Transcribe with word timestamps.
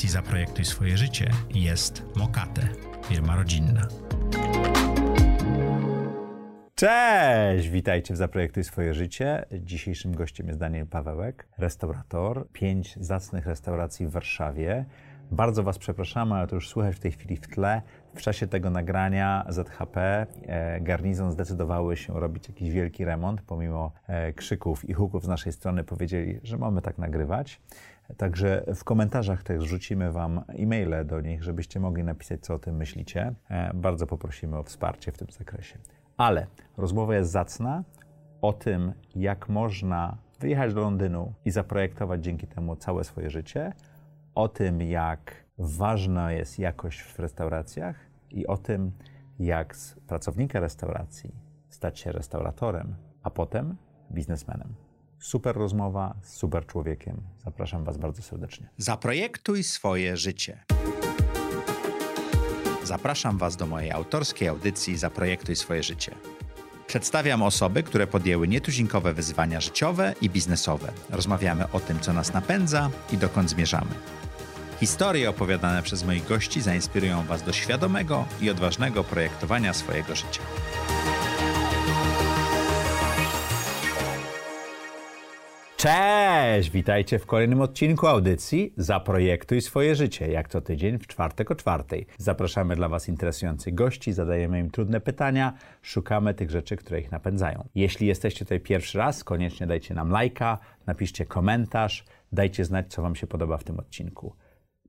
audycji 0.00 0.22
Zaprojektuj 0.22 0.64
swoje 0.64 0.96
życie 0.96 1.30
jest 1.50 2.02
Mokate, 2.16 2.68
firma 3.04 3.36
rodzinna. 3.36 3.88
Cześć! 6.74 7.68
Witajcie 7.68 8.14
w 8.14 8.16
Zaprojektuj 8.16 8.64
swoje 8.64 8.94
życie. 8.94 9.44
Dzisiejszym 9.52 10.14
gościem 10.14 10.46
jest 10.46 10.58
Daniel 10.58 10.86
Pawełek, 10.86 11.48
restaurator. 11.58 12.48
Pięć 12.52 12.96
zacnych 13.00 13.46
restauracji 13.46 14.06
w 14.06 14.10
Warszawie. 14.10 14.84
Bardzo 15.30 15.62
Was 15.62 15.78
przepraszamy, 15.78 16.34
ale 16.34 16.46
to 16.46 16.54
już 16.54 16.68
słychać 16.68 16.96
w 16.96 17.00
tej 17.00 17.12
chwili 17.12 17.36
w 17.36 17.48
tle. 17.48 17.82
W 18.14 18.22
czasie 18.22 18.46
tego 18.46 18.70
nagrania 18.70 19.44
ZHP, 19.48 20.26
e, 20.46 20.80
Garnizon 20.80 21.32
zdecydowały 21.32 21.96
się 21.96 22.20
robić 22.20 22.48
jakiś 22.48 22.70
wielki 22.70 23.04
remont. 23.04 23.42
Pomimo 23.42 23.92
e, 24.06 24.32
krzyków 24.32 24.88
i 24.88 24.92
huków 24.92 25.24
z 25.24 25.28
naszej 25.28 25.52
strony 25.52 25.84
powiedzieli, 25.84 26.40
że 26.42 26.58
mamy 26.58 26.82
tak 26.82 26.98
nagrywać. 26.98 27.60
Także 28.16 28.64
w 28.74 28.84
komentarzach 28.84 29.42
też 29.42 29.64
rzucimy 29.64 30.12
Wam 30.12 30.42
e-maile 30.48 31.06
do 31.06 31.20
nich, 31.20 31.42
żebyście 31.42 31.80
mogli 31.80 32.04
napisać, 32.04 32.40
co 32.40 32.54
o 32.54 32.58
tym 32.58 32.76
myślicie. 32.76 33.34
E, 33.50 33.74
bardzo 33.74 34.06
poprosimy 34.06 34.58
o 34.58 34.62
wsparcie 34.62 35.12
w 35.12 35.18
tym 35.18 35.28
zakresie. 35.30 35.78
Ale 36.16 36.46
rozmowa 36.76 37.14
jest 37.14 37.30
zacna 37.30 37.84
o 38.42 38.52
tym, 38.52 38.92
jak 39.14 39.48
można 39.48 40.18
wyjechać 40.40 40.74
do 40.74 40.80
Londynu 40.80 41.32
i 41.44 41.50
zaprojektować 41.50 42.24
dzięki 42.24 42.46
temu 42.46 42.76
całe 42.76 43.04
swoje 43.04 43.30
życie, 43.30 43.72
o 44.34 44.48
tym, 44.48 44.82
jak 44.82 45.44
ważna 45.58 46.32
jest 46.32 46.58
jakość 46.58 47.00
w 47.00 47.18
restauracjach 47.18 47.96
i 48.30 48.46
o 48.46 48.56
tym, 48.56 48.92
jak 49.38 49.76
z 49.76 49.94
pracownika 49.94 50.60
restauracji 50.60 51.34
stać 51.68 51.98
się 51.98 52.12
restauratorem, 52.12 52.94
a 53.22 53.30
potem 53.30 53.76
biznesmenem. 54.12 54.74
Super 55.20 55.56
rozmowa 55.56 56.14
z 56.22 56.36
super 56.36 56.66
człowiekiem. 56.66 57.20
Zapraszam 57.44 57.84
Was 57.84 57.98
bardzo 57.98 58.22
serdecznie. 58.22 58.68
Zaprojektuj 58.78 59.62
swoje 59.62 60.16
życie. 60.16 60.64
Zapraszam 62.84 63.38
Was 63.38 63.56
do 63.56 63.66
mojej 63.66 63.92
autorskiej 63.92 64.48
audycji 64.48 64.96
Zaprojektuj 64.96 65.56
swoje 65.56 65.82
życie. 65.82 66.14
Przedstawiam 66.86 67.42
osoby, 67.42 67.82
które 67.82 68.06
podjęły 68.06 68.48
nietuzinkowe 68.48 69.12
wyzwania 69.12 69.60
życiowe 69.60 70.14
i 70.20 70.30
biznesowe. 70.30 70.92
Rozmawiamy 71.10 71.70
o 71.72 71.80
tym, 71.80 72.00
co 72.00 72.12
nas 72.12 72.32
napędza 72.32 72.90
i 73.12 73.18
dokąd 73.18 73.50
zmierzamy. 73.50 73.90
Historie 74.80 75.30
opowiadane 75.30 75.82
przez 75.82 76.04
moich 76.04 76.28
gości 76.28 76.60
zainspirują 76.60 77.22
Was 77.22 77.42
do 77.42 77.52
świadomego 77.52 78.24
i 78.40 78.50
odważnego 78.50 79.04
projektowania 79.04 79.72
swojego 79.72 80.14
życia. 80.14 80.40
Cześć! 85.80 86.70
Witajcie 86.70 87.18
w 87.18 87.26
kolejnym 87.26 87.60
odcinku 87.60 88.06
audycji 88.06 88.74
Zaprojektuj 88.76 89.60
swoje 89.60 89.94
życie, 89.94 90.32
jak 90.32 90.48
co 90.48 90.60
tydzień 90.60 90.98
w 90.98 91.06
czwartek 91.06 91.50
o 91.50 91.54
czwartej. 91.54 92.06
Zapraszamy 92.18 92.76
dla 92.76 92.88
Was 92.88 93.08
interesujących 93.08 93.74
gości, 93.74 94.12
zadajemy 94.12 94.60
im 94.60 94.70
trudne 94.70 95.00
pytania, 95.00 95.52
szukamy 95.82 96.34
tych 96.34 96.50
rzeczy, 96.50 96.76
które 96.76 97.00
ich 97.00 97.12
napędzają. 97.12 97.68
Jeśli 97.74 98.06
jesteście 98.06 98.44
tutaj 98.44 98.60
pierwszy 98.60 98.98
raz, 98.98 99.24
koniecznie 99.24 99.66
dajcie 99.66 99.94
nam 99.94 100.10
lajka, 100.10 100.58
napiszcie 100.86 101.26
komentarz, 101.26 102.04
dajcie 102.32 102.64
znać, 102.64 102.92
co 102.92 103.02
Wam 103.02 103.16
się 103.16 103.26
podoba 103.26 103.56
w 103.56 103.64
tym 103.64 103.78
odcinku. 103.78 104.36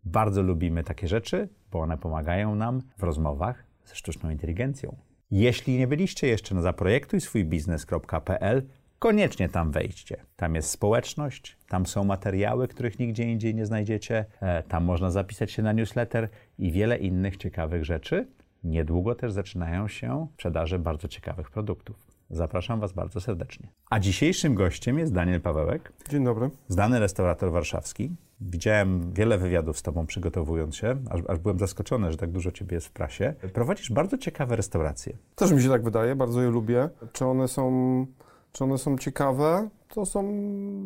Bardzo 0.03 0.42
lubimy 0.42 0.83
takie 0.83 1.08
rzeczy, 1.08 1.50
bo 1.72 1.80
one 1.80 1.98
pomagają 1.98 2.55
nam 2.55 2.81
w 2.98 3.03
rozmowach 3.03 3.64
ze 3.86 3.95
sztuczną 3.95 4.30
inteligencją. 4.30 4.98
Jeśli 5.31 5.78
nie 5.78 5.88
byliście 5.88 6.28
jeszcze 6.28 6.55
na 6.55 6.61
zaprojektujswójbiznes.pl, 6.61 8.67
koniecznie 9.02 9.49
tam 9.49 9.71
wejdźcie. 9.71 10.25
Tam 10.35 10.55
jest 10.55 10.69
społeczność, 10.69 11.57
tam 11.69 11.85
są 11.85 12.03
materiały, 12.03 12.67
których 12.67 12.99
nigdzie 12.99 13.23
indziej 13.23 13.55
nie 13.55 13.66
znajdziecie, 13.66 14.25
e, 14.41 14.63
tam 14.63 14.83
można 14.83 15.11
zapisać 15.11 15.52
się 15.52 15.64
na 15.64 15.73
newsletter 15.73 16.30
i 16.58 16.71
wiele 16.71 16.98
innych 16.98 17.37
ciekawych 17.37 17.86
rzeczy. 17.86 18.27
Niedługo 18.64 19.15
też 19.15 19.31
zaczynają 19.31 19.87
się 19.87 20.27
sprzedaże 20.33 20.80
bardzo 20.80 21.08
ciekawych 21.08 21.52
produktów. 21.52 21.95
Zapraszam 22.30 22.80
Was 22.80 22.93
bardzo 22.93 23.21
serdecznie. 23.21 23.67
A 23.89 23.99
dzisiejszym 23.99 24.55
gościem 24.55 24.99
jest 24.99 25.14
Daniel 25.14 25.42
Pawełek. 25.42 25.93
Dzień 26.09 26.23
dobry. 26.23 26.49
Znany 26.67 26.99
restaurator 26.99 27.52
warszawski. 27.52 28.15
Widziałem 28.42 29.14
wiele 29.14 29.37
wywiadów 29.37 29.77
z 29.77 29.81
Tobą 29.81 30.05
przygotowując 30.05 30.76
się, 30.76 30.95
aż, 31.09 31.21
aż 31.27 31.39
byłem 31.39 31.59
zaskoczony, 31.59 32.11
że 32.11 32.17
tak 32.17 32.31
dużo 32.31 32.52
Ciebie 32.52 32.76
jest 32.76 32.87
w 32.87 32.92
prasie. 32.92 33.33
Prowadzisz 33.53 33.92
bardzo 33.92 34.17
ciekawe 34.17 34.55
restauracje. 34.55 35.17
Też 35.36 35.52
mi 35.52 35.61
się 35.61 35.70
tak 35.70 35.83
wydaje, 35.83 36.15
bardzo 36.15 36.42
je 36.42 36.49
lubię. 36.49 36.89
Czy 37.14 37.26
one 37.26 37.47
są, 37.47 38.05
czy 38.52 38.64
one 38.64 38.78
są 38.78 38.98
ciekawe? 38.98 39.70
To 39.88 40.06
są, 40.06 40.23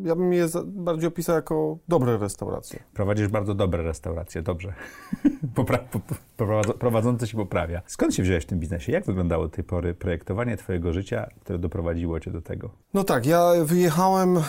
ja 0.04 0.16
bym 0.16 0.32
je 0.32 0.46
bardziej 0.64 1.08
opisał 1.08 1.36
jako 1.36 1.78
dobre 1.88 2.18
restauracje. 2.18 2.82
Prowadzisz 2.94 3.28
bardzo 3.28 3.54
dobre 3.54 3.82
restauracje, 3.82 4.42
dobrze. 4.42 4.72
Popra- 5.56 5.78
po- 5.78 6.74
prowadzący 6.78 7.26
się 7.26 7.36
poprawia. 7.36 7.82
Skąd 7.86 8.14
się 8.14 8.22
wziąłeś 8.22 8.44
w 8.44 8.46
tym 8.46 8.58
biznesie? 8.58 8.92
Jak 8.92 9.06
wyglądało 9.06 9.44
do 9.44 9.50
tej 9.50 9.64
pory 9.64 9.94
projektowanie 9.94 10.56
Twojego 10.56 10.92
życia, 10.92 11.28
które 11.40 11.58
doprowadziło 11.58 12.20
Cię 12.20 12.30
do 12.30 12.42
tego? 12.42 12.70
No 12.94 13.04
tak, 13.04 13.26
ja 13.26 13.50
wyjechałem 13.64 14.36
e, 14.36 14.42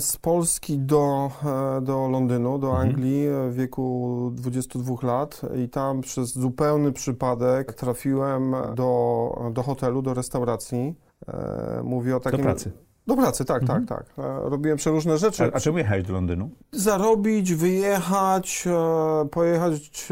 z 0.00 0.16
Polski 0.16 0.78
do, 0.78 1.30
e, 1.78 1.80
do 1.80 2.08
Londynu, 2.08 2.58
do 2.58 2.78
Anglii 2.78 3.26
e, 3.26 3.50
w 3.50 3.54
wieku 3.54 4.30
22 4.34 4.94
lat 5.02 5.40
i 5.64 5.68
tam 5.68 6.00
przez 6.00 6.32
zupełny 6.32 6.92
przypadek 6.92 7.74
trafiłem 7.74 8.54
do, 8.74 9.50
do 9.52 9.62
hotelu, 9.62 10.02
do 10.02 10.14
restauracji. 10.14 10.94
E, 11.28 11.80
Mówię 11.84 12.16
o 12.16 12.20
takim... 12.20 12.42
pracy. 12.42 12.72
Do 13.06 13.16
pracy, 13.16 13.44
tak, 13.44 13.64
tak, 13.64 13.86
tak. 13.86 14.06
E, 14.18 14.22
Robiłem 14.50 14.78
przeróżne 14.78 15.18
rzeczy. 15.18 15.44
A, 15.44 15.56
a 15.56 15.60
czemu 15.60 15.78
jechałeś 15.78 16.04
do 16.04 16.12
Londynu? 16.12 16.50
zarobić, 16.72 17.54
wyjechać, 17.54 18.64
e, 18.66 19.28
pojechać 19.28 20.08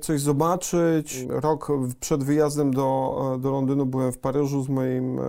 coś 0.00 0.20
zobaczyć. 0.20 1.26
Rok 1.28 1.68
przed 2.00 2.24
wyjazdem 2.24 2.74
do, 2.74 3.38
do 3.40 3.50
Londynu 3.50 3.86
byłem 3.86 4.12
w 4.12 4.18
Paryżu 4.18 4.62
z 4.62 4.68
moim, 4.68 5.20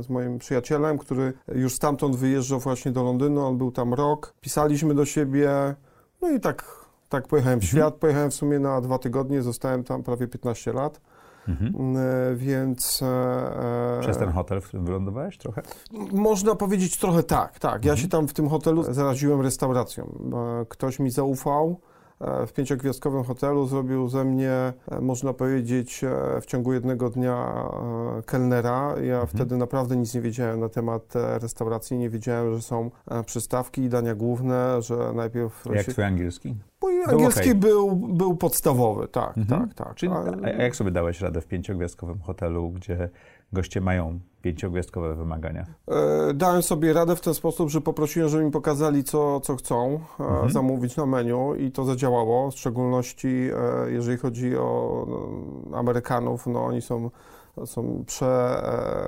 z 0.00 0.08
moim 0.08 0.38
przyjacielem, 0.38 0.98
który 0.98 1.32
już 1.54 1.74
stamtąd 1.74 2.16
wyjeżdżał 2.16 2.60
właśnie 2.60 2.92
do 2.92 3.02
Londynu. 3.02 3.40
On 3.40 3.58
był 3.58 3.72
tam 3.72 3.94
rok. 3.94 4.34
Pisaliśmy 4.40 4.94
do 4.94 5.04
siebie. 5.04 5.74
No 6.22 6.30
i 6.30 6.40
tak, 6.40 6.64
tak 7.08 7.28
pojechałem 7.28 7.60
w 7.60 7.64
świat. 7.64 7.94
Pojechałem 7.94 8.30
w 8.30 8.34
sumie 8.34 8.58
na 8.58 8.80
dwa 8.80 8.98
tygodnie. 8.98 9.42
Zostałem 9.42 9.84
tam 9.84 10.02
prawie 10.02 10.28
15 10.28 10.72
lat. 10.72 11.00
Mhm. 11.48 11.96
E, 11.96 12.34
Więc 12.36 13.02
e, 13.02 13.06
e, 13.96 14.00
Przez 14.00 14.18
ten 14.18 14.30
hotel, 14.30 14.60
w 14.60 14.66
którym 14.68 14.86
wylądowałeś 14.86 15.38
trochę? 15.38 15.62
można 16.12 16.54
powiedzieć 16.54 16.96
trochę 16.96 17.22
tak, 17.22 17.58
tak. 17.58 17.84
Ja 17.84 17.96
się 17.96 18.08
tam 18.08 18.28
w 18.28 18.32
tym 18.32 18.48
hotelu 18.48 18.82
zaraziłem 18.94 19.40
restauracją. 19.40 20.18
Ktoś 20.68 20.98
mi 20.98 21.10
zaufał. 21.10 21.80
E, 22.22 22.46
W 22.46 22.52
pięciogwiazdkowym 22.52 23.24
hotelu 23.24 23.66
zrobił 23.66 24.08
ze 24.08 24.24
mnie, 24.24 24.52
e, 24.90 25.00
można 25.00 25.32
powiedzieć, 25.32 26.04
e, 26.04 26.40
w 26.40 26.46
ciągu 26.46 26.72
jednego 26.72 27.10
dnia 27.10 27.64
kelnera. 28.26 28.94
Ja 29.02 29.26
wtedy 29.26 29.56
naprawdę 29.56 29.96
nic 29.96 30.14
nie 30.14 30.20
wiedziałem 30.20 30.60
na 30.60 30.68
temat 30.68 31.12
restauracji. 31.14 31.98
Nie 31.98 32.10
wiedziałem, 32.10 32.54
że 32.54 32.62
są 32.62 32.90
przystawki 33.26 33.82
i 33.82 33.88
dania 33.88 34.14
główne, 34.14 34.82
że 34.82 35.12
najpierw... 35.14 35.64
Jak 35.74 35.86
się... 35.86 35.92
Twój 35.92 36.04
angielski? 36.04 36.56
Mój 36.82 37.04
angielski 37.04 37.40
okej. 37.40 37.54
był, 37.54 37.96
był 37.96 38.36
podstawowy, 38.36 39.08
tak, 39.08 39.38
Mhm. 39.38 39.60
tak, 39.68 39.74
tak. 39.74 39.94
Czyli, 39.94 40.12
a 40.42 40.48
jak 40.48 40.76
sobie 40.76 40.90
dałeś 40.90 41.20
radę 41.20 41.40
w 41.40 41.46
pięciogwiazdkowym 41.46 42.20
hotelu, 42.20 42.70
gdzie 42.70 43.08
goście 43.52 43.80
mają 43.80 44.18
pięciogwiazdkowe 44.42 45.14
wymagania? 45.14 45.66
E, 45.88 46.34
Dałem 46.34 46.62
sobie 46.62 46.92
radę 46.92 47.16
w 47.16 47.20
ten 47.20 47.34
sposób, 47.34 47.70
że 47.70 47.80
poprosiłem, 47.80 48.28
żeby 48.28 48.44
mi 48.44 48.50
pokazali, 48.50 49.04
co, 49.04 49.40
co 49.40 49.56
chcą 49.56 50.00
e, 50.20 50.24
Mhm. 50.24 50.50
zamówić 50.50 50.96
na 50.96 51.06
menu 51.06 51.54
i 51.54 51.70
to 51.72 51.84
zadziałało, 51.84 52.50
w 52.50 52.54
szczególności 52.54 53.28
e, 53.86 53.90
jeżeli 53.90 54.18
chodzi 54.18 54.56
o 54.56 55.06
no, 55.70 55.78
Amerykanów, 55.78 56.46
no 56.46 56.64
oni 56.64 56.82
są, 56.82 57.10
są 57.66 58.04
prze, 58.06 58.62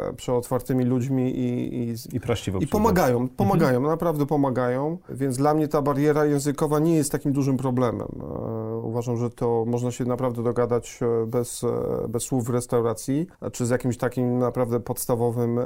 e, 0.08 0.12
przeotwartymi 0.12 0.84
ludźmi 0.84 1.38
i, 1.38 1.74
i, 1.74 1.94
I 2.12 2.20
prości 2.20 2.52
w 2.52 2.62
i 2.62 2.66
pomagają, 2.66 3.28
pomagają, 3.28 3.80
naprawdę 3.80 4.26
pomagają, 4.26 4.98
więc 5.08 5.36
dla 5.36 5.54
mnie 5.54 5.68
ta 5.68 5.82
bariera 5.82 6.24
językowa 6.24 6.78
nie 6.78 6.96
jest 6.96 7.12
takim 7.12 7.32
dużym 7.32 7.56
problemem. 7.56 8.08
E, 8.20 8.74
Uważam, 8.84 9.16
że 9.16 9.30
to 9.30 9.64
można 9.66 9.90
się 9.90 10.04
naprawdę 10.04 10.42
dogadać 10.42 11.00
e, 11.02 11.26
bez, 11.26 11.62
bez 12.08 12.22
słów 12.22 12.44
w 12.44 12.50
restauracji, 12.50 13.26
czy 13.52 13.66
z 13.66 13.70
jakimś 13.70 13.96
takim 13.96 14.38
naprawdę 14.38 14.80
podstawowym, 14.80 15.60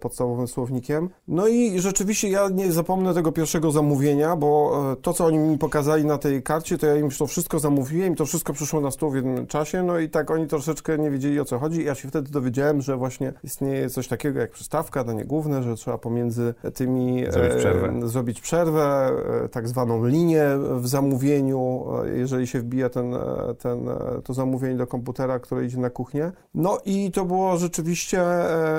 podstawowym 0.00 0.48
słownikiem. 0.48 1.10
No 1.28 1.48
i 1.48 1.80
rzeczywiście 1.80 2.28
ja 2.28 2.48
nie 2.48 2.72
zapomnę 2.72 3.14
tego 3.14 3.32
pierwszego 3.32 3.70
zamówienia, 3.70 4.36
bo 4.36 4.72
to, 5.02 5.12
co 5.12 5.26
oni 5.26 5.38
mi 5.38 5.58
pokazali 5.58 6.04
na 6.04 6.18
tej 6.18 6.42
karcie, 6.42 6.78
to 6.78 6.86
ja 6.86 6.96
im 6.96 7.10
to 7.10 7.26
wszystko 7.26 7.58
zamówiłem 7.58 8.12
i 8.12 8.16
to 8.16 8.26
wszystko 8.26 8.52
przyszło 8.52 8.80
na 8.80 8.90
stół 8.90 9.10
w 9.10 9.14
jednym 9.14 9.46
czasie, 9.46 9.82
no 9.82 9.98
i 9.98 10.08
tak 10.08 10.30
oni 10.30 10.46
troszeczkę 10.46 10.98
nie 10.98 11.10
wiedzieli, 11.10 11.40
o 11.40 11.44
co 11.44 11.58
chodzi. 11.58 11.84
Ja 11.84 11.94
się 11.94 12.08
wtedy 12.08 12.23
dowiedziałem, 12.30 12.82
że 12.82 12.96
właśnie 12.96 13.32
istnieje 13.44 13.90
coś 13.90 14.08
takiego 14.08 14.40
jak 14.40 14.50
przystawka, 14.50 15.04
danie 15.04 15.24
główne, 15.24 15.62
że 15.62 15.74
trzeba 15.74 15.98
pomiędzy 15.98 16.54
tymi 16.74 17.24
Zrobić 17.30 17.52
e, 17.52 17.56
przerwę. 17.56 18.08
zrobić 18.08 18.40
przerwę, 18.40 19.10
e, 19.44 19.48
tak 19.48 19.68
zwaną 19.68 20.06
linię 20.06 20.44
w 20.80 20.88
zamówieniu, 20.88 21.84
e, 22.04 22.08
jeżeli 22.08 22.46
się 22.46 22.60
wbija 22.60 22.88
ten, 22.88 23.14
ten, 23.58 23.88
to 24.24 24.34
zamówienie 24.34 24.76
do 24.76 24.86
komputera, 24.86 25.38
które 25.38 25.64
idzie 25.64 25.78
na 25.78 25.90
kuchnię. 25.90 26.32
No 26.54 26.78
i 26.84 27.10
to 27.10 27.24
było 27.24 27.56
rzeczywiście 27.56 28.24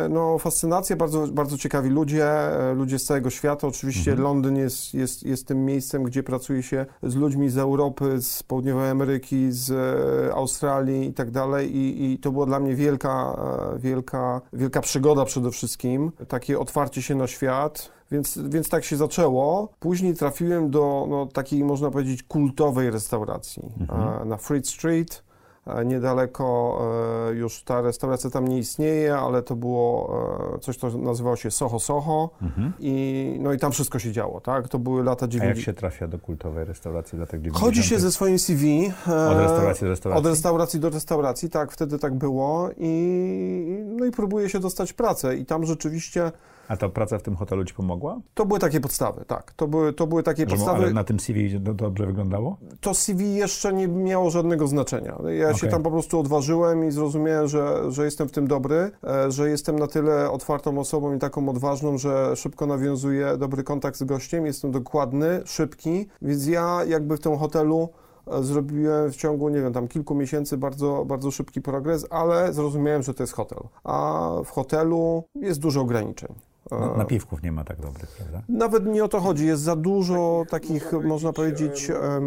no, 0.10 0.38
fascynacja, 0.38 0.96
bardzo, 0.96 1.28
bardzo 1.28 1.58
ciekawi 1.58 1.90
ludzie, 1.90 2.32
ludzie 2.76 3.00
z 3.00 3.04
całego 3.04 3.30
świata. 3.30 3.68
Oczywiście 3.68 4.12
mhm. 4.12 4.24
Londyn 4.24 4.58
jest, 4.58 4.94
jest, 4.94 5.24
jest 5.24 5.48
tym 5.48 5.66
miejscem, 5.66 6.04
gdzie 6.04 6.24
pracuje 6.24 6.64
się 6.64 6.86
z 7.04 7.16
ludźmi 7.16 7.50
z 7.50 7.58
Europy, 7.58 8.22
z 8.22 8.44
Południowej 8.44 8.90
Ameryki, 8.90 9.52
z 9.52 9.74
Australii 10.34 11.10
i 11.10 11.14
tak 11.14 11.32
dalej 11.32 11.78
i, 11.78 12.14
i 12.14 12.18
to 12.18 12.32
była 12.32 12.46
dla 12.46 12.60
mnie 12.60 12.76
wielka, 12.76 13.35
wielka, 13.78 14.42
wielka 14.54 14.82
przygoda 14.82 15.26
przede 15.26 15.52
wszystkim, 15.52 16.12
takie 16.28 16.60
otwarcie 16.60 17.02
się 17.02 17.16
na 17.16 17.28
świat. 17.28 17.96
Więc, 18.12 18.40
więc 18.50 18.70
tak 18.70 18.84
się 18.84 18.96
zaczęło. 18.96 19.70
Później 19.80 20.14
trafiłem 20.14 20.72
do 20.72 21.06
no, 21.10 21.26
takiej, 21.26 21.64
można 21.64 21.92
powiedzieć, 21.92 22.24
kultowej 22.24 22.92
restauracji 22.92 23.64
mhm. 23.80 24.30
na 24.30 24.38
Fleet 24.38 24.68
Street 24.68 25.24
Niedaleko 25.86 26.80
e, 27.30 27.34
już 27.34 27.64
ta 27.64 27.82
restauracja 27.82 28.30
tam 28.30 28.48
nie 28.48 28.58
istnieje, 28.58 29.18
ale 29.18 29.44
to 29.44 29.56
było 29.56 30.16
e, 30.56 30.60
coś, 30.60 30.78
co 30.78 30.98
nazywało 30.98 31.36
się 31.36 31.52
Soho 31.52 31.80
Soho 31.80 32.30
mhm. 32.42 32.74
i, 32.80 33.38
no 33.40 33.54
i 33.54 33.58
tam 33.58 33.72
wszystko 33.72 34.00
się 34.00 34.12
działo, 34.12 34.42
tak? 34.42 34.68
To 34.68 34.80
były 34.80 35.04
lata 35.04 35.28
90. 35.28 35.56
A 35.56 35.58
jak 35.58 35.66
się 35.66 35.74
trafia 35.74 36.08
do 36.08 36.20
kultowej 36.20 36.66
restauracji 36.66 37.20
latach 37.20 37.40
90? 37.40 37.66
Chodzi 37.66 37.84
się 37.84 38.00
ze 38.00 38.12
swoim 38.12 38.40
CV. 38.40 38.92
E, 39.08 39.30
od 39.30 39.38
restauracji 39.38 39.84
do 39.84 39.90
restauracji? 39.90 40.20
Od 40.20 40.26
restauracji 40.26 40.80
do 40.80 40.90
restauracji, 40.90 41.50
tak, 41.50 41.72
wtedy 41.72 42.00
tak 42.00 42.14
było 42.14 42.70
i, 42.78 43.84
no 43.86 44.06
i 44.06 44.12
próbuje 44.12 44.50
się 44.50 44.60
dostać 44.60 44.94
pracę 44.94 45.38
i 45.38 45.46
tam 45.46 45.66
rzeczywiście 45.66 46.32
a 46.68 46.78
ta 46.78 46.90
praca 46.90 47.18
w 47.18 47.22
tym 47.22 47.36
hotelu 47.36 47.66
ci 47.66 47.74
pomogła? 47.74 48.20
To 48.34 48.46
były 48.46 48.60
takie 48.60 48.80
podstawy, 48.80 49.26
tak. 49.28 49.54
To 49.54 49.68
były, 49.68 49.94
to 49.94 50.08
były 50.08 50.24
takie 50.24 50.44
Że, 50.44 50.56
podstawy. 50.56 50.84
Ale 50.84 50.94
na 50.94 51.04
tym 51.04 51.20
CV 51.20 51.60
dobrze 51.60 52.06
wyglądało? 52.06 52.58
To 52.82 52.94
CV 52.94 53.36
jeszcze 53.36 53.74
nie 53.74 53.88
miało 53.88 54.30
żadnego 54.30 54.68
znaczenia. 54.68 55.18
Ja 55.40 55.46
okay. 55.46 55.60
się 55.60 55.68
tam 55.68 55.84
po 55.84 55.92
prostu 55.92 56.20
odważyłem 56.20 56.86
i 56.86 56.92
zrozumiałem, 56.92 57.48
że, 57.48 57.92
że 57.92 58.06
jestem 58.06 58.28
w 58.28 58.32
tym 58.32 58.48
dobry, 58.48 58.92
e, 59.04 59.32
że 59.32 59.50
jestem 59.50 59.80
na 59.80 59.88
tyle 59.88 60.32
otwartą 60.32 60.80
osobą 60.80 61.16
i 61.16 61.20
taką 61.20 61.50
odważną, 61.50 61.98
że 61.98 62.36
szybko 62.36 62.66
nawiązuję 62.66 63.38
dobry 63.38 63.64
kontakt 63.64 63.98
z 63.98 64.04
gościem, 64.04 64.46
jestem 64.46 64.72
dokładny, 64.72 65.42
szybki, 65.46 66.08
więc 66.22 66.48
ja 66.48 66.82
jakby 66.88 67.18
w 67.18 67.20
tym 67.20 67.38
hotelu 67.38 67.90
e, 68.28 68.44
zrobiłem 68.44 69.12
w 69.12 69.16
ciągu, 69.16 69.50
nie 69.50 69.62
wiem, 69.62 69.74
tam 69.74 69.88
kilku 69.88 70.16
miesięcy 70.16 70.58
bardzo, 70.58 71.06
bardzo 71.06 71.32
szybki 71.32 71.62
progres, 71.62 72.08
ale 72.10 72.54
zrozumiałem, 72.54 73.04
że 73.04 73.14
to 73.14 73.24
jest 73.24 73.34
hotel. 73.34 73.60
A 73.84 74.30
w 74.46 74.50
hotelu 74.50 75.24
jest 75.36 75.60
dużo 75.60 75.82
ograniczeń. 75.82 76.36
No, 76.72 76.96
napiwków 76.98 77.44
nie 77.44 77.52
ma 77.52 77.64
tak 77.64 77.82
dobrych, 77.82 78.10
prawda? 78.18 78.42
Nawet 78.50 78.86
nie 78.86 79.04
o 79.04 79.08
to 79.08 79.20
chodzi. 79.20 79.46
Jest 79.48 79.62
za 79.62 79.76
dużo 79.76 80.44
takich, 80.50 80.94
można 81.04 81.34
powiedzieć, 81.34 81.90
e, 81.90 82.22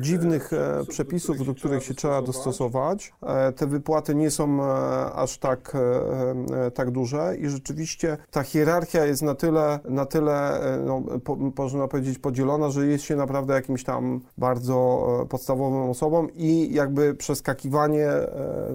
dziwnych 0.00 0.52
e, 0.52 0.84
przepisów, 0.88 1.46
do 1.46 1.54
których 1.54 1.84
się 1.84 1.94
trzeba 1.94 2.22
dostosować. 2.22 3.12
E, 3.22 3.52
te 3.52 3.66
wypłaty 3.66 4.14
nie 4.14 4.30
są 4.30 4.64
e, 4.64 5.12
aż 5.12 5.38
tak, 5.38 5.72
e, 5.74 6.70
tak 6.70 6.90
duże 6.90 7.36
i 7.36 7.48
rzeczywiście 7.48 8.16
ta 8.30 8.42
hierarchia 8.42 9.04
jest 9.04 9.22
na 9.22 9.34
tyle, 9.34 9.78
na 9.84 10.06
tyle 10.06 10.60
no, 10.86 11.02
po, 11.24 11.36
można 11.58 11.88
powiedzieć, 11.88 12.18
podzielona, 12.18 12.70
że 12.70 12.86
jest 12.86 13.04
się 13.04 13.16
naprawdę 13.16 13.54
jakimś 13.54 13.84
tam 13.84 14.20
bardzo 14.38 15.26
podstawową 15.28 15.90
osobą 15.90 16.28
i 16.34 16.74
jakby 16.74 17.14
przeskakiwanie 17.14 18.08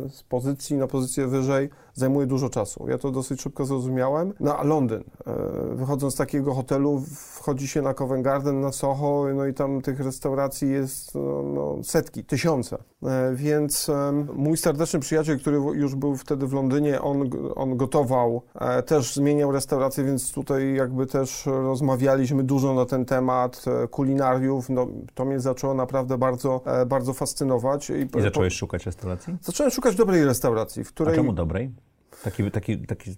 z 0.09 0.23
pozycji 0.23 0.77
na 0.77 0.87
pozycję 0.87 1.27
wyżej 1.27 1.69
zajmuje 1.97 2.27
dużo 2.27 2.49
czasu. 2.49 2.85
Ja 2.89 2.97
to 2.97 3.11
dosyć 3.11 3.41
szybko 3.41 3.65
zrozumiałem. 3.65 4.33
No 4.39 4.57
a 4.57 4.63
Londyn, 4.63 5.03
e, 5.27 5.75
wychodząc 5.75 6.13
z 6.13 6.17
takiego 6.17 6.53
hotelu, 6.53 7.03
wchodzi 7.09 7.67
się 7.67 7.81
na 7.81 7.93
Covent 7.93 8.23
Garden, 8.23 8.59
na 8.59 8.71
Soho, 8.71 9.25
no 9.35 9.45
i 9.45 9.53
tam 9.53 9.81
tych 9.81 9.99
restauracji 9.99 10.69
jest 10.69 11.15
no, 11.15 11.43
no, 11.43 11.83
setki, 11.83 12.23
tysiące. 12.23 12.77
E, 13.03 13.35
więc 13.35 13.91
mój 14.33 14.57
serdeczny 14.57 14.99
przyjaciel, 14.99 15.39
który 15.39 15.57
już 15.57 15.95
był 15.95 16.15
wtedy 16.15 16.47
w 16.47 16.53
Londynie, 16.53 17.01
on, 17.01 17.29
on 17.55 17.77
gotował, 17.77 18.41
e, 18.55 18.83
też 18.83 19.13
zmieniał 19.13 19.51
restaurację, 19.51 20.03
więc 20.03 20.31
tutaj 20.31 20.73
jakby 20.73 21.05
też 21.05 21.45
rozmawialiśmy 21.45 22.43
dużo 22.43 22.73
na 22.73 22.85
ten 22.85 23.05
temat 23.05 23.65
kulinariów. 23.91 24.69
No, 24.69 24.87
to 25.13 25.25
mnie 25.25 25.39
zaczęło 25.39 25.73
naprawdę 25.73 26.17
bardzo, 26.17 26.61
bardzo 26.87 27.13
fascynować. 27.13 27.89
I, 27.89 28.17
I 28.17 28.21
zacząłeś 28.21 28.53
po... 28.53 28.57
szukać 28.57 28.85
restauracji? 28.85 29.37
Zacząłem 29.41 29.71
szukać 29.71 29.95
dobrej 29.95 30.25
restauracji, 30.25 30.83
w 30.83 30.93
której... 30.93 31.13
A 31.13 31.17
czemu 31.17 31.33
dobrej? 31.33 31.86
Taki, 32.23 32.51
taki, 32.51 32.77
taki 32.87 33.15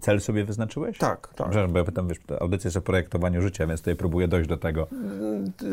cel 0.00 0.20
sobie 0.20 0.44
wyznaczyłeś? 0.44 0.98
Tak, 0.98 1.20
tak. 1.20 1.34
Przepraszam, 1.34 1.72
bo 1.72 1.78
ja 1.78 1.84
pytam, 1.84 2.08
wiesz, 2.08 2.18
audycja 2.40 2.68
jest 2.68 2.76
o 2.76 2.82
projektowaniu 2.82 3.42
życia, 3.42 3.66
więc 3.66 3.80
tutaj 3.80 3.96
próbuję 3.96 4.28
dojść 4.28 4.48
do 4.48 4.56
tego. 4.56 4.86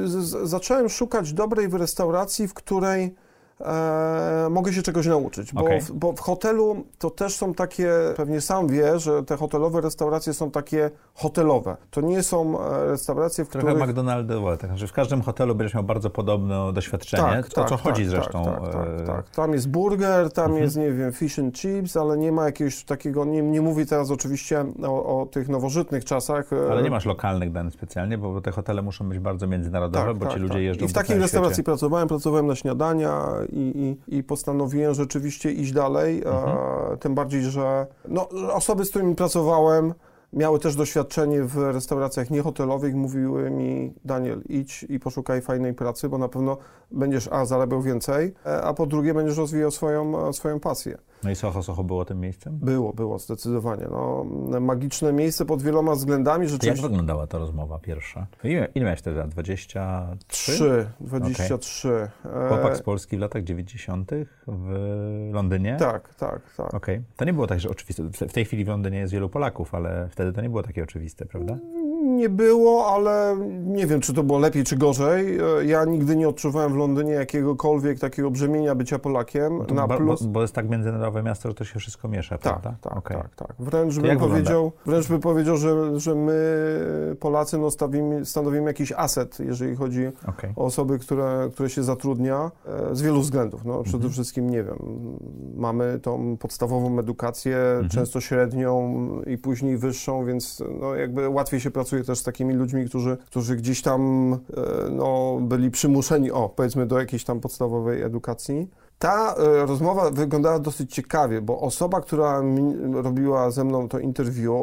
Z 0.06 0.50
zacząłem 0.50 0.90
szukać 0.90 1.34
dobrej 1.34 1.70
w 1.70 1.74
restauracji, 1.74 2.48
w 2.48 2.54
której 2.54 3.16
e, 3.66 4.48
mogę 4.50 4.74
się 4.74 4.82
czegoś 4.82 5.08
nauczyć, 5.08 5.54
bo, 5.54 5.62
okay. 5.62 5.82
w, 5.82 5.92
bo 5.92 6.14
w 6.14 6.20
hotelu 6.20 6.84
to 7.00 7.10
też 7.10 7.36
są 7.36 7.54
takie, 7.54 7.92
pewnie 8.16 8.42
sam 8.42 8.68
wie, 8.68 9.00
że 9.00 9.24
te 9.24 9.38
hotelowe 9.38 9.82
restauracje 9.82 10.34
są 10.34 10.52
takie 10.52 10.92
hotelowe. 11.14 11.78
To 11.92 12.02
nie 12.02 12.24
są 12.24 12.60
e, 12.60 12.86
restauracje, 12.86 13.46
w 13.46 13.50
Trochę 13.50 13.68
których... 13.68 13.90
McDonaldowe, 13.90 14.58
tak, 14.58 14.78
że 14.78 14.88
w 14.88 14.94
każdym 14.94 15.22
hotelu 15.22 15.56
będziesz 15.56 15.74
miał 15.74 15.84
bardzo 15.84 16.10
podobne 16.10 16.74
doświadczenie, 16.74 17.24
tak, 17.24 17.46
o 17.46 17.50
tak, 17.50 17.70
co 17.70 17.78
chodzi 17.78 18.02
tak, 18.02 18.10
zresztą. 18.10 18.46
Tak, 18.46 18.74
tak, 18.74 18.88
e, 19.02 19.06
tak, 19.06 19.30
Tam 19.30 19.54
jest 19.54 19.70
burger, 19.70 20.32
tam 20.32 20.46
mhm. 20.46 20.64
jest, 20.64 20.78
nie 20.78 20.92
wiem, 20.92 21.12
fish 21.12 21.40
and 21.40 21.56
chips, 21.56 21.98
ale 21.98 22.18
nie 22.18 22.32
ma 22.32 22.46
jakiegoś 22.46 22.84
takiego, 22.84 23.26
nie, 23.26 23.42
nie 23.42 23.62
mówię 23.62 23.86
teraz 23.86 24.12
oczywiście 24.12 24.66
o, 24.84 25.22
o 25.22 25.26
tych 25.26 25.50
nowożytnych 25.50 26.06
czasach. 26.06 26.54
E, 26.54 26.72
ale 26.72 26.84
nie 26.84 26.92
masz 26.92 27.06
lokalnych 27.06 27.52
danych 27.52 27.74
specjalnie, 27.74 28.18
bo 28.18 28.42
te 28.42 28.52
hotele 28.52 28.82
muszą 28.82 29.10
być 29.10 29.20
bardzo 29.20 29.48
międzynarodowe, 29.48 30.06
tak, 30.06 30.18
bo 30.18 30.28
ci 30.28 30.40
ludzie 30.40 30.64
jeżdżą 30.64 30.86
I 30.86 30.90
w 30.90 30.94
takiej 30.94 31.18
restauracji 31.20 31.54
świecie. 31.54 31.64
pracowałem, 31.66 32.08
pracowałem 32.08 32.48
na 32.48 32.56
śniadania 32.56 33.22
i, 33.54 33.98
i, 34.10 34.18
i 34.18 34.24
postanowiłem 34.24 34.94
rzeczywiście 34.94 35.52
iść 35.52 35.72
dalej, 35.72 36.24
mhm. 36.26 36.98
tym 36.98 37.16
bardziej, 37.16 37.42
że 37.42 37.88
no, 38.08 38.30
osoby, 38.54 38.86
z 38.86 38.90
którymi 38.90 39.16
pracowałem, 39.16 39.94
miały 40.34 40.60
też 40.60 40.76
doświadczenie 40.76 41.44
w 41.44 41.58
restauracjach 41.58 42.30
niehotelowych, 42.30 42.96
mówiły 42.96 43.52
mi, 43.52 43.94
Daniel, 44.06 44.42
idź 44.50 44.86
i 44.90 45.00
poszukaj 45.00 45.42
fajnej 45.42 45.74
pracy, 45.74 46.10
bo 46.10 46.18
na 46.18 46.28
pewno 46.28 46.58
będziesz 46.92 47.28
a 47.32 47.46
zarabiał 47.46 47.82
więcej, 47.82 48.34
e, 48.46 48.62
a 48.62 48.74
po 48.74 48.86
drugie 48.86 49.14
będziesz 49.14 49.38
rozwijał 49.38 49.72
swoją, 49.72 50.34
swoją 50.34 50.60
pasję. 50.60 50.98
No 51.24 51.32
i 51.32 51.36
Soho 51.36 51.64
Soho 51.64 51.84
było 51.84 52.06
tym 52.06 52.20
miejscem? 52.20 52.58
Było, 52.58 52.94
było, 52.94 53.20
zdecydowanie. 53.20 53.88
No, 53.92 54.26
magiczne 54.62 55.14
miejsce 55.14 55.46
pod 55.46 55.62
wieloma 55.62 55.96
względami. 55.96 56.48
Rzeczywiście... 56.48 56.82
Jak 56.82 56.92
wyglądała 56.92 57.28
ta 57.28 57.38
rozmowa 57.38 57.80
pierwsza? 57.80 58.28
Ile, 58.44 58.68
ile 58.76 58.86
miałeś 58.86 59.00
wtedy 59.00 59.24
23? 59.28 60.54
3, 60.54 60.90
23. 61.00 62.10
Okay. 62.24 62.48
Chłopak 62.48 62.78
z 62.78 62.82
Polski 62.82 63.18
w 63.18 63.20
latach 63.20 63.44
90. 63.44 64.12
w 64.48 65.30
Londynie? 65.34 65.78
Tak, 65.80 66.16
tak, 66.16 66.42
tak. 66.58 66.74
Okej. 66.74 66.96
Okay. 66.96 67.04
To 67.18 67.26
nie 67.26 67.34
było 67.34 67.48
tak, 67.48 67.60
że 67.60 67.70
oczywiste. 67.70 68.04
W 68.28 68.34
tej 68.34 68.46
chwili 68.46 68.66
w 68.66 68.68
Londynie 68.68 68.98
jest 68.98 69.14
wielu 69.14 69.30
Polaków, 69.30 69.76
ale 69.76 70.08
wtedy 70.12 70.23
to 70.32 70.42
nie 70.42 70.50
było 70.50 70.64
takie 70.64 70.84
oczywiste, 70.84 71.26
prawda? 71.26 71.60
Nie 72.14 72.30
było, 72.30 72.88
ale 72.88 73.38
nie 73.66 73.88
wiem, 73.88 74.02
czy 74.02 74.14
to 74.14 74.24
było 74.24 74.40
lepiej, 74.40 74.64
czy 74.64 74.78
gorzej. 74.78 75.38
E, 75.38 75.66
ja 75.66 75.86
nigdy 75.86 76.16
nie 76.16 76.30
odczuwałem 76.30 76.74
w 76.74 76.76
Londynie 76.76 77.12
jakiegokolwiek 77.12 78.00
takiego 78.00 78.32
brzemienia 78.32 78.76
bycia 78.76 79.00
Polakiem. 79.00 79.58
na 79.74 79.88
plus... 79.88 80.24
bo, 80.24 80.30
bo, 80.30 80.42
jest 80.42 80.54
tak 80.54 80.70
międzynarodowe 80.70 81.24
miasto, 81.24 81.50
że 81.50 81.56
to 81.56 81.64
się 81.64 81.80
wszystko 81.80 82.08
miesza, 82.08 82.38
tak, 82.38 82.42
prawda? 82.42 82.76
Tak, 82.82 82.98
okay. 82.98 83.18
tak, 83.18 83.36
tak. 83.36 83.56
Wręcz 83.60 84.00
bym 84.00 84.20
powiedział, 84.20 84.72
wręcz 84.86 85.08
bym 85.08 85.20
powiedział, 85.20 85.58
że, 85.58 86.00
że 86.00 86.16
my 86.16 86.34
Polacy 87.20 87.58
no, 87.58 87.72
stawimy, 87.72 88.26
stanowimy 88.26 88.66
jakiś 88.66 88.92
aset, 88.92 89.40
jeżeli 89.40 89.76
chodzi 89.76 90.08
okay. 90.28 90.54
o 90.56 90.66
osoby, 90.66 91.00
które, 91.00 91.50
które 91.54 91.70
się 91.70 91.84
zatrudnia, 91.84 92.52
e, 92.92 92.96
z 92.96 93.02
wielu 93.02 93.22
względów. 93.22 93.66
No, 93.66 93.84
przede 93.84 93.96
mhm. 93.98 94.14
wszystkim, 94.14 94.50
nie 94.50 94.64
wiem, 94.64 94.78
mamy 95.56 96.00
tą 96.00 96.38
podstawową 96.38 97.00
edukację, 97.00 97.58
mhm. 97.58 97.90
często 97.90 98.22
średnią 98.22 99.04
i 99.28 99.38
później 99.38 99.78
wyższą, 99.78 100.26
więc 100.26 100.64
no, 100.80 100.96
jakby 100.96 101.30
łatwiej 101.30 101.60
się 101.60 101.72
pracuje 101.72 102.03
też 102.04 102.20
z 102.20 102.24
takimi 102.24 102.54
ludźmi, 102.54 102.86
którzy, 102.86 103.18
którzy 103.26 103.56
gdzieś 103.56 103.82
tam 103.82 104.34
e, 104.34 104.90
no, 104.90 105.38
byli 105.42 105.72
przymuszeni, 105.72 106.32
o, 106.32 106.50
powiedzmy, 106.50 106.86
do 106.86 107.00
jakiejś 107.00 107.24
tam 107.24 107.40
podstawowej 107.40 108.02
edukacji. 108.02 108.70
Ta 109.00 109.36
e, 109.36 109.66
rozmowa 109.66 110.12
wyglądała 110.12 110.60
dosyć 110.60 110.94
ciekawie, 110.94 111.42
bo 111.42 111.60
osoba, 111.60 112.02
która 112.02 112.42
robiła 112.94 113.52
ze 113.52 113.64
mną 113.64 113.90
to 113.90 114.00
interview, 114.00 114.54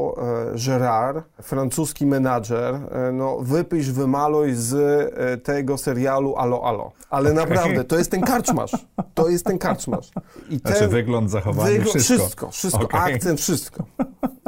Gerard, 0.67 1.25
francuski 1.43 2.07
menadżer, 2.07 2.75
e, 2.75 3.13
no 3.13 3.39
wypyś, 3.41 3.91
wymaluj 3.91 4.55
z 4.55 4.75
tego 5.45 5.79
serialu 5.79 6.37
Alo 6.37 6.65
Alo. 6.65 6.93
Ale 7.11 7.33
naprawdę, 7.33 7.85
to 7.85 7.99
jest 7.99 8.11
ten 8.11 8.21
karczmasz. 8.21 8.87
To 9.15 9.29
jest 9.29 9.45
ten 9.45 9.59
karczmasz. 9.59 10.07
I 10.07 10.11
znaczy 10.11 10.61
ten, 10.61 10.73
znaczy 10.73 10.89
wygląd, 10.89 11.31
zachowanie, 11.31 11.79
wygląd, 11.79 12.03
wszystko. 12.03 12.17
Wszystko, 12.17 12.51
wszystko. 12.51 12.85
Okay. 12.85 13.15
Akcent, 13.15 13.41
wszystko. 13.41 13.85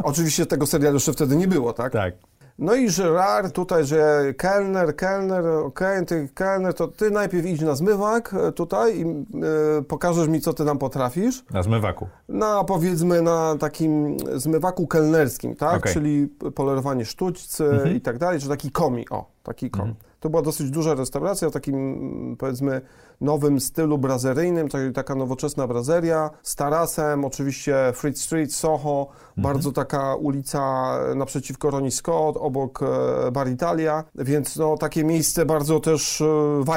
Oczywiście 0.02 0.46
tego 0.46 0.66
serialu 0.66 0.96
jeszcze 0.96 1.12
wtedy 1.12 1.36
nie 1.36 1.48
było, 1.48 1.72
tak? 1.72 1.92
Tak. 1.92 2.14
No 2.62 2.74
i 2.74 2.88
Gerard 2.96 3.54
tutaj, 3.54 3.84
że 3.84 4.34
kelner, 4.36 4.96
kelner, 4.96 5.46
okej, 5.46 5.96
okay, 5.96 6.06
ty 6.06 6.28
kelner, 6.34 6.74
to 6.74 6.88
ty 6.88 7.10
najpierw 7.10 7.46
idź 7.46 7.60
na 7.60 7.74
zmywak 7.74 8.34
e, 8.34 8.52
tutaj 8.52 8.98
i 8.98 9.04
y, 9.80 9.82
pokażesz 9.82 10.28
mi, 10.28 10.40
co 10.40 10.52
ty 10.52 10.64
nam 10.64 10.78
potrafisz. 10.78 11.44
Na 11.50 11.62
zmywaku? 11.62 12.08
Na, 12.28 12.64
powiedzmy, 12.64 13.22
na 13.22 13.56
takim 13.60 14.16
zmywaku 14.36 14.86
kelnerskim, 14.86 15.56
tak? 15.56 15.76
Okay. 15.76 15.92
Czyli 15.92 16.28
polerowanie 16.54 17.04
sztućcy 17.04 17.64
mhm. 17.64 17.96
i 17.96 18.00
tak 18.00 18.18
dalej, 18.18 18.40
czy 18.40 18.48
taki 18.48 18.70
komi, 18.70 19.08
o. 19.10 19.30
taki 19.42 19.70
kon. 19.70 19.94
To 20.20 20.30
była 20.30 20.42
dosyć 20.42 20.70
duża 20.70 20.94
restauracja 20.94 21.48
w 21.50 21.52
takim, 21.52 21.74
mm, 21.76 22.36
powiedzmy, 22.36 22.80
nowym 23.22 23.60
stylu 23.60 23.98
brazeryjnym, 23.98 24.68
tak- 24.68 24.92
taka 24.94 25.14
nowoczesna 25.14 25.66
brazeria, 25.66 26.30
z 26.42 26.54
tarasem, 26.56 27.24
oczywiście 27.24 27.76
Fritz 27.94 28.20
Street, 28.20 28.54
Soho, 28.54 29.06
bardzo 29.36 29.72
taka 29.72 30.14
ulica 30.14 30.92
naprzeciwko 31.16 31.70
Ronnie 31.70 31.90
Scott, 31.90 32.36
obok 32.40 32.80
e, 32.82 33.30
Bar 33.32 33.48
Italia, 33.48 34.04
więc 34.14 34.56
no, 34.56 34.76
takie 34.76 35.04
miejsce 35.04 35.46
bardzo 35.46 35.80
też 35.80 36.20
e, 36.20 36.24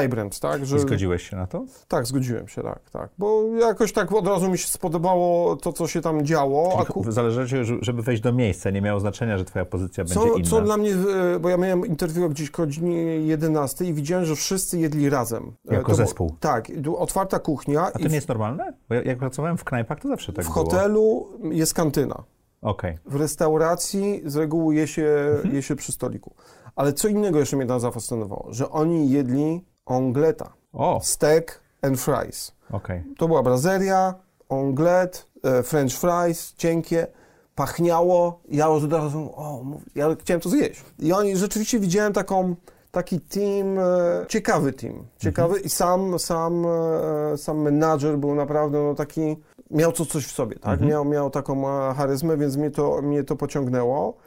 vibrant, 0.02 0.40
tak? 0.40 0.66
Że, 0.66 0.75
I 0.78 0.80
zgodziłeś 0.80 1.30
się 1.30 1.36
na 1.36 1.48
to? 1.48 1.64
tak, 1.88 2.06
zgodziłem 2.06 2.48
się, 2.48 2.62
tak, 2.64 2.90
tak, 2.90 3.10
bo 3.18 3.44
jakoś 3.60 3.94
tak 3.94 4.12
od 4.12 4.28
razu 4.28 4.50
mi 4.52 4.58
się 4.58 4.68
spodobało 4.68 5.56
to, 5.56 5.74
co 5.74 5.88
się 5.88 6.02
tam 6.02 6.25
działo. 6.25 6.78
a 6.82 6.86
ku- 6.86 6.94
Tylko 7.00 7.12
Zależy 7.12 7.46
żeby 7.82 8.02
wejść 8.02 8.22
do 8.22 8.34
miejsca, 8.34 8.70
nie 8.70 8.82
miało 8.82 9.00
znaczenia, 9.00 9.38
że 9.38 9.46
twoja 9.46 9.66
pozycja 9.66 10.04
będzie 10.04 10.20
co, 10.20 10.36
inna. 10.36 10.50
co 10.50 10.62
dla 10.62 10.78
mnie, 10.78 10.92
e, 11.36 11.40
bo 11.40 11.50
ja 11.50 11.58
miałem 11.58 11.86
interwiu 11.86 12.30
gdzieś 12.30 12.50
o 12.50 12.58
godzinie 12.58 13.04
11 13.18 13.86
i 13.86 13.94
widziałem, 13.94 14.25
że 14.25 14.36
wszyscy 14.36 14.80
jedli 14.80 15.10
razem. 15.10 15.52
E, 15.70 15.74
Jako 15.74 15.92
to 15.92 15.98
było- 15.98 16.08
Tak, 16.39 16.68
otwarta 16.98 17.39
kuchnia 17.39 17.82
A 17.86 17.89
i 17.89 17.94
to 17.94 18.00
w, 18.00 18.12
nie 18.12 18.15
jest 18.15 18.27
normalne? 18.27 18.74
Bo 18.89 18.96
ja- 18.96 19.01
jak 19.01 19.18
pracowałem 19.18 19.58
w 19.58 19.63
knajpach, 19.63 20.00
to 20.00 20.08
zawsze 20.08 20.34
tak 20.34 20.46
w 20.46 20.54
było. 20.54 20.65
hotelu 20.65 21.27
jest 21.51 21.74
kantyna. 21.74 22.24
Okej. 22.62 22.98
W 23.06 23.15
restauracji 23.15 24.22
z 24.25 24.36
reguły 24.36 24.75
je 24.75 24.88
się, 24.88 25.08
Mhm. 25.36 25.56
je 25.56 25.62
się 25.62 25.75
przy 25.75 25.92
stoliku. 25.92 26.36
Ale 26.75 26.94
co 26.94 27.08
innego 27.08 27.39
jeszcze 27.39 27.58
mnie 27.58 27.65
tam 27.65 27.80
zafascynowało, 27.80 28.48
że 28.50 28.70
oni 28.70 29.10
jedli 29.10 29.65
ongleta, 29.86 30.54
O, 30.74 31.00
steak 31.04 31.62
and 31.82 32.00
fries. 32.01 32.51
okej. 32.72 33.04
To 33.18 33.27
była 33.27 33.44
brazeria, 33.44 34.13
onglet, 34.50 35.27
e, 35.44 35.63
french 35.63 35.94
fries, 36.00 36.54
cienkie, 36.58 37.08
pachniało. 37.56 38.39
Ja 38.50 38.70
od 38.70 38.94
razu, 38.94 39.30
o, 39.36 39.63
ja 39.96 40.15
chciałem 40.20 40.42
to 40.42 40.50
zjeść. 40.50 40.84
I 41.00 41.13
oni, 41.13 41.38
rzeczywiście 41.38 41.80
widziałem 41.80 42.13
taką, 42.13 42.56
taki 42.96 43.20
team, 43.20 43.80
e, 43.80 44.25
ciekawy 44.28 44.74
team, 44.74 44.94
ciekawy 45.18 45.60
i 45.60 45.70
sam, 45.70 46.20
sam, 46.20 46.66
e, 46.66 47.38
sam 47.38 47.62
menadżer 47.62 48.18
był 48.18 48.36
naprawdę 48.36 48.84
no, 48.84 48.96
taki, 48.96 49.36
miał 49.72 49.92
to 49.92 50.06
coś 50.06 50.25
w 50.25 50.32
sobie, 50.32 50.60
tak? 50.60 50.82
Miał, 50.82 51.06
miał 51.06 51.30
taką 51.30 51.70
e, 51.70 51.94
charyzmę, 51.94 52.38
więc 52.38 52.58
mnie 52.58 52.72
to, 52.72 53.02
mnie 53.02 53.24
to 53.24 53.36
pociągnęło. 53.36 54.18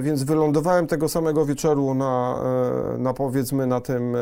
Więc 0.00 0.22
wylądowałem 0.22 0.86
tego 0.86 1.08
samego 1.08 1.46
wieczoru 1.46 1.94
na, 1.94 2.42
na 2.98 3.14
powiedzmy 3.14 3.66
na 3.66 3.80
tym, 3.80 4.16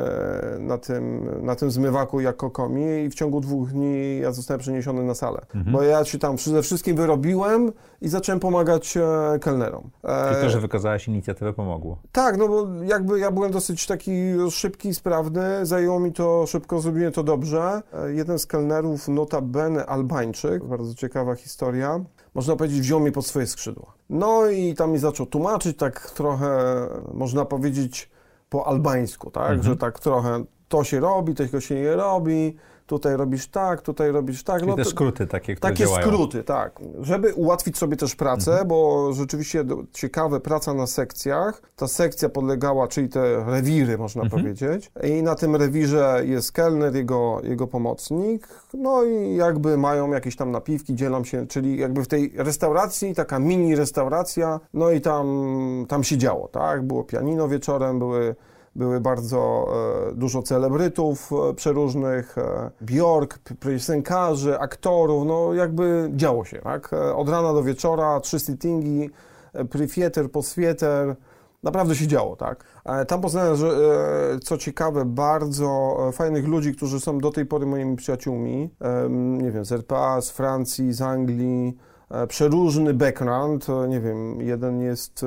na, 0.59 0.79
tym, 0.79 1.31
na 1.43 1.55
tym 1.55 1.71
zmywaku 1.71 2.21
jak 2.21 2.37
kokomi 2.37 3.05
i 3.05 3.11
w 3.11 3.15
ciągu 3.15 3.41
dwóch 3.41 3.71
dni 3.71 4.19
ja 4.19 4.33
zostałem 4.33 4.61
przeniesiony 4.61 5.03
na 5.03 5.15
salę. 5.15 5.41
Bo 5.55 5.83
ja 5.83 6.05
się 6.05 6.19
tam 6.19 6.39
ze 6.39 6.63
wszystkim 6.63 6.97
wyrobiłem 6.97 7.73
i 8.01 8.09
zacząłem 8.09 8.41
pomagać 8.41 8.97
e, 8.97 9.39
kelnerom. 9.41 9.91
E, 10.05 10.29
Czyli 10.33 10.43
to, 10.45 10.51
że 10.51 10.61
wykazałeś 10.61 11.09
inicjatywę 11.09 11.53
pomogło. 11.53 11.99
tak, 12.13 12.37
no 12.39 12.49
bo 12.49 12.67
jakby 12.85 13.19
ja 13.19 13.31
byłem 13.31 13.51
dosyć 13.53 13.87
taki 13.87 14.13
szybki, 14.51 14.95
sprawny, 14.95 15.67
zajęło 15.67 16.01
mi 16.01 16.13
to 16.13 16.47
szybko, 16.47 16.81
zrobiłem 16.81 17.13
to 17.13 17.23
dobrze. 17.23 17.83
E, 17.93 18.13
Jeden 18.13 18.39
z 18.39 18.47
kelnerów, 18.47 19.09
notabene 19.09 19.87
Albańczyk, 19.87 20.65
bardzo 20.65 20.95
ciekawa 20.95 21.35
historia, 21.35 22.01
można 22.35 22.57
powiedzieć, 22.57 22.81
wziął 22.81 23.01
mnie 23.01 23.13
pod 23.13 23.27
swoje 23.27 23.47
skrzydła. 23.47 23.93
No 24.11 24.47
i 24.47 24.75
tam 24.75 24.91
mi 24.93 24.99
zaczął 24.99 25.27
tłumaczyć 25.27 25.77
tak 25.79 26.11
trochę, 26.11 26.49
można 27.15 27.45
powiedzieć, 27.45 28.11
po 28.49 28.67
albańsku, 28.67 29.31
tak, 29.31 29.63
że 29.65 29.77
tak 29.77 30.01
trochę 30.01 30.45
to 30.69 30.85
się 30.85 31.01
robi, 31.01 31.35
tego 31.35 31.61
się 31.61 31.75
nie 31.75 31.97
robi, 31.97 32.57
tutaj 32.87 33.17
robisz 33.17 33.49
tak, 33.49 33.83
tutaj 33.83 34.13
robisz 34.13 34.43
tak. 34.43 34.61
Czyli 34.61 34.75
te 34.77 34.83
to- 34.85 34.91
skróty 34.91 35.27
takie, 35.27 35.55
które 35.55 35.73
takie 35.73 35.85
działają. 35.85 36.07
skróty, 36.07 36.45
tak. 36.45 36.81
Żeby 37.01 37.35
ułatwić 37.35 37.79
sobie 37.79 37.97
też 37.97 38.15
pracę, 38.17 38.51
Mhm. 38.51 38.69
bo 38.69 39.11
rzeczywiście 39.13 39.65
ciekawe 39.93 40.41
praca 40.41 40.75
na 40.75 40.87
sekcjach. 40.87 41.63
Ta 41.77 41.89
sekcja 41.89 42.29
podlegała, 42.29 42.89
czyli 42.89 43.09
te 43.09 43.45
rewiry, 43.47 43.99
można 43.99 44.23
Mhm. 44.23 44.43
powiedzieć. 44.43 44.91
I 45.05 45.23
na 45.23 45.35
tym 45.35 45.57
rewirze 45.57 46.23
jest 46.25 46.53
kelner, 46.53 46.95
jego, 46.95 47.41
jego 47.43 47.67
pomocnik. 47.67 48.49
No 48.75 49.05
i 49.05 49.37
jakby 49.37 49.77
mają 49.79 50.11
jakieś 50.13 50.37
tam 50.37 50.51
napiwki, 50.51 50.95
dzielą 50.95 51.25
się, 51.25 51.47
czyli 51.47 51.79
jakby 51.79 52.05
w 52.05 52.09
tej 52.09 52.33
restauracji, 52.37 53.15
taka 53.15 53.39
mini 53.39 53.77
restauracja, 53.77 54.61
no 54.75 54.91
i 54.91 55.01
tam, 55.01 55.27
tam 55.89 56.05
się 56.05 56.19
działo, 56.19 56.49
tak. 56.49 56.83
Było 56.83 57.05
pianino 57.05 57.49
wieczorem, 57.49 57.99
były 57.99 58.35
były 58.77 59.01
bardzo 59.01 59.69
e, 60.11 60.15
dużo 60.15 60.43
celebrytów 60.43 61.31
e, 61.33 61.55
przeróżnych, 61.55 62.39
e, 62.39 62.71
Bjork, 62.81 63.39
piosenkarzy, 63.61 64.59
aktorów, 64.59 65.27
no 65.27 65.55
jakby 65.55 66.11
działo 66.15 66.45
się, 66.45 66.59
tak? 66.59 66.91
Od 67.15 67.29
rana 67.29 67.53
do 67.53 67.63
wieczora, 67.63 68.21
trzy 68.21 68.41
sittingi, 68.41 69.11
pre-theater, 69.71 70.31
post-theater, 70.31 71.17
naprawdę 71.63 71.95
się 71.95 72.07
działo, 72.07 72.37
tak? 72.37 72.65
Tam 73.09 73.21
poznałem, 73.21 73.57
że 73.57 73.71
co 74.43 74.59
ciekawe, 74.59 75.05
bardzo 75.05 75.97
fajnych 76.13 76.47
ludzi, 76.47 76.75
którzy 76.75 77.01
są 77.01 77.19
do 77.19 77.31
tej 77.31 77.47
pory 77.47 77.67
moimi 77.67 77.97
przyjaciółmi, 77.97 78.71
nie 79.39 79.51
wiem, 79.51 79.65
z 79.65 79.73
RPA, 79.73 80.21
z 80.21 80.31
Francji, 80.31 80.93
z 80.93 81.03
Anglii, 81.03 81.77
przeróżny 82.29 82.95
background. 82.95 83.67
e, 83.69 83.89
Nie 83.89 84.01
wiem, 84.01 84.41
jeden 84.41 84.81
jest 84.81 85.25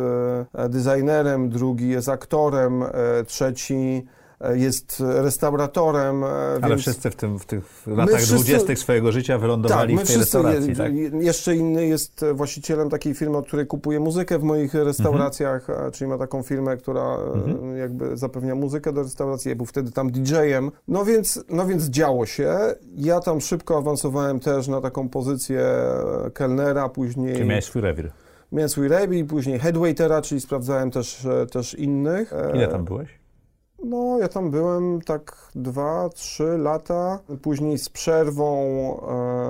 e, 0.53 0.69
designerem, 0.69 1.49
drugi 1.49 1.89
jest 1.89 2.09
aktorem, 2.09 2.83
e, 2.83 2.89
trzeci 3.25 4.07
e, 4.07 4.18
jest 4.53 4.99
restauratorem. 4.99 6.23
e, 6.23 6.27
Ale 6.27 6.69
więc- 6.69 6.81
wszyscy 6.81 7.09
w, 7.11 7.15
tym, 7.15 7.39
w 7.39 7.45
tych 7.45 7.87
latach 7.87 8.21
dwudziestych 8.21 8.79
swojego 8.79 9.11
życia 9.11 9.37
wylądowali 9.37 9.95
my 9.95 10.05
w 10.05 10.07
tej 10.07 10.17
restauracji, 10.17 10.69
je, 10.69 10.75
tak? 10.75 10.95
je- 10.95 11.09
Jeszcze 11.19 11.55
inny 11.55 11.87
jest 11.87 12.23
e, 12.23 12.33
właścicielem 12.33 12.89
takiej 12.89 13.13
firmy, 13.13 13.37
od 13.37 13.47
której 13.47 13.67
kupuje 13.67 13.99
muzykę 13.99 14.39
w 14.39 14.43
moich 14.43 14.73
restauracjach, 14.73 15.69
Mhm. 15.69 15.87
e, 15.87 15.91
czyli 15.91 16.07
ma 16.09 16.17
taką 16.17 16.43
firmę, 16.43 16.77
która 16.77 17.17
e, 17.73 17.77
jakby 17.77 18.17
zapewnia 18.17 18.55
muzykę 18.55 18.93
do 18.93 19.03
restauracji. 19.03 19.49
Ja 19.49 19.55
był 19.55 19.65
wtedy 19.65 19.91
tam 19.91 20.11
DJ-em. 20.11 20.71
No 20.87 21.05
więc, 21.05 21.43
no 21.49 21.65
więc 21.65 21.83
działo 21.85 22.25
się. 22.25 22.57
Ja 22.95 23.19
tam 23.19 23.41
szybko 23.41 23.77
awansowałem 23.77 24.39
też 24.39 24.67
na 24.67 24.81
taką 24.81 25.09
pozycję 25.09 25.61
e, 25.61 26.31
kelnera, 26.33 26.89
później 26.89 27.35
Czyli 27.35 27.47
miałeś 27.49 27.65
swój 27.65 27.81
rewir. 27.81 28.11
miałem 28.51 28.69
swój 28.69 28.87
rebi, 28.87 29.25
później 29.25 29.59
headwaitera, 29.59 30.21
czyli 30.21 30.41
sprawdzałem 30.41 30.91
też, 30.91 31.25
e, 31.25 31.45
też 31.45 31.73
innych. 31.73 32.33
E, 32.33 32.51
Ile 32.55 32.67
tam 32.67 32.85
byłeś? 32.85 33.18
No, 33.83 34.17
ja 34.19 34.27
tam 34.27 34.51
byłem 34.51 35.01
tak 35.01 35.51
dwa, 35.55 36.09
trzy 36.09 36.57
lata. 36.57 37.19
Później 37.41 37.77
z 37.77 37.89
przerwą 37.89 38.57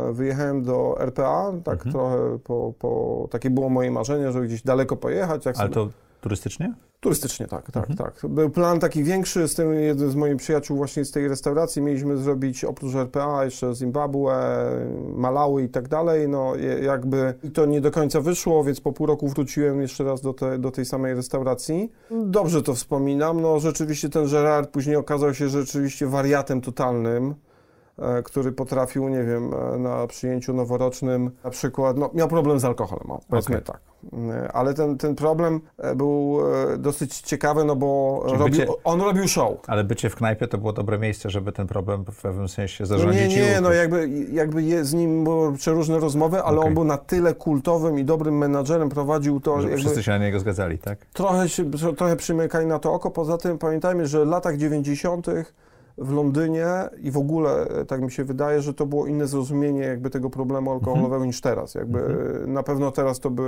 e, 0.10 0.14
wyjechałem 0.14 0.64
do 0.64 0.96
RPA, 1.02 1.52
tak 1.64 1.74
Mhm. 1.86 1.92
trochę 1.94 2.40
po, 2.44 2.74
po... 2.80 3.28
Takie 3.32 3.50
było 3.50 3.70
moje 3.70 3.92
marzenie, 3.92 4.32
żeby 4.32 4.48
gdzieś 4.48 4.62
daleko 4.64 4.96
pojechać. 4.96 5.46
Jak 5.46 5.58
Ale 5.60 5.70
sobie... 5.74 5.76
to 5.76 5.90
turystycznie? 6.22 6.74
Turystycznie, 7.02 7.48
tak, 7.48 7.72
tak, 7.72 7.90
Mhm. 7.90 7.98
tak. 7.98 8.30
Był 8.32 8.50
plan 8.50 8.80
taki 8.80 9.04
większy, 9.04 9.48
z 9.48 9.56
tym 9.56 9.74
jeden 9.74 10.10
z 10.12 10.16
moich 10.16 10.36
przyjaciół 10.36 10.78
właśnie 10.78 11.06
z 11.06 11.12
tej 11.12 11.28
restauracji 11.28 11.82
mieliśmy 11.82 12.18
zrobić 12.18 12.64
oprócz 12.64 12.96
RPA 12.96 13.46
jeszcze 13.46 13.74
Zimbabwe, 13.76 14.30
Malawi 15.16 15.64
i 15.64 15.70
tak 15.70 15.88
dalej, 15.88 16.28
no 16.30 16.54
jakby 16.82 17.34
i 17.44 17.52
to 17.52 17.66
nie 17.66 17.82
do 17.82 17.92
końca 17.92 18.22
wyszło, 18.22 18.64
więc 18.64 18.82
po 18.82 18.94
pół 18.94 19.08
roku 19.08 19.28
wróciłem 19.28 19.82
jeszcze 19.82 20.04
raz 20.04 20.22
do, 20.22 20.34
te, 20.34 20.58
do 20.60 20.72
tej 20.72 20.86
samej 20.86 21.14
restauracji. 21.14 21.92
Dobrze 22.26 22.62
to 22.64 22.74
wspominam, 22.74 23.42
no 23.42 23.60
rzeczywiście 23.60 24.10
ten 24.10 24.28
Gerard 24.28 24.70
później 24.70 24.96
okazał 24.96 25.34
się 25.34 25.50
rzeczywiście 25.50 26.08
wariatem 26.08 26.62
totalnym, 26.62 27.36
który 28.24 28.52
potrafił, 28.52 29.10
nie 29.10 29.24
wiem, 29.24 29.54
e, 29.74 29.78
na 29.78 30.08
przyjęciu 30.08 30.54
noworocznym 30.54 31.32
na 31.44 31.50
przykład, 31.50 31.98
no 31.98 32.10
miał 32.14 32.28
problem 32.28 32.60
z 32.60 32.66
alkoholem, 32.66 33.12
o, 33.12 33.20
powiedzmy 33.30 33.56
Okej. 33.56 33.66
tak. 33.68 33.80
E, 34.36 34.52
Ale 34.52 34.74
ten, 34.74 34.98
ten 34.98 35.16
problem 35.16 35.62
e, 35.78 35.96
był 35.96 36.40
e, 36.74 36.78
dosyć 36.78 37.18
ciekawy, 37.22 37.66
no 37.66 37.76
bo 37.76 38.22
robił, 38.26 38.48
bycie- 38.48 38.68
on 38.84 39.02
robił 39.02 39.28
show. 39.28 39.52
Ale 39.68 39.84
bycie 39.84 40.10
w 40.10 40.16
knajpie 40.16 40.48
to 40.48 40.58
było 40.58 40.74
dobre 40.74 41.00
miejsce, 41.00 41.30
żeby 41.30 41.52
ten 41.52 41.68
problem 41.68 42.06
w 42.12 42.22
pewnym 42.22 42.48
sensie 42.48 42.84
No 42.84 42.88
zarządzić 42.88 43.36
nie, 43.36 43.42
nie, 43.42 43.62
no 43.62 43.72
jakby, 43.74 44.10
jakby 44.32 44.64
je, 44.64 44.86
z 44.86 44.94
nim 44.94 45.24
były 45.24 45.54
przeróżne 45.58 46.00
rozmowy, 46.00 46.44
ale 46.44 46.58
Okej. 46.58 46.68
on 46.68 46.74
był 46.74 46.84
na 46.84 46.98
tyle 46.98 47.34
kultowym 47.34 48.00
i 48.00 48.04
dobrym 48.06 48.38
menadżerem, 48.38 48.90
prowadził 48.90 49.40
to, 49.40 49.62
Że 49.62 49.68
jakby 49.68 49.78
wszyscy 49.82 50.04
się 50.04 50.12
na 50.12 50.18
niego 50.18 50.40
zgadzali, 50.40 50.78
tak? 50.78 51.00
trochę, 51.14 51.50
się, 51.50 51.72
trochę 51.98 52.16
przymykali 52.16 52.66
na 52.66 52.80
to 52.80 52.94
oko. 52.94 53.12
Poza 53.12 53.38
tym 53.38 53.58
pamiętajmy, 53.58 54.08
że 54.08 54.26
w 54.26 54.28
latach 54.28 54.58
90. 54.58 55.28
w 56.02 56.12
Londynie 56.12 56.68
i 57.02 57.12
w 57.12 57.18
ogóle 57.18 57.68
e, 57.68 57.86
tak 57.86 58.02
mi 58.02 58.12
się 58.12 58.24
wydaje, 58.24 58.62
że 58.62 58.74
to 58.74 58.86
było 58.86 59.08
inne 59.08 59.28
zrozumienie 59.28 59.82
jakby 59.82 60.10
tego 60.10 60.30
problemu 60.30 60.72
alkoholowego 60.72 61.26
niż 61.26 61.42
teraz. 61.42 61.76
Jakby 61.76 62.00
e, 62.44 62.48
na 62.48 62.64
pewno 62.64 62.92
teraz 62.92 63.20
to 63.20 63.30
by, 63.30 63.44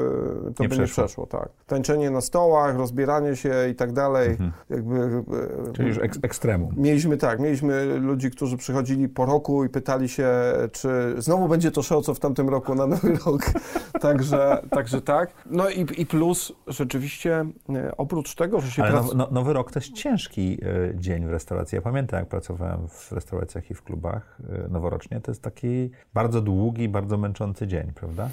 to 0.56 0.64
Nie 0.64 0.70
by 0.70 0.78
nie 0.78 0.84
przeszło. 0.84 1.04
przeszło, 1.04 1.26
tak. 1.26 1.50
Tańczenie 1.68 2.10
na 2.12 2.22
stołach, 2.22 2.78
rozbieranie 2.78 3.36
się 3.36 3.54
i 3.72 3.76
tak 3.76 3.92
dalej. 3.92 4.38
Jakby 4.70 5.24
e, 5.70 5.74
Czyli 5.74 5.88
już 5.88 5.98
ek 5.98 6.18
ekstremum. 6.22 6.74
Mieliśmy 6.78 7.18
tak, 7.18 7.40
mieliśmy 7.40 8.00
ludzi, 8.00 8.32
którzy 8.32 8.58
przychodzili 8.58 9.10
po 9.10 9.26
roku 9.26 9.64
i 9.64 9.70
pytali 9.70 10.10
się, 10.10 10.30
czy 10.72 11.16
znowu 11.18 11.48
będzie 11.48 11.72
to 11.72 11.84
show, 11.84 12.06
co 12.06 12.14
w 12.14 12.20
tamtym 12.20 12.50
roku 12.50 12.76
na 12.76 12.88
nowy 12.88 13.14
rok. 13.26 13.42
także, 14.02 14.62
także 14.70 15.02
tak. 15.02 15.30
No 15.46 15.70
i, 15.70 15.86
i 15.98 16.06
plus 16.06 16.54
rzeczywiście 16.68 17.46
e, 17.70 17.98
oprócz 17.98 18.36
tego, 18.36 18.62
że 18.62 18.72
się 18.72 18.84
Ale 18.84 18.92
prac... 18.92 19.06
now, 19.06 19.16
no, 19.16 19.28
Nowy 19.32 19.54
Rok 19.54 19.72
to 19.72 19.80
jest 19.80 19.92
ciężki 19.92 20.58
e, 20.92 20.96
dzień 20.96 21.26
w 21.26 21.30
restauracji. 21.30 21.76
Ja 21.76 21.82
pamiętam, 21.82 22.20
jak 22.20 22.30
pracowałem 22.42 22.88
w 22.88 23.12
restauracjach 23.12 23.72
i 23.72 23.74
w 23.74 23.84
klubach 23.84 24.38
e, 24.50 24.68
noworocznie. 24.68 25.22
To 25.22 25.32
jest 25.32 25.42
taki 25.42 25.90
bardzo 26.14 26.42
długi, 26.42 26.90
bardzo 26.90 27.18
męczący 27.18 27.68
dzień, 27.68 27.92
prawda? 27.96 28.30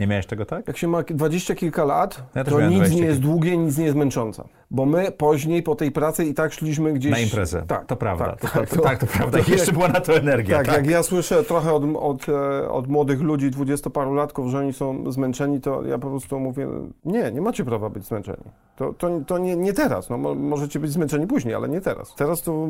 Nie 0.00 0.06
miałeś 0.06 0.26
tego 0.26 0.44
tak? 0.46 0.68
Jak 0.68 0.76
się 0.76 0.88
ma 0.88 1.02
dwadzieścia 1.02 1.54
kilka 1.54 1.84
lat, 1.84 2.22
Ja 2.34 2.44
to 2.44 2.60
nic 2.60 2.76
20 2.78 2.96
nie 2.96 3.06
jest 3.06 3.20
długie, 3.20 3.56
nic 3.56 3.78
nie 3.78 3.84
jest 3.84 3.96
męczące. 3.96 4.44
Bo 4.70 4.86
my 4.86 5.12
później 5.12 5.62
po 5.62 5.74
tej 5.74 5.92
pracy 5.92 6.24
i 6.24 6.34
tak 6.34 6.52
szliśmy 6.52 6.92
gdzieś... 6.92 7.12
Na 7.12 7.18
imprezę. 7.18 7.64
Tak, 7.66 7.86
to 7.86 7.96
prawda. 7.96 8.24
Tak, 8.24 8.40
to, 8.40 8.48
tak, 8.48 8.68
to, 8.68 8.80
tak, 8.80 8.98
to 8.98 9.06
prawda. 9.06 9.38
To 9.42 9.50
jeszcze 9.52 9.72
była 9.72 9.88
na 9.88 10.00
to 10.00 10.16
energia. 10.16 10.56
Tak, 10.56 10.66
Tak, 10.66 10.76
jak 10.76 10.86
ja 10.86 11.02
słyszę 11.02 11.42
trochę 11.44 11.72
od, 11.72 11.82
od, 11.96 12.28
e, 12.28 12.70
od 12.70 12.88
młodych 12.88 13.20
ludzi, 13.20 13.50
dwudziestoparolatków, 13.50 14.50
że 14.50 14.58
oni 14.58 14.72
są 14.72 15.12
zmęczeni, 15.12 15.60
to 15.60 15.82
ja 15.82 15.98
po 15.98 16.08
prostu 16.08 16.40
mówię, 16.40 16.68
nie, 17.04 17.32
nie 17.32 17.40
macie 17.40 17.64
prawa 17.64 17.90
być 17.90 18.04
zmęczeni. 18.04 18.44
To, 18.76 18.92
to, 18.92 19.20
to 19.26 19.38
nie, 19.38 19.56
nie 19.56 19.72
teraz, 19.72 20.10
no, 20.10 20.18
mo- 20.18 20.34
możecie 20.34 20.80
być 20.80 20.90
zmęczeni 20.90 21.26
później, 21.26 21.54
ale 21.54 21.68
nie 21.68 21.80
teraz. 21.80 22.14
Teraz 22.14 22.42
to 22.42 22.68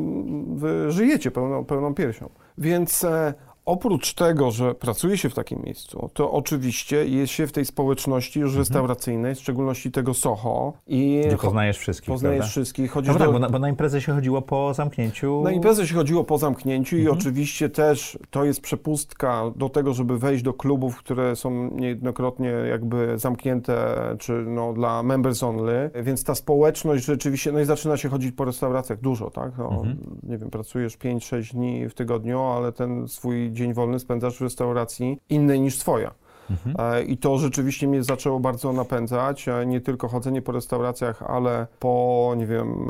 wy 0.55 0.91
żyjecie 0.91 1.31
pełną, 1.31 1.65
pełną 1.65 1.93
piersią. 1.95 2.29
Więc 2.57 3.03
e, 3.03 3.33
oprócz 3.69 4.13
tego, 4.13 4.51
że 4.51 4.75
pracuje 4.75 5.17
się 5.17 5.29
w 5.29 5.33
takim 5.33 5.61
miejscu, 5.63 6.09
to 6.13 6.31
oczywiście 6.31 7.07
jest 7.07 7.33
się 7.33 7.47
w 7.47 7.51
tej 7.51 7.65
społeczności 7.65 8.39
już 8.39 8.55
restauracyjnej, 8.55 9.35
w 9.35 9.39
szczególności 9.39 9.91
tego 9.91 10.13
Soho 10.13 10.73
i 10.87 11.21
Gdzie 11.27 11.37
poznajesz 11.37 11.77
wszystkich, 11.77 12.09
poznajesz 12.09 12.37
prawda? 12.37 12.51
wszystkich, 12.51 12.91
chodzisz 12.91 13.13
No 13.13 13.19
tak, 13.19 13.27
do... 13.27 13.33
bo 13.33 13.39
na, 13.39 13.49
bo 13.49 13.59
na 13.59 13.69
imprezę 13.69 14.01
się 14.01 14.13
chodziło 14.13 14.41
po 14.41 14.73
zamknięciu. 14.73 15.41
Na 15.43 15.51
imprezę 15.51 15.87
się 15.87 15.95
chodziło 15.95 16.23
po 16.23 16.37
zamknięciu 16.37 16.95
Mhm. 16.95 17.15
i 17.15 17.19
oczywiście 17.19 17.69
też 17.69 18.19
to 18.29 18.45
jest 18.45 18.61
przepustka 18.61 19.43
do 19.55 19.69
tego, 19.69 19.93
żeby 19.93 20.19
wejść 20.19 20.43
do 20.43 20.53
klubów, 20.53 20.97
które 20.97 21.35
są 21.35 21.69
niejednokrotnie 21.71 22.47
jakby 22.49 23.13
zamknięte, 23.19 23.95
czy 24.19 24.31
no 24.33 24.73
dla 24.73 25.03
members 25.03 25.43
only, 25.43 25.89
więc 26.03 26.23
ta 26.23 26.35
społeczność 26.35 27.05
rzeczywiście, 27.05 27.51
no 27.51 27.59
i 27.59 27.65
zaczyna 27.65 27.97
się 27.97 28.09
chodzić 28.09 28.31
po 28.35 28.45
restauracjach 28.45 28.99
dużo, 29.01 29.29
tak? 29.29 29.51
No, 29.57 29.69
Mhm. 29.69 29.97
Nie 30.23 30.37
wiem, 30.37 30.49
pracujesz 30.49 30.97
5-6 30.97 31.53
dni 31.53 31.89
w 31.89 31.93
tygodniu, 31.93 32.39
ale 32.41 32.71
ten 32.71 33.07
swój 33.07 33.51
dzień 33.59 33.73
wolny 33.73 33.99
spędzasz 33.99 34.37
w 34.37 34.41
restauracji 34.41 35.19
innej 35.29 35.61
niż 35.61 35.77
twoja. 35.77 36.11
Mhm. 36.51 36.75
E, 36.79 37.03
I 37.03 37.17
to 37.17 37.37
rzeczywiście 37.37 37.87
mnie 37.87 38.03
zaczęło 38.03 38.39
bardzo 38.39 38.73
napędzać. 38.73 39.47
e, 39.47 39.65
Nie 39.65 39.81
tylko 39.81 40.07
chodzenie 40.07 40.41
po 40.41 40.51
restauracjach, 40.51 41.23
ale 41.23 41.67
po, 41.79 42.33
nie 42.37 42.45
wiem, 42.47 42.89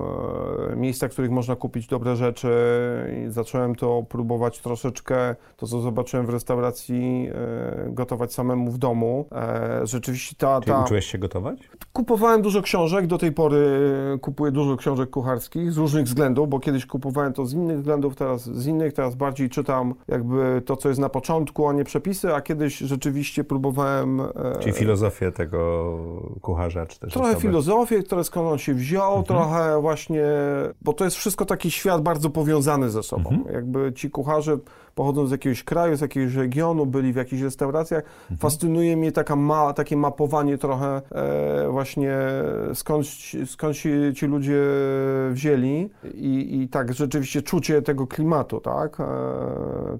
e, 0.72 0.75
miejscach, 0.75 1.10
w 1.10 1.13
których 1.13 1.32
można 1.32 1.56
kupić 1.56 1.88
dobre 1.88 2.16
rzeczy. 2.16 2.50
I 3.28 3.32
zacząłem 3.32 3.75
to 3.75 4.04
próbować 4.10 4.60
troszeczkę, 4.60 5.36
to 5.58 5.68
co 5.68 5.82
zobaczyłem 5.82 6.25
w 6.25 6.30
restauracji, 6.30 7.30
gotować 7.88 8.34
samemu 8.34 8.72
w 8.72 8.78
domu. 8.78 9.25
Rzeczywiście 9.84 10.36
ta, 10.36 10.62
Czyli 10.62 10.75
ta... 10.75 10.84
uczyłeś 10.84 11.06
się 11.06 11.18
gotować? 11.18 11.70
Kupowałem 11.94 12.42
dużo 12.42 12.62
książek, 12.62 13.08
do 13.08 13.18
tej 13.18 13.32
pory 13.32 13.70
kupuję 14.22 14.51
dużo 14.51 14.78
książek 14.78 15.10
kucharskich 15.10 15.72
z 15.72 15.78
różnych 15.78 16.06
względów, 16.06 16.50
bo 16.50 16.60
kiedyś 16.60 16.86
kupowałem 16.86 17.34
to 17.34 17.46
z 17.46 17.54
innych 17.54 17.78
względów, 17.78 18.16
teraz 18.16 18.46
z 18.46 18.68
innych, 18.68 18.94
teraz 18.94 19.16
bardziej 19.16 19.50
czytam 19.50 19.94
jakby 20.08 20.62
to, 20.66 20.75
co 20.78 20.89
jest 20.89 21.01
na 21.01 21.10
początku, 21.10 21.68
a 21.68 21.74
nie 21.74 21.84
przepisy, 21.84 22.36
a 22.36 22.42
kiedyś 22.42 22.78
rzeczywiście 22.78 23.44
próbowałem... 23.50 24.20
e, 24.22 24.25
Czyli 24.60 24.74
filozofię 24.74 25.32
tego 25.32 25.98
kucharza, 26.41 26.86
czy 26.86 27.00
też 27.00 27.13
Trochę 27.13 27.29
osoby. 27.29 27.41
filozofię, 27.41 28.03
które 28.03 28.24
skąd 28.24 28.48
on 28.51 28.58
się 28.58 28.74
wziął, 28.74 29.18
Mhm. 29.18 29.25
trochę 29.25 29.82
właśnie, 29.82 30.24
bo 30.82 30.94
to 30.94 31.06
jest 31.06 31.18
wszystko 31.18 31.46
taki 31.46 31.72
świat 31.72 32.01
bardzo 32.01 32.29
powiązany 32.29 32.89
ze 32.89 33.03
sobą. 33.03 33.29
Mhm. 33.29 33.53
Jakby 33.56 33.94
ci 33.94 34.10
kucharze 34.10 34.58
pochodzą 35.00 35.27
z 35.27 35.32
jakiegoś 35.32 35.63
kraju, 35.63 35.96
z 35.96 36.01
jakiegoś 36.01 36.36
regionu, 36.36 36.86
byli 36.86 37.13
w 37.13 37.15
jakichś 37.15 37.41
restauracjach. 37.41 38.03
Mhm. 38.03 38.39
Fascynuje 38.39 38.98
mnie 38.98 39.12
taka 39.12 39.36
ma, 39.36 39.74
takie 39.74 39.98
mapowanie 39.98 40.58
trochę 40.58 41.01
e, 41.12 41.70
właśnie 41.72 42.18
skąd, 42.74 43.06
skąd 43.46 43.77
się 43.77 44.13
ci 44.15 44.25
ludzie 44.25 44.63
wzięli 45.32 45.89
i, 46.13 46.62
i 46.62 46.68
tak 46.68 46.94
rzeczywiście 46.94 47.41
czucie 47.41 47.82
tego 47.82 48.08
klimatu, 48.08 48.60
tak? 48.60 49.00
E, 49.00 49.06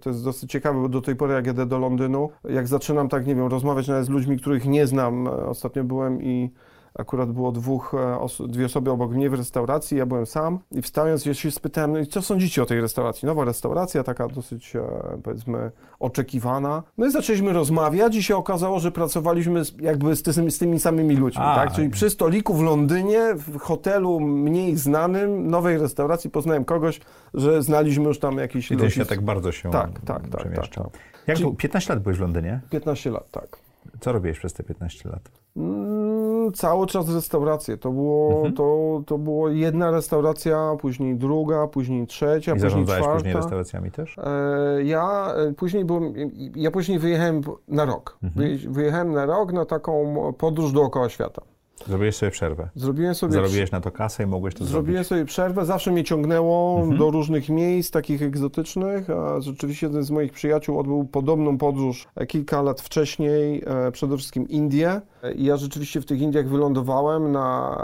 to 0.02 0.10
jest 0.10 0.24
dosyć 0.24 0.52
ciekawe, 0.52 0.82
bo 0.82 0.90
do 0.90 1.02
tej 1.02 1.16
pory 1.16 1.34
jak 1.34 1.48
jedę 1.48 1.66
do 1.66 1.78
Londynu, 1.78 2.30
jak 2.50 2.68
zaczynam 2.68 3.10
tak, 3.10 3.28
nie 3.28 3.36
wiem, 3.36 3.48
rozmawiać 3.48 3.88
nawet 3.88 4.06
z 4.06 4.10
ludźmi, 4.10 4.38
których 4.38 4.66
nie 4.66 4.88
znam, 4.88 5.28
e, 5.28 5.32
ostatnio 5.32 5.84
byłem 5.84 6.24
i 6.24 6.52
Akurat 7.00 7.32
było 7.32 7.52
dwóch, 7.52 7.94
e, 7.94 8.20
os- 8.20 8.42
dwie 8.48 8.66
osoby 8.66 8.92
obok 8.92 9.12
mnie 9.12 9.30
w 9.30 9.34
restauracji, 9.34 9.98
ja 9.98 10.06
byłem 10.06 10.26
sam 10.26 10.60
i 10.72 10.82
wstając 10.82 11.26
ja 11.26 11.34
się 11.34 11.52
spytałem, 11.52 11.92
no 11.94 12.00
i 12.00 12.08
co 12.08 12.22
sądzicie 12.22 12.64
o 12.64 12.66
tej 12.66 12.82
restauracji? 12.82 13.26
Nowa 13.26 13.46
restauracja, 13.46 14.04
taka 14.04 14.28
dosyć 14.28 14.76
e, 14.76 14.82
powiedzmy 15.24 15.72
oczekiwana. 16.00 16.84
No 16.98 17.06
i 17.08 17.12
zaczęliśmy 17.12 17.54
rozmawiać 17.54 18.16
i 18.16 18.24
się 18.24 18.36
okazało, 18.38 18.80
że 18.80 18.92
pracowaliśmy 18.92 19.66
z, 19.66 19.74
jakby 19.82 20.16
z, 20.16 20.24
tymi- 20.24 20.52
z 20.52 20.58
tymi 20.58 20.80
samymi 20.80 21.16
ludźmi, 21.16 21.42
A. 21.46 21.56
tak? 21.56 21.72
Czyli 21.74 21.90
przy 21.90 22.10
stoliku 22.10 22.54
w 22.54 22.62
Londynie, 22.64 23.22
w 23.36 23.58
hotelu 23.60 24.20
mniej 24.20 24.76
znanym, 24.78 25.48
nowej 25.48 25.78
restauracji 25.78 26.30
poznałem 26.30 26.66
kogoś, 26.66 27.00
że 27.34 27.62
znaliśmy 27.64 28.04
już 28.06 28.20
tam 28.20 28.38
jakiś 28.38 28.66
I 28.66 28.70
ten 28.70 28.78
ludzi. 28.78 28.92
świat 28.92 29.08
tak 29.08 29.22
bardzo 29.22 29.52
się 29.52 29.72
Tak, 29.72 29.90
tak, 30.06 30.28
tak, 30.30 30.40
przemieszczał. 30.42 30.84
tak, 30.84 30.94
Jak 31.28 31.38
Czyli- 31.38 31.50
był? 31.50 31.56
15 31.56 31.94
lat 31.94 32.04
byłeś 32.04 32.18
w 32.18 32.22
Londynie? 32.22 32.60
15 32.70 33.12
lat, 33.12 33.32
tak. 33.32 33.58
Co 34.02 34.12
robiłeś 34.12 34.40
przez 34.40 34.54
te 34.54 34.64
15 34.64 35.10
lat? 35.10 35.32
Mm, 35.58 36.52
cały 36.54 36.88
czas 36.88 37.14
restauracje. 37.16 37.78
To 37.78 37.92
było, 37.92 38.36
Mhm. 38.36 38.54
to, 38.54 39.02
to 39.06 39.18
było 39.18 39.50
jedna 39.50 39.92
restauracja, 39.92 40.76
później 40.82 41.16
druga, 41.16 41.68
później 41.68 42.08
trzecia, 42.08 42.52
I 42.52 42.56
później 42.56 42.60
zarządzałeś 42.72 43.02
czwarta. 43.02 43.18
później 43.18 43.34
restauracjami 43.36 43.92
też? 43.92 44.16
E, 44.18 44.84
Ja 44.84 45.34
e, 45.50 45.54
później 45.54 45.86
byłem, 45.86 46.14
ja 46.56 46.72
później 46.72 47.00
wyjechałem 47.00 47.42
na 47.68 47.86
rok. 47.86 48.18
Mhm. 48.24 48.46
Wyje- 48.48 48.70
Wyjechałem 48.70 49.12
na 49.12 49.26
rok 49.26 49.54
na 49.54 49.66
taką 49.66 50.16
podróż 50.38 50.72
dookoła 50.72 51.10
świata. 51.10 51.42
Zrobiłeś 51.88 52.16
sobie 52.16 52.32
przerwę. 52.32 52.70
Zrobiłem 52.76 53.16
sobie 53.16 53.34
Zarobiłeś 53.34 53.72
na 53.72 53.82
to 53.82 53.92
kasę 53.92 54.24
i 54.24 54.28
mogłeś 54.28 54.54
to 54.56 54.66
Zrobiłem 54.66 54.94
zrobić. 55.04 55.08
sobie 55.10 55.26
przerwę, 55.26 55.66
zawsze 55.66 55.92
mnie 55.92 56.04
ciągnęło 56.04 56.80
Mhm. 56.80 56.98
do 56.98 57.12
różnych 57.12 57.50
miejsc, 57.50 57.92
takich 57.92 58.22
egzotycznych, 58.22 59.10
a 59.10 59.42
rzeczywiście 59.42 59.88
jeden 59.88 60.04
z 60.04 60.12
moich 60.12 60.32
przyjaciół 60.34 60.80
odbył 60.80 61.06
podobną 61.06 61.58
podróż 61.58 62.08
e, 62.16 62.26
kilka 62.26 62.62
lat 62.62 62.82
wcześniej, 62.82 63.64
e, 63.66 63.92
przede 63.92 64.18
wszystkim 64.18 64.48
Indie. 64.48 65.02
I 65.36 65.46
ja 65.46 65.58
rzeczywiście 65.58 66.02
w 66.02 66.06
tych 66.06 66.22
Indiach 66.22 66.48
wylądowałem, 66.48 67.32
na, 67.32 67.78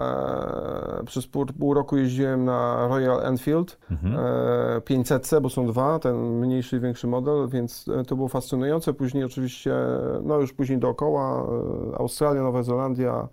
e, 1.02 1.04
przez 1.06 1.28
pół, 1.28 1.46
pół 1.60 1.74
roku 1.74 1.98
jeździłem 1.98 2.46
na 2.46 2.88
Royal 2.88 3.26
Enfield, 3.26 3.78
Mhm. 3.92 4.16
e, 4.16 4.82
500C, 4.82 5.42
bo 5.42 5.50
są 5.50 5.68
dwa, 5.68 6.00
ten 6.00 6.16
mniejszy 6.40 6.78
i 6.78 6.80
większy 6.80 7.08
model, 7.08 7.48
więc 7.50 7.86
to 8.08 8.16
było 8.16 8.28
fascynujące. 8.28 8.94
Później 8.94 9.24
oczywiście, 9.24 9.76
no 10.24 10.40
już 10.40 10.54
później 10.54 10.80
dookoła, 10.80 11.48
Australia, 11.98 12.42
Nowa 12.44 12.64
Zelandia, 12.64 13.28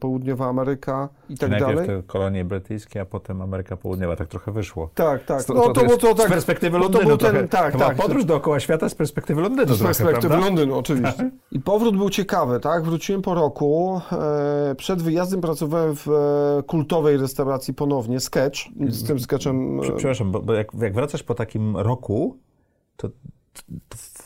Południowa 0.00 0.46
Ameryka 0.48 1.08
i 1.28 1.36
tak 1.38 1.50
Najpierw 1.50 1.70
dalej. 1.74 1.86
te 1.86 2.02
kolonie 2.02 2.44
brytyjskie, 2.44 3.00
a 3.00 3.04
potem 3.04 3.42
Ameryka 3.42 3.76
Południowa. 3.76 4.16
Tak 4.16 4.28
trochę 4.28 4.52
wyszło. 4.52 4.90
Tak, 4.94 5.24
tak. 5.24 5.44
To, 5.44 5.54
No 5.54 5.62
to, 5.62 5.72
to, 5.72 5.82
jest 5.84 6.00
to 6.00 6.14
tak. 6.14 6.26
z 6.26 6.30
perspektywy 6.30 6.76
to 6.78 6.82
Londynu 6.82 7.16
ten- 7.16 7.18
trochę. 7.18 7.48
tak, 7.48 7.72
to 7.72 7.78
tak. 7.78 7.96
podróż 7.96 8.24
dookoła 8.24 8.60
świata 8.60 8.88
z 8.88 8.94
perspektywy 8.94 9.40
Londynu 9.40 9.66
Z 9.74 9.78
trochę, 9.78 9.84
perspektywy 9.84 10.28
prawda? 10.28 10.46
Londynu, 10.46 10.78
oczywiście. 10.78 11.30
I 11.52 11.60
powrót 11.60 11.96
był 11.96 12.10
ciekawy, 12.10 12.60
tak? 12.60 12.84
Wróciłem 12.84 13.22
po 13.22 13.34
roku. 13.34 14.00
E, 14.12 14.74
przed 14.74 15.02
wyjazdem 15.02 15.40
pracowałem 15.40 15.96
w 15.96 16.08
e, 16.08 16.62
kultowej 16.62 17.16
restauracji 17.16 17.74
ponownie, 17.74 18.20
Sketch. 18.20 18.58
Z 18.88 19.04
tym 19.06 19.20
sketchem. 19.20 19.80
E, 19.80 19.82
Przepraszam, 19.82 20.32
bo, 20.32 20.40
bo 20.42 20.52
jak, 20.54 20.68
jak 20.80 20.94
wracasz 20.94 21.22
po 21.22 21.34
takim 21.34 21.76
roku, 21.76 22.36
to 22.96 23.08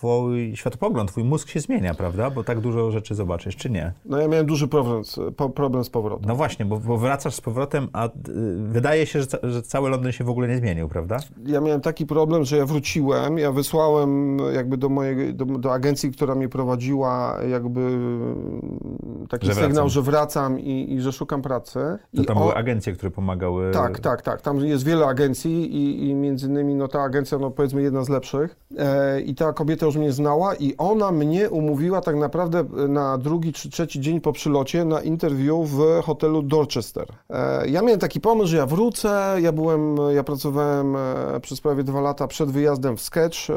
twój 0.04 0.56
światopogląd, 0.56 1.10
twój 1.10 1.24
mózg 1.24 1.48
się 1.48 1.60
zmienia, 1.60 1.94
prawda? 1.94 2.30
Bo 2.30 2.44
tak 2.44 2.60
dużo 2.60 2.90
rzeczy 2.90 3.14
zobaczysz, 3.14 3.56
czy 3.56 3.70
nie? 3.70 3.92
no 4.04 4.18
ja 4.18 4.28
miałem 4.28 4.46
duży 4.46 4.68
problem 4.68 5.04
z, 5.04 5.18
problem 5.54 5.84
z 5.84 5.90
powrotem. 5.90 6.28
No 6.28 6.34
właśnie, 6.34 6.64
bo, 6.64 6.76
bo 6.78 6.96
wracasz 6.96 7.34
z 7.34 7.40
powrotem, 7.40 7.88
a 7.92 8.06
y, 8.06 8.10
wydaje 8.56 9.06
się, 9.06 9.20
że, 9.20 9.26
ca- 9.26 9.38
że 9.42 9.62
cały 9.62 9.90
Londyn 9.90 10.12
się 10.12 10.24
w 10.24 10.30
ogóle 10.30 10.48
nie 10.48 10.56
zmienił, 10.56 10.88
prawda? 10.88 11.16
Ja 11.46 11.60
miałem 11.60 11.80
taki 11.80 12.06
problem, 12.06 12.44
że 12.44 12.56
ja 12.56 12.66
wróciłem, 12.66 13.38
ja 13.38 13.52
wysłałem 13.52 14.38
jakby 14.54 14.76
do 14.76 14.88
mojej, 14.88 15.34
do, 15.34 15.44
do 15.44 15.72
agencji, 15.72 16.12
która 16.12 16.34
mnie 16.34 16.48
prowadziła, 16.48 17.38
jakby 17.50 17.80
mm, 17.80 19.26
taki 19.28 19.46
Że 19.46 19.54
sygnał, 19.54 19.70
wracam. 19.70 19.88
że 19.88 20.02
wracam 20.02 20.60
i, 20.60 20.92
i 20.94 21.00
że 21.00 21.12
szukam 21.12 21.42
pracy. 21.42 21.78
To 22.16 22.22
I 22.22 22.24
tam 22.24 22.36
o- 22.36 22.40
były 22.40 22.54
agencje, 22.54 22.92
które 22.92 23.10
pomagały. 23.10 23.70
Tak, 23.70 24.00
tak, 24.00 24.22
tak. 24.22 24.42
Tam 24.42 24.58
jest 24.58 24.84
wiele 24.84 25.06
agencji 25.06 25.76
i, 25.76 26.08
i 26.08 26.14
między 26.14 26.46
innymi 26.46 26.74
no, 26.74 26.88
ta 26.88 27.02
agencja, 27.02 27.38
no 27.38 27.50
powiedzmy 27.50 27.82
jedna 27.82 28.04
z 28.04 28.08
lepszych. 28.08 28.56
E, 28.78 29.20
I 29.20 29.34
ta 29.34 29.52
kobieta 29.52 29.89
już 29.90 29.96
mnie 29.96 30.12
znała 30.12 30.54
i 30.54 30.74
ona 30.78 31.12
mnie 31.12 31.50
umówiła 31.50 32.00
tak 32.00 32.16
naprawdę 32.16 32.64
na 32.88 33.18
drugi 33.18 33.52
czy 33.52 33.70
trzeci 33.70 34.00
dzień 34.00 34.20
po 34.20 34.32
przylocie 34.32 34.84
na 34.84 35.00
interview 35.00 35.68
w 35.68 36.02
hotelu 36.02 36.42
Dorchester. 36.42 37.06
E, 37.30 37.68
ja 37.68 37.82
miałem 37.82 38.00
taki 38.00 38.20
pomysł, 38.20 38.48
że 38.48 38.56
ja 38.56 38.66
wrócę, 38.66 39.36
ja 39.40 39.52
byłem, 39.52 39.96
ja 40.14 40.24
pracowałem 40.24 40.96
e, 40.96 41.40
przez 41.40 41.60
prawie 41.60 41.84
dwa 41.84 42.00
lata 42.00 42.26
przed 42.26 42.50
wyjazdem 42.50 42.96
w 42.96 43.00
Sketch, 43.00 43.50
e, 43.50 43.54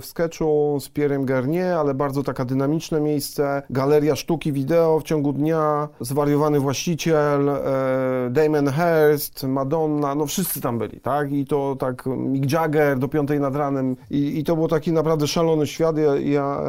w 0.00 0.06
Sketchu 0.06 0.78
z 0.80 0.88
Pierrem 0.88 1.24
Garnier, 1.24 1.72
ale 1.72 1.94
bardzo 1.94 2.22
taka 2.22 2.44
dynamiczne 2.44 3.00
miejsce, 3.00 3.62
galeria 3.70 4.16
sztuki 4.16 4.52
wideo 4.52 5.00
w 5.00 5.02
ciągu 5.02 5.32
dnia, 5.32 5.88
zwariowany 6.00 6.60
właściciel, 6.60 7.48
e, 7.48 7.62
Damon 8.30 8.72
Hirst, 8.72 9.44
Madonna, 9.44 10.14
no 10.14 10.26
wszyscy 10.26 10.60
tam 10.60 10.78
byli, 10.78 11.00
tak? 11.00 11.32
I 11.32 11.46
to 11.46 11.76
tak 11.78 12.06
Mick 12.06 12.52
Jagger 12.52 12.98
do 12.98 13.08
piątej 13.08 13.40
nad 13.40 13.56
ranem 13.56 13.96
i, 14.10 14.38
i 14.38 14.44
to 14.44 14.56
było 14.56 14.68
taki 14.68 14.92
naprawdę 14.92 15.26
szalony 15.26 15.45
świat. 15.66 15.96
Ja, 15.98 16.16
ja, 16.16 16.60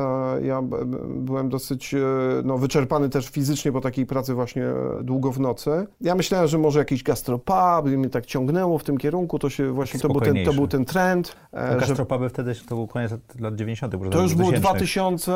ja 0.41 0.61
byłem 1.07 1.49
dosyć 1.49 1.95
no, 2.43 2.57
wyczerpany 2.57 3.09
też 3.09 3.29
fizycznie 3.29 3.71
po 3.71 3.81
takiej 3.81 4.05
pracy 4.05 4.33
właśnie 4.33 4.65
długo 5.03 5.31
w 5.31 5.39
nocy. 5.39 5.87
Ja 6.01 6.15
myślałem, 6.15 6.47
że 6.47 6.57
może 6.57 6.79
jakiś 6.79 7.03
gastropub, 7.03 7.85
mnie 7.85 8.09
tak 8.09 8.25
ciągnęło 8.25 8.77
w 8.77 8.83
tym 8.83 8.97
kierunku, 8.97 9.39
to 9.39 9.49
się 9.49 9.71
właśnie, 9.71 9.99
to 9.99 10.07
był, 10.07 10.21
ten, 10.21 10.45
to 10.45 10.53
był 10.53 10.67
ten 10.67 10.85
trend. 10.85 11.35
A 11.51 11.75
gastropuby 11.75 12.29
wtedy 12.29 12.55
to 12.55 12.75
był 12.75 12.87
koniec 12.87 13.11
lat 13.39 13.55
90. 13.55 13.95
To 14.11 14.21
już 14.21 14.35
było 14.35 14.51
2000, 14.51 15.31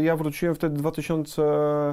ja 0.00 0.16
wróciłem 0.16 0.54
wtedy 0.54 0.76
2000. 0.76 1.42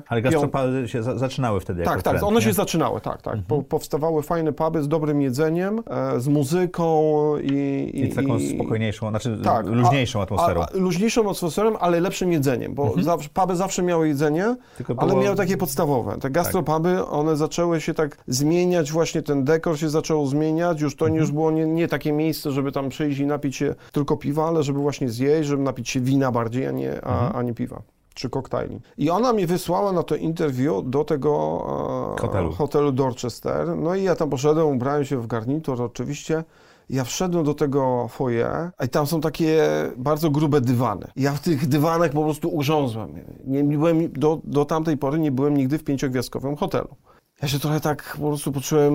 Ale 0.07 0.21
gastropuby 0.21 0.87
się 0.87 1.03
za, 1.03 1.17
zaczynały 1.17 1.59
wtedy 1.59 1.83
Tak, 1.83 1.93
tak, 1.93 2.03
trend, 2.03 2.23
one 2.23 2.39
nie? 2.39 2.45
się 2.45 2.53
zaczynały, 2.53 3.01
tak, 3.01 3.21
tak. 3.21 3.33
Mhm. 3.33 3.43
Po, 3.47 3.63
powstawały 3.63 4.23
fajne 4.23 4.53
puby 4.53 4.83
z 4.83 4.87
dobrym 4.87 5.21
jedzeniem, 5.21 5.83
e, 5.89 6.19
z 6.19 6.27
muzyką 6.27 7.01
i... 7.37 7.91
I 7.93 8.09
taką 8.15 8.39
spokojniejszą, 8.39 9.09
znaczy 9.09 9.39
tak, 9.43 9.65
luźniejszą 9.65 10.21
a, 10.21 10.25
atmosferą. 10.41 10.61
A, 10.61 10.83
luźniejszą 10.83 11.29
atmosferą, 11.29 11.77
ale 11.77 11.99
lepszym 11.99 12.31
jedzeniem, 12.31 12.73
bo 12.75 12.83
Mhm. 12.83 13.03
zawsze, 13.03 13.29
puby 13.33 13.55
zawsze 13.55 13.83
miały 13.83 14.07
jedzenie, 14.07 14.55
Tylko 14.77 14.93
ale 14.97 15.09
było- 15.11 15.23
miały 15.23 15.35
takie 15.35 15.57
podstawowe. 15.57 16.17
Te 16.19 16.29
gastropuby, 16.29 17.05
one 17.05 17.35
zaczęły 17.35 17.81
się 17.81 17.93
tak 17.93 18.17
zmieniać, 18.27 18.91
właśnie 18.91 19.21
ten 19.21 19.43
dekor 19.43 19.79
się 19.79 19.89
zaczął 19.89 20.25
zmieniać, 20.27 20.81
już 20.81 20.95
to 20.95 21.05
Mhm. 21.05 21.21
już 21.21 21.31
było 21.31 21.51
nie, 21.51 21.65
nie 21.65 21.87
takie 21.87 22.11
miejsce, 22.11 22.51
żeby 22.51 22.71
tam 22.71 22.89
przyjść 22.89 23.19
i 23.19 23.25
napić 23.25 23.55
się 23.55 23.75
tylko 23.91 24.17
piwa, 24.17 24.47
ale 24.47 24.63
żeby 24.63 24.79
właśnie 24.79 25.09
zjeść, 25.09 25.49
żeby 25.49 25.63
napić 25.63 25.89
się 25.89 25.99
wina 25.99 26.31
bardziej, 26.31 26.67
a 26.67 26.71
nie, 26.71 27.05
a, 27.05 27.11
Mhm. 27.13 27.35
a 27.35 27.41
nie 27.43 27.53
piwa. 27.53 27.81
Czy 28.13 28.29
koktajli. 28.29 28.79
I 28.97 29.09
ona 29.09 29.33
mnie 29.33 29.47
wysłała 29.47 29.91
na 29.91 30.03
to 30.03 30.15
interview 30.15 30.73
do 30.85 31.03
tego 31.03 31.31
e, 32.17 32.21
Hotelu. 32.21 32.51
hotelu 32.51 32.91
Dorchester. 32.91 33.77
No 33.77 33.95
i 33.95 34.03
ja 34.03 34.15
tam 34.15 34.29
poszedłem, 34.29 34.67
ubrałem 34.67 35.05
się 35.05 35.17
w 35.17 35.27
garnitur 35.27 35.81
oczywiście. 35.81 36.43
Ja 36.89 37.03
wszedłem 37.03 37.45
do 37.45 37.53
tego 37.53 38.07
foyer, 38.07 38.71
a 38.77 38.85
i 38.85 38.89
tam 38.89 39.07
są 39.07 39.21
takie 39.21 39.63
bardzo 39.97 40.31
grube 40.31 40.61
dywany. 40.61 41.07
Ja 41.15 41.33
w 41.33 41.39
tych 41.39 41.67
dywanach 41.67 42.11
po 42.11 42.23
prostu 42.23 42.49
ugrzązłem. 42.49 43.13
Nie 43.45 43.63
byłem, 43.63 44.11
do, 44.11 44.41
do 44.43 44.65
tamtej 44.65 44.97
pory 44.97 45.19
nie 45.19 45.31
byłem 45.31 45.57
nigdy 45.57 45.77
w 45.77 45.83
pięciogwiazdkowym 45.83 46.55
hotelu. 46.55 46.95
Ja 47.41 47.47
się 47.47 47.59
trochę 47.59 47.79
tak 47.79 48.17
po 48.21 48.27
prostu 48.27 48.51
poczułem, 48.51 48.93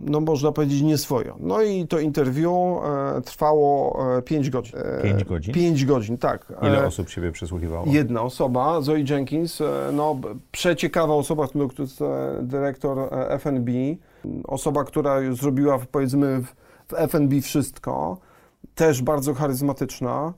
no 0.00 0.20
można 0.20 0.52
powiedzieć, 0.52 0.82
nieswojo. 0.82 1.36
No 1.40 1.62
i 1.62 1.86
to 1.86 1.98
interview 1.98 2.48
e, 2.48 3.20
trwało 3.20 3.98
e, 4.18 4.22
5 4.22 4.50
godzin. 4.50 4.78
E, 4.78 5.02
Pięć 5.02 5.24
godzin? 5.24 5.54
5 5.54 5.84
godzin, 5.84 6.18
tak. 6.18 6.52
Ile 6.62 6.82
E, 6.82 6.86
osób 6.86 7.10
siebie 7.10 7.32
przysłuchiwało? 7.32 7.86
Jedna 7.86 8.22
osoba, 8.22 8.80
Zoe 8.80 9.00
Jenkins, 9.10 9.60
e, 9.60 9.90
no 9.92 10.16
przeciekawa 10.52 11.14
osoba, 11.14 11.48
to 11.48 11.68
to 11.68 11.82
jest 11.82 12.02
e, 12.02 12.38
dyrektor 12.42 12.98
e, 12.98 13.30
F&B, 13.30 13.72
osoba, 14.44 14.84
która 14.84 15.16
zrobiła 15.32 15.78
powiedzmy 15.92 16.40
w, 16.40 16.65
w 16.88 16.94
F&B 16.94 17.40
wszystko, 17.40 18.18
też 18.74 19.02
bardzo 19.02 19.34
charyzmatyczna, 19.34 20.32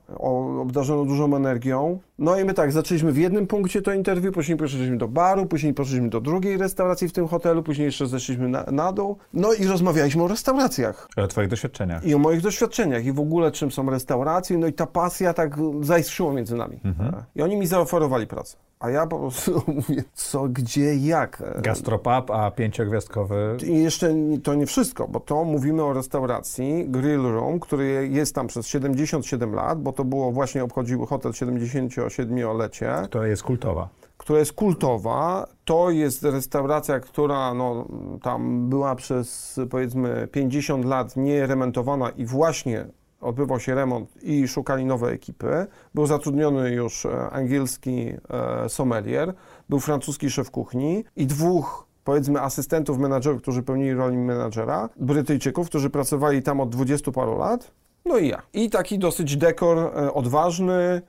obdarzona 0.61 1.05
dużą 1.05 1.35
energią. 1.35 1.99
No 2.19 2.39
i 2.39 2.43
my 2.43 2.53
tak, 2.53 2.71
zaczęliśmy 2.71 3.11
w 3.11 3.17
jednym 3.17 3.47
punkcie 3.47 3.81
to 3.81 3.93
interwiu, 3.93 4.31
później 4.31 4.57
poszliśmy 4.57 4.97
do 4.97 5.07
baru, 5.07 5.45
później 5.45 5.73
poszliśmy 5.73 6.09
do 6.09 6.21
drugiej 6.21 6.57
restauracji 6.57 7.07
w 7.07 7.11
tym 7.11 7.27
hotelu, 7.27 7.63
później 7.63 7.85
jeszcze 7.85 8.07
zeszliśmy 8.07 8.47
na, 8.49 8.63
na 8.71 8.91
dół, 8.93 9.17
no 9.33 9.53
i 9.53 9.65
rozmawialiśmy 9.65 10.23
o 10.23 10.27
restauracjach 10.27 11.07
O 11.17 11.27
twoich 11.27 11.47
doświadczeniach. 11.49 12.05
i 12.05 12.15
o 12.15 12.17
moich 12.17 12.41
doświadczeniach 12.41 13.05
i 13.05 13.11
w 13.11 13.19
ogóle 13.19 13.51
czym 13.51 13.71
są 13.71 13.89
restauracje, 13.89 14.57
no 14.57 14.67
i 14.67 14.73
ta 14.73 14.85
pasja 14.85 15.33
tak 15.33 15.55
zaiskrzyła 15.81 16.33
między 16.33 16.55
nami. 16.55 16.79
I 17.35 17.41
oni 17.41 17.57
mi 17.57 17.67
zaoferowali 17.67 18.27
pracę. 18.27 18.57
A 18.79 18.89
ja 18.89 19.07
po 19.07 19.19
prostu 19.19 19.61
mówię, 19.67 20.03
co, 20.13 20.47
gdzie, 20.49 20.95
jak. 20.95 21.43
Gastropub, 21.61 22.31
a 22.31 22.51
pięciogwiazdkowy... 22.51 23.57
I 23.67 23.83
jeszcze 23.83 24.15
to 24.43 24.55
nie 24.55 24.65
wszystko, 24.65 25.07
bo 25.07 25.19
to 25.19 25.43
mówimy 25.43 25.83
o 25.83 25.93
restauracji 25.93 26.85
Grill 26.89 27.21
Room, 27.21 27.59
który 27.59 28.07
jest 28.11 28.35
tam 28.35 28.47
przez 28.47 28.67
77 28.67 29.53
lat, 29.53 29.81
bo 29.81 29.93
to 29.93 30.05
było 30.05 30.31
właśnie 30.31 30.63
obchodził 30.63 31.05
hotel 31.05 31.31
77-lecie, 31.31 32.93
która 33.03 33.27
jest 33.27 33.43
kultowa. 33.43 33.89
która 34.17 34.39
jest 34.39 34.53
kultowa. 34.53 35.47
To 35.65 35.89
jest 35.89 36.23
restauracja, 36.23 36.99
która 36.99 37.53
no, 37.53 37.87
tam 38.21 38.69
była 38.69 38.95
przez 38.95 39.59
powiedzmy 39.69 40.27
50 40.31 40.85
lat 40.85 41.15
nieremontowana 41.15 42.09
i 42.09 42.25
właśnie 42.25 42.85
odbywał 43.21 43.59
się 43.59 43.75
remont 43.75 44.23
i 44.23 44.47
szukali 44.47 44.85
nowej 44.85 45.15
ekipy. 45.15 45.67
Był 45.93 46.05
zatrudniony 46.05 46.71
już 46.71 47.05
e, 47.05 47.29
angielski 47.29 48.13
e, 48.65 48.69
sommelier, 48.69 49.33
był 49.69 49.79
francuski 49.79 50.29
szef 50.29 50.51
kuchni 50.51 51.03
i 51.15 51.25
dwóch 51.27 51.87
powiedzmy 52.03 52.41
asystentów 52.41 52.97
menadżerów, 52.97 53.41
którzy 53.41 53.63
pełnili 53.63 53.93
rolę 53.93 54.17
menadżera, 54.17 54.89
Brytyjczyków, 54.95 55.69
którzy 55.69 55.89
pracowali 55.89 56.43
tam 56.43 56.61
od 56.61 56.69
20 56.69 57.11
paru 57.11 57.37
lat, 57.37 57.71
no 58.05 58.17
i 58.17 58.27
ja. 58.27 58.41
I 58.53 58.69
taki 58.69 58.99
dosyć 58.99 59.37
dekor 59.37 59.77
e, 59.77 60.13
odważny, 60.13 61.01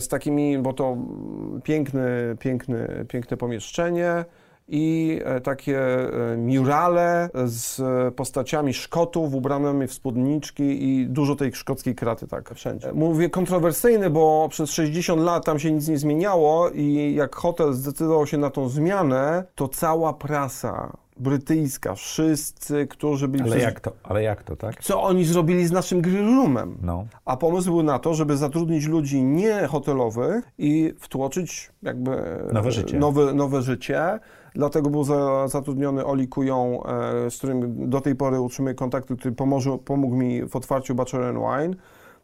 z 0.00 0.08
takimi, 0.08 0.58
bo 0.58 0.72
to 0.72 0.92
mm, 0.92 1.60
piękny, 1.62 2.36
piękny, 2.38 3.06
piękne 3.08 3.36
pomieszczenie 3.36 4.24
i 4.68 5.18
e, 5.24 5.40
takie 5.40 5.80
e, 5.80 6.36
murale 6.36 7.30
z 7.44 7.80
postaciami 8.14 8.74
Szkotów 8.74 9.34
ubranymi 9.34 9.86
w 9.86 9.92
spódniczki 9.92 10.84
i 10.84 11.06
dużo 11.06 11.36
tej 11.36 11.54
szkockiej 11.54 11.94
kraty 11.94 12.26
tak 12.26 12.54
wszędzie. 12.54 12.92
Mówię 12.92 13.30
kontrowersyjny, 13.30 14.10
bo 14.10 14.48
przez 14.50 14.70
60 14.70 15.22
lat 15.22 15.44
tam 15.44 15.58
się 15.58 15.72
nic 15.72 15.88
nie 15.88 15.98
zmieniało 15.98 16.70
i 16.70 17.14
jak 17.14 17.36
hotel 17.36 17.72
zdecydował 17.72 18.26
się 18.26 18.38
na 18.38 18.50
tą 18.50 18.68
zmianę, 18.68 19.44
to 19.54 19.68
cała 19.68 20.12
prasa 20.12 20.92
brytyjska, 21.16 21.94
wszyscy, 21.94 22.86
którzy 22.86 23.28
byli... 23.28 23.42
Ale 23.42 23.50
przez- 23.50 23.62
jak 23.62 23.80
to, 23.80 23.92
ale 24.02 24.22
jak 24.22 24.42
to, 24.42 24.56
tak? 24.56 24.82
Co 24.84 25.02
oni 25.02 25.24
zrobili 25.24 25.66
z 25.66 25.72
naszym 25.72 26.00
grill 26.00 26.36
roomem? 26.36 26.78
No. 26.82 27.06
A 27.24 27.36
pomysł 27.36 27.70
był 27.70 27.82
na 27.82 27.98
to, 27.98 28.14
żeby 28.14 28.36
zatrudnić 28.36 28.86
ludzi 28.86 29.22
nie 29.22 29.66
hotelowych 29.66 30.52
i 30.58 30.94
wtłoczyć 30.98 31.70
jakby 31.82 32.10
Nowe 32.52 32.72
życie. 32.72 32.98
Nowe, 32.98 33.34
nowe 33.34 33.62
życie. 33.62 34.20
Dlatego 34.54 34.90
był 34.90 35.04
za, 35.04 35.48
zatrudniony 35.48 36.06
Oli 36.06 36.28
Kują, 36.28 36.82
e, 36.84 37.30
z 37.30 37.38
którym 37.38 37.90
do 37.90 38.00
tej 38.00 38.14
pory 38.14 38.40
utrzymuję 38.40 38.74
kontakty, 38.74 39.16
który 39.16 39.34
pomoże, 39.34 39.78
pomógł 39.84 40.16
mi 40.16 40.48
w 40.48 40.56
otwarciu 40.56 40.94
Bachelor 40.94 41.34
Wine. 41.34 41.76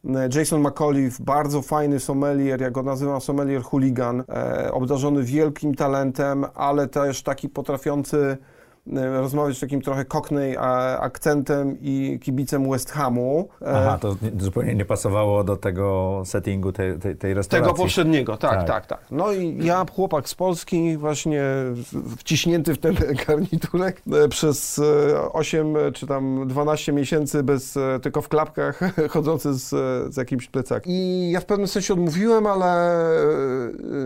E, 0.04 0.28
Jason 0.38 0.60
McAuliffe, 0.60 1.24
bardzo 1.24 1.62
fajny 1.62 2.00
sommelier, 2.00 2.60
jak 2.60 2.72
go 2.72 2.82
nazywam, 2.82 3.20
sommelier 3.20 3.62
hooligan, 3.62 4.24
e, 4.28 4.72
obdarzony 4.72 5.22
wielkim 5.22 5.74
talentem, 5.74 6.44
ale 6.54 6.88
też 6.88 7.22
taki 7.22 7.48
potrafiący 7.48 8.36
rozmawiać 8.96 9.56
z 9.56 9.60
takim 9.60 9.82
trochę 9.82 10.04
cockney 10.04 10.54
e, 10.56 10.60
akcentem 10.98 11.76
i 11.80 12.18
kibicem 12.22 12.70
West 12.70 12.90
Hamu. 12.90 13.48
E, 13.62 13.66
Aha, 13.74 13.98
to 14.00 14.16
nie- 14.22 14.40
zupełnie 14.42 14.74
nie 14.74 14.84
pasowało 14.84 15.44
do 15.44 15.56
tego 15.56 16.22
settingu 16.24 16.72
tej, 16.72 16.98
tej, 16.98 17.16
tej 17.16 17.34
restauracji. 17.34 17.70
Tego 17.72 17.82
poprzedniego, 17.82 18.36
tak, 18.36 18.50
Tak. 18.50 18.66
tak, 18.66 18.86
tak, 18.86 19.00
No 19.10 19.32
i 19.32 19.58
ja, 19.64 19.86
chłopak 19.94 20.28
z 20.28 20.34
Polski, 20.34 20.96
właśnie 20.96 21.42
wciśnięty 22.16 22.74
w 22.74 22.78
ten 22.78 22.94
garniturek 23.26 24.02
e, 24.24 24.28
przez 24.28 24.78
e, 24.78 25.32
8 25.32 25.74
czy 25.94 26.06
tam 26.06 26.48
12 26.48 26.92
miesięcy 26.92 27.42
bez, 27.42 27.76
e, 27.76 27.98
tylko 28.02 28.22
w 28.22 28.28
klapkach, 28.28 28.80
chodzący 29.10 29.54
z, 29.54 29.68
z 30.14 30.16
jakimś 30.16 30.46
plecakiem. 30.48 30.92
I 30.92 31.30
ja 31.32 31.40
w 31.40 31.44
pewnym 31.44 31.68
sensie 31.68 31.92
odmówiłem, 31.94 32.46
ale 32.46 32.90
e, 33.02 33.22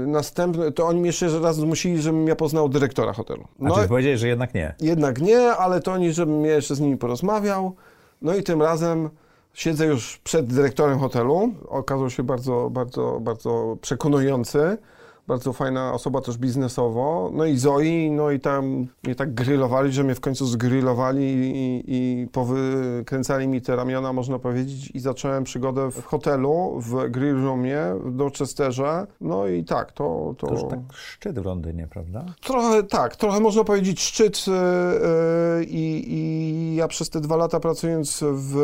następny, 0.06 0.72
to 0.72 0.86
oni 0.86 1.00
mnie 1.00 1.06
jeszcze 1.08 1.40
raz 1.40 1.56
zmusili, 1.56 2.02
żebym 2.02 2.26
ja 2.28 2.36
poznał 2.36 2.68
dyrektora 2.68 3.12
hotelu. 3.12 3.42
A 3.44 3.64
No 3.64 3.74
czy 3.82 3.88
powiedziałeś, 3.88 4.20
że 4.20 4.28
jednak 4.28 4.54
nie? 4.54 4.71
Jednak 4.80 5.20
nie, 5.20 5.50
ale 5.50 5.80
to 5.80 5.92
oni, 5.92 6.12
żebym 6.12 6.44
jeszcze 6.44 6.74
z 6.74 6.80
nimi 6.80 6.96
porozmawiał. 6.96 7.74
No 8.22 8.34
i 8.34 8.42
tym 8.42 8.62
razem 8.62 9.10
siedzę 9.54 9.86
już 9.86 10.18
przed 10.18 10.46
dyrektorem 10.46 10.98
hotelu. 10.98 11.54
Okazał 11.68 12.10
się 12.10 12.22
bardzo, 12.22 12.70
bardzo, 12.70 13.18
bardzo 13.20 13.76
przekonujący. 13.80 14.78
Bardzo 15.26 15.52
fajna 15.52 15.92
osoba 15.92 16.20
też 16.20 16.38
biznesowo. 16.38 17.30
No 17.34 17.44
i 17.44 17.58
Zoi, 17.58 18.10
no 18.10 18.30
i 18.30 18.40
tam 18.40 18.86
mnie 19.04 19.14
tak 19.14 19.34
grillowali, 19.34 19.92
że 19.92 20.04
mnie 20.04 20.14
w 20.14 20.20
końcu 20.20 20.46
zgrillowali 20.46 21.24
i, 21.24 21.84
i 21.86 22.26
powykręcali 22.32 23.48
mi 23.48 23.60
te 23.60 23.76
ramiona, 23.76 24.12
można 24.12 24.38
powiedzieć. 24.38 24.90
I 24.94 25.00
zacząłem 25.00 25.44
przygodę 25.44 25.90
w 25.90 26.04
hotelu, 26.04 26.80
w 26.80 27.10
grill 27.10 27.42
roomie, 27.42 27.78
w 28.04 28.16
Dorchesterze. 28.16 29.06
No 29.20 29.46
i 29.46 29.64
tak, 29.64 29.92
to... 29.92 30.34
To 30.38 30.52
już 30.52 30.60
tak 30.70 30.78
szczyt 30.92 31.38
w 31.38 31.44
Londynie, 31.44 31.88
prawda? 31.90 32.24
Trochę 32.40 32.82
tak, 32.82 33.16
trochę 33.16 33.40
można 33.40 33.64
powiedzieć 33.64 34.00
szczyt 34.00 34.44
e, 34.48 34.52
e, 34.52 35.64
i, 35.64 36.14
i 36.14 36.74
ja 36.74 36.88
przez 36.88 37.10
te 37.10 37.20
dwa 37.20 37.36
lata 37.36 37.60
pracując 37.60 38.24
w, 38.32 38.54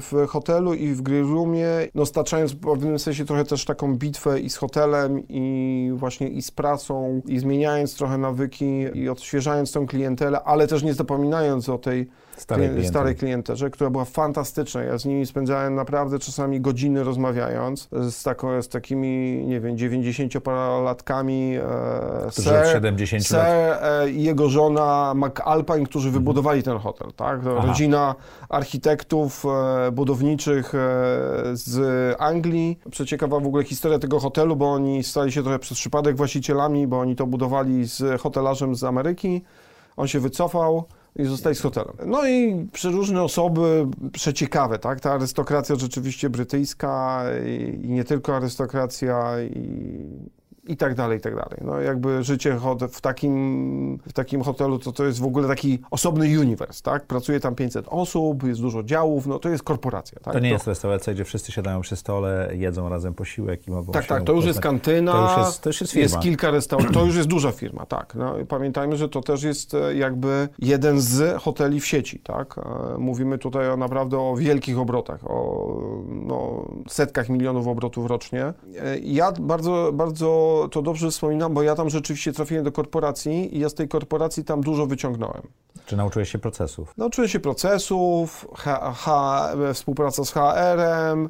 w 0.00 0.26
hotelu 0.28 0.74
i 0.74 0.92
w 0.92 1.02
grill 1.02 1.26
roomie, 1.26 1.68
no 1.94 2.06
staczając 2.06 2.52
w 2.52 2.60
pewnym 2.60 2.98
sensie 2.98 3.24
trochę 3.24 3.44
też 3.44 3.64
taką 3.64 3.96
bitwę 3.96 4.40
i 4.40 4.50
z 4.50 4.56
hotelem 4.56 5.28
i 5.28 5.85
i 5.86 5.92
właśnie 5.92 6.28
i 6.28 6.42
z 6.42 6.50
pracą, 6.50 7.22
i 7.26 7.38
zmieniając 7.38 7.96
trochę 7.96 8.18
nawyki, 8.18 8.86
i 8.94 9.08
odświeżając 9.08 9.72
tą 9.72 9.86
klientelę, 9.86 10.42
ale 10.42 10.66
też 10.66 10.82
nie 10.82 10.94
zapominając 10.94 11.68
o 11.68 11.78
tej 11.78 12.08
Starej 12.36 12.68
klien- 12.68 12.88
starej 12.88 13.16
klienterze, 13.16 13.70
która 13.70 13.90
była 13.90 14.04
fantastyczna. 14.04 14.82
Ja 14.82 14.98
z 14.98 15.04
nimi 15.04 15.26
spędzałem 15.26 15.74
naprawdę 15.74 16.18
czasami 16.18 16.60
godziny 16.60 17.04
rozmawiając 17.04 17.88
z, 18.10 18.22
taką, 18.22 18.62
z 18.62 18.68
takimi, 18.68 19.44
nie 19.46 19.60
wiem, 19.60 19.76
90-parolatkami. 19.76 21.58
E, 21.58 22.26
od 22.26 22.72
70 22.72 23.26
Sir 23.26 23.38
e, 23.38 24.10
i 24.10 24.22
jego 24.22 24.48
żona 24.48 25.12
McAlpine, 25.16 25.84
którzy 25.86 26.10
wybudowali 26.10 26.62
ten 26.62 26.78
hotel, 26.78 27.12
tak? 27.16 27.40
Rodzina 27.42 28.14
architektów 28.48 29.44
e, 29.46 29.92
budowniczych 29.92 30.74
e, 30.74 30.78
z 31.52 32.16
Anglii. 32.20 32.78
Przeciekawa 32.90 33.40
w 33.40 33.46
ogóle 33.46 33.64
historia 33.64 33.98
tego 33.98 34.20
hotelu, 34.20 34.56
bo 34.56 34.72
oni 34.72 35.04
stali 35.04 35.32
się 35.32 35.42
trochę 35.42 35.58
przez 35.58 35.78
przypadek 35.78 36.16
właścicielami, 36.16 36.86
bo 36.86 37.00
oni 37.00 37.16
to 37.16 37.26
budowali 37.26 37.84
z 37.84 38.20
hotelarzem 38.20 38.74
z 38.74 38.84
Ameryki. 38.84 39.42
On 39.96 40.08
się 40.08 40.20
wycofał 40.20 40.84
i 41.18 41.24
zostali 41.24 41.56
z 41.56 41.60
hotelem. 41.60 41.96
No 42.06 42.28
i 42.28 42.66
przeróżne 42.72 43.22
osoby 43.22 43.86
przeciekawe, 44.12 44.78
tak? 44.78 45.00
Ta 45.00 45.12
arystokracja 45.12 45.76
rzeczywiście 45.76 46.30
brytyjska 46.30 47.24
i, 47.46 47.84
i 47.84 47.88
nie 47.88 48.04
tylko 48.04 48.36
arystokracja 48.36 49.40
i, 49.40 49.96
i 50.68 50.76
tak 50.76 50.94
dalej, 50.94 51.18
i 51.18 51.20
tak 51.20 51.34
dalej. 51.34 51.58
No 51.64 51.80
jakby 51.80 52.22
życie 52.24 52.58
w 52.92 53.00
takim, 53.00 53.98
w 54.08 54.12
takim 54.12 54.42
hotelu 54.42 54.78
to, 54.78 54.92
to 54.92 55.04
jest 55.04 55.20
w 55.20 55.24
ogóle 55.24 55.48
taki 55.48 55.78
osobny 55.90 56.40
uniwers, 56.40 56.82
tak? 56.82 57.06
Pracuje 57.06 57.40
tam 57.40 57.54
500 57.54 57.86
osób, 57.88 58.42
jest 58.42 58.60
dużo 58.60 58.82
działów, 58.82 59.26
no 59.26 59.38
to 59.38 59.48
jest 59.48 59.62
korporacja, 59.62 60.18
tak? 60.22 60.34
To 60.34 60.40
nie 60.40 60.50
jest 60.50 60.66
restauracja, 60.66 61.14
gdzie 61.14 61.24
wszyscy 61.24 61.52
siadają 61.52 61.80
przy 61.80 61.96
stole, 61.96 62.50
jedzą 62.54 62.88
razem 62.88 63.14
posiłek 63.14 63.68
i 63.68 63.70
mogą 63.70 63.92
Tak, 63.92 64.06
tak, 64.06 64.24
to 64.24 64.32
już 64.32 64.44
jest 64.44 64.60
kantyna, 64.60 65.12
To 65.12 65.22
już 65.38 65.46
jest, 65.46 65.60
to 65.62 65.68
już 65.68 65.80
jest 65.80 65.92
firma. 65.92 66.18
kilka 66.18 66.50
restauracji, 66.50 66.94
to 66.94 67.04
już 67.04 67.16
jest 67.16 67.28
duża 67.28 67.52
firma, 67.52 67.86
tak. 67.86 68.14
No, 68.14 68.34
pamiętajmy, 68.48 68.96
że 68.96 69.08
to 69.08 69.20
też 69.20 69.42
jest 69.42 69.74
e, 69.74 69.94
jakby 69.94 70.48
jeden 70.58 71.00
z 71.00 71.42
hoteli 71.42 71.80
w 71.80 71.86
sieci, 71.86 72.18
tak. 72.18 72.58
E, 72.58 72.98
Mówimy 72.98 73.38
tutaj 73.38 73.70
o 73.70 73.76
naprawdę 73.76 74.18
o 74.18 74.36
wielkich 74.36 74.78
obrotach, 74.78 75.20
o 75.30 75.66
no, 76.08 76.64
setkach 76.88 77.28
milionów 77.28 77.66
obrotów 77.66 78.06
rocznie. 78.06 78.44
E, 78.44 78.98
Ja 78.98 79.32
bardzo, 79.32 79.90
bardzo 79.92 80.55
to 80.70 80.82
dobrze 80.82 81.10
wspominam, 81.10 81.54
bo 81.54 81.62
ja 81.62 81.74
tam 81.74 81.90
rzeczywiście 81.90 82.32
trafiłem 82.32 82.64
do 82.64 82.72
korporacji 82.72 83.56
i 83.56 83.60
ja 83.60 83.68
z 83.68 83.74
tej 83.74 83.88
korporacji 83.88 84.44
tam 84.44 84.60
dużo 84.60 84.86
wyciągnąłem. 84.86 85.42
Czy 85.86 85.96
nauczyłeś 85.96 86.32
się 86.32 86.38
procesów? 86.38 86.94
Nauczyłem 86.96 87.28
się 87.28 87.40
procesów, 87.40 88.48
H, 88.54 88.92
H, 88.96 89.52
współpraca 89.74 90.24
z 90.24 90.32
HR-em, 90.32 91.28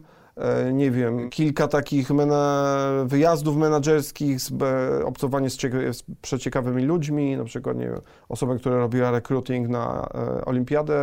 nie 0.73 0.91
wiem, 0.91 1.31
kilka 1.31 1.69
takich 1.69 2.11
mena, 2.11 2.77
wyjazdów 3.05 3.57
menedżerskich, 3.57 4.41
z, 4.41 4.53
e, 4.63 5.05
obcowanie 5.05 5.51
z, 5.51 5.57
z 5.93 6.03
przeciekawymi 6.23 6.83
ludźmi, 6.83 7.37
na 7.37 7.45
przykład, 7.45 7.77
nie 7.77 7.85
wiem, 7.87 8.01
osobę, 8.29 8.57
która 8.59 8.77
robiła 8.77 9.11
recruiting 9.11 9.69
na 9.69 10.09
e, 10.15 10.45
olimpiadę 10.45 10.95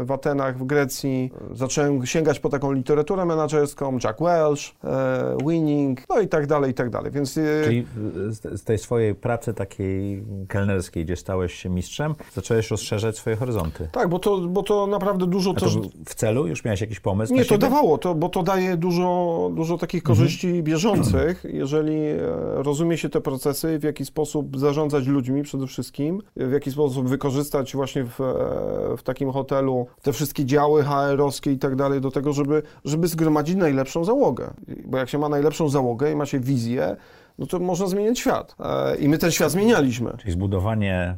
e, 0.00 0.04
w 0.04 0.12
Atenach 0.12 0.58
w 0.58 0.64
Grecji. 0.64 1.32
Zacząłem 1.52 2.06
sięgać 2.06 2.40
po 2.40 2.48
taką 2.48 2.72
literaturę 2.72 3.24
menedżerską, 3.24 3.98
Jack 4.04 4.20
Welch, 4.20 4.60
e, 4.84 5.36
Winning, 5.46 6.00
no 6.08 6.20
i 6.20 6.28
tak 6.28 6.46
dalej, 6.46 6.70
i 6.70 6.74
tak 6.74 6.90
dalej, 6.90 7.10
więc... 7.10 7.38
e, 7.38 7.42
Czyli 7.64 7.86
z, 8.28 8.60
z 8.60 8.64
tej 8.64 8.78
swojej 8.78 9.14
pracy 9.14 9.54
takiej 9.54 10.24
kelnerskiej, 10.48 11.04
gdzie 11.04 11.16
stałeś 11.16 11.54
się 11.54 11.68
mistrzem, 11.68 12.14
zacząłeś 12.34 12.70
rozszerzać 12.70 13.16
swoje 13.16 13.36
horyzonty. 13.36 13.88
Tak, 13.92 14.08
bo 14.08 14.18
to, 14.18 14.38
bo 14.38 14.62
to 14.62 14.86
naprawdę 14.86 15.26
dużo 15.26 15.50
A 15.50 15.54
to 15.54 15.60
też... 15.60 15.74
w 16.06 16.14
celu? 16.14 16.46
Już 16.46 16.64
miałeś 16.64 16.80
jakiś 16.80 17.00
pomysł 17.00 17.34
Nie, 17.34 17.44
to 17.44 17.58
dawało, 17.58 17.98
to, 17.98 18.14
bo 18.14 18.28
to 18.28 18.42
daje 18.42 18.57
dużo, 18.76 19.50
dużo 19.54 19.78
takich 19.78 20.02
korzyści 20.02 20.62
bieżących, 20.62 21.44
jeżeli 21.52 21.96
e, 21.96 22.18
rozumie 22.54 22.98
się 22.98 23.08
te 23.08 23.20
procesy, 23.20 23.78
w 23.78 23.82
jaki 23.82 24.04
sposób 24.04 24.58
zarządzać 24.58 25.06
ludźmi 25.06 25.42
przede 25.42 25.66
wszystkim, 25.66 26.22
w 26.36 26.52
jaki 26.52 26.70
sposób 26.70 27.08
wykorzystać 27.08 27.76
właśnie 27.76 28.04
w, 28.04 28.20
e, 28.20 28.96
w 28.96 29.02
takim 29.02 29.30
hotelu 29.30 29.86
te 30.02 30.12
wszystkie 30.12 30.44
działy 30.44 30.84
HR-owskie 30.84 31.52
i 31.52 31.58
tak 31.58 31.76
dalej 31.76 32.00
do 32.00 32.10
tego, 32.10 32.32
żeby, 32.32 32.62
żeby 32.84 33.08
zgromadzić 33.08 33.56
najlepszą 33.56 34.04
załogę. 34.04 34.54
Bo 34.84 34.98
jak 34.98 35.08
się 35.08 35.18
ma 35.18 35.28
najlepszą 35.28 35.68
załogę 35.68 36.12
i 36.12 36.16
ma 36.16 36.26
się 36.26 36.40
wizję, 36.40 36.96
no 37.38 37.46
to 37.46 37.58
można 37.58 37.86
zmieniać 37.86 38.18
świat. 38.18 38.56
E, 38.60 38.96
I 38.96 39.08
my 39.08 39.18
ten 39.18 39.30
świat 39.30 39.50
zmienialiśmy. 39.50 40.14
Czyli 40.18 40.32
zbudowanie 40.32 41.16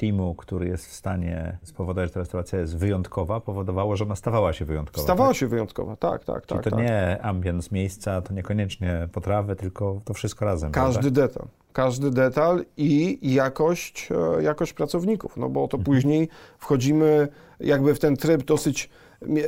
teamu, 0.00 0.34
który 0.34 0.68
jest 0.68 0.86
w 0.86 0.92
stanie 0.92 1.58
spowodować, 1.62 2.08
że 2.10 2.14
ta 2.14 2.20
restauracja 2.20 2.58
jest 2.58 2.76
wyjątkowa, 2.76 3.40
powodowało, 3.40 3.96
że 3.96 4.04
ona 4.04 4.16
stawała 4.16 4.52
się 4.52 4.64
wyjątkowa. 4.64 5.02
Stawała 5.04 5.30
tak? 5.30 5.36
się 5.36 5.46
wyjątkowa, 5.46 5.96
tak, 5.96 6.24
tak, 6.24 6.46
Czyli 6.46 6.60
tak. 6.60 6.64
to 6.64 6.70
tak. 6.70 6.78
nie 6.86 7.22
ambience 7.22 7.68
miejsca, 7.72 8.22
to 8.22 8.34
niekoniecznie 8.34 9.08
potrawy, 9.12 9.56
tylko 9.56 10.00
to 10.04 10.14
wszystko 10.14 10.44
razem. 10.44 10.72
Każdy 10.72 11.00
prawda? 11.00 11.20
detal. 11.22 11.46
Każdy 11.72 12.10
detal 12.10 12.64
i 12.76 13.18
jakość, 13.34 14.08
e, 14.38 14.42
jakość 14.42 14.72
pracowników, 14.72 15.36
no 15.36 15.48
bo 15.48 15.68
to 15.68 15.76
Mhm. 15.76 15.84
później 15.84 16.28
wchodzimy 16.58 17.28
jakby 17.60 17.94
w 17.94 17.98
ten 17.98 18.16
tryb 18.16 18.44
dosyć. 18.44 18.90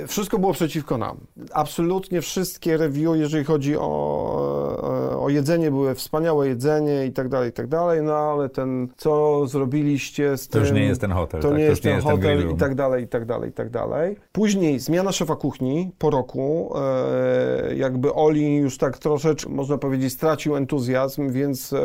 Wszystko 0.06 0.38
było 0.38 0.52
przeciwko 0.52 0.98
nam. 0.98 1.16
Absolutnie 1.52 2.20
wszystkie 2.20 2.76
review, 2.76 3.16
jeżeli 3.16 3.44
chodzi 3.44 3.76
o, 3.76 5.18
o 5.20 5.28
jedzenie, 5.28 5.70
były 5.70 5.94
wspaniałe 5.94 6.48
jedzenie 6.48 7.06
i 7.06 7.12
tak 7.12 7.28
dalej, 7.28 7.50
i 7.50 7.52
tak 7.52 7.66
dalej, 7.66 8.02
no 8.02 8.14
ale 8.14 8.48
ten, 8.48 8.88
co 8.96 9.46
zrobiliście 9.46 10.37
z 10.37 10.48
To 10.48 10.52
tym... 10.52 10.62
już 10.62 10.72
nie 10.72 10.85
jest 10.85 11.00
ten 11.00 11.11
hotel. 11.11 11.40
To 11.40 11.48
tak? 11.48 11.58
nie 11.58 11.64
to 11.64 11.70
jest 11.70 11.82
ten 11.82 11.92
ten 11.92 12.02
hotel 12.02 12.42
room. 12.42 12.54
i 12.54 12.58
tak 12.58 12.74
dalej, 12.74 13.04
i 13.04 13.08
tak 13.08 13.24
dalej, 13.24 13.50
i 13.50 13.52
tak 13.52 13.70
dalej. 13.70 14.16
Później 14.32 14.78
zmiana 14.78 15.12
szefa 15.12 15.37
kuchni 15.37 15.90
po 15.98 16.11
roku, 16.11 16.72
e, 16.76 17.74
jakby 17.76 18.14
Oli 18.14 18.56
już 18.56 18.78
tak 18.78 18.98
troszeczkę, 18.98 19.50
można 19.50 19.78
powiedzieć, 19.78 20.12
stracił 20.12 20.56
entuzjazm, 20.56 21.30
więc 21.30 21.72
e, 21.72 21.78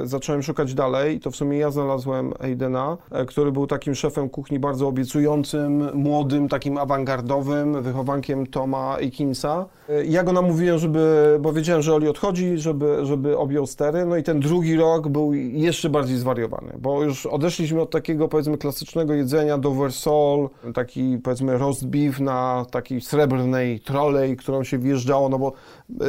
e, 0.00 0.06
zacząłem 0.06 0.42
szukać 0.42 0.74
dalej 0.74 1.20
to 1.20 1.30
w 1.30 1.36
sumie 1.36 1.58
ja 1.58 1.70
znalazłem 1.70 2.32
Aidena, 2.38 2.96
który 3.26 3.52
był 3.52 3.66
takim 3.66 3.94
szefem 3.94 4.28
kuchni 4.28 4.58
bardzo 4.58 4.88
obiecującym, 4.88 5.90
młodym, 5.94 6.48
takim 6.48 6.78
awangardowym, 7.08 7.82
wychowankiem 7.82 8.46
Toma 8.46 8.94
Aikinsa. 8.94 9.66
E, 9.88 10.04
Ja 10.04 10.22
go 10.22 10.32
namówiłem, 10.32 10.78
żeby, 10.78 11.36
bo 11.40 11.52
wiedziałem, 11.52 11.82
że 11.82 11.94
Oli 11.94 12.08
odchodzi, 12.08 12.58
żeby, 12.58 12.98
żeby 13.02 13.38
objął 13.38 13.66
stery, 13.66 14.06
no 14.06 14.16
i 14.16 14.22
ten 14.22 14.40
drugi 14.40 14.76
rok 14.76 15.08
był 15.08 15.34
jeszcze 15.34 15.90
bardziej 15.90 16.16
zwariowany, 16.18 16.72
bo 16.78 17.02
już 17.02 17.26
odeszliśmy 17.26 17.80
od 17.80 17.90
takiego, 17.90 18.28
powiedzmy, 18.28 18.58
klasycznego 18.58 19.14
jedzenia 19.14 19.58
Dover 19.58 19.92
Sole, 19.92 20.48
taki, 20.74 21.18
powiedzmy, 21.18 21.58
roast 21.58 21.86
beef 21.86 22.20
na 22.20 22.66
takiej 22.70 23.00
srebrnej 23.00 23.80
trolej, 23.80 24.36
którą 24.36 24.64
się 24.64 24.78
wjeżdżało, 24.78 25.28
no 25.28 25.38
bo 25.38 25.52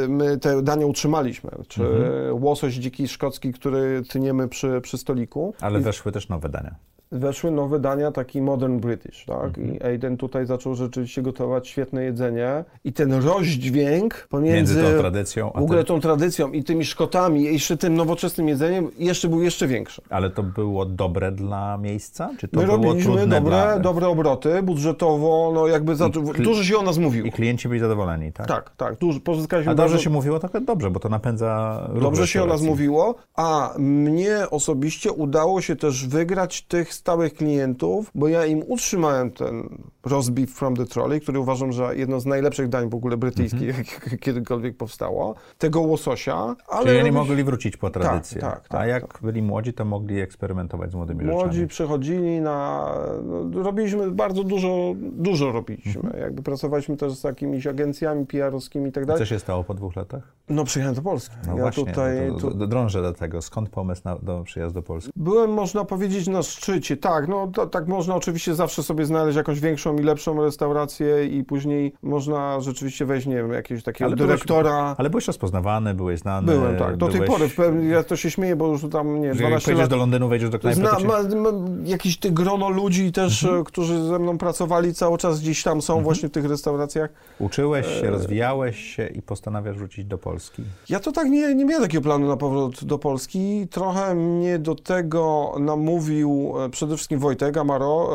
y, 0.04 0.08
my 0.08 0.38
te 0.38 0.62
dania 0.62 0.86
utrzymaliśmy, 0.86 1.52
czy 1.68 1.84
łosoś 2.32 2.74
dziki 2.74 3.08
szkocki, 3.08 3.54
który 3.54 4.02
tyniemy 4.10 4.48
przy, 4.48 4.82
przy 4.82 4.98
stoliku. 4.98 5.54
Ale 5.62 5.80
I 5.80 5.84
weszły 5.84 6.12
też 6.12 6.30
nowe 6.30 6.50
dania. 6.50 6.76
Weszły 7.12 7.52
nowe 7.52 7.80
dania, 7.80 8.12
taki 8.12 8.42
modern 8.42 8.80
British, 8.80 9.26
tak? 9.26 9.46
Mhm. 9.58 9.76
I 9.76 9.84
Aiden 9.84 10.18
tutaj 10.18 10.46
zaczął 10.46 10.76
rzeczywiście 10.76 11.22
gotować 11.22 11.68
świetne 11.68 12.04
jedzenie 12.04 12.64
i 12.84 12.94
ten 12.94 13.14
rozdźwięk 13.14 14.28
pomiędzy... 14.30 14.76
Między 14.76 14.94
tą 14.94 15.00
tradycją, 15.00 15.54
a 15.54 15.60
W 15.60 15.64
ogóle 15.64 15.84
tą 15.84 16.00
tradycją 16.00 16.52
i 16.52 16.64
tymi 16.64 16.86
szkotami, 16.86 17.42
i 17.42 17.54
jeszcze 17.54 17.78
tym 17.78 17.96
nowoczesnym 17.96 18.48
jedzeniem 18.48 18.90
jeszcze 18.98 19.28
był 19.28 19.42
jeszcze 19.42 19.68
większy. 19.68 20.02
ale 20.10 20.30
to 20.30 20.44
było 20.44 20.86
dobre 20.86 21.32
dla 21.32 21.78
miejsca? 21.78 22.30
Czy 22.38 22.48
to 22.48 22.60
My 22.60 22.66
było 22.66 22.78
robiliśmy 22.78 23.28
dobre, 23.28 23.40
dla... 23.42 23.80
dobre 23.80 24.08
obroty, 24.08 24.64
budżetowo, 24.64 25.52
no 25.56 25.68
jakby 25.68 25.96
za, 25.96 26.08
kli- 26.08 26.42
dużo 26.44 26.64
się 26.64 26.78
o 26.78 26.82
nas 26.82 26.98
mówiło. 26.98 27.28
I 27.28 27.32
klienci 27.32 27.68
byli 27.68 27.80
zadowoleni, 27.80 28.32
tak? 28.34 28.48
Tak, 28.48 28.72
tak, 28.78 28.96
dużo, 28.98 29.20
pozyskaliśmy 29.20 29.72
A 29.72 29.76
dobrze 29.76 29.90
bardzo- 29.94 30.04
się 30.04 30.10
mówiło, 30.10 30.40
to 30.40 30.62
dobrze, 30.62 30.92
bo 30.92 31.00
to 31.00 31.10
napędza 31.10 31.90
Dobrze 32.02 32.28
się 32.28 32.44
o 32.44 32.46
nas 32.46 32.62
mówiło, 32.62 33.16
a 33.36 33.74
mnie 33.78 34.38
osobiście 34.52 35.12
udało 35.12 35.62
się 35.62 35.76
też 35.76 36.08
wygrać 36.08 36.62
tych 36.62 36.94
stałych 36.96 37.34
klientów, 37.34 38.12
bo 38.16 38.28
ja 38.28 38.46
im 38.46 38.64
utrzymałem 38.68 39.32
ten 39.32 39.70
roast 40.06 40.32
beef 40.32 40.50
from 40.50 40.76
the 40.76 40.86
trolley, 40.86 41.22
który 41.22 41.40
uważam, 41.40 41.72
że 41.72 41.96
jedno 41.96 42.20
z 42.20 42.26
najlepszych 42.26 42.70
dań 42.70 42.90
w 42.90 42.96
ogóle 42.96 43.18
brytyjskich, 43.18 43.78
jakie 43.78 44.18
kiedykolwiek 44.18 44.78
powstało, 44.78 45.36
tego 45.58 45.82
łososia, 45.82 46.56
ale 46.68 46.86
Czyli 46.86 47.00
oni 47.00 47.12
mogli 47.12 47.44
wrócić 47.44 47.78
po 47.78 47.90
tradycję. 47.90 48.42
tak, 48.42 48.68
tak, 48.68 48.82
A 48.82 48.86
jak 48.86 49.20
byli 49.22 49.42
młodzi, 49.42 49.74
to 49.74 49.86
mogli 49.86 50.20
eksperymentować 50.20 50.92
z 50.92 50.96
młodymi 50.96 51.26
Młodzi 51.26 51.50
rzeczami. 51.52 51.68
przychodzili 51.68 52.42
na. 52.42 52.90
No, 53.24 53.64
robiliśmy 53.64 54.12
bardzo 54.12 54.44
dużo, 54.44 54.94
dużo 54.98 55.52
robiliśmy. 55.52 56.02
Mhm. 56.02 56.24
Jakby 56.24 56.42
pracowaliśmy 56.44 56.98
też 56.98 57.14
z 57.14 57.24
jakimiś 57.24 57.68
agencjami 57.68 58.26
PR-owskimi 58.26 58.90
i 58.90 58.92
tak 58.92 59.04
Co 59.04 59.08
dalej. 59.08 59.26
się 59.26 59.40
stało 59.40 59.64
po 59.64 59.74
dwóch 59.74 59.96
latach? 59.96 60.34
No 60.50 60.64
przyjechałem 60.64 60.96
do 60.96 61.02
Polski. 61.02 61.36
No 61.48 61.56
ja 61.56 61.62
właśnie, 61.62 61.86
tutaj. 61.86 62.28
to, 62.30 62.34
tu, 62.40 62.52
to, 62.52 62.58
to 62.58 62.68
drążę 62.68 63.02
do 63.02 63.14
tego. 63.14 63.42
Skąd 63.42 63.70
pomysł 63.70 64.02
na, 64.06 64.16
do 64.16 64.44
przyjazdu 64.44 64.80
do 64.80 64.84
Polski? 64.84 65.12
Byłem, 65.16 65.54
można 65.54 65.86
powiedzieć, 65.86 66.28
na 66.28 66.44
szczycie 66.44 66.85
życie, 66.86 66.98
tak. 66.98 67.28
No 67.28 67.48
to, 67.48 67.68
tak 67.68 67.88
można 67.88 68.16
oczywiście 68.16 68.56
zawsze 68.56 68.84
sobie 68.84 69.06
znaleźć 69.06 69.38
jakąś 69.38 69.60
większą 69.60 69.98
i 69.98 70.04
lepszą 70.04 70.42
restaurację 70.44 71.26
i 71.26 71.44
później 71.44 71.94
można 72.04 72.60
rzeczywiście 72.60 73.06
wejść, 73.06 73.28
nie 73.28 73.36
wiem, 73.36 73.52
jakiegoś 73.54 73.84
takiego 73.84 74.06
Ale 74.06 74.16
byłeś- 74.16 74.28
dyrektora. 74.28 74.96
Ale 74.98 75.10
byłeś 75.10 75.28
rozpoznawany, 75.28 75.94
byłeś 75.94 76.20
znany. 76.20 76.48
Byłem, 76.48 76.78
tak. 76.78 76.98
Do 76.98 77.08
tej 77.08 77.16
byłeś- 77.16 77.30
pory, 77.30 77.50
w 77.50 77.56
pewnym- 77.56 77.90
ja 77.90 78.04
to 78.04 78.16
się 78.16 78.32
śmieję, 78.32 78.56
bo 78.56 78.68
już 78.68 78.82
tam, 78.92 79.16
nie 79.22 79.28
wiem, 79.28 79.36
że 79.38 79.44
Jak 79.44 79.52
12 79.52 79.66
pojedziesz 79.66 79.82
lat... 79.84 79.90
do 79.90 79.96
Londynu, 79.98 80.28
wejdziesz 80.30 80.50
do 80.50 80.60
knajpy, 80.60 80.80
Zna, 80.82 80.92
ma, 81.00 81.24
ma 81.24 81.50
jakieś 81.84 82.18
ty 82.18 82.32
grono 82.32 82.70
ludzi 82.70 83.12
też, 83.12 83.44
Mhm. 83.44 83.62
e, 83.62 83.64
którzy 83.64 84.04
ze 84.04 84.20
mną 84.20 84.38
pracowali 84.38 84.94
cały 84.94 85.18
czas 85.18 85.42
gdzieś 85.42 85.64
tam 85.64 85.82
są 85.82 86.02
właśnie 86.04 86.30
w 86.30 86.32
tych 86.32 86.46
restauracjach. 86.46 87.10
uczyłeś 87.40 87.88
e, 87.88 88.02
się, 88.02 88.10
rozwijałeś 88.10 88.80
się 88.96 89.08
i 89.08 89.22
postanawiasz 89.22 89.78
wrócić 89.78 90.06
do 90.06 90.18
Polski. 90.18 90.64
Ja 90.90 91.00
to 91.00 91.12
tak 91.12 91.28
nie, 91.30 91.56
nie 91.56 91.66
miałem 91.66 91.84
takiego 91.84 92.04
planu 92.04 92.28
na 92.28 92.38
powrót 92.38 92.84
do 92.84 93.00
Polski. 93.00 93.68
Trochę 93.72 94.16
mnie 94.16 94.60
do 94.60 94.76
tego 94.76 95.56
namówił 95.60 96.54
e, 96.66 96.70
przede 96.76 96.96
wszystkim 96.96 97.20
Wojtek 97.20 97.58
Amaro, 97.58 98.10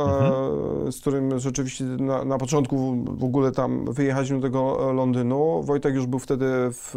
e, 0.89 0.93
z 0.93 1.01
którym 1.01 1.39
rzeczywiście 1.39 1.85
na, 1.85 2.25
na 2.25 2.39
początku 2.39 3.05
w 3.07 3.25
ogóle 3.25 3.53
tam 3.53 3.93
wyjechaliśmy 3.93 4.37
do 4.37 4.43
tego 4.43 4.91
e, 4.91 4.93
Londynu. 4.93 5.63
Wojtek 5.63 5.95
już 5.95 6.07
był 6.07 6.19
wtedy 6.19 6.47
w 6.73 6.97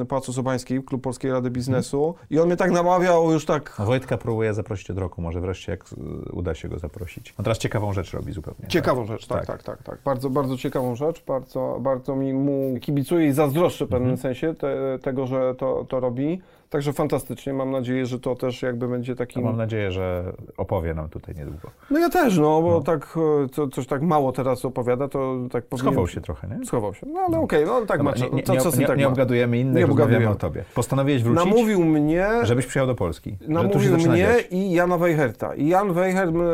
e, 0.00 0.04
Pałacu 0.04 0.32
Sobańskim, 0.32 0.82
Klub 0.82 1.02
Polskiej 1.02 1.30
Rady 1.32 1.50
Biznesu 1.50 2.14
i 2.30 2.38
on 2.40 2.46
mnie 2.46 2.56
tak 2.56 2.70
namawiał 2.70 3.32
już 3.32 3.44
tak 3.46 3.74
A 3.78 3.84
Wojtka 3.84 4.18
próbuje 4.18 4.54
zaprosić 4.54 4.90
od 4.90 4.98
roku, 4.98 5.22
może 5.22 5.40
wreszcie 5.40 5.72
jak 5.72 5.84
uda 6.32 6.54
się 6.54 6.68
go 6.68 6.78
zaprosić. 6.78 7.34
On 7.38 7.44
teraz 7.44 7.58
ciekawą 7.58 7.92
rzecz 7.92 8.12
robi 8.12 8.32
zupełnie. 8.32 8.68
Ciekawą 8.68 9.06
rzecz, 9.06 9.26
tak, 9.26 9.46
Tak. 9.46 9.46
tak, 9.46 9.62
tak, 9.62 9.82
tak. 9.82 9.98
Bardzo, 10.04 10.30
bardzo 10.30 10.56
ciekawą 10.56 10.94
rzecz, 10.94 11.22
bardzo, 11.26 11.78
bardzo 11.80 12.16
mi 12.16 12.32
mu 12.32 12.74
kibicuję 12.80 13.26
i 13.28 13.32
zazdroszczę 13.32 13.86
w 13.86 13.88
pewnym 13.88 14.10
Mhm. 14.10 14.22
sensie 14.34 14.54
te, 14.54 14.98
tego, 15.02 15.26
że 15.26 15.54
to, 15.54 15.84
to 15.88 16.00
robi. 16.00 16.40
Także 16.70 16.92
fantastycznie, 16.92 17.52
mam 17.52 17.70
nadzieję, 17.70 18.06
że 18.06 18.20
to 18.20 18.34
też 18.34 18.62
jakby 18.62 18.88
będzie 18.88 19.14
Tak? 19.16 19.28
takim... 19.28 19.44
Mam 19.44 19.56
nadzieję, 19.56 19.90
że 19.92 20.32
opowie 20.56 20.94
nam 20.94 21.08
tutaj 21.08 21.34
niedługo. 21.34 21.70
No 21.90 21.98
ja 21.98 22.08
też, 22.08 22.38
no, 22.38 22.62
bo 22.62 22.70
No. 22.70 22.80
tak, 22.80 23.16
e, 23.44 23.48
co, 23.48 23.68
coś 23.68 23.86
tak 23.86 24.02
mało 24.02 24.32
teraz 24.32 24.64
opowiada, 24.64 25.08
to 25.08 25.36
tak 25.50 25.64
powinien... 25.66 25.92
Schował 25.92 26.08
się 26.08 26.20
trochę, 26.20 26.48
nie? 26.48 26.66
Schował 26.66 26.94
się, 26.94 27.06
no 27.06 27.20
ale 27.20 27.38
okej, 27.38 27.64
no 27.66 27.86
tak 27.86 27.98
Dobra, 27.98 28.14
ma, 28.20 28.26
nie, 28.26 28.30
nie, 28.32 28.42
co, 28.42 28.52
nie, 28.52 28.60
co 28.60 28.70
tak 28.86 28.98
nie 28.98 29.08
obgadujemy 29.08 29.58
innych, 29.58 29.74
Nie 29.74 29.86
rozmawiamy 29.86 30.28
o 30.28 30.34
tobie. 30.34 30.64
Postanowiłeś 30.74 31.22
wrócić, 31.22 31.44
Namówił 31.44 31.84
mnie... 31.84 32.28
żebyś 32.42 32.66
przyjechał 32.66 32.86
do 32.86 32.94
Polski. 32.94 33.36
Namówił 33.48 33.92
mnie 33.96 34.16
dziać. 34.16 34.46
i 34.50 34.72
Jana 34.72 34.98
Weicherta. 34.98 35.54
I 35.54 35.68
Jan 35.68 35.92
Weichert, 35.92 36.32
my 36.32 36.46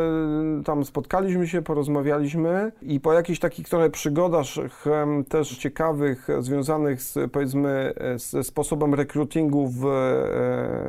tam 0.65 0.85
spotkaliśmy 0.85 1.47
się, 1.47 1.61
porozmawialiśmy 1.61 2.71
i 2.81 2.99
po 2.99 3.13
jakichś 3.13 3.39
takich 3.39 3.69
trochę 3.69 3.89
przygodach 3.89 4.45
też 5.29 5.57
ciekawych, 5.57 6.29
e, 6.29 6.41
związanych 6.41 7.01
z, 7.01 7.31
powiedzmy, 7.31 7.93
e, 7.97 8.19
ze 8.19 8.43
sposobem 8.43 8.93
rekrutingu 8.93 9.67
w 9.67 9.85
e, 9.85 10.02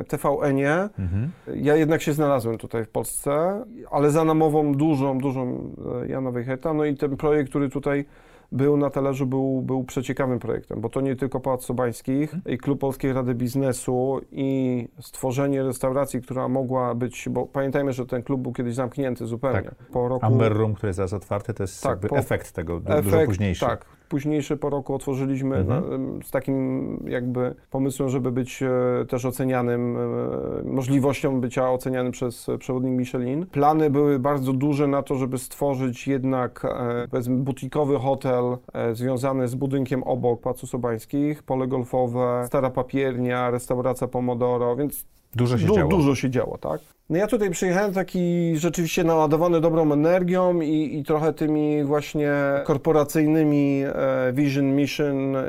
TVN-ie, 0.09 0.89
Mhm. 0.99 1.31
ja 1.55 1.77
jednak 1.77 2.03
się 2.03 2.13
znalazłem 2.13 2.59
tutaj 2.59 2.85
w 2.85 2.89
Polsce, 2.89 3.65
ale 3.91 4.11
za 4.11 4.25
namową 4.25 4.75
dużą, 4.75 5.19
dużą 5.19 5.73
e, 6.03 6.09
Jana 6.09 6.31
Weicherta. 6.31 6.75
No 6.75 6.85
i 6.85 6.95
ten 6.97 7.17
projekt, 7.17 7.51
który 7.51 7.69
tutaj 7.69 8.05
był 8.53 8.77
na 8.77 8.91
talerzu, 8.91 9.27
był, 9.27 9.63
był 9.63 9.85
przeciekawym 9.85 10.39
projektem, 10.39 10.81
bo 10.81 10.89
to 10.89 11.01
nie 11.01 11.17
tylko 11.17 11.41
Pałac 11.41 11.65
Sobańskich 11.65 12.35
i 12.47 12.59
Klub 12.59 12.81
Polskiej 12.81 13.13
Rady 13.13 13.35
Biznesu 13.35 14.21
i 14.33 14.89
stworzenie 15.01 15.63
restauracji, 15.63 16.23
która 16.23 16.49
mogła 16.49 16.95
być, 16.95 17.29
bo 17.31 17.47
pamiętajmy, 17.47 17.93
że 17.93 18.07
ten 18.07 18.23
klub 18.23 18.41
był 18.41 18.53
kiedyś 18.53 18.75
zamknięty 18.75 19.27
zupełnie. 19.27 19.63
Tak. 19.63 19.75
Po 19.75 20.09
roku... 20.09 20.27
Amber 20.27 20.53
Room, 20.57 20.75
który 20.75 20.89
jest 20.89 20.99
teraz 20.99 21.13
otwarty, 21.13 21.55
to 21.55 21.63
jest 21.63 21.83
Tak, 21.83 21.91
jakby 21.91 22.09
po- 22.09 22.17
efekt 22.17 22.53
tego, 22.53 22.81
du- 22.81 22.87
dużo 22.87 22.99
Efekt, 23.17 23.27
późniejszy. 23.27 23.67
Tak, 23.67 23.85
późniejszy 24.09 24.57
po 24.57 24.71
roku 24.71 24.95
otworzyliśmy 24.95 25.57
Mhm. 25.57 26.23
z 26.23 26.31
takim 26.31 26.99
jakby 27.09 27.55
pomysłem, 27.71 28.09
żeby 28.09 28.33
być 28.33 28.63
e, 28.63 28.71
też 29.09 29.25
ocenianym, 29.25 29.97
e, 29.97 30.73
możliwością 30.73 31.41
bycia 31.41 31.71
ocenianym 31.71 32.13
przez 32.13 32.49
e, 32.49 32.59
przewodnik 32.59 32.93
Michelin. 32.93 33.47
Plany 33.47 33.91
były 33.91 34.19
bardzo 34.19 34.53
duże 34.53 34.87
na 34.87 35.03
to, 35.03 35.15
żeby 35.15 35.39
stworzyć 35.39 36.09
jednak 36.09 36.67
powiedzmy 37.11 37.37
butikowy 37.37 37.99
hotel 37.99 38.57
związany 38.93 39.49
z 39.49 39.55
budynkiem 39.55 40.03
obok 40.03 40.41
Pałacu 40.41 40.67
Sobańskich, 40.67 41.43
pole 41.43 41.67
golfowe, 41.67 42.43
stara 42.47 42.71
papiernia, 42.71 43.51
restauracja 43.51 44.07
Pomodoro, 44.09 44.77
więc 44.77 45.07
Dużo 45.37 45.59
się 45.59 45.67
Du- 45.67 45.75
działo. 45.75 45.91
Dużo 45.91 46.15
się 46.15 46.31
działo, 46.31 46.59
tak. 46.59 46.81
No 47.11 47.19
ja 47.19 47.27
tutaj 47.27 47.51
przyjechałem 47.51 47.93
taki 47.93 48.53
rzeczywiście 48.57 49.05
naładowany 49.05 49.61
dobrą 49.61 49.93
energią 49.93 50.61
i, 50.61 50.99
i 50.99 51.05
trochę 51.05 51.33
tymi 51.33 51.85
właśnie 51.85 52.31
korporacyjnymi 52.65 53.83
e, 53.87 54.33
vision, 54.33 54.77
mission, 54.77 55.37
e, 55.37 55.45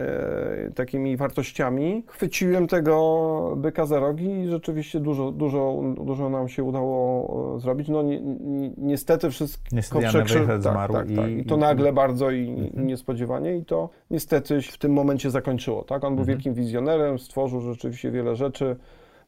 takimi 0.75 1.17
wartościami. 1.17 2.03
Chwyciłem 2.07 2.67
tego 2.67 3.53
byka 3.57 3.85
za 3.85 3.99
rogi 3.99 4.29
i 4.29 4.47
rzeczywiście 4.47 4.99
dużo, 4.99 5.31
dużo, 5.31 5.81
dużo 6.05 6.29
nam 6.29 6.49
się 6.49 6.63
udało 6.63 7.55
e, 7.55 7.59
zrobić. 7.59 7.87
No 7.87 8.01
ni, 8.03 8.21
ni, 8.21 8.73
niestety 8.77 9.29
wszystko 9.31 9.63
Niestety 9.71 10.05
przekrzy- 10.07 10.37
Weichert 10.39 10.63
zmarł 10.63 10.93
tak, 10.93 11.09
i- 11.09 11.15
tak. 11.15 11.29
I 11.29 11.45
to 11.45 11.55
i- 11.55 11.59
nagle 11.59 11.93
bardzo 11.93 12.31
i, 12.31 12.49
Mhm. 12.49 12.83
i 12.83 12.87
niespodziewanie 12.87 13.57
i 13.57 13.65
to 13.65 13.89
niestety 14.11 14.61
w 14.61 14.77
tym 14.77 14.93
momencie 14.93 15.29
zakończyło, 15.31 15.83
tak. 15.83 16.03
On 16.03 16.15
był 16.15 16.21
Mhm. 16.21 16.37
wielkim 16.37 16.53
wizjonerem, 16.53 17.19
stworzył 17.19 17.61
rzeczywiście 17.61 18.11
wiele 18.11 18.35
rzeczy 18.35 18.75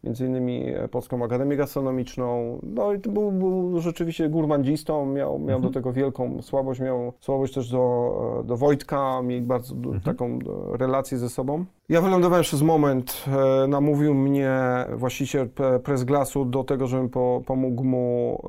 między 0.03 0.25
innymi 0.25 0.63
e, 0.69 0.87
Polską 0.87 1.23
Akademię 1.23 1.57
Gastronomiczną. 1.57 2.59
No 2.63 2.93
i 2.93 2.99
to 2.99 3.09
był, 3.11 3.31
był 3.31 3.79
rzeczywiście 3.79 4.29
gurmandzistą, 4.29 5.05
miał, 5.05 5.39
miał 5.39 5.59
do 5.59 5.69
tego 5.69 5.93
wielką 5.93 6.41
słabość, 6.41 6.79
miał 6.79 7.13
słabość 7.19 7.53
też 7.53 7.69
do, 7.71 8.37
e, 8.43 8.47
do 8.47 8.57
Wojtka, 8.57 9.21
mieli 9.21 9.41
bardzo 9.41 9.75
du- 9.75 9.99
taką 9.99 10.25
e, 10.73 10.77
relację 10.77 11.17
ze 11.17 11.29
sobą. 11.29 11.65
Ja 11.89 12.01
wylądowałem 12.01 12.43
przez 12.43 12.61
moment, 12.61 13.25
e, 13.63 13.67
namówił 13.67 14.13
mnie 14.13 14.59
właściciel 14.93 15.49
Press 15.83 16.03
Glassu 16.03 16.45
do 16.45 16.63
tego, 16.63 16.87
żebym 16.87 17.09
po, 17.09 17.41
pomógł 17.45 17.83
mu 17.83 18.41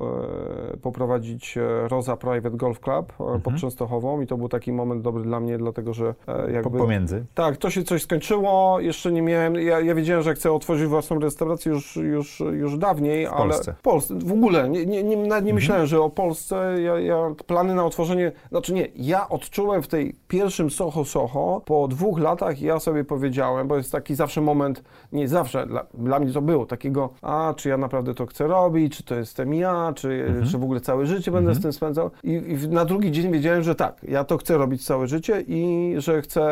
e, 0.73 0.77
poprowadzić 0.77 1.57
e, 1.57 1.87
Roza 1.87 2.17
Private 2.17 2.57
Golf 2.57 2.79
Club 2.79 3.13
e, 3.35 3.39
pod 3.39 3.55
Częstochową 3.55 4.21
i 4.21 4.27
to 4.27 4.37
był 4.37 4.49
taki 4.49 4.71
moment 4.71 5.01
dobry 5.01 5.23
dla 5.23 5.39
mnie, 5.39 5.57
dlatego 5.57 5.93
że 5.93 6.15
jakby... 6.53 6.77
pomiędzy. 6.77 7.25
Tak, 7.33 7.57
to 7.57 7.69
się 7.69 7.83
coś 7.83 8.03
skończyło, 8.03 8.79
jeszcze 8.79 9.11
nie 9.11 9.21
miałem, 9.21 9.55
ja, 9.55 9.79
ja 9.79 9.95
wiedziałem, 9.95 10.23
że 10.23 10.33
chcę 10.33 10.51
otworzyć 10.51 10.87
własną 10.87 11.19
restaurację 11.19 11.71
już, 11.71 11.95
już, 11.95 12.39
już 12.39 12.77
dawniej, 12.77 13.25
ale... 13.27 13.37
Polsce. 13.37 13.73
W 13.73 13.81
Polsce. 13.81 14.15
W 14.19 14.31
ogóle, 14.31 14.69
nie, 14.69 14.85
nie, 14.85 15.03
nie, 15.03 15.17
nie 15.43 15.53
myślałem, 15.53 15.85
że 15.85 16.01
o 16.01 16.09
Polsce, 16.09 16.81
ja, 16.81 16.99
ja, 16.99 17.17
plany 17.47 17.75
na 17.75 17.85
otworzenie, 17.85 18.31
znaczy 18.49 18.73
nie, 18.73 18.87
ja 18.95 19.29
odczułem 19.29 19.83
w 19.83 19.87
tej 19.87 20.15
pierwszym 20.27 20.69
Soho 20.69 21.05
Soho, 21.05 21.61
po 21.65 21.87
dwóch 21.87 22.19
latach 22.19 22.61
ja 22.61 22.79
sobie 22.79 23.03
powiedziałem, 23.03 23.28
bo 23.65 23.77
jest 23.77 23.91
taki 23.91 24.15
zawsze 24.15 24.41
moment, 24.41 24.83
nie 25.11 25.27
zawsze, 25.27 25.65
dla, 25.67 25.85
dla 25.93 26.19
mnie 26.19 26.33
to 26.33 26.41
było, 26.41 26.65
takiego, 26.65 27.09
a 27.21 27.53
czy 27.57 27.69
ja 27.69 27.77
naprawdę 27.77 28.13
to 28.13 28.25
chcę 28.25 28.47
robić, 28.47 28.97
czy 28.97 29.03
to 29.03 29.15
jestem 29.15 29.53
ja, 29.53 29.93
czy, 29.95 30.33
czy 30.51 30.57
w 30.57 30.63
ogóle 30.63 30.79
całe 30.79 31.05
życie 31.05 31.31
będę 31.31 31.55
z 31.55 31.61
tym 31.61 31.73
spędzał 31.73 32.11
i, 32.23 32.31
i 32.31 32.69
na 32.69 32.85
drugi 32.85 33.11
dzień 33.11 33.31
wiedziałem, 33.31 33.63
że 33.63 33.75
tak, 33.75 34.01
ja 34.03 34.23
to 34.23 34.37
chcę 34.37 34.57
robić 34.57 34.85
całe 34.85 35.07
życie 35.07 35.43
i 35.47 35.93
że 35.97 36.21
chcę, 36.21 36.43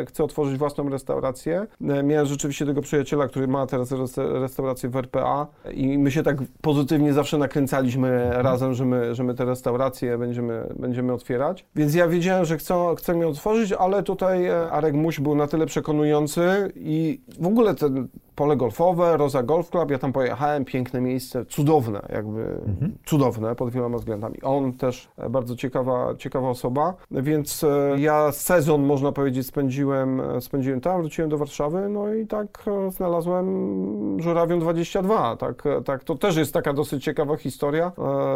e, 0.00 0.06
chcę 0.06 0.24
otworzyć 0.24 0.58
własną 0.58 0.88
restaurację. 0.88 1.66
E, 1.88 2.02
Miałem 2.02 2.26
rzeczywiście 2.26 2.66
tego 2.66 2.80
przyjaciela, 2.80 3.28
który 3.28 3.48
ma 3.48 3.66
teraz 3.66 3.92
resta- 3.92 4.40
restaurację 4.40 4.88
w 4.88 4.96
RPA 4.96 5.46
i 5.74 5.98
my 5.98 6.10
się 6.10 6.22
tak 6.22 6.36
pozytywnie 6.60 7.12
zawsze 7.12 7.38
nakręcaliśmy 7.38 8.30
razem, 8.32 8.74
że 8.74 8.84
my, 8.84 9.14
że 9.14 9.24
my 9.24 9.34
te 9.34 9.44
restauracje 9.44 10.18
będziemy, 10.18 10.66
będziemy 10.78 11.12
otwierać. 11.12 11.64
Więc 11.76 11.94
ja 11.94 12.08
wiedziałem, 12.08 12.44
że 12.44 12.56
chcę, 12.56 12.94
chcę 12.98 13.18
je 13.18 13.28
otworzyć, 13.28 13.72
ale 13.72 14.02
tutaj 14.02 14.46
e, 14.46 14.70
Arek 14.70 14.94
Muś 14.94 15.20
był 15.20 15.34
na 15.34 15.46
tyle 15.46 15.66
przekonujący 15.66 16.21
i 16.76 17.20
w 17.40 17.46
ogóle 17.46 17.74
ten 17.74 18.08
pole 18.34 18.56
golfowe, 18.56 19.16
Roza 19.16 19.42
Golf 19.42 19.70
Club, 19.70 19.90
ja 19.90 19.98
tam 19.98 20.12
pojechałem, 20.12 20.64
piękne 20.64 21.00
miejsce, 21.00 21.46
cudowne, 21.46 22.02
jakby 22.12 22.60
cudowne 23.06 23.54
pod 23.54 23.70
wieloma 23.70 23.98
względami. 23.98 24.42
On 24.42 24.72
też 24.72 25.08
e, 25.16 25.30
bardzo 25.30 25.56
ciekawa, 25.56 26.14
ciekawa 26.18 26.48
osoba, 26.48 26.94
więc 27.10 27.64
e, 27.64 28.00
ja 28.00 28.32
sezon, 28.32 28.82
można 28.82 29.12
powiedzieć, 29.12 29.46
spędziłem, 29.46 30.20
e, 30.20 30.40
spędziłem 30.40 30.80
tam, 30.80 31.00
wróciłem 31.00 31.30
do 31.30 31.38
Warszawy, 31.38 31.88
no 31.88 32.14
i 32.14 32.26
tak 32.26 32.64
znalazłem 32.88 33.46
Żurawią 34.20 34.58
22, 34.58 35.36
tak, 35.36 35.64
tak, 35.84 36.04
to 36.04 36.14
też 36.14 36.36
jest 36.36 36.54
taka 36.54 36.72
dosyć 36.72 37.04
ciekawa 37.04 37.36
historia, 37.36 37.92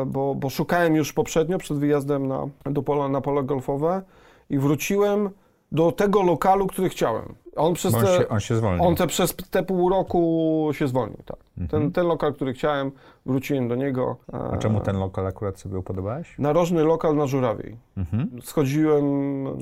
bo, 0.07 0.35
bo 0.35 0.51
szukałem 0.51 0.97
już 0.97 1.13
poprzednio, 1.13 1.59
przed 1.59 1.79
wyjazdem 1.79 2.27
na, 2.27 2.49
do 2.65 2.83
pola, 2.83 3.09
na 3.09 3.21
pole 3.21 3.43
golfowe 3.43 4.03
i 4.51 4.59
wróciłem 4.59 5.31
do 5.73 5.93
tego 5.93 6.23
lokalu, 6.23 6.67
który 6.67 6.89
chciałem. 6.89 7.35
On 7.57 7.75
przez 7.75 7.95
on 7.95 8.01
te, 8.05 8.17
się, 8.19 8.29
on 8.29 8.41
się 8.41 8.57
zwolnił. 8.57 8.85
on 8.85 8.95
te 8.95 9.07
przez 9.07 9.37
te 9.51 9.63
pół 9.63 9.89
roku 9.91 10.69
się 10.73 10.89
zwolnił, 10.89 11.19
tak. 11.25 11.37
Ten, 11.71 11.93
ten 11.93 12.07
lokal, 12.07 12.35
który 12.35 12.53
chciałem, 12.53 12.93
wróciłem 13.27 13.69
do 13.69 13.75
niego. 13.75 14.17
Mhm. 14.33 14.55
A 14.55 14.59
czemu 14.59 14.81
ten 14.81 14.99
lokal 14.99 15.27
akurat 15.27 15.59
sobie 15.59 15.79
upodobałeś? 15.79 16.39
Narożny 16.39 16.85
lokal 16.85 17.17
na 17.17 17.27
Żurawiej. 17.27 17.77
Mhm. 17.97 18.31
Schodziłem... 18.43 19.05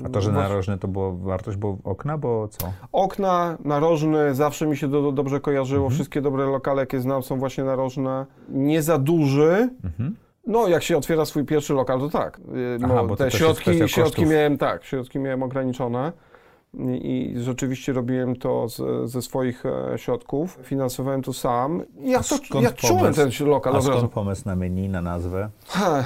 A 0.05 0.09
to, 0.09 0.21
że 0.21 0.31
was- 0.31 0.43
narożny 0.49 0.77
to 0.77 0.87
było 0.87 1.13
wartość, 1.13 1.57
bo 1.57 1.77
okna, 1.83 2.17
bo 2.17 2.47
co? 2.47 2.71
Okna, 2.91 3.57
narożny, 3.65 4.35
zawsze 4.35 4.67
mi 4.67 4.77
się 4.77 4.87
do, 4.87 5.01
do, 5.01 5.11
dobrze 5.11 5.39
kojarzyło. 5.39 5.85
Mhm. 5.85 5.95
Wszystkie 5.95 6.21
dobre 6.21 6.45
lokale, 6.45 6.79
jakie 6.81 6.99
znam, 6.99 7.23
są 7.23 7.39
właśnie 7.39 7.63
narożne. 7.63 8.25
Nie 8.49 8.81
za 8.81 8.97
duży. 8.97 9.69
Mhm. 9.83 10.15
No, 10.47 10.67
jak 10.67 10.83
się 10.83 10.97
otwiera 10.97 11.25
swój 11.25 11.45
pierwszy 11.45 11.73
lokal, 11.73 11.99
to 11.99 12.09
tak. 12.09 12.39
Yy, 12.53 12.85
Aha, 12.85 13.03
bo 13.03 13.15
te 13.15 13.31
środki, 13.31 13.89
środki 13.89 14.25
miałem, 14.25 14.57
tak, 14.57 14.83
środki 14.83 15.19
miałem 15.19 15.43
ograniczone. 15.43 16.11
i, 17.01 17.33
rzeczywiście 17.37 17.93
robiłem 17.93 18.35
to 18.35 18.69
z, 18.69 19.09
ze 19.11 19.21
swoich 19.21 19.65
e, 19.65 19.97
środków, 19.97 20.59
finansowałem 20.63 21.21
to 21.21 21.33
sam. 21.33 21.83
Ja, 21.99 22.21
to, 22.49 22.61
ja 22.61 22.71
czułem 22.71 23.13
ten 23.13 23.29
lokal 23.39 23.73
a 23.75 23.77
od 23.77 23.85
razu. 23.85 23.97
skąd 23.97 24.13
pomysł 24.13 24.41
na 24.45 24.55
menu, 24.55 24.89
na 24.89 25.01
nazwę? 25.01 25.49
Ha, 25.67 26.03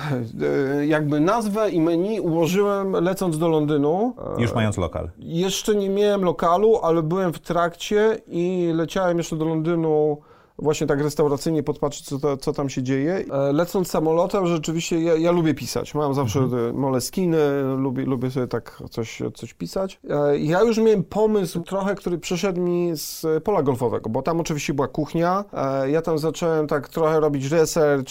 e, 0.78 0.86
jakby 0.86 1.20
nazwę 1.20 1.70
i 1.70 1.82
menu 1.82 2.20
ułożyłem 2.20 2.92
lecąc 2.92 3.38
do 3.38 3.48
Londynu. 3.48 4.14
E, 4.38 4.42
Już 4.42 4.54
mając 4.54 4.78
lokal. 4.78 5.10
Jeszcze 5.20 5.76
nie 5.76 5.90
miałem 5.90 6.24
lokalu, 6.24 6.80
ale 6.84 7.04
byłem 7.04 7.34
w 7.34 7.40
trakcie 7.40 8.18
i 8.28 8.72
leciałem 8.76 9.18
jeszcze 9.18 9.36
do 9.36 9.46
Londynu 9.46 10.18
właśnie 10.62 10.88
tak 10.88 11.02
restauracyjnie 11.02 11.64
podpatrzeć, 11.64 12.06
co, 12.06 12.20
to, 12.20 12.38
co 12.38 12.54
tam 12.54 12.70
się 12.70 12.84
dzieje. 12.84 13.26
E, 13.32 13.54
Lecąc 13.54 13.88
samolotem, 13.88 14.48
rzeczywiście 14.48 15.04
ja, 15.04 15.16
ja 15.16 15.32
lubię 15.32 15.54
pisać. 15.54 15.96
Mam 15.96 16.14
zawsze 16.14 16.40
mhm. 16.40 16.76
moleskiny, 16.78 17.38
lubię, 17.78 18.06
lubię 18.06 18.32
sobie 18.32 18.48
tak 18.48 18.84
coś, 18.90 19.22
coś 19.36 19.54
pisać. 19.54 20.00
E, 20.10 20.38
Ja 20.38 20.62
już 20.62 20.78
miałem 20.78 21.04
pomysł 21.04 21.60
trochę, 21.60 21.96
który 21.96 22.18
przyszedł 22.18 22.62
mi 22.62 22.92
z 22.94 23.26
pola 23.44 23.64
golfowego, 23.64 24.10
bo 24.10 24.22
tam 24.22 24.40
oczywiście 24.40 24.74
była 24.74 24.88
kuchnia. 24.88 25.46
E, 25.54 25.90
Ja 25.90 26.02
tam 26.02 26.18
zacząłem 26.18 26.68
tak 26.68 26.90
trochę 26.90 27.20
robić 27.20 27.52
research 27.52 28.10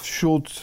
wśród 0.00 0.62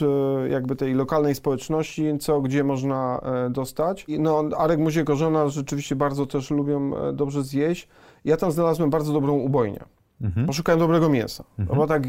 jakby 0.49 0.75
tej 0.75 0.93
lokalnej 0.93 1.35
społeczności, 1.35 2.17
co 2.19 2.41
gdzie 2.41 2.63
można 2.63 3.21
dostać. 3.49 4.05
No, 4.19 4.43
Arek 4.57 4.79
Muzieko, 4.79 5.15
żona 5.15 5.49
rzeczywiście 5.49 5.95
bardzo 5.95 6.25
też 6.25 6.51
lubią 6.51 6.91
dobrze 7.13 7.43
zjeść. 7.43 7.87
Ja 8.25 8.37
tam 8.37 8.51
znalazłem 8.51 8.89
bardzo 8.89 9.13
dobrą 9.13 9.33
ubojnię. 9.33 9.83
Mhm. 10.21 10.47
Poszukałem 10.47 10.79
dobrego 10.79 11.09
mięsa. 11.09 11.43
No 11.57 11.75
Bo 11.75 11.87
tak 11.87 12.07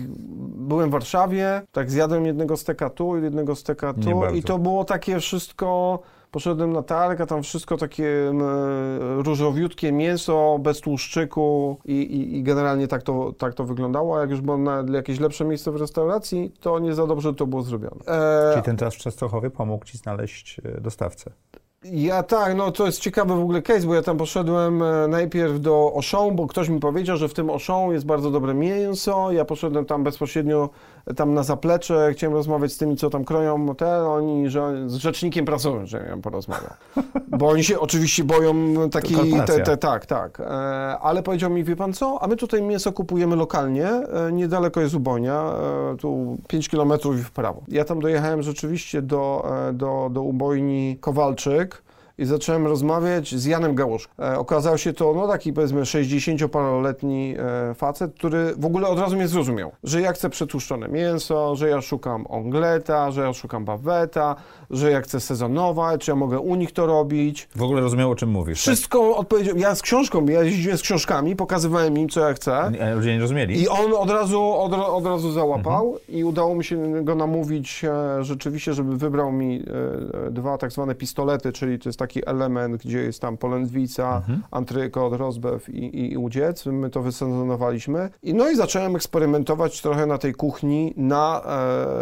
byłem 0.56 0.88
w 0.88 0.92
Warszawie, 0.92 1.62
tak 1.72 1.90
zjadłem 1.90 2.26
jednego 2.26 2.56
steka 2.56 2.90
tu, 2.90 3.16
jednego 3.16 3.54
steka 3.56 3.94
tu 3.94 4.24
i 4.34 4.42
to 4.42 4.58
było 4.58 4.84
takie 4.84 5.20
wszystko. 5.20 5.98
Poszedłem 6.30 6.72
na 6.72 6.82
targ, 6.82 7.20
a 7.20 7.26
tam 7.26 7.42
wszystko 7.42 7.76
takie 7.76 8.28
m, 8.28 8.42
różowiutkie 9.22 9.92
mięso, 9.92 10.58
bez 10.62 10.80
tłuszczyku 10.80 11.78
i, 11.84 11.92
i, 11.92 12.36
i 12.36 12.42
generalnie 12.42 12.88
tak 12.88 13.02
to, 13.02 13.32
tak 13.38 13.54
to 13.54 13.64
wyglądało. 13.64 14.16
A 14.16 14.20
jak 14.20 14.30
już 14.30 14.40
było 14.40 14.58
na 14.58 14.84
jakieś 14.92 15.20
lepsze 15.20 15.44
miejsce 15.44 15.72
w 15.72 15.76
restauracji, 15.76 16.52
to 16.60 16.78
nie 16.78 16.94
za 16.94 17.06
dobrze 17.06 17.34
to 17.34 17.46
było 17.46 17.62
zrobione. 17.62 18.00
E, 18.06 18.50
Czyli 18.52 18.64
ten 18.64 18.76
czas 18.76 18.94
w 18.94 18.98
Częstochowie 18.98 19.50
pomógł 19.50 19.84
Ci 19.84 19.98
znaleźć 19.98 20.60
e, 20.64 20.80
dostawcę. 20.80 21.30
Ja 21.92 22.22
tak, 22.22 22.56
no 22.56 22.72
to 22.72 22.86
jest 22.86 23.00
ciekawy 23.00 23.34
w 23.34 23.40
ogóle 23.40 23.62
case, 23.62 23.86
bo 23.86 23.94
ja 23.94 24.02
tam 24.02 24.16
poszedłem 24.16 24.82
e, 24.82 25.08
najpierw 25.08 25.60
do 25.60 25.92
Auchan, 25.94 26.36
bo 26.36 26.46
ktoś 26.46 26.68
mi 26.68 26.80
powiedział, 26.80 27.16
że 27.16 27.28
w 27.28 27.34
tym 27.34 27.50
Auchan 27.50 27.90
jest 27.90 28.06
bardzo 28.06 28.30
dobre 28.30 28.54
mięso. 28.54 29.32
Ja 29.32 29.44
poszedłem 29.44 29.84
tam 29.84 30.04
bezpośrednio 30.04 30.70
tam 31.16 31.34
na 31.34 31.42
zaplecze, 31.42 32.10
chciałem 32.12 32.34
rozmawiać 32.34 32.72
z 32.72 32.78
tymi, 32.78 32.96
co 32.96 33.10
tam 33.10 33.24
kroją 33.24 33.74
te, 33.74 34.08
oni, 34.08 34.50
że 34.50 34.90
z 34.90 34.94
rzecznikiem 34.94 35.44
pracują, 35.44 35.86
że 35.86 36.06
ja 36.08 36.16
porozmawiał. 36.16 36.70
Bo 37.38 37.48
oni 37.48 37.64
się 37.64 37.80
oczywiście 37.80 38.24
boją 38.24 38.54
takiej, 38.90 39.16
te, 39.46 39.60
te, 39.60 39.76
tak, 39.76 40.06
tak. 40.06 40.40
E, 40.40 40.44
ale 40.98 41.22
powiedział 41.22 41.50
mi, 41.50 41.64
wie 41.64 41.76
pan 41.76 41.92
co, 41.92 42.22
a 42.22 42.26
my 42.26 42.36
tutaj 42.36 42.62
mięso 42.62 42.92
kupujemy 42.92 43.36
lokalnie, 43.36 43.88
e, 43.88 44.32
niedaleko 44.32 44.80
jest 44.80 44.94
Ubonia, 44.94 45.52
e, 45.92 45.96
tu 45.96 46.36
5 46.48 46.68
kilometrów 46.68 47.16
w 47.16 47.30
prawo. 47.30 47.62
Ja 47.68 47.84
tam 47.84 48.00
dojechałem 48.00 48.42
rzeczywiście 48.42 49.02
do, 49.02 49.46
do, 49.72 50.10
do 50.12 50.22
Ubojni 50.22 50.98
Kowalczyk, 51.00 51.83
i 52.18 52.24
zacząłem 52.24 52.66
rozmawiać 52.66 53.34
z 53.34 53.44
Janem 53.44 53.74
Gałuszką. 53.74 54.24
E, 54.24 54.38
okazał 54.38 54.78
się 54.78 54.92
to 54.92 55.12
no, 55.14 55.28
taki 55.28 55.52
powiedzmy 55.52 55.80
60-paroletni 55.80 57.34
e, 57.38 57.74
facet, 57.74 58.14
który 58.14 58.54
w 58.56 58.66
ogóle 58.66 58.88
od 58.88 58.98
razu 58.98 59.16
mnie 59.16 59.28
zrozumiał, 59.28 59.72
że 59.82 60.00
ja 60.00 60.12
chcę 60.12 60.30
przetłuszczone 60.30 60.88
mięso, 60.88 61.56
że 61.56 61.68
ja 61.68 61.80
szukam 61.80 62.26
ongleta, 62.26 63.10
że 63.10 63.22
ja 63.22 63.32
szukam 63.32 63.64
baweta, 63.64 64.36
że 64.70 64.90
ja 64.90 65.00
chcę 65.00 65.20
sezonować, 65.20 66.00
czy 66.00 66.10
ja 66.10 66.14
mogę 66.14 66.38
u 66.40 66.54
nich 66.54 66.72
to 66.72 66.86
robić. 66.86 67.48
W 67.56 67.62
ogóle 67.62 67.80
rozumiał, 67.80 68.10
o 68.10 68.14
czym 68.14 68.30
mówisz. 68.30 68.60
Wszystko 68.60 69.16
odpowiedział. 69.16 69.56
Ja 69.56 69.74
z 69.74 69.82
książką, 69.82 70.26
ja 70.26 70.42
jeździłem 70.42 70.78
z 70.78 70.82
książkami, 70.82 71.36
pokazywałem 71.36 71.98
im, 71.98 72.08
co 72.08 72.28
ja 72.28 72.34
chcę. 72.34 72.50
Tak? 72.50 72.94
Ludzie 72.94 73.14
nie 73.14 73.20
rozumieli. 73.20 73.62
I 73.62 73.68
on 73.68 73.92
od 73.92 74.10
razu, 74.10 74.42
od, 74.42 74.72
od 74.72 75.06
razu 75.06 75.32
załapał 75.32 75.98
i 76.08 76.24
udało 76.24 76.54
mi 76.54 76.64
się 76.64 77.04
go 77.04 77.14
namówić 77.14 77.84
e, 77.84 78.24
rzeczywiście, 78.24 78.74
żeby 78.74 78.96
wybrał 78.96 79.32
mi 79.32 79.62
e, 80.26 80.30
dwa 80.30 80.58
tak 80.58 80.72
zwane 80.72 80.94
pistolety, 80.94 81.52
czyli 81.52 81.78
to 81.78 81.88
jest 81.88 81.98
taki 81.98 82.28
element, 82.28 82.76
gdzie 82.76 82.98
jest 82.98 83.20
tam 83.20 83.36
polędwica, 83.36 84.22
antrykot, 84.50 85.12
rozbew 85.12 85.68
i, 85.68 85.84
i, 85.84 86.12
i 86.12 86.16
udziec. 86.16 86.66
My 86.66 86.90
to 86.90 87.02
wysezonowaliśmy. 87.02 88.10
I, 88.22 88.34
no 88.34 88.50
i 88.50 88.56
zacząłem 88.56 88.96
eksperymentować 88.96 89.82
trochę 89.82 90.06
na 90.06 90.18
tej 90.18 90.34
kuchni, 90.34 90.94
na 90.96 91.42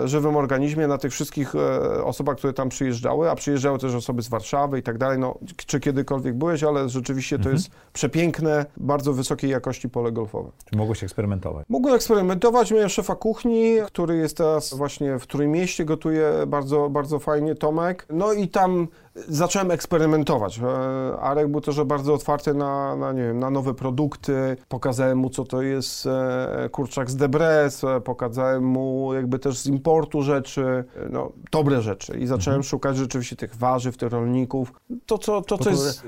e, 0.04 0.08
żywym 0.08 0.36
organizmie, 0.36 0.86
na 0.86 0.98
tych 0.98 1.12
wszystkich 1.12 1.54
e, 1.54 2.04
osobach, 2.04 2.36
które 2.36 2.51
tam 2.53 2.68
przyjeżdżały, 2.68 3.30
a 3.30 3.34
przyjeżdżały 3.34 3.78
też 3.78 3.94
osoby 3.94 4.22
z 4.22 4.28
Warszawy 4.28 4.78
i 4.78 4.82
tak 4.82 4.98
dalej. 4.98 5.18
No, 5.18 5.38
czy 5.66 5.80
kiedykolwiek 5.80 6.34
byłeś, 6.34 6.64
ale 6.64 6.88
rzeczywiście 6.88 7.38
to 7.38 7.50
jest 7.50 7.70
przepiękne, 7.92 8.66
bardzo 8.76 9.12
wysokiej 9.12 9.50
jakości 9.50 9.88
pole 9.88 10.12
golfowe. 10.12 10.50
Czy 10.70 10.76
mogłeś 10.76 11.05
eksperymentować? 11.05 11.66
Mogłem 11.68 11.94
eksperymentować. 11.94 12.70
Miałem 12.70 12.88
szefa 12.88 13.14
kuchni, 13.14 13.76
który 13.86 14.16
jest 14.16 14.36
teraz 14.36 14.74
właśnie 14.74 15.18
w 15.18 15.26
Trójmieście, 15.26 15.84
gotuje 15.84 16.32
bardzo, 16.46 16.90
bardzo 16.90 17.18
fajnie, 17.18 17.55
Tomek. 17.55 18.07
No 18.11 18.32
i 18.32 18.48
tam 18.48 18.88
zacząłem 19.14 19.70
eksperymentować. 19.70 20.58
E, 20.58 21.20
Arek 21.20 21.48
był 21.48 21.60
też 21.60 21.82
bardzo 21.84 22.14
otwarty 22.14 22.54
na, 22.54 22.96
na, 22.96 23.12
nie 23.12 23.22
wiem, 23.22 23.38
na 23.38 23.50
nowe 23.50 23.74
produkty. 23.74 24.56
Pokazałem 24.68 25.18
mu, 25.18 25.30
co 25.30 25.44
to 25.44 25.62
jest 25.62 26.06
e, 26.06 26.68
kurczak 26.72 27.10
z 27.10 27.16
Debres, 27.16 27.84
e, 27.84 28.00
pokazałem 28.00 28.64
mu 28.64 29.14
jakby 29.14 29.38
też 29.38 29.58
z 29.58 29.66
importu 29.66 30.22
rzeczy, 30.22 30.84
no, 31.10 31.32
dobre 31.52 31.82
rzeczy. 31.82 32.18
I 32.18 32.26
zacząłem 32.26 32.62
szukać 32.62 32.96
rzeczywiście 32.96 33.36
tych 33.36 33.56
warzyw, 33.56 33.96
tych 33.96 34.12
rolników. 34.12 34.72
To, 35.06 35.18
co, 35.18 35.42
to, 35.42 35.58
co 35.58 35.70
jest... 35.70 36.06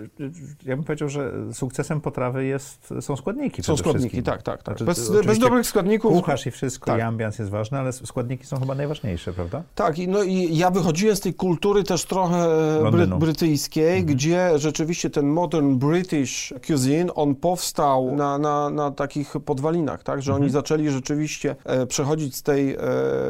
Ja 0.66 0.76
bym 0.76 0.84
powiedział, 0.84 1.08
że 1.08 1.32
sukcesem 1.52 2.00
potrawy 2.00 2.44
jest, 2.44 2.94
są 3.00 3.16
składniki 3.16 3.62
Są 3.62 3.76
składniki, 3.76 4.22
tak, 4.22 4.42
tak, 4.42 4.62
tak. 4.62 4.78
Znaczy, 4.78 4.84
Bez, 4.84 5.26
bez 5.26 5.38
dobrych 5.38 5.66
składników... 5.66 6.12
Kucharz 6.12 6.46
i 6.46 6.50
wszystko, 6.50 6.86
Tak. 6.86 6.98
i 6.98 7.02
ambians 7.02 7.38
jest 7.38 7.50
ważny, 7.50 7.78
ale 7.78 7.92
składniki 7.92 8.46
są 8.46 8.60
chyba 8.60 8.74
najważniejsze, 8.74 9.32
prawda? 9.32 9.62
Tak, 9.74 9.98
i, 9.98 10.08
no 10.08 10.22
i 10.22 10.56
ja 10.56 10.70
wychodziłem 10.70 11.16
z 11.16 11.20
tej 11.20 11.34
kultury 11.34 11.84
też 11.84 12.04
trochę 12.04 12.48
bry, 12.90 12.93
Londynu. 12.98 13.18
brytyjskiej, 13.18 14.04
gdzie 14.04 14.50
rzeczywiście 14.58 15.10
ten 15.10 15.26
modern 15.26 15.74
British 15.74 16.54
cuisine, 16.66 17.14
on 17.14 17.34
powstał 17.34 18.16
na, 18.16 18.38
na, 18.38 18.70
na 18.70 18.90
takich 18.90 19.34
podwalinach, 19.44 20.02
tak, 20.02 20.22
że 20.22 20.34
oni 20.34 20.50
zaczęli 20.50 20.90
rzeczywiście 20.90 21.56
e, 21.64 21.86
przechodzić 21.86 22.36
z 22.36 22.42
tej 22.42 22.74
e, 22.74 22.78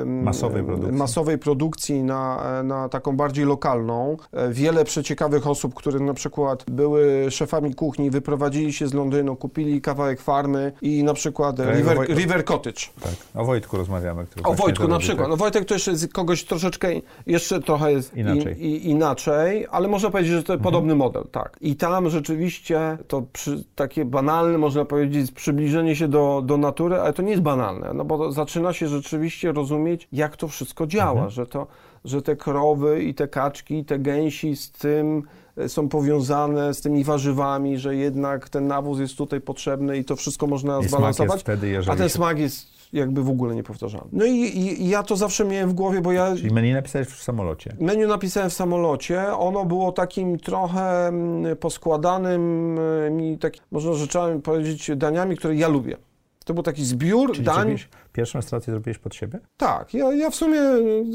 Masowej 0.06 0.60
e, 0.62 0.64
produkcji. 0.64 0.92
masowej 0.98 1.38
produkcji 1.38 2.02
na, 2.02 2.42
e, 2.60 2.62
na 2.62 2.88
taką 2.88 3.16
bardziej 3.16 3.44
lokalną. 3.44 4.16
E, 4.32 4.50
wiele 4.50 4.84
przeciekawych 4.84 5.46
osób, 5.46 5.74
które 5.74 6.00
na 6.00 6.14
przykład 6.14 6.64
były 6.70 7.26
szefami 7.30 7.74
kuchni, 7.74 8.10
wyprowadzili 8.10 8.72
się 8.72 8.88
z 8.88 8.94
Londynu, 8.94 9.36
kupili 9.36 9.80
kawałek 9.80 10.20
farmy 10.20 10.72
i 10.82 11.04
na 11.04 11.14
przykład 11.14 11.56
Tak, 11.56 11.76
River, 11.76 11.98
River 12.08 12.44
Cottage. 12.44 12.80
Tak. 13.02 13.12
O 13.34 13.44
Wojtku 13.44 13.76
rozmawiamy. 13.76 14.22
O 14.22 14.26
właśnie 14.42 14.62
Wojtku 14.64 14.82
na 14.82 14.88
robi, 14.88 15.02
przykład. 15.02 15.24
tak. 15.24 15.30
No 15.30 15.36
Wojtek 15.36 15.64
to 15.64 15.74
jeszcze 15.74 15.90
jest 15.90 16.12
kogoś 16.12 16.44
troszeczkę, 16.44 16.88
jeszcze 17.26 17.60
trochę 17.60 17.92
jest 17.92 18.16
Inaczej. 18.16 18.62
I, 18.62 18.66
i, 18.66 18.90
inaczej, 18.90 19.53
ale 19.70 19.88
można 19.88 20.10
powiedzieć, 20.10 20.32
że 20.32 20.42
to 20.42 20.52
Mhm. 20.52 20.64
podobny 20.64 20.94
model, 20.94 21.24
tak. 21.32 21.58
I 21.60 21.76
tam 21.76 22.10
rzeczywiście 22.10 22.98
to 23.08 23.22
przy, 23.32 23.64
takie 23.74 24.04
banalne, 24.04 24.58
można 24.58 24.84
powiedzieć, 24.84 25.30
przybliżenie 25.32 25.96
się 25.96 26.08
do, 26.08 26.42
do 26.46 26.56
natury, 26.56 26.96
ale 27.00 27.12
to 27.12 27.22
nie 27.22 27.30
jest 27.30 27.42
banalne, 27.42 27.90
no 27.94 28.04
bo 28.04 28.32
zaczyna 28.32 28.72
się 28.72 28.88
rzeczywiście 28.88 29.52
rozumieć, 29.52 30.08
jak 30.12 30.36
to 30.36 30.48
wszystko 30.48 30.86
działa, 30.86 31.10
Mhm. 31.12 31.30
że 31.30 31.46
to, 31.46 31.66
że 32.04 32.22
te 32.22 32.36
krowy 32.36 33.02
i 33.02 33.14
te 33.14 33.28
kaczki, 33.28 33.78
i 33.78 33.84
te 33.84 33.98
gęsi 33.98 34.56
z 34.56 34.70
tym 34.72 35.22
e, 35.56 35.68
są 35.68 35.88
powiązane 35.88 36.74
z 36.74 36.80
tymi 36.80 37.04
warzywami, 37.04 37.78
że 37.78 37.96
jednak 37.96 38.48
ten 38.48 38.66
nawóz 38.66 38.98
jest 38.98 39.16
tutaj 39.16 39.40
potrzebny 39.40 39.98
i 39.98 40.04
to 40.04 40.16
wszystko 40.16 40.46
można 40.46 40.80
I 40.80 40.88
zbalansować. 40.88 41.40
wtedy, 41.40 41.78
A 41.90 41.96
ten 41.96 42.08
się- 42.08 42.14
smak 42.14 42.38
jest 42.38 42.73
jakby 42.94 43.22
w 43.22 43.28
ogóle 43.28 43.54
niepowtarzalny. 43.54 44.08
No 44.12 44.24
i, 44.24 44.30
i, 44.30 44.82
i 44.82 44.88
ja 44.88 45.02
to 45.02 45.16
zawsze 45.16 45.44
miałem 45.44 45.70
w 45.70 45.72
głowie, 45.72 46.00
bo 46.00 46.12
ja 46.12 46.36
Czyli 46.36 46.54
menu 46.54 46.72
napisałeś 46.72 47.08
w 47.08 47.22
samolocie. 47.22 47.76
menu 47.80 48.06
napisałem 48.06 48.50
w 48.50 48.52
samolocie. 48.54 49.36
Ono 49.36 49.64
było 49.64 49.92
takim 49.92 50.38
trochę 50.38 51.06
mm, 51.08 51.56
poskładanym, 51.56 52.78
y, 52.78 53.10
mi 53.10 53.38
tak, 53.38 53.54
można 53.70 53.92
rzeczami 53.92 54.42
powiedzieć, 54.42 54.90
daniami, 54.96 55.36
które 55.36 55.54
ja 55.56 55.68
lubię. 55.68 55.96
To 56.44 56.54
był 56.54 56.62
taki 56.62 56.84
zbiór 56.84 57.32
Czyli 57.32 57.44
dań. 57.44 57.56
zrobiłeś, 57.56 57.88
pierwszą 58.12 58.38
restaurację 58.38 58.70
zrobiłeś 58.72 58.98
pod 58.98 59.14
siebie? 59.14 59.38
Tak, 59.56 59.94
ja, 59.94 60.12
ja 60.12 60.30
w 60.30 60.34
sumie 60.34 60.60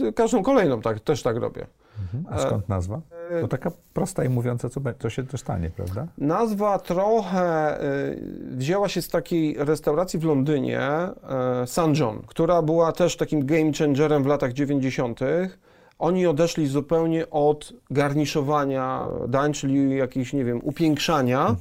y, 0.07 0.13
każdą 0.13 0.43
kolejną 0.43 0.81
tak, 0.81 0.99
też 0.99 1.23
tak 1.23 1.37
robię. 1.37 1.67
A 2.29 2.39
skąd 2.39 2.69
nazwa? 2.69 3.01
To 3.41 3.47
taka 3.47 3.71
prosta 3.93 4.23
i 4.23 4.29
mówiąca, 4.29 4.69
co 4.69 4.81
to 4.99 5.09
się 5.09 5.23
też 5.23 5.41
stanie, 5.41 5.69
prawda? 5.69 6.07
Nazwa 6.17 6.79
trochę 6.79 7.77
y, 7.83 8.21
wzięła 8.51 8.89
się 8.89 9.01
z 9.01 9.07
takiej 9.07 9.55
restauracji 9.59 10.19
w 10.19 10.23
Londynie, 10.23 10.89
St. 11.65 11.99
John, 11.99 12.21
która 12.27 12.61
była 12.61 12.91
też 12.91 13.17
takim 13.17 13.45
game 13.45 13.71
changerem 13.79 14.23
w 14.23 14.27
latach 14.27 14.53
90. 14.53 15.19
Oni 15.99 16.27
odeszli 16.27 16.67
zupełnie 16.67 17.29
od 17.29 17.73
garniszowania 17.91 19.07
dań, 19.27 19.53
czyli 19.53 19.95
jakichś, 19.97 20.33
nie 20.33 20.45
wiem, 20.45 20.59
upiększania, 20.63 21.55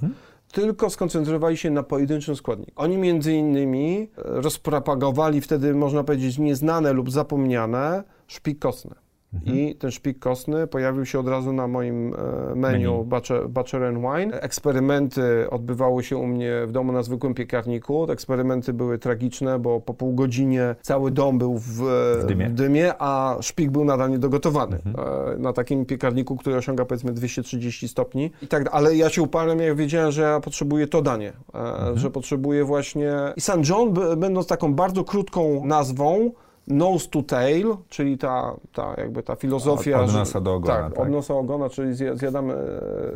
tylko 0.53 0.91
skoncentrowali 0.91 1.57
się 1.57 1.70
na 1.70 1.82
pojedynczym 1.82 2.36
składniku. 2.36 2.72
Oni 2.76 2.97
między 2.97 3.32
innymi 3.32 4.11
e, 4.18 4.22
rozpropagowali 4.24 5.41
wtedy, 5.41 5.74
można 5.74 6.05
powiedzieć, 6.05 6.39
nieznane 6.39 6.93
lub 6.93 7.11
zapomniane 7.11 8.03
szpik 8.26 8.59
kostny. 8.59 8.95
Mhm. 9.35 9.57
I 9.57 9.74
ten 9.74 9.91
szpik 9.91 10.18
kostny 10.18 10.66
pojawił 10.66 11.07
się 11.07 11.20
od 11.20 11.29
razu 11.29 11.53
na 11.53 11.66
moim 11.66 12.14
e, 12.14 12.55
menu. 12.55 13.05
Butcher, 13.05 13.49
Butcher 13.49 13.85
and 13.85 13.99
Wine. 13.99 14.41
Eksperymenty 14.41 15.51
odbywały 15.51 16.05
się 16.05 16.16
u 16.16 16.26
mnie 16.26 16.53
w 16.66 16.72
domu 16.72 16.93
na 16.93 17.03
zwykłym 17.03 17.35
piekarniku. 17.35 18.07
Te 18.07 18.12
eksperymenty 18.12 18.72
były 18.72 18.99
tragiczne, 18.99 19.59
bo 19.59 19.81
po 19.81 19.95
pół 19.95 20.14
godzinie 20.14 20.74
cały 20.83 21.11
dom 21.11 21.39
był 21.39 21.59
w, 21.59 21.64
w, 21.66 22.24
dymie. 22.26 22.49
w 22.49 22.55
dymie. 22.55 22.93
a 22.99 23.37
szpik 23.41 23.70
był 23.70 23.85
nadal 23.85 24.11
niedogotowany. 24.11 24.79
Mhm. 24.87 25.07
E, 25.35 25.39
na 25.39 25.53
takim 25.53 25.87
piekarniku, 25.87 26.37
który 26.37 26.57
osiąga 26.57 26.85
powiedzmy 26.85 27.12
230 27.12 27.89
stopni. 27.89 28.31
I 28.43 28.47
tak, 28.47 28.68
ale 28.72 28.97
ja 28.97 29.11
się 29.11 29.22
uparłem, 29.22 29.61
jak 29.61 29.76
wiedziałem, 29.76 30.12
że 30.12 30.22
ja 30.22 30.41
potrzebuję 30.41 30.87
to 30.87 31.03
danie, 31.03 31.33
mhm. 31.55 31.99
że 31.99 32.11
potrzebuję 32.11 32.64
właśnie... 32.64 33.12
I 33.37 33.41
St. 33.41 33.68
John, 33.68 33.95
będąc 34.16 34.47
taką 34.47 34.74
bardzo 34.74 35.05
krótką 35.05 35.66
nazwą, 35.66 36.31
nose 36.68 37.08
to 37.08 37.22
tail, 37.22 37.76
czyli 37.88 38.18
ta, 38.18 38.56
ta 38.72 38.94
jakby 38.96 39.22
ta 39.22 39.36
filozofia... 39.36 40.00
Od 40.00 40.14
nosa 40.14 40.40
do 40.40 40.54
ogona, 40.54 40.74
tak, 40.74 40.92
tak? 40.92 41.02
od 41.02 41.10
nosa 41.10 41.34
do 41.34 41.40
ogona, 41.40 41.70
czyli 41.70 41.94
zjadamy 42.14 42.54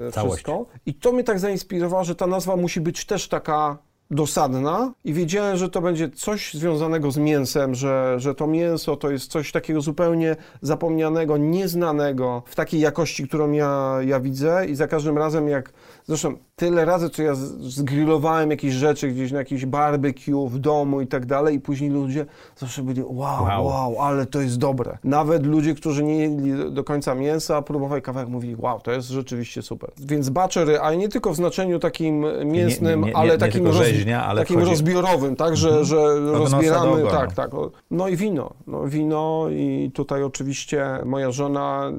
e, 0.09 0.11
wszystko. 0.11 0.67
I 0.87 0.95
to 0.95 1.13
mnie 1.13 1.25
tak 1.25 1.39
zainspirowało, 1.39 2.05
że 2.05 2.15
ta 2.15 2.27
nazwa 2.27 2.57
musi 2.57 2.81
być 2.81 3.07
też 3.07 3.29
taka 3.29 3.79
dosadna 4.13 4.93
i 5.05 5.13
wiedziałem, 5.13 5.57
że 5.57 5.69
to 5.69 5.81
będzie 5.81 6.11
coś 6.11 6.55
związanego 6.55 7.11
z 7.11 7.17
mięsem, 7.17 7.75
że, 7.75 8.15
że 8.19 8.35
to 8.35 8.47
mięso 8.47 8.97
to 8.97 9.11
jest 9.11 9.31
coś 9.31 9.53
takiego 9.53 9.81
zupełnie 9.81 10.37
zapomnianego, 10.61 11.37
nieznanego 11.37 12.43
w 12.47 12.55
takiej 12.55 12.81
jakości, 12.81 13.29
którą 13.29 13.53
ja, 13.53 13.99
ja 14.07 14.21
widzę 14.21 14.67
i 14.67 14.75
za 14.75 14.89
każdym 14.89 15.19
razem 15.19 15.49
jak, 15.49 15.73
zresztą 16.07 16.37
tyle 16.57 16.85
razy, 16.85 17.11
co 17.11 17.23
ja 17.23 17.35
zgrillowałem 17.61 18.51
jakieś 18.51 18.75
rzeczy 18.75 19.09
gdzieś 19.09 19.33
na 19.33 19.39
jakiś 19.39 19.67
barbecue 19.67 20.49
w 20.49 20.59
domu 20.59 21.01
i 21.01 21.07
tak 21.07 21.27
dalej 21.27 21.57
i 21.57 21.61
później 21.61 21.91
ludzie 21.91 22.27
zawsze 22.57 22.83
byli 22.83 23.03
wow, 23.03 23.45
wow, 23.45 23.67
wow, 23.67 24.01
ale 24.01 24.27
to 24.27 24.41
jest 24.41 24.59
dobre. 24.59 24.99
Nawet 25.05 25.47
ludzie, 25.47 25.75
którzy 25.75 26.05
nie 26.05 26.19
jedli 26.19 26.75
do 26.75 26.85
końca 26.85 27.15
mięsa, 27.15 27.63
próbowali 27.63 28.03
kawałek, 28.03 28.29
mówili 28.29 28.57
wow, 28.59 28.81
to 28.81 28.93
jest 28.93 29.09
rzeczywiście 29.09 29.63
super. 29.63 29.91
Więc 29.99 30.31
baczery, 30.31 30.81
ale 30.81 30.97
nie 30.97 31.09
tylko 31.09 31.33
w 31.33 31.37
znaczeniu 31.37 31.79
takim 31.79 32.25
mięsnym, 32.45 33.01
nie, 33.01 33.07
nie, 33.07 33.13
nie, 33.13 33.17
ale 33.17 33.39
takim, 33.39 33.67
roz, 33.67 33.77
ale 34.25 34.41
takim 34.41 34.57
wchodzi... 34.57 34.71
rozbiorowym, 34.71 35.37
tak, 35.37 35.57
że, 35.57 35.69
mhm. 35.69 35.85
że 35.85 35.97
rozbieramy, 36.21 37.03
tak, 37.11 37.35
tak. 37.35 37.51
No 37.91 38.09
i 38.09 38.17
wino, 38.17 38.51
no 38.67 38.89
wino 38.89 39.47
i 39.51 39.91
tutaj 39.95 40.23
oczywiście 40.23 40.87
moja 41.05 41.31
żona, 41.31 41.93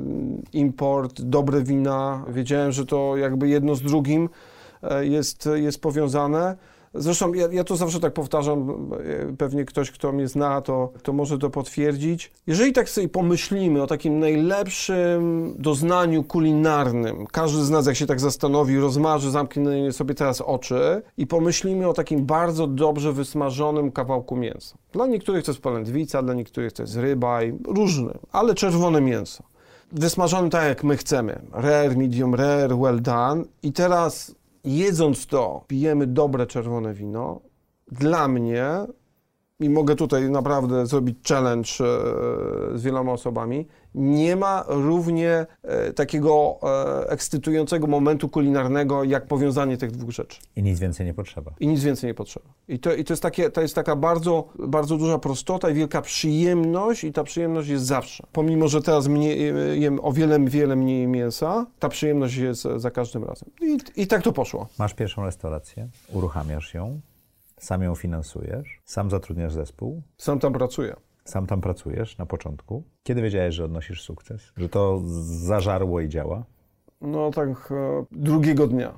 import, 0.54 1.22
dobre 1.22 1.62
wina, 1.62 2.26
wiedziałem, 2.30 2.72
że 2.72 2.86
to 2.86 3.18
jakby 3.18 3.50
jedno 3.50 3.76
z 3.76 3.82
drugim 3.94 4.30
E, 4.84 5.06
jest, 5.06 5.50
jest 5.56 5.82
powiązane. 5.82 6.56
Zresztą 6.96 7.34
ja, 7.34 7.48
ja 7.52 7.64
to 7.64 7.76
zawsze 7.76 8.00
tak 8.00 8.14
powtarzam, 8.14 8.90
e, 9.30 9.38
pewnie 9.38 9.66
ktoś, 9.66 9.92
kto 9.92 10.12
mnie 10.12 10.28
zna, 10.28 10.62
to, 10.62 10.90
to 11.04 11.14
może 11.14 11.38
to 11.38 11.50
potwierdzić. 11.50 12.32
Jeżeli 12.48 12.74
tak 12.74 12.90
sobie 12.90 13.10
pomyślimy 13.10 13.84
o 13.84 13.88
takim 13.88 14.20
najlepszym 14.20 15.54
doznaniu 15.60 16.24
kulinarnym, 16.24 17.28
każdy 17.28 17.64
z 17.64 17.70
nas 17.70 17.88
jak 17.88 17.96
się 17.96 18.06
tak 18.06 18.20
zastanowi, 18.20 18.80
rozmarzy, 18.80 19.32
zamknie 19.32 19.92
sobie 19.92 20.16
teraz 20.16 20.42
oczy 20.42 21.02
i 21.18 21.28
pomyślimy 21.28 21.88
o 21.88 21.94
takim 21.94 22.26
bardzo 22.26 22.68
dobrze 22.68 23.14
wysmażonym 23.14 23.92
kawałku 23.92 24.36
mięsa. 24.36 24.78
Dla 24.92 25.08
niektórych 25.08 25.46
to 25.46 25.52
jest 25.52 25.62
polędwica, 25.62 26.24
dla 26.24 26.34
niektórych 26.34 26.74
to 26.74 26.84
jest 26.84 26.96
rybaj, 26.96 27.54
różny, 27.68 28.14
ale 28.32 28.56
czerwone 28.56 29.02
mięso. 29.02 29.53
Wysmażony 29.94 30.50
tak 30.50 30.64
jak 30.68 30.84
my 30.84 30.98
chcemy. 30.98 31.42
Rare, 31.52 31.96
medium 31.98 32.36
rare, 32.36 32.78
well 32.78 33.02
done. 33.02 33.44
I 33.64 33.74
teraz 33.74 34.36
jedząc 34.64 35.28
to, 35.28 35.64
pijemy 35.68 36.08
dobre 36.08 36.48
czerwone 36.48 36.94
wino, 36.94 37.42
dla 37.92 38.28
mnie, 38.28 38.68
i 39.60 39.70
mogę 39.70 39.96
tutaj 39.96 40.30
naprawdę 40.30 40.86
zrobić 40.86 41.18
challenge 41.28 41.70
e, 41.70 42.78
z 42.78 42.84
wieloma 42.84 43.12
osobami, 43.12 43.68
nie 43.96 44.36
ma 44.36 44.64
równie 44.68 45.46
e, 45.64 45.94
takiego 45.94 46.60
e, 46.64 47.10
ekscytującego 47.10 47.88
momentu 47.88 48.30
kulinarnego, 48.30 49.04
jak 49.04 49.28
powiązanie 49.28 49.78
tych 49.78 49.92
dwóch 49.92 50.10
rzeczy. 50.10 50.42
I 50.56 50.64
nic 50.64 50.80
więcej 50.80 51.06
nie 51.06 51.14
potrzeba. 51.14 51.52
I 51.60 51.68
nic 51.68 51.84
więcej 51.84 52.08
nie 52.08 52.14
potrzeba. 52.14 52.46
I 52.68 52.80
to, 52.80 52.94
i 52.94 53.04
to, 53.04 53.14
jest, 53.14 53.24
takie, 53.24 53.50
to 53.50 53.62
jest 53.62 53.76
taka 53.76 53.96
bardzo, 53.96 54.48
bardzo 54.60 54.98
duża 54.98 55.20
prostota 55.20 55.70
i 55.70 55.74
wielka 55.74 56.02
przyjemność 56.02 57.04
i 57.04 57.12
ta 57.12 57.24
przyjemność 57.24 57.70
jest 57.70 57.86
zawsze. 57.86 58.24
Pomimo, 58.32 58.68
że 58.68 58.82
teraz 58.82 59.08
mniej, 59.08 59.50
e, 59.50 59.78
jem 59.78 60.00
o 60.02 60.12
wiele, 60.12 60.40
wiele 60.40 60.76
mniej 60.76 61.08
mięsa, 61.08 61.66
ta 61.80 61.90
przyjemność 61.90 62.36
jest 62.36 62.68
za 62.78 62.92
każdym 62.92 63.24
razem. 63.24 63.50
I, 63.62 63.78
I 63.96 64.08
tak 64.08 64.22
to 64.22 64.34
poszło. 64.34 64.68
Masz 64.80 64.94
pierwszą 64.94 65.26
restaurację, 65.26 65.88
uruchamiasz 66.14 66.74
ją, 66.74 67.02
sam 67.58 67.82
ją 67.82 67.96
finansujesz, 67.96 68.82
sam 68.86 69.10
zatrudniasz 69.10 69.54
zespół. 69.54 70.02
Sam 70.18 70.40
tam 70.40 70.54
pracuję. 70.54 70.96
Sam 71.26 71.48
tam 71.48 71.62
pracujesz 71.62 72.18
na 72.18 72.26
początku. 72.26 72.84
Kiedy 73.04 73.22
wiedziałeś, 73.22 73.56
że 73.56 73.66
odnosisz 73.66 74.02
sukces? 74.02 74.52
Że 74.58 74.70
to 74.70 75.02
zażarło 75.24 76.02
i 76.02 76.10
działa? 76.10 76.44
No 77.02 77.32
tak 77.32 77.50
e, 77.72 78.06
drugiego 78.12 78.68
dnia. 78.68 78.94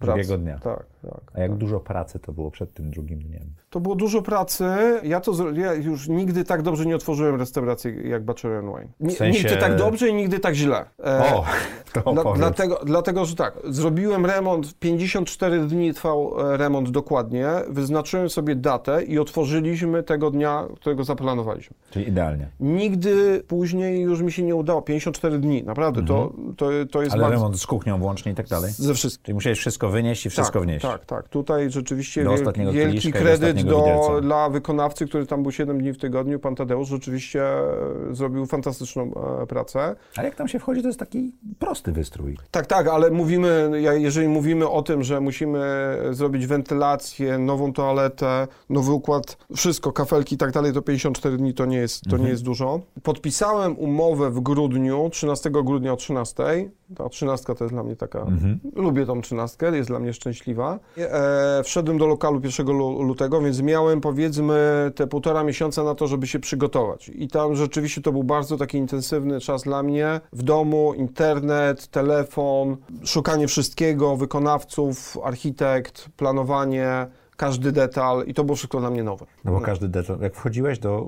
Drugiego 0.00 0.38
dnia. 0.38 0.58
Tak, 0.58 0.86
tak. 1.10 1.32
A 1.34 1.40
jak 1.40 1.50
tak. 1.50 1.58
dużo 1.58 1.80
pracy 1.80 2.18
to 2.18 2.32
było 2.32 2.50
przed 2.50 2.74
tym 2.74 2.90
drugim 2.90 3.18
dniem? 3.18 3.54
To 3.70 3.80
było 3.80 3.94
dużo 3.94 4.22
pracy. 4.22 4.64
Ja 5.02 5.20
to 5.20 5.50
ja 5.50 5.74
już 5.74 6.08
nigdy 6.08 6.44
tak 6.44 6.62
dobrze 6.62 6.86
nie 6.86 6.96
otworzyłem 6.96 7.36
restauracji 7.36 8.08
jak 8.08 8.24
Bachelor 8.24 8.56
and 8.56 8.76
Wine. 8.76 9.12
W 9.12 9.16
sensie... 9.16 9.38
Nigdy 9.38 9.56
tak 9.56 9.76
dobrze 9.76 10.08
i 10.08 10.14
nigdy 10.14 10.38
tak 10.38 10.54
źle. 10.54 10.84
E, 11.04 11.34
o, 11.34 11.44
to 11.92 12.12
Dla, 12.12 12.32
dlatego, 12.32 12.80
dlatego, 12.84 13.24
że 13.24 13.36
tak, 13.36 13.54
zrobiłem 13.64 14.26
remont, 14.26 14.78
54 14.78 15.66
dni 15.66 15.94
trwał 15.94 16.52
e, 16.52 16.56
remont 16.56 16.90
dokładnie, 16.90 17.48
wyznaczyłem 17.68 18.30
sobie 18.30 18.56
datę 18.56 19.02
i 19.02 19.18
otworzyliśmy 19.18 20.02
tego 20.02 20.30
dnia, 20.30 20.66
którego 20.76 21.04
zaplanowaliśmy. 21.04 21.76
Czyli 21.90 22.08
idealnie. 22.08 22.48
Nigdy 22.60 23.44
później 23.48 24.00
już 24.00 24.22
mi 24.22 24.32
się 24.32 24.42
nie 24.42 24.54
udało, 24.54 24.82
54 24.82 25.38
dni, 25.38 25.64
naprawdę, 25.64 26.00
mhm. 26.00 26.18
to, 26.18 26.34
to, 26.56 26.70
to 26.90 27.02
jest 27.02 27.12
Ale 27.12 27.22
bardzo... 27.22 27.36
remont 27.36 27.60
z 27.60 27.66
kuchnią 27.66 27.98
włącznie 27.98 28.32
i 28.32 28.34
tak 28.34 28.48
dalej? 28.48 28.72
Ze 28.72 28.94
wszystkim. 28.94 29.22
Czyli 29.24 29.34
musiałeś 29.34 29.58
wszystko 29.58 29.88
wynieść 29.88 30.26
i 30.26 30.30
wszystko 30.30 30.58
tak, 30.58 30.68
wnieść. 30.68 30.82
Tak, 30.82 30.91
tak. 30.98 31.28
Tutaj 31.28 31.70
rzeczywiście 31.70 32.24
wiel, 32.24 32.72
wielki 32.72 33.12
kredyt 33.12 33.62
do, 33.62 34.20
dla 34.22 34.48
wykonawcy, 34.48 35.06
który 35.06 35.26
tam 35.26 35.42
był 35.42 35.52
7 35.52 35.78
dni 35.78 35.92
w 35.92 35.98
tygodniu, 35.98 36.38
pan 36.38 36.54
Tadeusz 36.54 36.88
rzeczywiście 36.88 37.44
e, 37.44 37.64
zrobił 38.10 38.46
fantastyczną 38.46 39.12
e, 39.42 39.46
pracę. 39.46 39.96
A 40.16 40.22
jak 40.22 40.34
tam 40.34 40.48
się 40.48 40.58
wchodzi, 40.58 40.82
to 40.82 40.88
jest 40.88 40.98
taki 40.98 41.32
prosty 41.58 41.92
wystrój. 41.92 42.36
Tak, 42.50 42.66
tak, 42.66 42.86
ale 42.88 43.10
mówimy, 43.10 43.70
jeżeli 43.98 44.28
mówimy 44.28 44.68
o 44.68 44.82
tym, 44.82 45.02
że 45.02 45.20
musimy 45.20 45.62
zrobić 46.10 46.46
wentylację, 46.46 47.38
nową 47.38 47.72
toaletę, 47.72 48.48
nowy 48.70 48.92
układ, 48.92 49.36
wszystko, 49.56 49.92
kafelki 49.92 50.34
i 50.34 50.38
tak 50.38 50.52
dalej, 50.52 50.72
to 50.72 50.82
54 50.82 51.36
dni 51.36 51.54
to 51.54 51.66
nie 51.66 51.76
jest, 51.76 52.02
to 52.02 52.10
mhm. 52.10 52.22
nie 52.24 52.30
jest 52.30 52.42
dużo. 52.42 52.80
Podpisałem 53.02 53.78
umowę 53.78 54.30
w 54.30 54.40
grudniu, 54.40 55.10
13 55.12 55.50
grudnia 55.50 55.92
o 55.92 55.96
13. 55.96 56.70
Ta 56.96 57.08
13 57.08 57.54
to 57.54 57.64
jest 57.64 57.74
dla 57.74 57.82
mnie 57.82 57.96
taka, 57.96 58.20
mhm. 58.20 58.60
lubię 58.74 59.06
tą 59.06 59.20
13, 59.20 59.66
jest 59.66 59.88
dla 59.88 59.98
mnie 59.98 60.12
szczęśliwa. 60.12 60.78
E, 60.98 61.62
wszedłem 61.64 61.98
do 61.98 62.06
lokalu 62.06 62.40
1 62.44 62.66
lutego, 63.06 63.40
więc 63.40 63.62
miałem 63.62 64.00
powiedzmy 64.00 64.90
te 64.94 65.06
półtora 65.06 65.44
miesiąca 65.44 65.84
na 65.84 65.94
to, 65.94 66.06
żeby 66.06 66.26
się 66.26 66.38
przygotować. 66.38 67.08
I 67.08 67.28
tam 67.28 67.54
rzeczywiście 67.54 68.00
to 68.00 68.12
był 68.12 68.24
bardzo 68.24 68.56
taki 68.56 68.78
intensywny 68.78 69.40
czas 69.40 69.62
dla 69.62 69.82
mnie. 69.82 70.20
W 70.32 70.42
domu, 70.42 70.94
internet, 70.94 71.86
telefon, 71.86 72.76
szukanie 73.04 73.48
wszystkiego, 73.48 74.16
wykonawców, 74.16 75.18
architekt, 75.24 76.08
planowanie 76.16 77.06
każdy 77.42 77.72
detal 77.72 78.24
i 78.26 78.34
to 78.34 78.44
było 78.44 78.56
wszystko 78.56 78.80
dla 78.80 78.90
mnie 78.90 79.04
nowe. 79.04 79.26
No 79.44 79.52
bo 79.52 79.60
każdy 79.60 79.88
detal, 79.88 80.20
jak 80.20 80.34
wchodziłeś 80.34 80.78
do 80.78 81.06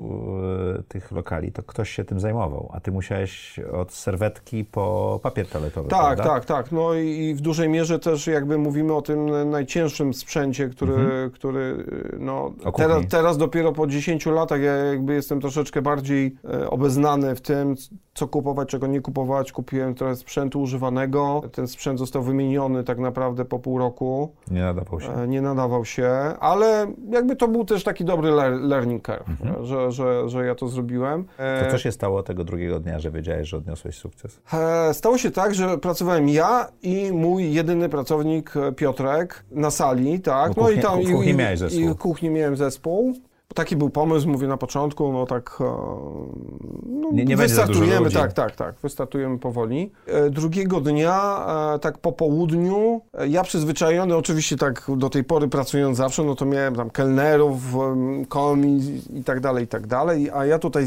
y, 0.79 0.83
tych 0.83 1.11
lokali, 1.11 1.51
to 1.51 1.63
ktoś 1.63 1.89
się 1.89 2.05
tym 2.05 2.19
zajmował, 2.19 2.69
a 2.73 2.79
ty 2.79 2.91
musiałeś 2.91 3.59
od 3.59 3.93
serwetki 3.93 4.65
po 4.65 5.19
papier 5.23 5.47
toaletowy, 5.47 5.89
Tak, 5.89 6.15
prawda? 6.15 6.23
tak, 6.23 6.45
tak. 6.45 6.71
No 6.71 6.93
i 6.93 7.35
w 7.35 7.41
dużej 7.41 7.69
mierze 7.69 7.99
też 7.99 8.27
jakby 8.27 8.57
mówimy 8.57 8.93
o 8.93 9.01
tym 9.01 9.49
najcięższym 9.49 10.13
sprzęcie, 10.13 10.69
który, 10.69 10.93
mhm. 10.93 11.31
który 11.31 11.59
y, 11.59 12.17
no 12.19 12.51
teraz, 12.77 13.03
teraz 13.09 13.37
dopiero 13.37 13.71
po 13.71 13.87
10 13.87 14.25
latach 14.25 14.61
ja 14.61 14.73
jakby 14.73 15.13
jestem 15.13 15.41
troszeczkę 15.41 15.81
bardziej 15.81 16.35
y, 16.63 16.69
obeznany 16.69 17.35
w 17.35 17.41
tym, 17.41 17.75
co 18.13 18.27
kupować, 18.27 18.69
czego 18.69 18.87
nie 18.87 19.01
kupować. 19.01 19.51
Kupiłem 19.51 19.95
teraz 19.95 20.19
sprzętu 20.19 20.61
używanego. 20.61 21.41
Ten 21.51 21.67
sprzęt 21.67 21.99
został 21.99 22.23
wymieniony 22.23 22.83
tak 22.83 22.99
naprawdę 22.99 23.45
po 23.45 23.59
pół 23.59 23.77
roku. 23.77 24.33
Nie 24.51 24.61
nadawał 24.61 24.99
się. 25.01 25.27
Nie 25.27 25.41
nadawał 25.41 25.85
się 25.85 26.24
ale 26.39 26.93
jakby 27.09 27.35
to 27.35 27.47
był 27.47 27.65
też 27.65 27.83
taki 27.83 28.05
dobry 28.05 28.31
learning 28.61 29.03
curve, 29.03 29.29
mhm. 29.29 29.65
że, 29.65 29.91
że, 29.91 30.29
że 30.29 30.45
ja 30.45 30.55
to 30.55 30.67
zrobiłem. 30.67 31.25
To 31.63 31.71
co 31.71 31.77
się 31.77 31.91
stało 31.91 32.23
tego 32.23 32.43
drugiego 32.43 32.79
dnia, 32.79 32.99
że 32.99 33.11
wiedziałeś, 33.11 33.49
że 33.49 33.57
odniosłeś 33.57 33.97
sukces? 33.97 34.39
E, 34.53 34.93
stało 34.93 35.17
się 35.17 35.31
tak, 35.31 35.55
że 35.55 35.77
pracowałem 35.77 36.29
ja 36.29 36.67
i 36.83 37.11
mój 37.11 37.53
jedyny 37.53 37.89
pracownik 37.89 38.53
Piotrek 38.75 39.45
na 39.51 39.71
sali, 39.71 40.19
tak. 40.19 40.53
Bo 40.53 40.61
no 40.61 40.67
kuchni, 40.67 40.79
i 40.79 40.83
tam 40.83 41.03
kuchni 41.03 41.31
i, 41.31 41.33
miałeś 41.33 41.59
zespół. 41.59 41.81
I 41.81 41.87
w 41.87 41.95
kuchni 41.95 42.29
miałem 42.29 42.55
zespół. 42.55 43.13
Taki 43.53 43.75
był 43.75 43.89
pomysł, 43.89 44.29
mówię 44.29 44.47
na 44.47 44.57
początku, 44.57 45.13
no 45.13 45.25
tak, 45.25 45.57
e, 45.59 45.63
no, 46.85 47.11
nie, 47.11 47.25
nie 47.25 47.37
wystartujemy, 47.37 48.11
tak, 48.11 48.33
tak, 48.33 48.55
tak, 48.55 48.75
wystartujemy 48.83 49.39
powoli. 49.39 49.91
E, 50.07 50.29
drugiego 50.29 50.81
dnia, 50.81 51.45
e, 51.75 51.79
tak 51.79 51.97
po 51.97 52.11
południu, 52.11 53.01
ja 53.27 53.43
przyzwyczajony, 53.43 54.15
oczywiście 54.15 54.57
tak 54.57 54.91
do 54.97 55.09
tej 55.09 55.23
pory 55.23 55.47
pracując 55.47 55.97
zawsze, 55.97 56.23
no 56.23 56.35
to 56.35 56.45
miałem 56.45 56.75
tam 56.75 56.89
kelnerów, 56.89 57.57
komi 58.29 59.01
i 59.13 59.23
tak 59.23 59.39
dalej, 59.39 59.63
i 59.63 59.67
tak 59.67 59.87
dalej, 59.87 60.29
a 60.33 60.45
ja 60.45 60.59
tutaj 60.59 60.85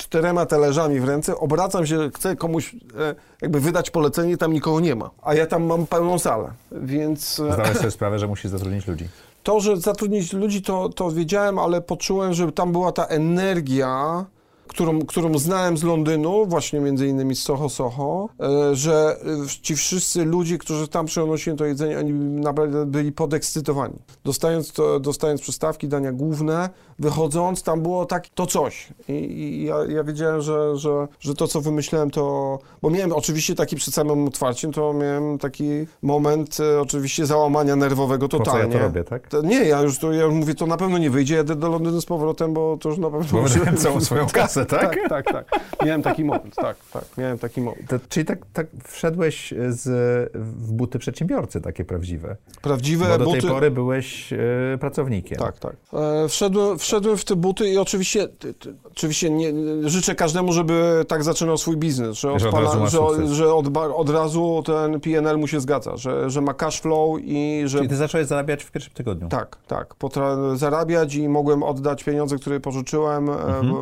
czterema 0.00 0.46
talerzami 0.46 1.00
w 1.00 1.04
ręce, 1.04 1.36
obracam 1.38 1.86
się, 1.86 2.10
chcę 2.14 2.36
komuś 2.36 2.74
e, 2.74 3.14
jakby 3.42 3.60
wydać 3.60 3.90
polecenie, 3.90 4.36
tam 4.36 4.52
nikogo 4.52 4.80
nie 4.80 4.94
ma. 4.94 5.10
A 5.22 5.34
ja 5.34 5.46
tam 5.46 5.64
mam 5.64 5.86
pełną 5.86 6.18
salę, 6.18 6.50
więc... 6.72 7.40
e, 7.40 7.52
Zdałeś 7.52 7.76
sobie 7.76 7.90
sprawę, 8.00 8.18
że 8.18 8.26
musisz 8.26 8.50
zatrudnić 8.50 8.86
ludzi. 8.86 9.08
To, 9.42 9.60
że 9.60 9.76
zatrudnić 9.76 10.32
ludzi, 10.32 10.62
to, 10.62 10.88
to 10.88 11.10
wiedziałem, 11.10 11.58
ale 11.58 11.80
poczułem, 11.80 12.34
że 12.34 12.52
tam 12.52 12.72
była 12.72 12.92
ta 12.92 13.04
energia, 13.06 14.24
którą, 14.70 15.06
którą 15.06 15.38
znałem 15.38 15.76
z 15.76 15.82
Londynu, 15.82 16.46
właśnie 16.46 16.80
między 16.80 17.06
innymi 17.06 17.36
z 17.36 17.42
Soho 17.42 17.68
Soho, 17.68 18.28
e, 18.40 18.74
że 18.74 19.16
e, 19.44 19.62
ci 19.62 19.76
wszyscy 19.76 20.24
ludzie, 20.24 20.58
którzy 20.58 20.88
tam 20.88 21.06
przynosili 21.06 21.56
to 21.56 21.64
jedzenie, 21.64 21.98
oni 21.98 22.12
naprawdę 22.12 22.86
byli 22.86 23.12
podekscytowani. 23.12 23.94
Dostając, 24.24 24.72
to, 24.72 25.00
dostając 25.00 25.40
przystawki, 25.40 25.88
dania 25.88 26.12
główne, 26.12 26.70
wychodząc, 26.98 27.62
tam 27.62 27.82
było 27.82 28.06
tak, 28.06 28.28
to 28.28 28.46
coś. 28.46 28.88
I, 29.08 29.12
i 29.12 29.64
ja, 29.64 29.76
ja 29.88 30.04
wiedziałem, 30.04 30.40
że, 30.40 30.76
że, 30.76 31.08
że 31.20 31.34
to, 31.34 31.48
co 31.48 31.60
wymyślałem, 31.60 32.10
to... 32.10 32.58
Bo 32.82 32.90
miałem 32.90 33.12
oczywiście 33.12 33.54
taki 33.54 33.76
przed 33.76 33.94
samym 33.94 34.26
otwarciem, 34.26 34.72
to 34.72 34.92
miałem 34.92 35.38
taki 35.38 35.64
moment 36.02 36.60
e, 36.60 36.80
oczywiście 36.80 37.26
załamania 37.26 37.76
nerwowego 37.76 38.28
Po 38.28 38.38
co 38.38 38.44
totalnie. 38.44 38.74
ja 38.74 38.80
to 38.80 38.86
robię, 38.86 39.04
tak? 39.04 39.28
To 39.28 39.42
Nie, 39.42 39.64
ja 39.64 39.82
już, 39.82 39.98
to, 39.98 40.12
ja 40.12 40.22
już 40.22 40.34
mówię, 40.34 40.54
to 40.54 40.66
na 40.66 40.76
pewno 40.76 40.98
nie 40.98 41.10
wyjdzie, 41.10 41.34
jadę 41.34 41.56
do 41.56 41.68
Londynu 41.68 42.00
z 42.00 42.06
powrotem, 42.06 42.54
bo 42.54 42.76
to 42.80 42.88
już 42.88 42.98
na 42.98 43.10
pewno... 43.10 43.42
Bo 43.42 43.76
całą 43.76 44.00
swoją 44.00 44.26
kasę, 44.40 44.59
tak? 44.64 44.96
Tak, 45.08 45.08
tak, 45.08 45.32
tak. 45.32 45.60
Miałem 45.84 46.02
taki 46.02 46.24
moment, 46.24 46.54
tak, 46.54 46.76
tak, 46.92 47.04
miałem 47.18 47.38
taki 47.38 47.60
moment. 47.60 47.88
To, 47.88 47.96
czyli 48.08 48.26
tak, 48.26 48.38
tak 48.52 48.66
wszedłeś 48.84 49.54
z, 49.68 49.88
w 50.34 50.72
buty 50.72 50.98
przedsiębiorcy 50.98 51.60
takie 51.60 51.84
prawdziwe. 51.84 52.36
Prawdziwe 52.62 53.06
Bo 53.08 53.18
do 53.18 53.24
buty... 53.24 53.40
tej 53.40 53.50
pory 53.50 53.70
byłeś 53.70 54.32
e, 54.32 54.38
pracownikiem. 54.80 55.38
Tak, 55.38 55.58
tak. 55.58 55.76
E, 55.92 56.28
wszedłem, 56.28 56.78
wszedłem 56.78 57.16
w 57.16 57.24
te 57.24 57.36
buty 57.36 57.68
i 57.68 57.78
oczywiście, 57.78 58.28
ty, 58.28 58.54
ty, 58.54 58.74
oczywiście 58.84 59.30
nie, 59.30 59.52
życzę 59.90 60.14
każdemu, 60.14 60.52
żeby 60.52 61.04
tak 61.08 61.24
zaczynał 61.24 61.58
swój 61.58 61.76
biznes, 61.76 62.18
że, 62.18 62.38
Że 62.38 62.48
od 62.48 62.90
że, 62.90 63.34
że 63.34 63.54
od, 63.54 63.76
od 63.76 64.10
razu 64.10 64.62
ten 64.66 65.00
PNL 65.00 65.38
mu 65.38 65.46
się 65.46 65.60
zgadza, 65.60 65.96
że, 65.96 66.30
że 66.30 66.40
ma 66.40 66.54
cash 66.54 66.80
flow 66.80 67.18
i 67.22 67.62
że 67.66 67.78
Czyli 67.78 67.88
ty 67.88 67.96
zacząłeś 67.96 68.26
zarabiać 68.26 68.64
w 68.64 68.70
pierwszym 68.70 68.94
tygodniu. 68.94 69.28
Tak, 69.28 69.56
tak. 69.66 69.94
Potra- 69.94 70.56
zarabiać 70.56 71.14
i 71.14 71.28
mogłem 71.28 71.62
oddać 71.62 72.04
pieniądze, 72.04 72.36
które 72.36 72.60
pożyczyłem, 72.60 73.30
e, 73.30 73.32
Mhm. 73.32 73.74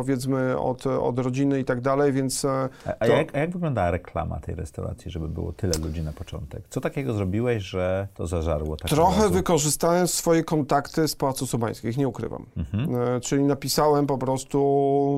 Powiedzmy 0.00 0.58
od, 0.58 0.86
od 0.86 1.18
rodziny 1.18 1.60
i 1.60 1.64
tak 1.64 1.80
dalej, 1.80 2.12
więc 2.12 2.44
e, 2.44 2.68
A, 2.86 2.90
a, 2.90 3.06
To- 3.06 3.12
jak, 3.12 3.34
a 3.36 3.38
jak 3.38 3.50
wyglądała 3.50 3.90
reklama 3.90 4.40
tej 4.40 4.54
restauracji, 4.54 5.10
żeby 5.10 5.28
było 5.28 5.52
tyle 5.52 5.72
ludzi 5.84 6.02
na 6.02 6.12
początek? 6.12 6.62
Co 6.70 6.80
takiego 6.80 7.14
zrobiłeś, 7.14 7.62
że 7.62 8.08
to 8.14 8.26
zażarło 8.26 8.76
tak 8.76 8.88
trochę 8.90 9.22
razu? 9.22 9.34
wykorzystałem 9.34 10.08
swoje 10.08 10.44
kontakty 10.44 11.08
z 11.08 11.16
Pałacu 11.16 11.46
Sobańskich, 11.46 11.96
nie 11.96 12.08
ukrywam. 12.08 12.46
Mhm. 12.56 13.16
E, 13.16 13.20
czyli 13.20 13.42
napisałem 13.44 14.06
po 14.06 14.18
prostu 14.18 14.58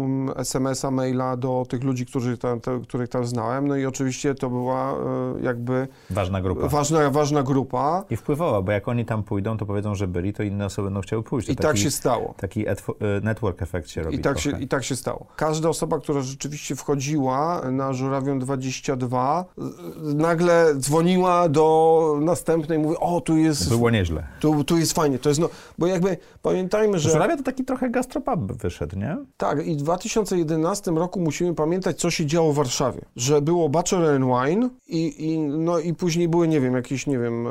mm, 0.05 0.35
SMS-a, 0.39 0.91
maila 0.91 1.37
do 1.37 1.66
tych 1.68 1.85
ludzi, 1.85 2.07
którzy 2.07 2.39
tam, 2.39 2.61
te, 2.61 2.81
których 2.81 3.09
tam 3.09 3.26
znałem, 3.26 3.68
no 3.68 3.76
i 3.76 3.87
oczywiście 3.87 4.35
to 4.35 4.51
była 4.51 4.93
e, 4.93 4.95
jakby 5.43 5.89
Ważna 6.11 6.41
grupa. 6.41 6.68
ważna, 6.68 7.11
ważna 7.11 7.43
grupa 7.43 8.05
I 8.11 8.16
wpływała, 8.16 8.62
bo 8.62 8.72
jak 8.72 8.89
oni 8.89 9.05
tam 9.05 9.22
pójdą, 9.22 9.57
to 9.57 9.66
powiedzą, 9.66 9.95
że 9.95 10.09
byli, 10.09 10.33
to 10.33 10.43
inne 10.43 10.66
osoby 10.66 10.87
będą 10.87 11.01
chciały 11.01 11.22
pójść. 11.22 11.47
To 11.47 11.53
i 11.53 11.57
taki, 11.57 11.68
tak 11.68 11.79
się 11.79 11.91
stało. 11.91 12.35
Taki 12.37 12.66
etwo- 12.66 12.95
network 13.22 13.62
effect 13.62 13.91
się 13.91 14.03
robi 14.03 14.16
I 14.16 14.20
tak, 14.20 14.39
się, 14.39 14.51
trochę. 14.51 14.64
I 14.69 14.71
tak 14.71 14.85
się 14.85 14.97
stało. 14.97 15.27
Każda 15.37 15.69
osoba, 15.69 15.99
która 15.99 16.21
rzeczywiście 16.21 16.77
wchodziła 16.77 17.62
na 17.71 17.93
Żurawią 17.93 18.39
22, 18.39 19.45
z- 19.59 20.14
nagle 20.14 20.75
dzwoniła 20.77 21.49
do 21.49 22.14
następnej 22.21 22.79
i 22.79 22.83
mówi, 22.83 22.97
o, 23.01 23.21
tu 23.21 23.37
jest, 23.37 23.69
Było 23.69 23.91
nieźle. 23.91 24.27
tu, 24.41 24.64
tu 24.64 24.79
jest 24.79 24.93
fajnie, 24.93 25.19
to 25.19 25.29
jest, 25.29 25.41
no, 25.41 25.49
bo 25.79 25.87
jakby 25.87 26.16
pamiętajmy, 26.43 26.99
że... 26.99 27.11
Żurawia 27.11 27.37
to 27.37 27.43
taki 27.43 27.64
trochę 27.64 27.91
gastropub 27.91 28.53
wyszedł, 28.53 28.97
nie? 28.99 29.16
Tak, 29.37 29.66
i 29.66 29.75
w 29.75 29.77
2011 29.77 30.91
roku 30.91 31.21
musimy 31.21 31.55
pamiętać, 31.55 32.01
co 32.01 32.11
się 32.11 32.27
działo 32.27 32.53
w 32.53 32.57
Warszawie. 32.57 33.01
Że 33.16 33.43
było 33.43 33.69
Bachelor 33.69 34.14
and 34.14 34.25
Wine 34.25 34.71
i, 34.89 35.33
i, 35.33 35.39
no, 35.39 35.79
i 35.79 35.95
później 35.95 36.29
były, 36.29 36.49
nie 36.49 36.61
wiem, 36.61 36.75
jakieś, 36.75 37.07
nie 37.07 37.19
wiem, 37.19 37.47
e, 37.47 37.51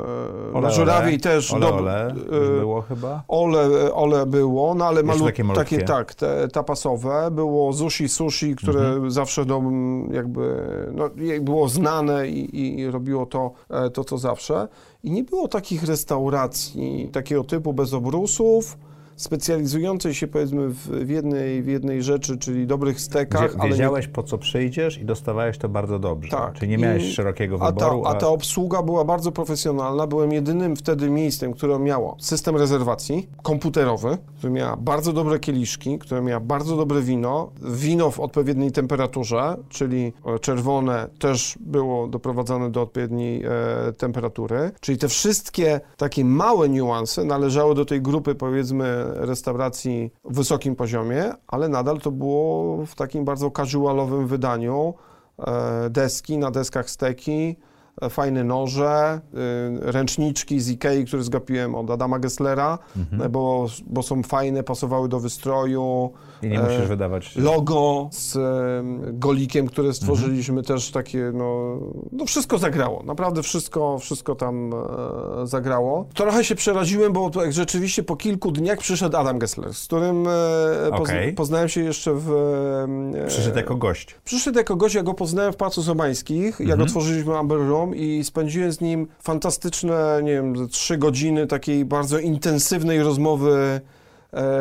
Ole, 0.53 0.61
na 0.61 0.69
Żurawiej 0.69 1.19
też... 1.19 1.53
Ole, 1.53 1.65
dob- 1.67 1.73
ole, 1.79 2.07
e, 2.07 2.59
było 2.59 2.81
chyba. 2.81 3.23
Ole, 3.27 3.93
ole 3.93 4.25
było, 4.25 4.75
no 4.75 4.85
ale 4.85 5.03
malu- 5.03 5.25
takie 5.25 5.43
malutkie. 5.43 5.81
tak, 5.81 6.15
te 6.15 6.47
tapasowe. 6.47 6.96
Było 7.31 7.73
sushi, 7.73 8.09
sushi, 8.09 8.55
które 8.55 8.79
Mhm. 8.87 9.11
zawsze 9.11 9.45
no, 9.45 9.61
jakby 10.11 10.67
no, 10.93 11.09
było 11.41 11.69
znane 11.69 12.27
i, 12.27 12.55
i, 12.55 12.79
i 12.79 12.91
robiło 12.91 13.25
to, 13.25 13.51
e, 13.69 13.89
to, 13.89 14.03
co 14.03 14.17
zawsze. 14.17 14.67
I 15.03 15.11
nie 15.11 15.23
było 15.23 15.47
takich 15.47 15.83
restauracji 15.83 17.09
takiego 17.13 17.43
typu 17.43 17.73
bez 17.73 17.93
obrusów, 17.93 18.77
specjalizującej 19.17 20.13
się 20.13 20.27
powiedzmy 20.27 20.69
w, 20.69 21.09
jednej, 21.09 21.63
w 21.63 21.67
jednej 21.67 22.03
rzeczy, 22.03 22.37
czyli 22.37 22.67
dobrych 22.67 23.01
stekach, 23.01 23.49
Gdzie, 23.49 23.59
ale 23.59 23.69
nie 23.69 23.75
wiedziałeś, 23.75 24.07
po 24.07 24.23
co 24.23 24.37
przyjdziesz 24.37 24.97
i 24.97 25.05
dostawałeś 25.05 25.57
to 25.57 25.69
bardzo 25.69 25.99
dobrze. 25.99 26.31
Tak. 26.31 26.53
Czyli 26.53 26.71
nie 26.71 26.77
miałeś 26.77 27.03
I- 27.03 27.13
szerokiego 27.13 27.55
A 27.61 27.71
ta, 27.71 27.85
wyboru. 27.89 28.05
a 28.05 28.15
ta 28.15 28.27
obsługa 28.27 28.83
była 28.83 29.03
bardzo 29.05 29.31
profesjonalna. 29.31 30.07
Byłem 30.07 30.31
jedynym 30.31 30.75
wtedy 30.75 31.09
miejscem, 31.09 31.53
które 31.53 31.79
miało 31.79 32.15
system 32.19 32.55
rezerwacji 32.55 33.29
komputerowy, 33.43 34.17
które 34.37 34.53
miało 34.53 34.77
bardzo 34.77 35.13
dobre 35.13 35.39
kieliszki, 35.39 35.99
które 35.99 36.21
miało 36.21 36.41
bardzo 36.41 36.77
dobre 36.77 37.01
wino, 37.01 37.51
wino 37.61 38.11
w 38.11 38.19
odpowiedniej 38.19 38.71
temperaturze, 38.71 39.57
czyli 39.69 40.13
e, 40.25 40.39
czerwone 40.39 41.09
też 41.19 41.57
było 41.59 42.07
doprowadzone 42.07 42.69
do 42.71 42.81
odpowiedniej 42.81 43.43
e, 43.43 43.49
temperatury. 43.97 44.71
Czyli 44.79 44.97
te 44.97 45.07
wszystkie 45.07 45.81
takie 45.97 46.25
małe 46.25 46.69
niuanse 46.69 47.23
należały 47.23 47.75
do 47.75 47.85
tej 47.85 48.01
grupy, 48.01 48.35
powiedzmy, 48.35 49.06
restauracji 49.15 50.11
w 50.25 50.35
wysokim 50.35 50.75
poziomie, 50.75 51.23
ale 51.47 51.69
nadal 51.69 51.99
to 51.99 52.11
było 52.11 52.85
w 52.85 52.95
takim 52.95 53.25
bardzo 53.25 53.51
casualowym 53.51 54.27
wydaniu 54.27 54.93
e, 55.39 55.89
deski, 55.89 56.37
na 56.37 56.51
deskach 56.51 56.89
steki, 56.89 57.55
e, 58.01 58.09
fajne 58.09 58.43
noże, 58.43 59.21
y, 59.33 59.91
ręczniczki 59.91 60.59
z 60.59 60.69
Ikei, 60.69 61.05
które 61.05 61.23
zgapiłem 61.23 61.75
od 61.75 61.91
Adama 61.91 62.19
Gesslera, 62.19 62.79
Mhm. 62.97 63.21
e, 63.21 63.29
bo, 63.29 63.67
bo 63.87 64.03
są 64.03 64.23
fajne, 64.23 64.63
pasowały 64.63 65.09
do 65.09 65.19
wystroju. 65.19 66.11
I 66.43 66.47
nie 66.47 66.59
e, 66.59 66.63
musisz 66.63 66.87
wydawać... 66.87 67.35
Logo 67.35 68.09
z 68.11 68.35
em, 68.35 69.19
golikiem, 69.19 69.67
które 69.67 69.93
stworzyliśmy, 69.93 70.59
Mhm. 70.59 70.65
też 70.65 70.91
takie, 70.91 71.31
no, 71.33 71.77
no 72.11 72.25
wszystko 72.25 72.57
zagrało. 72.57 73.03
Naprawdę 73.03 73.43
wszystko, 73.43 73.97
wszystko 73.99 74.35
tam 74.35 74.73
e, 74.73 75.47
zagrało. 75.47 76.05
Trochę 76.13 76.43
się 76.43 76.55
przeraziłem, 76.55 77.13
bo 77.13 77.29
to, 77.29 77.41
jak 77.43 77.53
rzeczywiście 77.53 78.03
po 78.03 78.15
kilku 78.15 78.51
dniach 78.51 78.79
przyszedł 78.79 79.17
Adam 79.17 79.39
Gessler, 79.39 79.73
z 79.73 79.85
którym 79.85 80.25
e, 80.27 80.91
Okej. 80.91 81.33
poznałem 81.33 81.69
się 81.69 81.81
jeszcze 81.83 82.11
w... 82.15 82.31
Przyszedł 83.27 83.57
jako 83.57 83.75
gość. 83.75 84.15
Przyszedł 84.25 84.57
jako 84.57 84.75
gość, 84.75 84.95
ja 84.95 85.03
go 85.03 85.13
poznałem 85.13 85.53
w 85.53 85.55
Pałacu 85.55 85.83
Sobańskich, 85.83 86.59
jak 86.59 86.69
Mhm. 86.69 86.81
otworzyliśmy 86.81 87.37
Amber 87.37 87.57
Room 87.57 87.95
i 87.95 88.23
spędziłem 88.23 88.71
z 88.71 88.81
nim 88.81 89.07
fantastyczne, 89.19 90.19
nie 90.23 90.31
wiem, 90.31 90.67
trzy 90.69 90.97
godziny 90.97 91.47
takiej 91.47 91.85
bardzo 91.85 92.19
intensywnej 92.19 93.03
rozmowy 93.03 93.81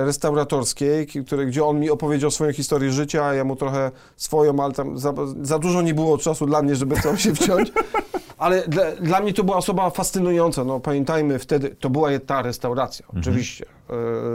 restauratorskiej, 0.05 1.07
ki- 1.07 1.25
które, 1.25 1.47
gdzie 1.47 1.65
on 1.65 1.81
mi 1.81 1.91
opowiedział 1.91 2.31
swoją 2.31 2.53
historię 2.53 2.93
życia, 2.93 3.35
ja 3.35 3.45
mu 3.45 3.57
trochę 3.57 3.91
swoją, 4.17 4.61
ale 4.65 4.75
tam 4.75 4.99
za, 4.99 5.15
za 5.43 5.59
dużo 5.59 5.83
nie 5.83 5.95
było 5.95 6.19
czasu 6.19 6.47
dla 6.47 6.63
mnie, 6.63 6.77
żeby 6.77 6.97
tam 7.01 7.17
się 7.19 7.35
wciąć. 7.35 7.73
Ale 8.39 8.69
dla, 8.69 8.91
dla 8.93 9.21
mnie 9.21 9.33
to 9.35 9.45
była 9.45 9.57
osoba 9.57 9.91
fascynująca. 9.91 10.65
No, 10.65 10.81
pamiętajmy, 10.81 11.39
wtedy 11.39 11.77
to 11.81 11.91
była 11.91 12.09
ta 12.27 12.43
restauracja, 12.43 13.07
oczywiście, 13.19 13.65
e, 13.65 13.76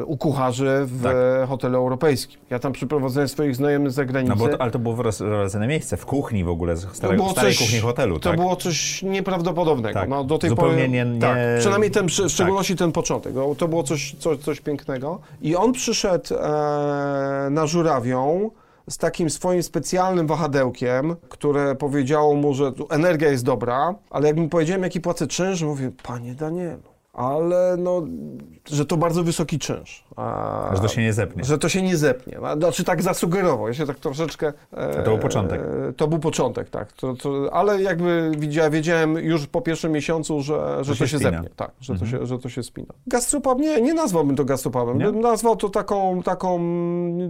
u 0.06 0.18
kucharzy 0.18 0.70
w 0.86 1.04
Tak. 1.04 1.16
e, 1.44 1.48
hotelu 1.48 1.78
europejskim. 1.78 2.40
Ja 2.50 2.60
tam 2.60 2.72
przyprowadzałem 2.74 3.30
swoich 3.30 3.56
znajomych 3.56 3.92
z 3.92 3.96
zagranicy. 3.96 4.36
No 4.40 4.48
to, 4.48 4.62
ale 4.62 4.72
to 4.72 4.80
było 4.80 4.96
rewelacyjne 5.04 5.68
miejsce, 5.68 5.98
w 5.98 6.06
kuchni 6.06 6.44
w 6.44 6.50
ogóle, 6.50 6.78
z 6.78 6.86
To 6.86 6.94
starej 6.94 7.20
coś- 7.36 7.58
kuchni 7.58 7.80
hotelu, 7.80 8.20
To 8.20 8.30
tak? 8.30 8.40
było 8.40 8.56
coś 8.56 9.04
nieprawdopodobnego. 9.04 10.00
Tak. 10.00 10.10
No, 10.10 10.24
do 10.24 10.38
tej 10.38 10.50
Zupełnie 10.50 10.74
pory, 10.76 10.90
nie- 10.90 11.06
nie- 11.06 11.20
Tak, 11.22 11.38
przynajmniej 11.60 11.92
ten, 11.92 12.10
w 12.10 12.18
tak. 12.18 12.30
szczególności 12.30 12.76
ten 12.76 12.92
początek. 12.92 13.34
No, 13.36 13.56
to 13.56 13.68
było 13.68 13.84
coś, 13.84 14.16
coś, 14.20 14.38
coś 14.38 14.62
pięknego. 14.62 15.20
I 15.42 15.56
on 15.56 15.74
przyszedł 15.74 16.36
e, 16.36 17.48
na 17.52 17.68
Żurawią 17.68 18.52
z 18.90 18.98
takim 18.98 19.30
swoim 19.30 19.64
specjalnym 19.64 20.28
wahadełkiem, 20.28 21.16
które 21.30 21.76
powiedziało 21.76 22.36
mu, 22.36 22.54
że 22.54 22.72
energia 22.90 23.30
jest 23.32 23.46
dobra, 23.46 23.96
ale 24.10 24.28
jak 24.28 24.38
mi 24.38 24.50
powiedziałem, 24.50 24.84
jaki 24.84 25.02
płacę 25.02 25.28
czynsz, 25.28 25.62
mówię, 25.62 25.92
panie 26.04 26.34
Danielu, 26.36 26.82
ale 27.14 27.76
no, 27.78 28.02
że 28.70 28.86
to 28.86 28.98
bardzo 28.98 29.24
wysoki 29.24 29.60
czynsz. 29.60 30.04
A, 30.16 30.72
Że 30.76 30.82
to 30.82 30.88
się 30.88 31.02
nie 31.02 31.14
zepnie. 31.14 31.44
że 31.44 31.58
to 31.58 31.70
się 31.70 31.82
nie 31.82 31.98
zepnie. 31.98 32.40
A, 32.44 32.56
Znaczy 32.56 32.84
tak 32.84 33.02
zasugerował, 33.02 33.68
ja 33.68 33.74
się 33.74 33.86
tak 33.86 34.00
troszeczkę... 34.00 34.54
E, 34.74 35.04
To 35.04 35.10
był 35.10 35.18
początek. 35.20 35.62
E, 35.90 35.94
to 35.94 36.08
był 36.08 36.20
początek, 36.20 36.70
tak. 36.70 36.92
To, 36.94 37.14
to, 37.16 37.50
ale 37.54 37.82
jakby 37.82 38.32
wiedziałem, 38.38 38.72
wiedziałem 38.72 39.16
już 39.18 39.48
po 39.48 39.62
pierwszym 39.62 39.92
miesiącu, 39.92 40.42
że, 40.42 40.78
że 40.84 40.92
to, 40.92 40.96
się 40.96 41.08
się, 41.08 41.18
zepnie. 41.18 41.50
Tak, 41.56 41.72
że, 41.82 41.94
Mhm. 41.94 42.12
to 42.12 42.18
się, 42.18 42.26
że 42.26 42.40
to 42.40 42.50
się 42.50 42.64
spina. 42.64 42.94
Gastropub, 43.08 43.60
nie, 43.60 43.82
nie 43.82 43.94
nazwałbym 43.94 44.36
to 44.36 44.46
gastropubem. 44.46 44.98
Nie? 44.98 45.06
Bym 45.06 45.20
nazwał 45.20 45.56
to 45.56 45.70
taką, 45.70 46.24
taką 46.24 46.60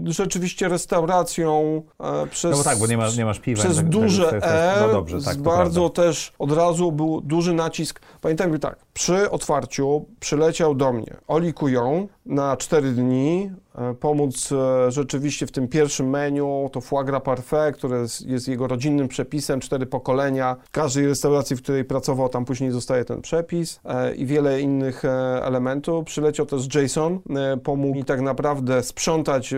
rzeczywiście 0.06 0.68
restauracją 0.70 1.82
e, 2.00 2.28
przez... 2.28 2.52
No 2.52 2.58
bo 2.58 2.64
tak, 2.64 2.78
bo 2.80 2.88
nie 2.88 2.98
masz, 2.98 3.18
nie 3.18 3.26
masz 3.26 3.40
piwa. 3.40 3.60
Przez 3.64 3.76
tak- 3.76 3.86
tak- 3.86 3.90
duże 3.94 4.24
jest- 4.24 4.46
E, 4.48 4.78
No 4.82 4.88
dobrze, 4.94 5.22
tak, 5.22 5.38
bardzo 5.38 5.90
prawda. 5.90 6.04
też 6.04 6.34
od 6.40 6.52
razu 6.52 6.92
był 6.92 7.22
duży 7.22 7.54
nacisk. 7.54 8.00
Pamiętajmy 8.22 8.60
tak, 8.60 8.76
przy 8.94 9.32
otwarciu 9.32 10.06
przyleciał 10.20 10.76
do 10.76 10.94
mnie 10.94 11.16
Oli 11.32 11.54
Kują 11.54 12.08
na 12.26 12.58
4 12.58 12.92
dni, 12.92 13.52
e, 13.76 13.94
pomóc 13.94 14.52
e, 14.52 14.92
rzeczywiście 14.92 15.48
w 15.48 15.52
tym 15.52 15.68
pierwszym 15.68 16.10
menu, 16.10 16.70
to 16.72 16.82
foie 16.82 17.06
gras 17.06 17.22
parfait, 17.24 17.76
które 17.76 18.06
jest, 18.26 18.48
jego 18.48 18.68
rodzinnym 18.68 19.08
przepisem, 19.08 19.60
cztery 19.60 19.86
pokolenia. 19.86 20.56
W 20.64 20.72
każdej 20.72 21.08
restauracji, 21.08 21.56
w 21.56 21.62
której 21.62 21.86
pracował, 21.86 22.30
tam 22.30 22.46
później 22.46 22.72
zostaje 22.72 23.06
ten 23.06 23.22
przepis 23.22 23.80
e, 23.86 24.16
i 24.16 24.26
wiele 24.26 24.62
innych 24.62 25.06
elementów. 25.42 26.06
Przyleciał 26.06 26.46
też 26.46 26.76
Jason, 26.76 27.20
pomógł 27.64 27.96
mi 27.96 28.06
tak 28.06 28.22
naprawdę 28.22 28.84
sprzątać 28.84 29.54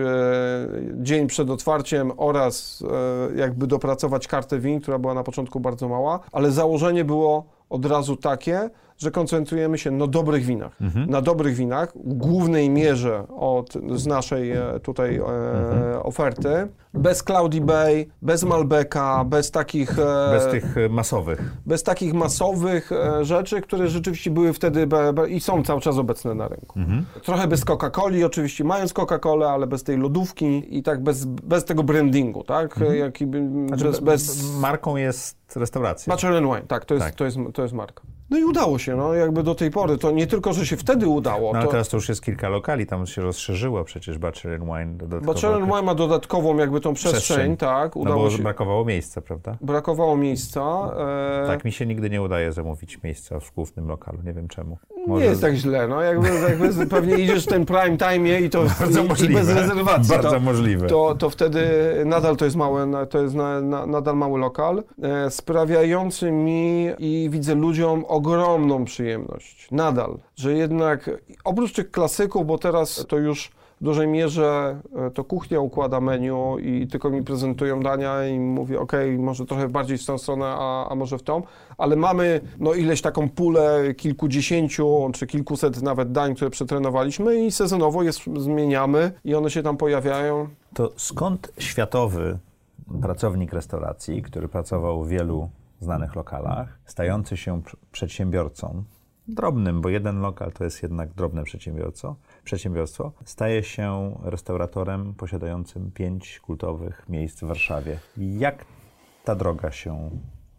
dzień 0.94 1.26
przed 1.26 1.50
otwarciem 1.50 2.12
oraz 2.16 2.84
jakby 3.36 3.66
dopracować 3.66 4.28
kartę 4.28 4.58
win, 4.58 4.80
która 4.80 4.98
była 4.98 5.14
na 5.14 5.22
początku 5.22 5.60
bardzo 5.60 5.88
mała, 5.88 6.20
ale 6.32 6.50
założenie 6.50 7.04
było 7.04 7.44
od 7.70 7.86
razu 7.86 8.16
takie, 8.16 8.70
że 8.98 9.10
koncentrujemy 9.10 9.78
się 9.78 9.90
na 9.90 10.06
dobrych 10.06 10.44
winach. 10.44 10.76
Na 11.08 11.20
dobrych 11.22 11.54
winach, 11.56 11.92
w 12.04 12.14
głównej 12.14 12.70
mierze 12.70 13.24
od, 13.36 13.72
z 13.94 14.06
naszej 14.06 14.50
e, 14.52 14.80
tutaj 14.82 15.16
e, 15.16 16.02
oferty, 16.02 16.68
bez 16.94 17.22
Cloudy 17.22 17.60
Bay, 17.60 18.06
bez 18.22 18.44
Malbeka, 18.44 19.24
bez 19.24 19.50
takich, 19.50 19.98
e, 19.98 20.30
Bez 20.30 20.46
tych 20.50 20.76
e, 20.78 20.88
masowych. 20.88 21.52
bez 21.66 21.82
takich 21.82 22.14
masowych 22.14 22.92
e, 22.92 23.24
rzeczy, 23.24 23.60
które 23.60 23.88
rzeczywiście 23.88 24.30
były 24.30 24.52
wtedy 24.52 24.86
be, 24.86 25.12
be, 25.12 25.30
i 25.30 25.40
są 25.40 25.62
cały 25.62 25.80
czas 25.80 25.98
obecne 25.98 26.34
na 26.34 26.48
rynku. 26.48 26.78
Trochę 27.22 27.48
bez 27.48 27.64
Coca-Coli, 27.64 28.24
oczywiście 28.24 28.64
mając 28.64 28.92
Coca-Colę, 28.92 29.46
ale 29.50 29.66
bez 29.66 29.82
tej 29.82 29.96
lodówki 29.98 30.76
i 30.78 30.82
tak 30.82 31.02
bez, 31.02 31.24
bez 31.24 31.64
tego 31.64 31.82
brandingu, 31.82 32.44
tak? 32.44 32.80
Jaki, 32.98 33.26
by- 33.26 33.66
Znaczy, 33.68 33.84
bez, 33.84 34.00
bez 34.00 34.52
Marką 34.60 34.96
jest 34.96 35.36
restauracja. 35.56 36.12
And 36.12 36.22
Wine, 36.46 36.62
tak, 36.68 36.84
to 36.84 36.94
jest, 36.94 37.06
Tak. 37.06 37.14
To, 37.14 37.24
jest, 37.24 37.38
to 37.54 37.62
jest 37.62 37.74
marka. 37.74 38.02
No 38.30 38.38
i 38.38 38.44
udało 38.44 38.78
się, 38.78 38.96
no 38.96 39.14
jakby 39.14 39.42
do 39.42 39.54
tej 39.54 39.70
pory. 39.70 39.98
To 39.98 40.10
nie 40.10 40.26
tylko, 40.26 40.52
że 40.52 40.66
się 40.66 40.76
wtedy 40.76 41.08
udało, 41.08 41.52
No 41.52 41.58
ale 41.58 41.66
to 41.66 41.72
teraz 41.72 41.88
to 41.88 41.96
już 41.96 42.08
jest 42.08 42.22
kilka 42.22 42.48
lokali, 42.48 42.86
tam 42.86 43.06
się 43.06 43.22
rozszerzyło 43.22 43.84
przecież 43.84 44.16
and 44.16 44.64
Wine 44.64 44.96
dodatkowo. 44.96 45.58
Wine 45.66 45.82
ma 45.82 45.94
dodatkową 45.94 46.56
jakby 46.56 46.80
tą 46.80 46.94
przestrzeń, 46.94 47.20
Przestrzeń. 47.22 47.56
tak, 47.56 47.96
No 47.96 48.00
udało 48.02 48.22
bo 48.24 48.30
się. 48.30 48.42
brakowało 48.42 48.84
miejsca, 48.84 49.20
prawda? 49.20 49.56
Brakowało 49.60 50.16
miejsca. 50.16 50.60
E, 51.42 51.46
Tak 51.46 51.64
mi 51.64 51.72
się 51.72 51.86
nigdy 51.86 52.10
nie 52.10 52.22
udaje 52.22 52.52
zamówić 52.52 53.02
miejsca 53.02 53.40
w 53.40 53.52
głównym 53.54 53.88
lokalu, 53.88 54.18
nie 54.24 54.32
wiem 54.32 54.48
czemu. 54.48 54.78
Nie 55.08 55.24
jest 55.24 55.40
tak 55.40 55.54
źle, 55.54 55.88
no 55.88 56.02
jakby, 56.02 56.28
jakby 56.48 56.86
pewnie 56.86 57.14
idziesz 57.18 57.44
w 57.44 57.48
ten 57.48 57.64
prime 57.66 57.96
time 57.96 58.40
i 58.40 58.50
to 58.50 58.64
Bardzo 58.80 59.00
i, 59.02 59.04
i 59.04 59.08
możliwe. 59.08 59.34
bez 59.40 59.48
rezerwacji. 59.48 60.08
Bardzo 60.10 60.30
to, 60.30 60.40
możliwe. 60.40 60.86
to, 60.86 61.14
to 61.14 61.30
wtedy 61.30 61.66
nadal 62.06 62.36
to 62.36 62.44
jest 62.44 62.56
mały, 62.56 62.80
to 63.10 63.22
jest 63.22 63.34
na, 63.34 63.60
na, 63.60 63.86
nadal 63.86 64.16
mały 64.16 64.38
lokal, 64.40 64.82
e, 65.02 65.30
sprawiający 65.30 66.32
mi 66.32 66.88
i 66.98 67.28
widzę 67.30 67.54
ludziom 67.54 68.04
ogromną 68.14 68.84
przyjemność. 68.84 69.68
Nadal, 69.70 70.18
że 70.36 70.52
jednak 70.52 71.10
oprócz 71.44 71.72
tych 71.72 71.90
klasyków, 71.90 72.46
bo 72.46 72.58
teraz 72.58 73.06
to 73.08 73.18
już 73.18 73.50
w 73.80 73.84
dużej 73.84 74.08
mierze 74.08 74.80
e, 74.96 75.10
to 75.10 75.24
kuchnia 75.24 75.60
układa 75.60 76.00
menu 76.00 76.58
i 76.58 76.86
tylko 76.86 77.10
mi 77.10 77.22
prezentują 77.22 77.80
dania 77.80 78.28
i 78.28 78.38
mówię, 78.38 78.80
ok, 78.80 78.92
może 79.18 79.46
trochę 79.46 79.68
bardziej 79.68 79.98
w 79.98 80.06
tą 80.06 80.18
stronę, 80.18 80.46
a, 80.46 80.88
a 80.88 80.94
może 80.94 81.18
w 81.18 81.22
tą, 81.22 81.42
ale 81.78 81.96
mamy 81.96 82.40
no 82.58 82.74
ileś 82.74 83.02
taką 83.02 83.28
pulę 83.28 83.94
kilkudziesięciu 83.96 85.10
czy 85.12 85.26
kilkuset 85.26 85.82
nawet 85.82 86.12
dań, 86.12 86.34
które 86.34 86.50
przetrenowaliśmy 86.50 87.44
i 87.46 87.52
sezonowo 87.52 88.02
je 88.02 88.10
zmieniamy 88.36 89.12
i 89.24 89.34
one 89.34 89.50
się 89.50 89.62
tam 89.62 89.76
pojawiają. 89.76 90.48
To 90.74 90.92
skąd 90.96 91.52
światowy 91.58 92.38
pracownik 93.02 93.52
restauracji, 93.52 94.22
który 94.22 94.48
pracował 94.48 95.04
w 95.04 95.08
wielu 95.08 95.48
znanych 95.80 96.14
lokalach, 96.14 96.78
stający 96.86 97.36
się 97.36 97.62
pr- 97.62 97.76
przedsiębiorcą, 97.92 98.84
drobnym, 99.28 99.80
bo 99.80 99.88
jeden 99.88 100.20
lokal 100.20 100.52
to 100.52 100.64
jest 100.64 100.82
jednak 100.82 101.14
drobne 101.14 101.44
przedsiębiorstwo, 101.44 102.16
przedsiębiorstwo, 102.44 103.12
staje 103.24 103.62
się 103.62 104.18
restauratorem 104.22 105.14
posiadającym 105.14 105.90
pięć 105.90 106.40
kultowych 106.40 107.08
miejsc 107.08 107.40
w 107.40 107.44
Warszawie. 107.44 107.98
Jak 108.16 108.64
ta 109.24 109.34
droga 109.34 109.70
się 109.70 110.10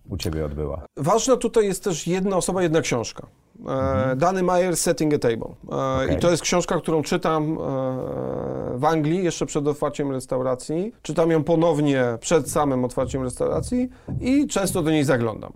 u 0.09 0.17
Ciebie 0.17 0.45
odbyła? 0.45 0.85
Ważna 0.97 1.37
tutaj 1.37 1.65
jest 1.65 1.83
też 1.83 2.07
jedna 2.07 2.37
osoba, 2.37 2.63
jedna 2.63 2.81
książka. 2.81 3.27
E, 3.67 4.15
Danny 4.15 4.43
Meyer, 4.43 4.75
Setting 4.77 5.13
a 5.13 5.19
Table. 5.19 5.55
E, 5.71 6.13
I 6.15 6.19
to 6.19 6.31
jest 6.31 6.43
książka, 6.43 6.77
którą 6.77 7.01
czytam 7.01 7.43
e, 7.43 8.77
w 8.77 8.85
Anglii 8.85 9.23
jeszcze 9.23 9.45
przed 9.45 9.67
otwarciem 9.67 10.11
restauracji. 10.11 10.93
Czytam 11.01 11.31
ją 11.31 11.43
ponownie 11.43 12.03
przed 12.19 12.51
samym 12.51 12.85
otwarciem 12.85 13.23
restauracji 13.23 13.89
i 14.21 14.47
często 14.47 14.81
do 14.81 14.91
niej 14.91 15.03
zaglądam. 15.03 15.51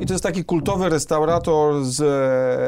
I 0.00 0.06
to 0.06 0.14
jest 0.14 0.24
taki 0.24 0.44
kultowy 0.44 0.88
restaurator 0.88 1.84
z 1.84 2.02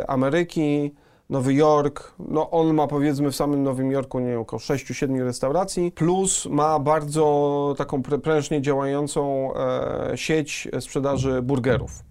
Ameryki, 0.08 0.94
Nowy 1.30 1.54
Jork, 1.54 2.14
no 2.18 2.50
on 2.50 2.74
ma 2.74 2.86
powiedzmy 2.86 3.30
w 3.30 3.36
samym 3.36 3.62
Nowym 3.62 3.90
Jorku, 3.90 4.18
nie 4.18 4.26
wiem, 4.26 4.40
około 4.40 4.60
6-7 4.60 5.24
restauracji, 5.24 5.92
plus 5.92 6.46
ma 6.46 6.78
bardzo 6.78 7.74
taką 7.78 8.02
prę- 8.02 8.20
prężnie 8.20 8.62
działającą 8.62 9.50
e, 9.54 10.16
sieć 10.16 10.68
sprzedaży 10.80 11.42
burgerów. 11.42 12.02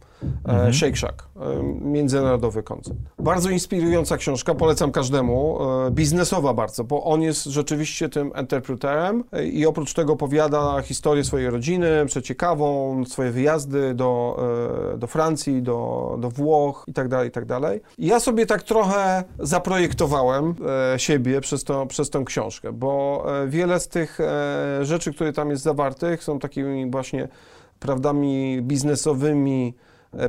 E, 0.47 0.73
Shake 0.73 0.95
Shack, 0.95 1.27
e, 1.35 1.63
międzynarodowy 1.81 2.63
koncept. 2.63 2.99
Bardzo 3.19 3.49
inspirująca 3.49 4.17
książka, 4.17 4.55
polecam 4.55 4.91
każdemu, 4.91 5.59
e, 5.87 5.91
biznesowa 5.91 6.53
bardzo, 6.53 6.83
bo 6.83 7.03
on 7.03 7.21
jest 7.21 7.43
rzeczywiście 7.43 8.09
tym 8.09 8.31
interpreterem 8.39 9.23
i 9.51 9.65
oprócz 9.65 9.93
tego 9.93 10.13
opowiada 10.13 10.81
historię 10.81 11.23
swojej 11.23 11.49
rodziny, 11.49 12.05
przeciekawą, 12.05 13.05
swoje 13.05 13.31
wyjazdy 13.31 13.93
do, 13.93 14.37
do 14.97 15.07
Francji, 15.07 15.61
do, 15.61 16.17
do 16.19 16.29
Włoch 16.29 16.85
i 16.87 16.93
tak 16.93 17.07
dalej, 17.07 17.29
i 17.29 17.31
tak 17.31 17.45
dalej. 17.45 17.81
I 17.97 18.07
ja 18.07 18.19
sobie 18.19 18.45
tak 18.45 18.63
trochę 18.63 19.23
zaprojektowałem 19.39 20.55
siebie 20.97 21.41
przez, 21.41 21.63
to, 21.63 21.85
przez 21.85 22.09
tę 22.09 22.23
książkę, 22.25 22.73
bo 22.73 23.25
wiele 23.47 23.79
z 23.79 23.87
tych 23.87 24.19
rzeczy, 24.81 25.13
które 25.13 25.33
tam 25.33 25.49
jest 25.49 25.63
zawartych, 25.63 26.23
są 26.23 26.39
takimi 26.39 26.91
właśnie 26.91 27.27
prawdami 27.79 28.61
biznesowymi, 28.61 29.73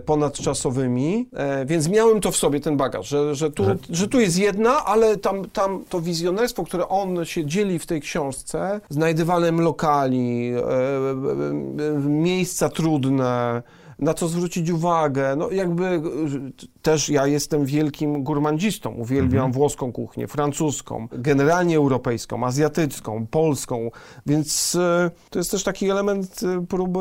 ponadczasowymi, 0.05 1.29
e, 1.33 1.65
więc 1.65 1.89
miałem 1.89 2.21
to 2.21 2.31
w 2.31 2.37
sobie, 2.37 2.61
ten 2.61 2.77
bagaż, 2.77 3.09
że, 3.09 3.35
że, 3.35 3.51
tu, 3.51 3.65
że 3.91 4.09
tu 4.09 4.21
jest 4.21 4.39
jedna, 4.39 4.85
ale 4.85 5.17
tam, 5.17 5.51
tam 5.51 5.85
to 5.89 6.01
wizjonerstwo, 6.01 6.65
które 6.65 6.89
on 6.89 7.25
się 7.25 7.47
dzieli 7.47 7.79
w 7.79 7.87
tej 7.87 8.01
książce, 8.01 8.81
znajdywaniem 8.89 9.61
lokali, 9.61 10.53
e, 10.53 10.59
e, 10.59 10.61
e, 10.61 12.09
miejsca 12.09 12.69
trudne, 12.69 13.63
na 13.99 14.15
co 14.15 14.29
zwrócić 14.29 14.71
uwagę. 14.71 15.37
No 15.37 15.51
jakby 15.51 15.85
e, 15.85 16.01
też 16.83 17.09
ja 17.09 17.27
jestem 17.27 17.65
wielkim 17.65 18.25
gurmandzistą. 18.25 18.91
Uwielbiam 18.91 19.53
włoską 19.53 19.93
kuchnię, 19.93 20.29
francuską, 20.29 21.09
generalnie 21.13 21.77
europejską, 21.77 22.47
azjatycką, 22.47 23.27
polską, 23.27 23.91
więc 24.27 24.75
e, 24.75 25.11
to 25.31 25.39
jest 25.39 25.51
też 25.51 25.65
taki 25.65 25.91
element 25.91 26.41
e, 26.43 26.67
próby, 26.67 27.01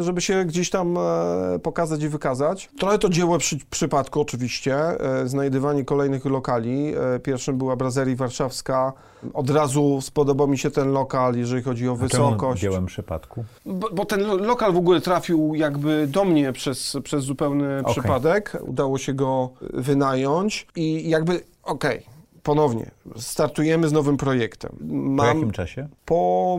żeby 0.00 0.20
się 0.20 0.44
gdzieś 0.44 0.70
tam 0.70 0.96
e, 0.98 1.58
pokazać 1.62 2.02
i 2.02 2.08
wykazać. 2.08 2.70
Trochę 2.78 2.98
to 2.98 3.08
dzieło 3.08 3.38
przy, 3.38 3.58
przypadku 3.70 4.20
oczywiście, 4.20 4.76
e, 4.76 5.28
znajdywanie 5.28 5.84
kolejnych 5.84 6.24
lokali. 6.24 6.94
E, 7.14 7.18
Pierwszym 7.18 7.58
była 7.58 7.76
Brazerii 7.76 8.16
Warszawska. 8.16 8.92
Od 9.34 9.50
razu 9.50 10.00
spodobał 10.00 10.48
mi 10.48 10.58
się 10.58 10.70
ten 10.70 10.92
lokal, 10.92 11.36
jeżeli 11.36 11.62
chodzi 11.62 11.88
o 11.88 11.92
Czemu 11.96 12.08
wysokość. 12.08 12.60
dziełem 12.62 12.86
przypadku? 12.86 13.44
Bo, 13.66 13.88
bo 13.90 14.04
ten 14.04 14.20
lo- 14.26 14.36
lokal 14.36 14.72
w 14.72 14.76
ogóle 14.76 15.00
trafił 15.00 15.54
jakby 15.54 16.06
do 16.06 16.24
mnie 16.24 16.52
przez, 16.52 16.96
przez 17.04 17.24
zupełny 17.24 17.78
Okej. 17.80 17.92
przypadek. 17.94 18.56
Udało 18.66 18.98
się 18.98 19.14
go 19.14 19.50
wynająć 19.60 20.66
i 20.76 21.08
jakby, 21.10 21.42
okej, 21.62 22.02
ponownie, 22.42 22.90
startujemy 23.16 23.88
z 23.88 23.92
nowym 23.92 24.16
projektem. 24.16 24.70
Po 24.78 24.84
Mam 24.94 25.26
jakim 25.26 25.50
czasie? 25.50 25.88
po, 26.04 26.58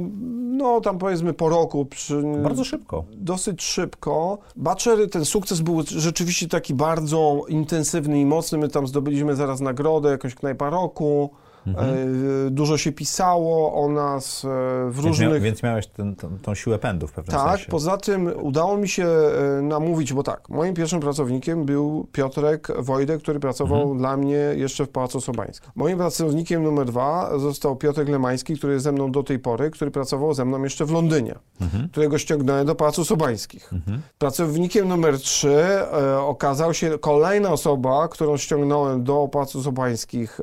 no 0.58 0.82
tam 0.82 0.98
powiedzmy 0.98 1.34
po 1.34 1.50
roku, 1.50 1.86
przy, 1.86 2.22
Bardzo 2.44 2.64
szybko. 2.64 3.04
dosyć 3.14 3.64
szybko. 3.64 4.38
Butcher, 4.56 5.10
ten 5.10 5.26
sukces 5.26 5.62
był 5.62 5.82
rzeczywiście 5.88 6.48
taki 6.48 6.74
bardzo 6.74 7.42
intensywny 7.48 8.20
i 8.22 8.26
mocny. 8.26 8.58
My 8.58 8.70
tam 8.70 8.88
zdobyliśmy 8.88 9.36
zaraz 9.36 9.60
nagrodę, 9.62 10.10
jakąś 10.10 10.36
knajpa 10.36 10.70
roku. 10.70 11.30
E, 11.68 12.50
dużo 12.50 12.78
się 12.78 12.92
pisało 12.92 13.84
o 13.84 13.90
nas 13.90 14.46
e, 14.46 14.48
w 14.90 14.94
Więc, 14.96 15.06
różnych... 15.06 15.30
mia, 15.30 15.40
więc 15.40 15.64
miałeś 15.64 15.88
ten, 15.88 16.16
tą, 16.16 16.38
tą 16.42 16.56
siłę 16.56 16.80
pędu 16.80 17.08
w 17.08 17.12
pewnym 17.12 17.38
Tak, 17.38 17.50
sensie. 17.58 17.72
poza 17.72 17.98
tym 17.98 18.32
udało 18.42 18.78
mi 18.78 18.90
się 18.90 19.06
e, 19.08 19.62
namówić, 19.62 20.14
bo 20.14 20.24
tak, 20.24 20.50
moim 20.50 20.74
pierwszym 20.74 21.00
pracownikiem 21.00 21.66
był 21.66 22.08
Piotrek 22.12 22.68
Wojtek, 22.80 23.22
który 23.22 23.40
pracował 23.40 23.80
Mhm. 23.82 23.98
dla 23.98 24.18
mnie 24.18 24.36
jeszcze 24.56 24.86
w 24.86 24.90
Pałacu 24.90 25.22
Sobańskim. 25.22 25.72
Moim 25.76 25.98
pracownikiem 25.98 26.64
numer 26.64 26.86
dwa 26.88 27.40
został 27.40 27.76
Piotrek 27.76 28.10
Lemański, 28.10 28.58
który 28.58 28.74
jest 28.74 28.84
ze 28.84 28.92
mną 28.92 29.12
do 29.12 29.24
tej 29.24 29.40
pory, 29.40 29.72
który 29.72 29.92
pracował 29.92 30.34
ze 30.34 30.46
mną 30.46 30.64
jeszcze 30.64 30.86
w 30.86 30.92
Londynie, 30.92 31.36
Mhm. 31.62 31.90
którego 31.90 32.18
ściągnąłem 32.18 32.66
do 32.68 32.76
Pałacu 32.76 33.06
Sobańskich. 33.06 33.72
Pracownikiem 34.18 34.88
numer 34.88 35.20
trzy 35.20 35.58
e, 35.64 36.20
okazał 36.20 36.74
się 36.74 36.98
kolejna 37.00 37.50
osoba, 37.50 38.08
którą 38.08 38.38
ściągnąłem 38.38 39.04
do 39.04 39.28
Pałacu 39.32 39.64
Sobańskich, 39.64 40.40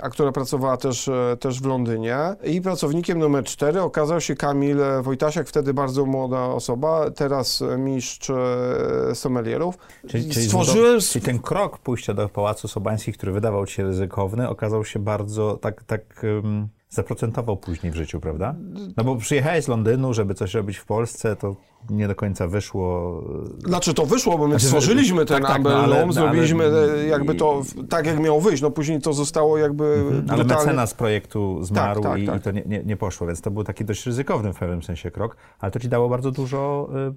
a 0.00 0.10
która 0.16 0.32
pracowała 0.32 0.76
też, 0.76 1.08
e, 1.08 1.36
też 1.40 1.60
w 1.60 1.66
Londynie. 1.66 2.18
I 2.44 2.60
pracownikiem 2.60 3.18
numer 3.18 3.44
cztery 3.44 3.82
okazał 3.82 4.20
się 4.20 4.34
Kamil 4.34 4.78
Wojtasiak, 5.02 5.48
wtedy 5.48 5.74
bardzo 5.74 6.06
młoda 6.06 6.44
osoba, 6.44 7.10
teraz 7.10 7.64
mistrz 7.78 8.30
e, 8.30 9.14
sommelierów. 9.14 9.78
Czyli, 10.08 10.30
czyli, 10.30 10.46
Stworzyłem... 10.46 11.00
czyli 11.00 11.24
ten 11.24 11.38
krok 11.38 11.78
pójścia 11.78 12.14
do 12.14 12.28
Pałacu 12.28 12.68
Sobańskich, 12.68 13.16
który 13.16 13.32
wydawał 13.32 13.66
się 13.66 13.82
ryzykowny, 13.82 14.48
okazał 14.48 14.84
się 14.84 14.98
bardzo 14.98 15.56
tak, 15.56 15.84
tak 15.84 16.22
um, 16.22 16.68
zaprocentował 16.88 17.56
później 17.56 17.92
w 17.92 17.96
życiu, 17.96 18.20
prawda? 18.20 18.54
No 18.96 19.04
bo 19.04 19.16
przyjechałeś 19.16 19.64
z 19.64 19.68
Londynu, 19.68 20.14
żeby 20.14 20.34
coś 20.34 20.54
robić 20.54 20.76
w 20.76 20.84
Polsce, 20.84 21.36
to 21.36 21.56
nie 21.90 22.08
do 22.08 22.14
końca 22.14 22.48
wyszło. 22.48 23.22
Znaczy 23.66 23.94
to 23.94 24.06
wyszło, 24.06 24.38
bo 24.38 24.44
my 24.44 24.52
znaczy, 24.52 24.66
stworzyliśmy 24.66 25.24
ten 25.24 25.42
tak, 25.42 25.52
tak, 25.52 25.62
no, 25.64 25.70
ale, 25.70 26.12
zrobiliśmy 26.12 26.64
ale, 26.64 27.06
jakby 27.06 27.34
to 27.34 27.62
tak, 27.88 28.06
jak 28.06 28.20
miało 28.20 28.40
wyjść. 28.40 28.62
No 28.62 28.70
później 28.70 29.00
to 29.00 29.12
zostało 29.12 29.58
jakby 29.58 29.84
mhm, 29.84 30.26
Ale 30.30 30.44
mecenas 30.44 30.94
projektu 30.94 31.62
zmarł 31.62 32.02
tak, 32.02 32.12
tak, 32.12 32.20
i, 32.20 32.26
tak. 32.26 32.40
i, 32.40 32.40
to 32.40 32.50
nie, 32.50 32.62
nie, 32.66 32.84
nie, 32.84 32.96
poszło, 32.96 33.26
więc 33.26 33.40
to 33.40 33.50
był 33.50 33.64
taki 33.64 33.84
dość 33.84 34.06
ryzykowny 34.06 34.52
w 34.52 34.58
pewnym 34.58 34.82
sensie 34.82 35.10
krok, 35.10 35.36
ale 35.58 35.72
to 35.72 35.78
ci 35.78 35.88
dało 35.88 36.08
bardzo 36.08 36.30
dużo 36.30 36.88
y, 37.10 37.14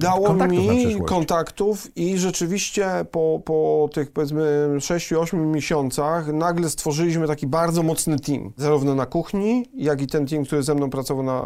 Dało 0.00 0.26
kontaktów 0.26 0.58
mi 0.58 1.00
kontaktów 1.06 1.96
i 1.96 2.18
rzeczywiście 2.18 2.88
po, 3.10 3.42
po 3.44 3.88
tych 3.92 4.12
powiedzmy 4.12 4.68
6-8 4.76 5.46
miesiącach 5.46 6.32
nagle 6.32 6.70
stworzyliśmy 6.70 7.26
taki 7.26 7.46
bardzo 7.46 7.82
mocny 7.82 8.18
team, 8.18 8.52
zarówno 8.56 8.94
na 8.94 9.06
kuchni, 9.06 9.66
jak 9.74 10.02
i 10.02 10.06
ten 10.06 10.26
team, 10.26 10.44
który 10.44 10.62
ze 10.62 10.74
mną 10.74 10.90
pracował 10.90 11.22
na, 11.22 11.42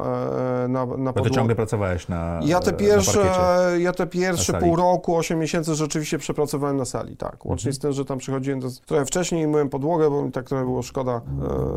e, 0.65 0.69
na, 0.69 0.87
na 0.87 1.13
Bo 1.13 1.21
ty 1.21 1.31
ciągle 1.31 1.55
pracowałeś 1.55 2.09
na 2.09 2.41
Ja 2.43 2.61
te 2.65 2.73
pierwsze, 2.73 3.21
ja 3.79 3.93
te 3.93 4.07
pierwsze 4.07 4.61
pół 4.61 4.77
roku, 4.77 5.17
8 5.17 5.39
miesięcy 5.39 5.75
rzeczywiście 5.75 6.19
przepracowałem 6.19 6.77
na 6.77 6.85
sali, 6.85 7.17
tak. 7.17 7.47
Łącznie 7.47 7.69
mhm. 7.69 7.75
z 7.75 7.79
tym, 7.79 7.93
że 7.93 8.05
tam 8.05 8.19
przychodziłem 8.19 8.61
do, 8.61 8.69
trochę 8.87 9.07
wcześniej 9.07 9.43
i 9.43 9.47
myłem 9.47 9.69
podłogę, 9.69 10.11
bo 10.11 10.23
mi 10.23 10.33
tak 10.33 10.47
trochę 10.47 10.65
było 10.65 10.83
szkoda 10.83 11.21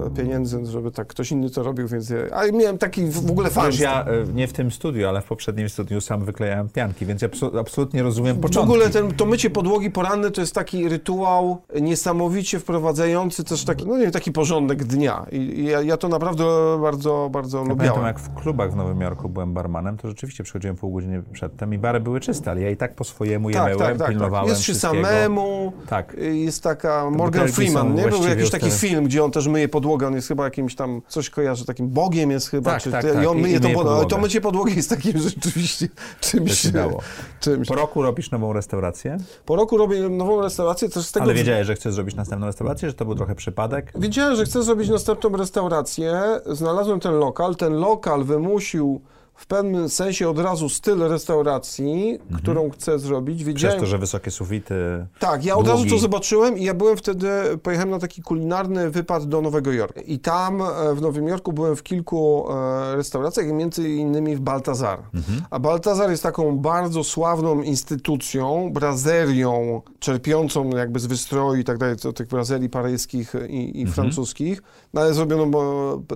e, 0.05 0.09
pieniędzy, 0.15 0.65
żeby 0.65 0.91
tak 0.91 1.07
ktoś 1.07 1.31
inny 1.31 1.49
to 1.49 1.63
robił, 1.63 1.87
więc 1.87 2.09
ja, 2.09 2.17
ale 2.33 2.51
miałem 2.51 2.77
taki 2.77 3.05
w 3.05 3.31
ogóle 3.31 3.49
fan. 3.49 3.71
ja 3.79 4.05
e, 4.05 4.33
nie 4.33 4.47
w 4.47 4.53
tym 4.53 4.71
studiu, 4.71 5.07
ale 5.07 5.21
w 5.21 5.25
poprzednim 5.25 5.69
studiu 5.69 6.01
sam 6.01 6.25
wyklejałem 6.25 6.69
pianki, 6.69 7.05
więc 7.05 7.21
ja 7.21 7.29
absolutnie 7.59 8.03
rozumiem 8.03 8.37
początki. 8.37 8.67
W 8.67 8.71
ogóle 8.71 8.89
ten, 8.89 9.11
to 9.11 9.25
mycie 9.25 9.49
podłogi 9.49 9.91
poranne 9.91 10.31
to 10.31 10.41
jest 10.41 10.55
taki 10.55 10.89
rytuał 10.89 11.57
niesamowicie 11.81 12.59
wprowadzający 12.59 13.43
też 13.43 13.65
taki, 13.65 13.87
no 13.87 13.97
nie 13.97 14.11
taki 14.11 14.31
porządek 14.31 14.83
dnia. 14.83 15.25
I, 15.31 15.37
i 15.37 15.65
ja, 15.65 15.81
ja, 15.81 15.97
to 15.97 16.07
naprawdę 16.07 16.43
bardzo, 16.81 17.29
bardzo 17.31 17.57
ja 17.57 17.63
lubiałem. 17.63 17.93
Pamiętam, 17.93 18.05
jak 18.05 18.19
w 18.19 18.33
klubach 18.33 18.71
w 18.71 18.75
Nowym 18.75 19.01
Jorku 19.01 19.29
byłem 19.29 19.53
barmanem, 19.53 19.97
to 19.97 20.07
rzeczywiście 20.07 20.43
przychodziłem 20.43 20.76
pół 20.77 20.93
godziny 20.93 21.23
przedtem 21.33 21.73
i 21.73 21.77
bary 21.77 21.99
były 21.99 22.19
czyste, 22.19 22.51
ale 22.51 22.61
ja 22.61 22.69
i 22.69 22.77
tak 22.77 22.95
po 22.95 23.03
swojemu 23.03 23.49
je 23.49 23.55
tak, 23.55 23.65
myłem, 23.65 23.89
tak, 23.89 23.97
tak, 23.97 24.09
pilnowałem 24.09 24.49
Jest 24.49 24.61
się 24.61 24.75
samemu, 24.75 25.73
tak. 25.87 26.15
jest 26.19 26.63
taka 26.63 27.09
Morgan 27.09 27.47
Freeman, 27.47 27.95
nie? 27.95 28.07
Był 28.07 28.27
jakiś 28.27 28.49
taki 28.49 28.71
film, 28.71 29.05
gdzie 29.05 29.23
on 29.23 29.31
też 29.31 29.47
myje 29.47 29.69
podłogę, 29.69 30.07
on 30.07 30.13
jest 30.13 30.27
chyba 30.27 30.43
jakimś 30.43 30.75
tam, 30.75 31.01
coś 31.07 31.29
kojarzy, 31.29 31.65
takim 31.65 31.87
bogiem 31.87 32.31
jest 32.31 32.49
chyba, 32.49 32.71
tak, 32.71 32.81
czy, 32.81 32.91
tak, 32.91 33.05
I 33.05 33.07
tak. 33.07 33.27
on 33.27 33.37
myje, 33.37 33.59
to, 33.59 33.69
podłogę. 33.69 34.05
to 34.05 34.17
mycie 34.17 34.41
podłogi 34.41 34.75
jest 34.75 34.89
takim 34.89 35.17
rzeczywiście 35.29 35.87
czymś... 36.19 36.59
się 36.59 36.71
dało. 36.71 37.01
czymś. 37.39 37.67
Po 37.67 37.75
roku 37.75 38.01
robisz 38.01 38.31
nową 38.31 38.53
restaurację? 38.53 39.17
Po 39.45 39.55
roku 39.55 39.77
robię 39.77 40.09
nową 40.09 40.41
restaurację, 40.41 40.89
też 40.89 41.05
z 41.05 41.11
tego... 41.11 41.23
Ale 41.23 41.33
wiedziałeś, 41.33 41.67
że 41.67 41.75
chcesz 41.75 41.93
zrobić 41.93 42.15
następną 42.15 42.47
restaurację, 42.47 42.89
że 42.89 42.93
to 42.93 43.05
był 43.05 43.15
trochę 43.15 43.35
przypadek? 43.35 43.93
Wiedziałem, 43.95 44.35
że 44.35 44.45
chcę 44.45 44.63
zrobić 44.63 44.89
następną 44.89 45.29
restaurację, 45.29 46.21
znalazłem 46.45 46.99
ten 46.99 47.13
lokal, 47.13 47.55
ten 47.55 47.73
lokal 47.73 48.23
wymusił 48.23 49.01
w 49.37 49.45
pewnym 49.45 49.89
sensie 49.89 50.29
od 50.29 50.39
razu 50.39 50.69
styl 50.69 50.99
restauracji, 50.99 52.19
mhm. 52.21 52.41
którą 52.41 52.69
chcę 52.69 52.99
zrobić. 52.99 53.43
Wiedziałem... 53.43 53.77
Przez 53.77 53.81
to, 53.81 53.91
że 53.91 53.97
wysokie 53.97 54.31
sufity. 54.31 55.07
Tak, 55.19 55.45
ja 55.45 55.53
długi. 55.53 55.69
od 55.69 55.77
razu 55.77 55.89
to 55.89 55.97
zobaczyłem 55.97 56.57
i 56.57 56.63
ja 56.63 56.73
byłem 56.73 56.97
wtedy, 56.97 57.29
pojechałem 57.63 57.89
na 57.89 57.99
taki 57.99 58.21
kulinarny 58.21 58.89
wypad 58.89 59.25
do 59.25 59.41
Nowego 59.41 59.71
Jorku. 59.71 59.99
I 60.05 60.19
tam 60.19 60.61
e, 60.61 60.95
w 60.95 61.01
Nowym 61.01 61.27
Jorku 61.27 61.53
byłem 61.53 61.75
w 61.75 61.83
kilku 61.83 62.47
e, 62.49 62.95
restauracjach, 62.95 63.47
między 63.47 63.89
innymi 63.89 64.35
w 64.35 64.39
Baltazar. 64.39 64.99
Mhm. 65.13 65.41
A 65.49 65.59
Baltazar 65.59 66.09
jest 66.09 66.23
taką 66.23 66.57
bardzo 66.57 67.03
sławną 67.03 67.61
instytucją, 67.61 68.71
brazerią, 68.73 69.81
czerpiącą 69.99 70.69
jakby 70.69 70.99
z 70.99 71.05
wystroju 71.05 71.61
i 71.61 71.63
tak 71.63 71.77
dalej, 71.77 71.95
tych 72.15 72.27
brazerii 72.27 72.69
paryskich 72.69 73.33
i, 73.49 73.79
i 73.79 73.81
mhm. 73.81 73.93
francuskich, 73.93 74.61
no 74.93 75.01
ale 75.01 75.13
zrobiono 75.13 75.45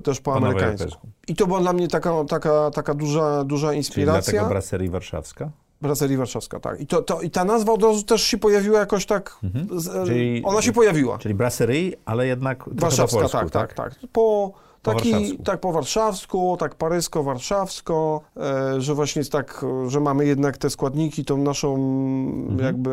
też 0.04 0.22
po, 0.22 0.32
po 0.32 0.38
amerykańsku. 0.38 1.08
I 1.28 1.36
to 1.36 1.48
była 1.48 1.60
dla 1.60 1.74
mnie 1.74 1.88
taka, 1.88 2.24
taka, 2.24 2.72
taka 2.72 2.94
duża 2.94 3.44
duża, 3.44 3.74
inspiracja. 3.74 4.22
Czyli 4.22 4.34
dlatego 4.34 4.50
Brasserie 4.50 4.90
Warszawska? 4.90 5.52
Brasserie 5.82 6.18
Warszawska, 6.18 6.60
tak. 6.60 6.82
I, 6.82 6.88
to, 6.88 7.02
to, 7.02 7.22
I 7.22 7.30
ta 7.30 7.46
nazwa 7.46 7.74
od 7.74 7.84
razu 7.84 8.04
też 8.04 8.24
się 8.24 8.38
pojawiła 8.38 8.80
jakoś 8.80 9.06
tak, 9.06 9.38
mhm. 9.44 9.80
z, 9.80 9.88
e, 9.88 10.06
czyli, 10.06 10.42
ona 10.46 10.62
się 10.62 10.72
pojawiła. 10.72 11.18
Czyli 11.18 11.34
Brasserie, 11.34 11.92
ale 12.06 12.28
jednak 12.28 12.64
Warszawska, 12.68 13.20
polsku, 13.20 13.38
tak, 13.38 13.52
tak, 13.52 13.74
tak, 13.74 13.96
tak. 13.96 14.10
Po, 14.12 14.54
taki, 14.82 15.38
tak 15.38 15.60
po 15.60 15.72
warszawsku, 15.72 16.58
tak 16.60 16.76
parysko-warszawsko, 16.76 18.22
e, 18.38 18.82
że 18.82 18.96
właśnie 18.96 19.20
jest 19.20 19.32
tak, 19.32 19.66
że 19.88 20.00
mamy 20.00 20.26
jednak 20.26 20.58
te 20.58 20.70
składniki, 20.70 21.26
tą 21.26 21.38
naszą 21.38 21.76
mhm. 21.76 22.60
jakby 22.60 22.92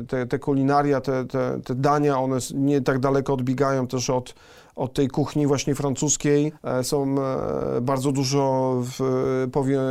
e, 0.00 0.04
te, 0.04 0.26
te 0.26 0.38
kulinaria, 0.38 1.00
te, 1.00 1.24
te, 1.24 1.60
te 1.64 1.74
dania, 1.74 2.18
one 2.18 2.38
nie 2.54 2.80
tak 2.80 2.98
daleko 2.98 3.32
odbiegają 3.32 3.86
też 3.86 4.10
od 4.10 4.34
od 4.76 4.92
tej 4.92 5.08
kuchni 5.08 5.46
właśnie 5.46 5.74
francuskiej. 5.74 6.52
E, 6.64 6.84
są 6.84 7.14
e, 7.18 7.80
bardzo 7.80 8.12
dużo, 8.12 8.74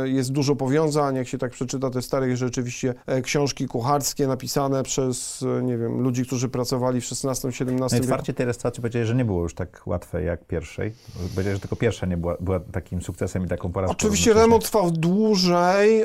jest 0.04 0.32
dużo 0.32 0.56
powiązań, 0.56 1.16
jak 1.16 1.28
się 1.28 1.38
tak 1.38 1.52
przeczyta 1.52 1.90
te 1.90 2.02
stare 2.02 2.36
rzeczywiście 2.36 2.94
e, 3.06 3.22
książki 3.22 3.66
kucharskie 3.66 4.26
napisane 4.26 4.82
przez, 4.82 5.44
nie 5.62 5.78
wiem, 5.78 6.00
ludzi, 6.00 6.26
którzy 6.26 6.48
pracowali 6.48 7.00
w 7.00 7.04
XVI-XVII 7.04 7.66
wieku. 7.66 7.80
No 7.80 7.86
otwarcie 7.86 8.34
tej 8.34 8.46
restauracji 8.46 8.80
powiedziałeś, 8.80 9.08
że 9.08 9.14
nie 9.14 9.24
było 9.24 9.42
już 9.42 9.54
tak 9.54 9.82
łatwe 9.86 10.22
jak 10.22 10.44
pierwszej. 10.44 10.92
Powiedziałeś, 11.34 11.56
że 11.56 11.60
tylko 11.60 11.76
pierwsza 11.76 12.06
nie 12.06 12.16
była, 12.16 12.36
była 12.40 12.60
takim 12.60 13.02
sukcesem 13.02 13.44
i 13.44 13.48
taką 13.48 13.72
porażką. 13.72 13.96
Oczywiście 13.96 14.34
remont 14.34 14.64
trwał 14.64 14.90
dłużej. 14.90 16.04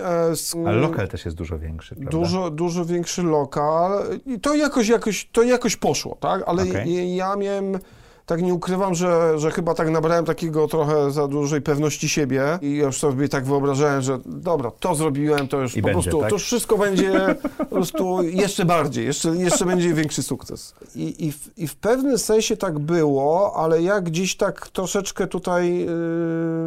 Ale 0.65 0.77
lokal 0.77 1.07
też 1.07 1.25
jest 1.25 1.37
dużo 1.37 1.59
większy, 1.59 1.95
prawda? 1.95 2.11
Dużo, 2.11 2.49
dużo 2.49 2.85
większy 2.85 3.23
lokal. 3.23 3.91
I 4.25 4.39
to 4.39 4.55
jakoś, 4.55 4.87
jakoś, 4.87 5.29
to 5.31 5.43
jakoś 5.43 5.75
poszło, 5.75 6.17
tak? 6.19 6.43
Ale 6.45 6.63
okay. 6.63 6.89
ja 6.89 7.35
miałem 7.35 7.77
tak 8.31 8.41
nie 8.41 8.53
ukrywam, 8.53 8.95
że, 8.95 9.39
że 9.39 9.51
chyba 9.51 9.73
tak 9.73 9.89
nabrałem 9.89 10.25
takiego 10.25 10.67
trochę 10.67 11.11
za 11.11 11.27
dużej 11.27 11.61
pewności 11.61 12.09
siebie 12.09 12.59
i 12.61 12.75
już 12.75 12.97
sobie 12.97 13.29
tak 13.29 13.45
wyobrażałem, 13.45 14.01
że 14.01 14.19
dobra, 14.25 14.71
to 14.79 14.95
zrobiłem, 14.95 15.47
to 15.47 15.61
już 15.61 15.77
I 15.77 15.81
po 15.81 15.87
będzie, 15.87 16.01
prostu, 16.01 16.21
tak? 16.21 16.29
to 16.29 16.35
już 16.35 16.43
wszystko 16.43 16.77
będzie 16.77 17.35
po 17.57 17.65
prostu 17.65 18.23
jeszcze 18.23 18.65
bardziej, 18.65 19.05
jeszcze, 19.05 19.29
jeszcze 19.29 19.65
będzie 19.65 19.93
większy 19.93 20.23
sukces. 20.23 20.73
I, 20.95 21.27
i, 21.27 21.31
w, 21.31 21.57
I 21.57 21.67
w 21.67 21.75
pewnym 21.75 22.17
sensie 22.17 22.57
tak 22.57 22.79
było, 22.79 23.55
ale 23.55 23.81
ja 23.81 24.01
gdzieś 24.01 24.35
tak 24.37 24.67
troszeczkę 24.67 25.27
tutaj 25.27 25.79
yy, 25.79 25.85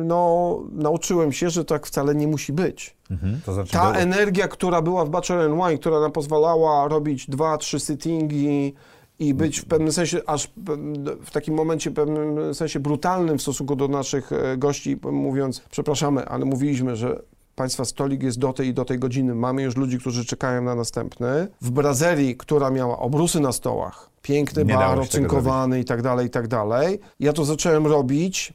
no, 0.05 0.59
nauczyłem 0.73 1.33
się, 1.33 1.51
że 1.51 1.65
tak 1.65 1.87
wcale 1.87 2.15
nie 2.15 2.27
musi 2.27 2.53
być. 2.53 2.97
Mhm, 3.11 3.41
to 3.47 3.55
znaczy 3.55 3.73
Ta 3.73 3.93
energia, 3.93 4.49
która 4.49 4.83
była 4.83 5.05
w 5.05 5.11
Bachelor 5.11 5.51
Wine, 5.51 5.79
która 5.79 6.01
nam 6.01 6.13
pozwalała 6.13 6.89
robić 6.89 7.31
dwa, 7.31 7.59
trzy 7.59 7.81
sittingi, 7.81 8.75
i 9.19 9.35
być 9.35 9.61
w 9.61 9.65
pewnym 9.65 9.93
sensie, 9.93 10.21
aż 10.27 10.49
w 11.25 11.31
takim 11.31 11.55
momencie, 11.55 11.91
w 11.91 11.95
pewnym 11.95 12.55
sensie 12.55 12.81
brutalnym 12.81 13.39
w 13.39 13.43
stosunku 13.43 13.77
do 13.77 13.89
naszych 13.89 14.33
e, 14.33 14.57
gości, 14.57 14.97
mówiąc, 15.13 15.63
przepraszamy, 15.71 16.29
ale 16.29 16.45
mówiliśmy, 16.45 16.97
że 16.97 17.23
Państwa 17.55 17.85
stolik 17.85 18.23
jest 18.23 18.39
do 18.39 18.53
tej 18.53 18.69
i 18.69 18.75
do 18.75 18.85
tej 18.85 18.99
godziny. 18.99 19.35
Mamy 19.35 19.63
już 19.63 19.77
ludzi, 19.77 19.99
którzy 19.99 20.25
czekają 20.25 20.63
na 20.63 20.75
następny. 20.75 21.49
W 21.61 21.71
Brazerii, 21.71 22.37
która 22.37 22.71
miała 22.71 22.99
obrusy 22.99 23.41
na 23.41 23.53
stołach, 23.53 24.11
piękny 24.23 24.65
nie 24.65 24.75
bar, 24.75 25.01
ocynkowany 25.01 25.81
i 25.81 25.85
tak 25.85 26.03
dalej, 26.03 26.27
i 26.27 26.31
tak 26.31 26.49
dalej. 26.49 27.01
Ja 27.21 27.33
to 27.33 27.45
zacząłem 27.45 27.87
robić 27.87 28.53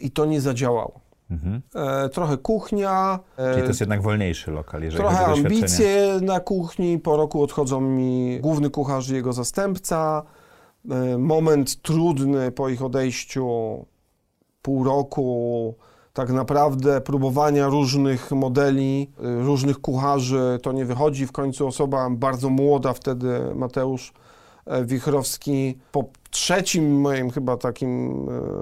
i 0.00 0.10
to 0.10 0.24
nie 0.24 0.40
zadziałało. 0.40 1.00
Mhm. 1.30 1.62
E, 1.74 2.08
trochę 2.08 2.36
kuchnia. 2.36 3.18
E, 3.36 3.50
Czyli 3.50 3.62
to 3.62 3.68
jest 3.68 3.80
jednak 3.80 4.02
wolniejszy 4.02 4.50
lokal, 4.50 4.82
jeżeli 4.82 5.04
Trochę 5.04 5.26
ambicje 5.26 6.18
na 6.22 6.40
kuchni. 6.40 6.98
Po 6.98 7.16
roku 7.16 7.42
odchodzą 7.42 7.80
mi 7.80 8.40
główny 8.40 8.70
kucharz 8.70 9.08
i 9.08 9.14
jego 9.14 9.32
zastępca. 9.32 10.22
E, 10.90 11.18
moment 11.18 11.82
trudny 11.82 12.52
po 12.52 12.68
ich 12.68 12.82
odejściu, 12.82 13.46
pół 14.62 14.84
roku 14.84 15.74
tak 16.12 16.30
naprawdę 16.30 17.00
próbowania 17.00 17.68
różnych 17.68 18.30
modeli, 18.30 19.10
różnych 19.18 19.80
kucharzy, 19.80 20.58
to 20.62 20.72
nie 20.72 20.84
wychodzi. 20.84 21.26
W 21.26 21.32
końcu 21.32 21.66
osoba 21.66 22.10
bardzo 22.10 22.50
młoda 22.50 22.92
wtedy, 22.92 23.40
Mateusz 23.54 24.12
Wichrowski, 24.84 25.78
po 25.92 26.04
trzecim 26.30 27.00
moim 27.00 27.30
chyba 27.30 27.56
takim 27.56 28.10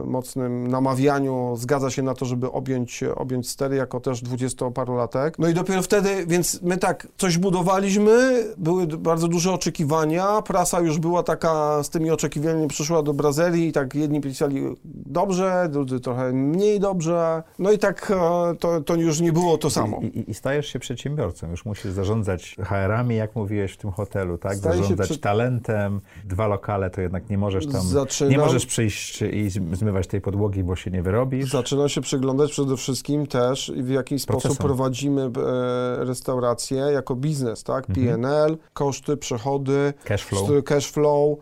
e, 0.03 0.05
mocnym 0.05 0.67
namawianiu 0.67 1.57
zgadza 1.57 1.91
się 1.91 2.03
na 2.03 2.15
to, 2.15 2.25
żeby 2.25 2.53
objąć, 2.53 3.03
objąć 3.03 3.49
stery 3.49 3.77
jako 3.77 4.01
też 4.01 4.23
dwudziestoparolatek. 4.23 5.39
No 5.39 5.49
i 5.49 5.55
dopiero 5.55 5.83
wtedy, 5.83 6.27
więc 6.27 6.63
my 6.63 6.77
tak 6.77 7.09
coś 7.17 7.39
budowaliśmy, 7.39 8.45
były 8.57 8.87
bardzo 8.87 9.29
duże 9.29 9.53
oczekiwania, 9.53 10.43
prasa 10.43 10.81
już 10.81 10.99
była 10.99 11.23
taka 11.23 11.83
z 11.83 11.91
tymi 11.91 12.11
oczekiwaniami 12.11 12.69
przyszła 12.69 13.03
do 13.03 13.15
Brazylii 13.15 13.69
i 13.69 13.73
tak 13.73 13.95
jedni 13.95 14.21
pisali 14.21 14.63
dobrze, 14.85 15.69
drudzy 15.71 16.01
trochę 16.01 16.33
mniej 16.33 16.81
dobrze, 16.81 17.43
no 17.59 17.73
i 17.73 17.79
tak 17.79 18.11
e, 18.11 18.55
to, 18.57 18.81
to 18.81 18.95
już 18.95 19.21
nie 19.21 19.33
było 19.33 19.59
to 19.59 19.71
samo. 19.71 20.01
I, 20.03 20.07
i, 20.07 20.31
I, 20.31 20.35
stajesz 20.35 20.67
się 20.67 20.79
przedsiębiorcą, 20.79 21.51
już 21.51 21.65
musisz 21.65 21.93
zarządzać 21.93 22.57
HR-ami, 22.63 23.17
jak 23.17 23.37
mówiłeś 23.37 23.73
w 23.73 23.77
tym 23.77 23.91
hotelu, 23.91 24.39
tak? 24.39 24.57
Staję 24.57 24.77
zarządzać 24.77 25.09
przed... 25.09 25.21
talentem, 25.21 26.01
dwa 26.25 26.47
lokale 26.47 26.91
to 26.91 27.01
jednak 27.01 27.31
nie 27.31 27.39
może 27.39 27.58
możesz 27.67 27.73
tam, 27.83 27.87
Zaczynam- 27.91 28.31
nie 28.31 28.39
możesz 28.39 28.67
przyjść 28.67 29.23
i 29.23 29.51
zmywać 29.51 30.07
tej 30.07 30.21
podłogi, 30.21 30.65
bo 30.65 30.77
się 30.77 30.91
nie 30.91 31.03
wyrobisz. 31.03 31.51
Zaczyna 31.51 31.89
się 31.89 32.01
przyglądać 32.01 32.51
przede 32.51 32.77
wszystkim 32.77 33.27
też, 33.27 33.73
w 33.77 33.89
jaki 33.89 34.19
sposób 34.19 34.43
Procesom. 34.43 34.67
prowadzimy 34.67 35.23
e, 35.23 36.05
restaurację 36.05 36.77
jako 36.79 37.15
biznes, 37.17 37.63
tak? 37.65 37.91
Mhm. 37.91 38.07
PNL, 38.07 38.59
koszty, 38.73 39.17
przychody, 39.17 39.93
Cash 40.05 40.23
flow. 40.25 40.65
cash 40.65 40.87
flow, 40.91 41.39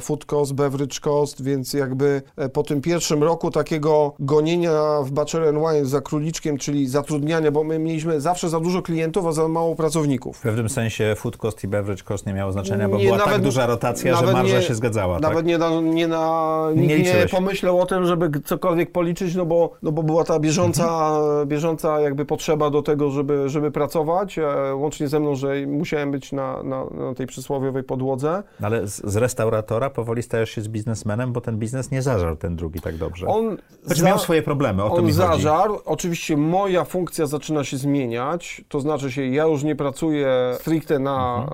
food 0.00 0.24
cost, 0.24 0.54
beverage 0.54 1.00
cost, 1.00 1.42
więc 1.42 1.72
jakby 1.72 2.22
e, 2.36 2.48
po 2.48 2.62
tym 2.62 2.80
pierwszym 2.80 3.22
roku 3.22 3.50
takiego 3.50 4.12
gonienia 4.18 4.82
w 5.02 5.10
Bachelor 5.10 5.54
Wine 5.54 5.86
za 5.86 6.00
króliczkiem, 6.00 6.58
czyli 6.58 6.86
zatrudniania, 6.88 7.50
bo 7.50 7.64
my 7.64 7.78
mieliśmy 7.78 8.20
zawsze 8.20 8.48
za 8.48 8.60
dużo 8.60 8.82
klientów, 8.82 9.26
a 9.26 9.32
za 9.32 9.48
mało 9.48 9.74
pracowników. 9.74 10.36
W 10.38 10.40
pewnym 10.42 10.68
sensie 10.68 11.14
food 11.16 11.36
cost 11.36 11.64
i 11.64 11.68
beverage 11.68 12.02
cost 12.02 12.26
nie 12.26 12.32
miało 12.34 12.52
znaczenia, 12.52 12.88
bo 12.88 12.96
Nie, 12.98 13.04
była 13.04 13.18
tak 13.18 13.26
nawet- 13.26 13.42
duża 13.42 13.66
rotacja, 13.66 14.16
że 14.16 14.32
marża 14.32 14.56
nie- 14.56 14.62
się 14.62 14.74
zgadzała. 14.74 15.18
Nawet 15.18 15.38
tak? 15.38 15.46
nie, 15.46 15.58
na, 15.58 15.80
nie, 15.80 16.08
na, 16.08 16.62
Nie 16.74 16.80
nikt 16.82 16.88
nie, 16.88 16.96
liczyłeś. 16.96 17.30
pomyślał 17.30 17.80
o 17.80 17.86
tym, 17.86 18.06
żeby 18.06 18.30
cokolwiek 18.44 18.92
policzyć, 18.92 19.34
no 19.34 19.46
bo, 19.46 19.70
no 19.82 19.92
bo 19.92 20.02
była 20.02 20.24
ta 20.24 20.38
bieżąca, 20.40 20.84
Mhm. 21.18 21.48
bieżąca 21.48 22.00
jakby 22.00 22.24
potrzeba 22.24 22.70
do 22.70 22.82
tego, 22.82 23.10
żeby, 23.10 23.48
żeby 23.48 23.70
pracować, 23.70 24.38
e, 24.38 24.74
łącznie 24.74 25.08
ze 25.08 25.20
mną, 25.20 25.34
że 25.34 25.54
musiałem 25.66 26.10
być 26.10 26.32
na, 26.32 26.62
na, 26.62 26.84
na 26.84 27.14
tej 27.14 27.26
przysłowiowej 27.26 27.82
podłodze. 27.84 28.42
Ale 28.62 28.86
z, 28.88 29.02
z 29.04 29.16
restauratora 29.68 29.90
powoli 29.90 30.22
stajesz 30.22 30.50
się 30.50 30.62
z 30.62 30.68
biznesmenem, 30.68 31.32
bo 31.32 31.40
ten 31.40 31.58
biznes 31.58 31.90
nie 31.90 32.02
zażarł 32.02 32.36
ten 32.36 32.56
drugi 32.56 32.80
tak 32.80 32.96
dobrze. 32.96 33.26
On, 33.26 33.56
za- 33.82 34.06
miał 34.06 34.18
swoje 34.18 34.42
problemy, 34.42 34.82
o 34.84 34.88
to 34.88 34.94
on 34.94 35.00
mi 35.00 35.12
chodzi. 35.12 35.16
zażarł, 35.16 35.78
oczywiście 35.84 36.36
moja 36.36 36.84
funkcja 36.84 37.26
zaczyna 37.26 37.64
się 37.64 37.76
zmieniać, 37.76 38.64
to 38.68 38.80
znaczy 38.80 39.12
się 39.12 39.26
ja 39.26 39.44
już 39.44 39.62
nie 39.64 39.76
pracuję 39.76 40.28
stricte 40.60 40.98
na, 40.98 41.46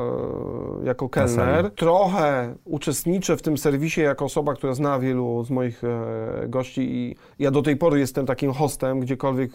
e, 0.82 0.86
jako 0.86 1.04
Mhm. 1.04 1.08
Kelner, 1.28 1.70
trochę 1.70 2.54
uczestniczę 2.64 3.36
w 3.36 3.42
tym 3.42 3.58
serwisie 3.58 4.00
jako 4.00 4.24
osoba, 4.24 4.54
która 4.54 4.74
zna 4.74 4.98
wielu 4.98 5.44
z 5.44 5.50
moich 5.50 5.84
e, 5.84 6.48
gości 6.48 6.80
i 6.96 7.16
ja 7.38 7.50
do 7.50 7.62
tej 7.62 7.76
pory 7.76 7.98
jestem 8.00 8.26
takim 8.26 8.52
hostem, 8.52 9.00
gdziekolwiek 9.00 9.50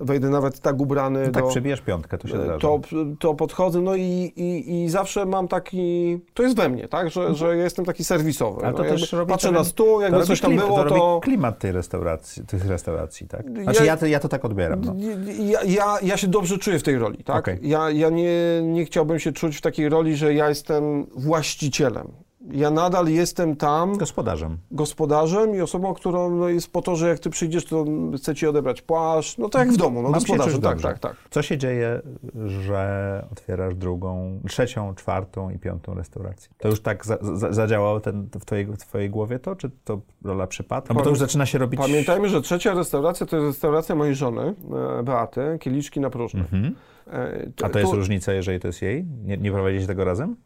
wejdę 0.00 0.28
nawet 0.30 0.60
tak 0.60 0.80
ubrany 0.80 1.26
No 1.26 1.32
tak 1.32 1.44
do... 1.44 1.82
piątkę, 1.86 2.18
to 2.18 2.28
się 2.28 2.34
zdarza. 2.44 2.58
to, 2.58 2.80
to 3.18 3.34
podchodzę, 3.34 3.80
no 3.80 3.94
i, 3.94 4.32
i, 4.36 4.82
i 4.84 4.88
zawsze 4.88 5.26
mam 5.26 5.48
taki, 5.48 6.18
to 6.34 6.42
jest 6.42 6.56
we 6.56 6.68
mnie, 6.68 6.88
tak, 6.88 7.10
że, 7.10 7.34
że 7.34 7.56
ja 7.56 7.64
jestem 7.64 7.84
taki 7.84 8.04
serwisowy. 8.04 8.56
Mhm. 8.56 8.66
Ale 8.66 8.76
to 8.76 8.94
no, 8.94 8.98
też 9.00 9.12
robi 9.12 9.30
patrzę 9.32 9.48
pewien- 9.48 9.58
na 9.58 9.64
stół, 9.64 10.00
jakby 10.00 10.22
coś 10.24 10.40
tam 10.40 10.50
klimat, 10.50 10.66
było, 10.66 10.84
to... 10.84 10.88
to... 10.88 11.20
klimat 11.22 11.58
tej 11.58 11.72
restauracji, 11.72 12.46
tych 12.46 12.66
restauracji, 12.66 13.28
tak? 13.28 13.62
Znaczy 13.62 13.78
Ja- 13.78 13.84
ja, 13.84 13.96
to, 13.96 14.06
ja 14.06 14.20
to 14.20 14.28
tak 14.28 14.44
odbieram. 14.44 14.80
No. 14.84 14.94
Ja, 15.38 15.62
ja, 15.62 15.98
ja 16.02 16.16
się 16.16 16.26
dobrze 16.28 16.58
czuję 16.58 16.78
w 16.78 16.82
tej 16.82 16.98
roli, 16.98 17.24
tak? 17.24 17.38
Okej. 17.38 17.58
Ja, 17.62 17.90
ja 17.90 18.08
nie, 18.08 18.60
nie 18.62 18.84
chciałbym 18.84 19.18
się 19.18 19.32
czuć 19.32 19.56
w 19.56 19.60
takiej 19.60 19.88
roli, 19.88 20.16
że 20.16 20.34
ja 20.34 20.48
jestem 20.48 21.06
właścicielem. 21.16 22.12
Ja 22.52 22.70
nadal 22.70 23.08
jestem 23.08 23.56
tam 23.56 23.96
Gospodarzem. 23.98 24.58
gospodarzem 24.70 25.54
i 25.56 25.60
osobą, 25.60 25.94
którą 25.94 26.30
no, 26.36 26.48
jest 26.48 26.72
po 26.72 26.82
to, 26.82 26.96
że 26.96 27.08
jak 27.08 27.18
ty 27.18 27.30
przyjdziesz, 27.30 27.64
to 27.64 27.84
chce 28.16 28.34
ci 28.34 28.46
odebrać 28.46 28.82
płaszcz, 28.82 29.38
no 29.38 29.48
tak 29.48 29.66
jak 29.66 29.74
w 29.74 29.76
domu, 29.76 30.02
no 30.02 30.08
Mam 30.08 30.12
gospodarzem, 30.12 30.52
tak, 30.60 30.62
dobrze. 30.62 30.88
tak, 30.88 30.98
tak. 30.98 31.16
Co 31.30 31.42
się 31.42 31.58
dzieje, 31.58 32.00
że 32.46 33.24
otwierasz 33.32 33.74
drugą, 33.74 34.40
trzecią, 34.48 34.94
czwartą 34.94 35.50
i 35.50 35.58
piątą 35.58 35.94
restaurację? 35.94 36.50
To 36.58 36.68
już 36.68 36.80
tak 36.80 37.06
za, 37.06 37.18
za, 37.34 37.52
zadziałało 37.52 38.00
ten, 38.00 38.28
w, 38.40 38.44
twojej, 38.44 38.66
w 38.66 38.76
twojej 38.78 39.10
głowie 39.10 39.38
to, 39.38 39.56
czy 39.56 39.70
to 39.84 40.00
rola 40.24 40.46
przypadku? 40.46 40.94
No 40.94 40.98
bo 40.98 41.04
to 41.04 41.10
już 41.10 41.18
zaczyna 41.18 41.46
się 41.46 41.58
robić... 41.58 41.80
Pamiętajmy, 41.80 42.28
że 42.28 42.42
trzecia 42.42 42.74
restauracja 42.74 43.26
to 43.26 43.36
jest 43.36 43.46
restauracja 43.48 43.94
mojej 43.94 44.14
żony, 44.14 44.54
e, 44.98 45.02
Beaty, 45.02 45.58
Kieliczki 45.60 46.00
na 46.00 46.10
próżno. 46.10 46.40
Mhm. 46.40 46.74
E, 47.12 47.46
A 47.62 47.68
to 47.68 47.78
jest 47.78 47.90
tu- 47.90 47.96
różnica, 47.96 48.32
jeżeli 48.32 48.60
to 48.60 48.68
jest 48.68 48.82
jej? 48.82 49.04
Nie, 49.24 49.36
nie 49.36 49.52
prowadzicie 49.52 49.86
tego 49.86 50.04
razem? 50.04 50.36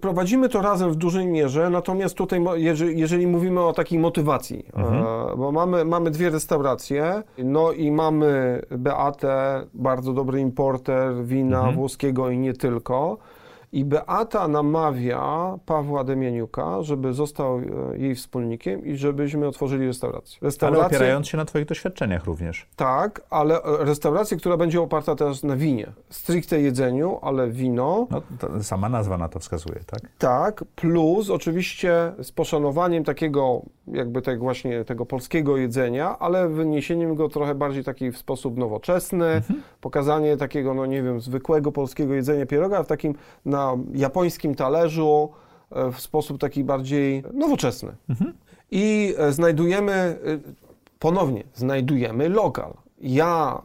Prowadzimy 0.00 0.48
to 0.48 0.62
razem 0.62 0.90
w 0.90 0.96
dużej 0.96 1.26
mierze, 1.26 1.70
natomiast 1.70 2.14
tutaj, 2.14 2.42
jeżeli, 2.94 3.26
mówimy 3.26 3.60
o 3.60 3.72
takiej 3.72 3.98
motywacji, 3.98 4.66
e, 4.76 5.36
bo 5.36 5.52
mamy, 5.52 5.84
mamy 5.84 6.10
dwie 6.10 6.30
restauracje, 6.30 7.22
no 7.38 7.72
i 7.72 7.90
mamy 7.90 8.62
Beatę, 8.70 9.66
bardzo 9.74 10.12
dobry 10.12 10.40
importer 10.40 11.24
wina 11.24 11.72
włoskiego 11.72 12.30
i 12.30 12.38
nie 12.38 12.52
tylko. 12.52 13.18
I 13.74 13.84
Beata 13.84 14.48
namawia 14.48 15.58
Pawła 15.66 16.04
Demianiuka, 16.04 16.82
żeby 16.82 17.12
został 17.12 17.58
e, 17.58 17.62
jej 17.98 18.14
wspólnikiem 18.14 18.84
i 18.86 18.96
żebyśmy 18.96 19.48
otworzyli 19.48 19.86
restaurację. 19.86 20.38
Ale 20.40 20.48
Restaurację, 20.48 20.86
opierając 20.86 21.28
się 21.28 21.36
na 21.36 21.44
twoich 21.44 21.66
doświadczeniach 21.66 22.24
również. 22.24 22.66
tak, 22.76 23.20
ale 23.30 23.62
e, 23.62 23.84
restaurację, 23.84 24.36
która 24.36 24.56
będzie 24.56 24.80
oparta 24.82 25.14
teraz 25.14 25.42
na 25.42 25.56
winie. 25.56 25.92
Stricte 26.10 26.60
jedzeniu, 26.60 27.18
ale 27.22 27.50
wino. 27.50 28.06
No, 28.10 28.22
sama 28.62 28.88
nazwa 28.88 29.18
na 29.18 29.28
to 29.28 29.38
wskazuje, 29.38 29.80
tak? 29.86 30.00
Tak, 30.18 30.64
plus 30.76 31.30
oczywiście 31.30 32.12
z 32.22 32.32
poszanowaniem 32.32 33.04
takiego, 33.04 33.62
jakby 33.86 34.22
tak 34.22 34.38
właśnie 34.38 34.84
tego 34.84 35.06
polskiego 35.06 35.56
jedzenia, 35.56 36.18
ale 36.18 36.48
wyniesieniem 36.48 37.14
go 37.14 37.28
trochę 37.28 37.54
bardziej 37.54 37.84
taki 37.84 38.10
w 38.12 38.18
sposób 38.18 38.56
nowoczesny, 38.56 39.42
pokazanie 39.80 40.36
takiego, 40.36 40.74
no 40.74 40.86
nie 40.86 41.02
wiem, 41.02 41.20
zwykłego 41.20 41.72
polskiego 41.72 42.14
jedzenia 42.14 42.46
pieroga 42.46 42.82
w 42.82 42.86
takim 42.86 43.14
na 43.44 43.63
japońskim 43.94 44.54
talerzu 44.54 45.28
e, 45.70 45.92
w 45.92 46.00
sposób 46.00 46.38
taki 46.38 46.64
bardziej 46.64 47.24
nowoczesny. 47.32 47.92
I 48.70 49.14
e, 49.18 49.32
znajdujemy, 49.32 49.92
e, 49.92 50.18
ponownie, 50.98 51.44
znajdujemy 51.54 52.28
lokal. 52.28 52.74
Ja 53.00 53.62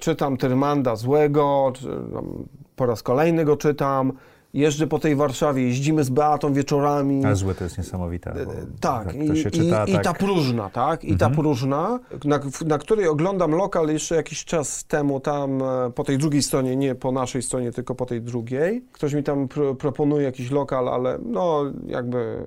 czytam 0.00 0.36
Tyrmanda 0.36 0.96
Złego, 0.96 1.72
tam, 2.12 2.44
po 2.76 2.86
raz 2.86 3.02
kolejny 3.02 3.44
go 3.44 3.56
czytam, 3.56 4.12
jeżdżę 4.54 4.86
po 4.86 4.98
tej 4.98 5.16
Warszawie, 5.16 5.62
jeździmy 5.62 6.04
z 6.04 6.10
Beatą 6.10 6.52
wieczorami. 6.52 7.24
A 7.24 7.34
złe 7.34 7.54
to 7.54 7.64
jest 7.64 7.78
niesamowite. 7.78 8.34
bo 8.46 8.52
Tak, 8.80 9.12
to 9.12 9.18
i, 9.18 9.38
i, 9.38 9.50
czyta 9.50 9.84
i 9.84 9.92
tak. 9.92 10.04
ta 10.04 10.12
próżna, 10.12 10.70
tak? 10.70 11.04
I 11.04 11.16
ta 11.16 11.30
próżna, 11.30 12.00
na, 12.24 12.40
na 12.66 12.78
której 12.78 13.08
oglądam 13.08 13.50
lokal 13.50 13.88
jeszcze 13.88 14.14
jakiś 14.14 14.44
czas 14.44 14.84
temu 14.84 15.20
tam 15.20 15.62
e, 15.62 15.90
po 15.94 16.04
tej 16.04 16.18
drugiej 16.18 16.42
stronie, 16.42 16.76
nie 16.76 16.94
po 16.94 17.12
naszej 17.12 17.42
stronie, 17.42 17.72
tylko 17.72 17.94
po 17.94 18.06
tej 18.06 18.22
drugiej. 18.22 18.84
Ktoś 18.92 19.14
mi 19.14 19.22
tam 19.22 19.48
pro, 19.48 19.74
proponuje 19.74 20.24
jakiś 20.24 20.50
lokal, 20.50 20.88
ale 20.88 21.18
no 21.24 21.62
jakby 21.86 22.44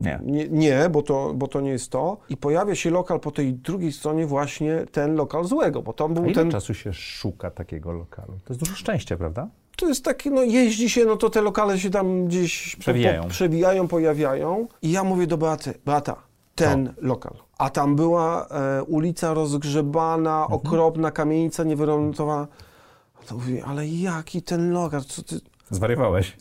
Nie. 0.00 0.20
nie, 0.24 0.48
nie 0.48 0.88
bo, 0.90 1.02
to, 1.02 1.32
bo 1.34 1.48
to 1.48 1.60
nie 1.60 1.70
jest 1.70 1.90
to. 1.90 2.18
I 2.28 2.36
pojawia 2.36 2.74
się 2.74 2.90
lokal 2.90 3.20
po 3.20 3.30
tej 3.30 3.54
drugiej 3.54 3.92
stronie 3.92 4.26
właśnie 4.26 4.84
ten 4.92 5.14
lokal 5.14 5.44
złego, 5.44 5.82
bo 5.82 5.92
tam 5.92 6.10
A 6.10 6.14
był 6.14 6.24
ile 6.24 6.34
ten... 6.34 6.50
czasu 6.50 6.74
się 6.74 6.92
szuka 6.92 7.50
takiego 7.50 7.92
lokalu? 7.92 8.32
To 8.44 8.52
jest 8.52 8.60
dużo 8.60 8.74
szczęścia, 8.74 9.16
prawda? 9.16 9.48
To 9.80 9.88
jest 9.88 10.04
takie, 10.04 10.30
no 10.30 10.42
jeździ 10.42 10.90
się, 10.90 11.04
no 11.04 11.16
to 11.16 11.30
te 11.30 11.42
lokale 11.42 11.78
się 11.78 11.90
tam 11.90 12.26
gdzieś 12.26 12.76
Przewijają. 12.76 13.22
Po, 13.22 13.28
przewijają, 13.28 13.88
pojawiają. 13.88 14.68
I 14.82 14.90
ja 14.90 15.04
mówię 15.04 15.26
do 15.26 15.38
Beaty, 15.38 15.74
Beata, 15.84 16.16
ten 16.54 16.94
lokal. 16.98 17.32
A 17.58 17.70
tam 17.70 17.96
była 17.96 18.46
e, 18.48 18.82
ulica 18.84 19.34
rozgrzebana, 19.34 20.42
Mhm. 20.42 20.52
okropna, 20.52 21.10
kamienica 21.10 21.64
niewyremontowana. 21.64 22.46
A 23.22 23.26
to 23.26 23.34
mówię, 23.34 23.64
ale 23.66 23.88
jaki 23.88 24.42
ten 24.42 24.72
lokal? 24.72 25.04
Co 25.04 25.22
ty... 25.22 25.40
Zwariowałeś. 25.70 26.36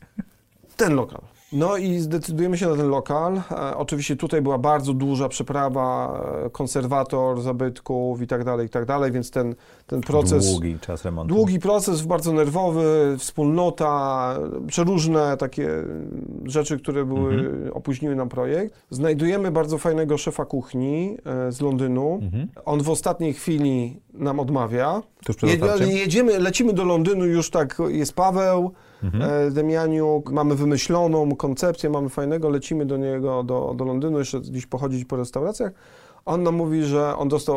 Ten 0.78 0.94
lokal. 0.96 1.22
No 1.54 1.78
i 1.78 2.00
zdecydujemy 2.00 2.58
się 2.58 2.68
na 2.68 2.76
ten 2.76 2.88
lokal. 2.90 3.42
E, 3.52 3.78
oczywiście 3.78 4.16
tutaj 4.16 4.42
była 4.42 4.58
bardzo 4.58 4.94
duża 4.94 5.30
przeprawa, 5.30 6.20
e, 6.46 6.50
konserwator 6.50 7.42
zabytków 7.42 8.22
i 8.22 8.28
tak 8.28 8.44
dalej, 8.44 8.68
i 8.68 8.70
tak 8.70 8.86
dalej, 8.86 9.12
więc 9.12 9.32
ten, 9.32 9.56
ten 9.88 10.02
proces... 10.02 10.52
Długi 10.52 10.80
czas 10.80 11.06
remontu. 11.06 11.36
Długi 11.36 11.60
proces, 11.60 12.02
bardzo 12.02 12.34
nerwowy, 12.34 13.16
wspólnota, 13.20 14.36
przeróżne 14.68 15.38
takie 15.38 15.70
rzeczy, 16.46 16.80
które 16.80 17.06
były, 17.06 17.34
Mhm. 17.34 17.74
opóźniły 17.74 18.16
nam 18.16 18.30
projekt. 18.30 18.76
Znajdujemy 18.90 19.52
bardzo 19.52 19.78
fajnego 19.78 20.18
szefa 20.18 20.46
kuchni 20.46 21.18
e, 21.48 21.52
z 21.52 21.62
Londynu. 21.62 22.20
Mhm. 22.22 22.48
On 22.66 22.84
w 22.84 22.90
ostatniej 22.90 23.34
chwili 23.34 24.00
nam 24.14 24.40
odmawia. 24.40 25.02
Tuż 25.26 25.36
przed 25.36 25.50
jedziemy, 25.90 26.40
lecimy 26.40 26.74
do 26.74 26.84
Londynu, 26.84 27.26
już 27.26 27.50
tak 27.50 27.78
jest 27.88 28.14
Paweł, 28.14 28.72
Mhm. 29.04 29.48
e, 29.48 29.52
Demianiuk, 29.52 30.32
mamy 30.32 30.56
wymyśloną 30.56 31.36
koncepcję, 31.36 31.90
mamy 31.90 32.10
fajnego, 32.10 32.50
lecimy 32.50 32.86
do 32.86 32.98
niego, 32.98 33.44
do, 33.44 33.74
do 33.78 33.86
Londynu, 33.86 34.20
jeszcze 34.20 34.40
gdzieś 34.40 34.66
pochodzić 34.66 35.06
po 35.06 35.16
restauracjach. 35.16 35.72
On 36.26 36.44
nam 36.44 36.56
mówi, 36.56 36.84
że 36.84 37.18
on 37.18 37.28
dostał 37.28 37.56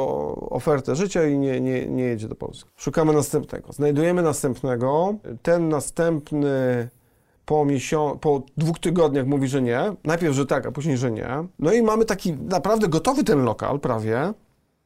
ofertę 0.51 0.97
życia 0.97 1.27
i 1.27 1.39
nie, 1.39 1.61
nie, 1.61 1.87
nie 1.87 2.05
jedzie 2.05 2.29
do 2.29 2.35
Polski. 2.35 2.71
Szukamy 2.77 3.13
następnego. 3.13 3.73
Znajdujemy 3.73 4.23
następnego. 4.23 5.15
Ten 5.43 5.69
następny 5.69 6.89
po, 7.45 7.65
miesiąc, 7.65 8.21
po 8.21 8.43
dwóch 8.57 8.79
tygodniach 8.79 9.27
mówi, 9.27 9.49
że 9.49 9.63
nie. 9.63 9.95
Najpierw, 10.05 10.35
że 10.35 10.47
tak, 10.47 10.67
a 10.67 10.73
później, 10.73 10.97
że 10.97 11.11
nie. 11.11 11.29
No 11.59 11.73
i 11.73 11.83
mamy 11.83 12.05
taki 12.05 12.33
naprawdę 12.33 12.89
gotowy 12.89 13.25
ten 13.25 13.45
lokal 13.45 13.81
prawie. 13.81 14.33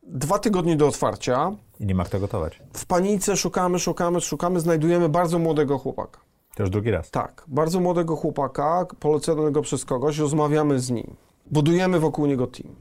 Dwa 0.02 0.38
tygodnie 0.38 0.76
do 0.76 0.86
otwarcia. 0.86 1.52
I 1.80 1.86
nie 1.86 1.94
ma 1.94 2.04
kto 2.04 2.20
gotować. 2.20 2.62
W 2.72 2.86
panice 2.86 3.36
szukamy, 3.36 3.78
szukamy, 3.78 4.20
szukamy, 4.20 4.60
znajdujemy 4.60 5.08
bardzo 5.08 5.38
młodego 5.38 5.78
chłopaka. 5.78 6.25
Już 6.58 6.70
drugi 6.70 6.90
raz. 6.90 7.10
Tak, 7.10 7.44
bardzo 7.48 7.80
młodego 7.80 8.16
chłopaka, 8.16 8.86
poleconego 9.00 9.62
przez 9.62 9.84
kogoś, 9.84 10.18
rozmawiamy 10.18 10.80
z 10.80 10.90
nim. 10.90 11.16
Budujemy 11.50 12.00
wokół 12.00 12.26
niego 12.26 12.46
team. 12.46 12.74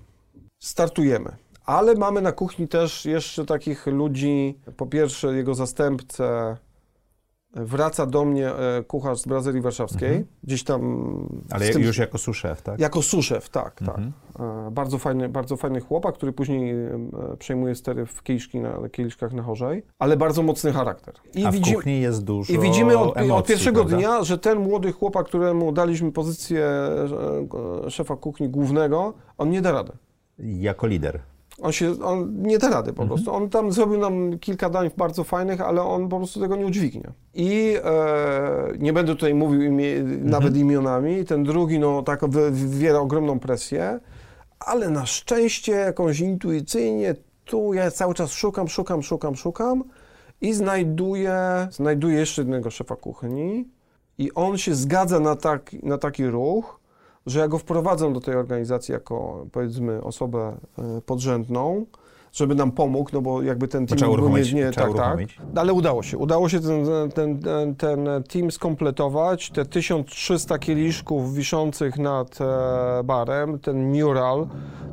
Startujemy. 0.59 1.35
Ale 1.65 1.95
mamy 1.95 2.21
na 2.21 2.31
kuchni 2.31 2.67
też 2.67 3.05
jeszcze 3.05 3.45
takich 3.45 3.87
ludzi, 3.87 4.59
po 4.77 4.85
pierwsze 4.85 5.35
jego 5.35 5.55
zastępcę 5.55 6.57
wraca 7.55 8.05
do 8.05 8.25
mnie 8.25 8.49
e, 8.49 8.83
kucharz 8.83 9.19
z 9.19 9.25
Brazylii 9.27 9.61
Warszawskiej, 9.61 10.09
Mhm. 10.09 10.25
gdzieś 10.43 10.63
tam... 10.63 10.81
Ale 11.51 11.69
tym- 11.69 11.81
już 11.81 11.97
jako 11.97 12.17
suszef, 12.17 12.61
tak? 12.61 12.79
Jako 12.79 13.01
suszef, 13.01 13.49
tak, 13.49 13.81
Mhm. 13.81 14.11
tak. 14.33 14.45
Bardzo 14.71 14.97
fajny, 14.97 15.29
bardzo 15.29 15.57
fajny 15.57 15.81
chłopak, 15.81 16.15
który 16.15 16.33
później 16.33 16.71
e, 16.71 16.99
przejmuje 17.39 17.75
stery 17.75 18.05
w 18.05 18.23
kieliszki 18.23 18.59
na, 18.59 18.89
kieliszkach 18.91 19.33
na 19.33 19.43
chorzej, 19.43 19.83
ale 19.99 20.17
bardzo 20.17 20.43
mocny 20.43 20.71
charakter. 20.73 21.13
I, 21.33 21.45
A 21.45 21.51
w 21.51 21.61
kuchni 21.61 22.01
jest 22.01 22.23
dużo 22.23 22.53
i 22.53 22.59
widzimy 22.59 22.97
od, 22.97 23.17
emocji, 23.17 23.31
od 23.31 23.47
pierwszego 23.47 23.79
prawda? 23.85 23.97
dnia, 23.97 24.23
że 24.23 24.37
ten 24.37 24.59
młody 24.59 24.91
chłopak, 24.91 25.25
któremu 25.25 25.71
daliśmy 25.71 26.11
pozycję 26.11 26.69
szefa 27.89 28.15
kuchni 28.15 28.49
głównego, 28.49 29.13
on 29.37 29.49
nie 29.49 29.61
da 29.61 29.71
rady. 29.71 29.91
Jako 30.39 30.87
lider. 30.87 31.19
On 31.61 31.71
się, 31.71 31.93
on 32.03 32.41
nie 32.41 32.57
da 32.57 32.69
rady 32.69 32.93
po 32.93 33.01
Mhm. 33.03 33.07
prostu. 33.09 33.33
On 33.35 33.49
tam 33.49 33.71
zrobił 33.71 33.97
nam 33.97 34.39
kilka 34.39 34.69
dań 34.69 34.89
bardzo 34.97 35.23
fajnych, 35.23 35.61
ale 35.61 35.81
on 35.81 36.09
po 36.09 36.17
prostu 36.17 36.39
tego 36.39 36.55
nie 36.55 36.65
udźwignie. 36.65 37.11
I 37.33 37.75
e, 37.83 38.77
nie 38.79 38.93
będę 38.93 39.11
tutaj 39.15 39.33
mówił 39.33 39.61
imie, 39.61 39.95
Mhm. 39.97 40.29
nawet 40.29 40.57
imionami. 40.57 41.25
Ten 41.25 41.43
drugi, 41.43 41.79
no 41.79 42.01
tak 42.01 42.25
wy- 42.29 42.51
wywiera 42.51 42.99
ogromną 42.99 43.39
presję, 43.39 43.99
ale 44.59 44.89
na 44.89 45.05
szczęście 45.05 45.71
jakąś 45.71 46.19
intuicyjnie 46.19 47.15
tu 47.45 47.73
ja 47.73 47.91
cały 47.91 48.13
czas 48.13 48.31
szukam, 48.31 48.67
szukam, 48.67 49.03
szukam, 49.03 49.35
szukam 49.35 49.83
i 50.41 50.53
znajduję, 50.53 51.67
znajduję 51.71 52.17
jeszcze 52.17 52.41
jednego 52.41 52.71
szefa 52.71 52.95
kuchni 52.95 53.67
i 54.17 54.31
on 54.33 54.57
się 54.57 54.75
zgadza 54.75 55.19
na, 55.19 55.35
tak, 55.35 55.71
na 55.83 55.97
taki 55.97 56.27
ruch, 56.27 56.79
że 57.25 57.39
ja 57.39 57.47
go 57.47 57.57
wprowadzam 57.57 58.13
do 58.13 58.21
tej 58.21 58.35
organizacji 58.35 58.91
jako, 58.91 59.45
powiedzmy, 59.51 60.03
osobę 60.03 60.57
e, 60.77 61.01
podrzędną, 61.01 61.85
żeby 62.35 62.55
nam 62.55 62.71
pomógł, 62.71 63.09
no 63.13 63.21
bo 63.21 63.41
jakby 63.41 63.67
ten 63.67 63.87
team 63.87 63.97
trzeba 63.97 64.11
był 64.11 64.23
uruchomić, 64.23 64.53
nie, 64.53 64.61
nie 64.61 64.71
trzeba 64.71 64.87
tak, 64.87 64.95
tak. 64.95 65.05
uruchomić. 65.07 65.37
Ale 65.55 65.73
udało 65.73 66.03
się. 66.03 66.17
Udało 66.17 66.49
się 66.49 66.59
ten, 66.59 66.85
ten, 67.13 67.39
ten, 67.39 67.75
ten 67.75 68.23
team 68.29 68.51
skompletować. 68.51 69.49
Te 69.49 69.65
1300 69.65 70.59
kieliszków 70.59 71.33
wiszących 71.33 71.97
nad 71.97 72.41
e, 72.41 73.03
barem, 73.03 73.59
ten 73.59 73.93
mural, 73.93 74.47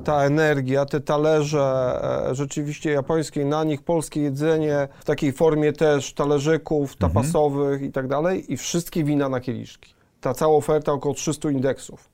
ta 0.04 0.24
energia, 0.24 0.86
te 0.86 1.00
talerze 1.00 2.00
e, 2.30 2.34
rzeczywiście 2.34 2.90
japońskie, 2.90 3.44
na 3.44 3.64
nich 3.64 3.82
polskie 3.82 4.20
jedzenie 4.20 4.88
w 5.00 5.04
takiej 5.04 5.32
formie 5.32 5.72
też 5.72 6.14
talerzyków 6.14 6.96
tapasowych 6.96 7.82
i 7.82 7.92
tak 7.92 8.08
dalej 8.08 8.52
i 8.52 8.56
wszystkie 8.56 9.04
wina 9.04 9.28
na 9.28 9.40
kieliszki. 9.40 9.94
Ta 10.20 10.34
cała 10.34 10.56
oferta 10.56 10.92
około 10.92 11.14
300 11.14 11.50
indeksów. 11.50 12.11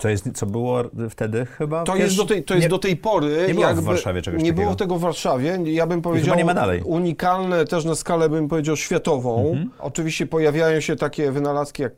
Co, 0.00 0.08
jest, 0.08 0.28
co 0.34 0.46
było 0.46 0.82
wtedy 1.10 1.46
chyba? 1.46 1.84
To 1.84 1.92
Wiesz, 1.92 2.02
jest, 2.04 2.16
do 2.16 2.24
tej, 2.24 2.44
to 2.44 2.54
jest 2.54 2.64
nie, 2.64 2.68
do 2.68 2.78
tej 2.78 2.96
pory. 2.96 3.44
nie 3.48 3.54
było 3.54 3.74
w 3.74 3.84
Warszawie 3.84 4.22
czegoś 4.22 4.42
Nie 4.42 4.48
takiego. 4.50 4.62
było 4.62 4.74
tego 4.76 4.96
w 4.96 5.00
Warszawie. 5.00 5.58
Ja 5.64 5.86
bym 5.86 6.02
powiedział. 6.02 6.36
nie 6.36 6.44
ma 6.44 6.54
dalej. 6.54 6.82
Unikalne 6.82 7.64
też 7.64 7.84
na 7.84 7.94
skalę, 7.94 8.28
bym 8.28 8.48
powiedział, 8.48 8.76
światową. 8.76 9.48
Mhm. 9.50 9.70
Oczywiście 9.78 10.26
pojawiają 10.26 10.80
się 10.80 10.96
takie 10.96 11.32
wynalazki 11.32 11.82
jak 11.82 11.92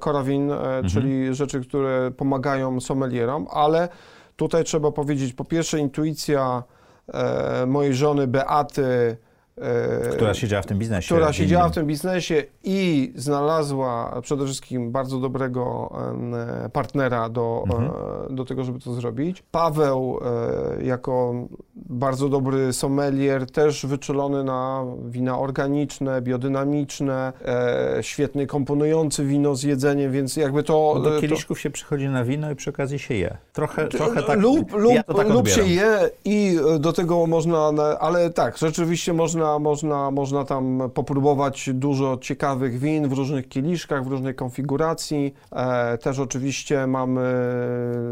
Coravin, 0.00 0.50
e, 0.50 0.54
Mhm. 0.54 0.88
czyli 0.88 1.34
rzeczy, 1.34 1.60
które 1.60 2.10
pomagają 2.16 2.80
sommelierom, 2.80 3.46
ale 3.50 3.88
tutaj 4.36 4.64
trzeba 4.64 4.92
powiedzieć, 4.92 5.32
po 5.32 5.44
pierwsze, 5.44 5.78
intuicja 5.78 6.62
e, 7.14 7.66
mojej 7.66 7.94
żony 7.94 8.26
Beaty. 8.26 9.16
E, 9.60 10.08
Która 10.10 10.34
siedziała 10.34 10.62
w 10.62 10.66
tym 10.66 10.78
biznesie. 10.78 11.14
która 11.14 11.32
siedziała 11.32 11.68
w 11.68 11.72
tym 11.74 11.86
biznesie 11.86 12.42
i 12.64 13.12
znalazła 13.16 14.20
przede 14.22 14.44
wszystkim 14.44 14.92
bardzo 14.92 15.18
dobrego 15.18 15.92
partnera 16.72 17.28
do, 17.28 17.64
Mhm. 17.70 17.90
e, 18.30 18.34
do 18.34 18.44
tego, 18.44 18.64
żeby 18.64 18.80
to 18.80 18.92
zrobić. 18.92 19.42
Paweł 19.50 20.20
e, 20.80 20.84
jako 20.84 21.34
bardzo 21.76 22.28
dobry 22.28 22.72
sommelier, 22.72 23.50
też 23.50 23.86
wyczulony 23.86 24.44
na 24.44 24.84
wina 25.04 25.38
organiczne, 25.38 26.22
biodynamiczne, 26.22 27.32
świetny 28.00 28.46
komponujący 28.46 29.24
wino 29.24 29.54
z 29.54 29.62
jedzeniem, 29.62 30.12
więc 30.12 30.36
jakby 30.36 30.62
to... 30.62 30.72
Bo 30.94 31.00
do 31.00 31.10
to- 31.10 31.20
kieliszków 31.20 31.60
się 31.60 31.70
przychodzi 31.70 32.08
na 32.08 32.24
wino 32.24 32.50
i 32.50 32.54
przy 32.56 32.70
okazji 32.70 32.98
się 32.98 33.14
je. 33.14 33.36
Trochę, 33.52 33.88
trochę 33.88 34.22
tak. 34.22 34.38
Lub, 34.40 34.72
lub, 34.72 34.92
ja 34.94 35.02
to 35.02 35.14
tak 35.14 35.28
lub 35.28 35.48
się 35.48 35.62
je 35.66 36.10
i 36.24 36.56
do 36.80 36.92
tego 36.92 37.26
można, 37.26 37.72
na- 37.72 37.98
ale 37.98 38.30
tak, 38.30 38.58
rzeczywiście 38.58 39.12
można, 39.12 39.47
można, 39.60 40.10
można 40.10 40.44
tam 40.44 40.90
popróbować 40.94 41.70
dużo 41.74 42.18
ciekawych 42.20 42.78
win 42.78 43.08
w 43.08 43.12
różnych 43.12 43.48
kieliszkach, 43.48 44.04
w 44.04 44.06
różnej 44.06 44.34
konfiguracji. 44.34 45.34
E, 45.52 45.98
też 45.98 46.18
oczywiście 46.18 46.86
mamy 46.86 47.22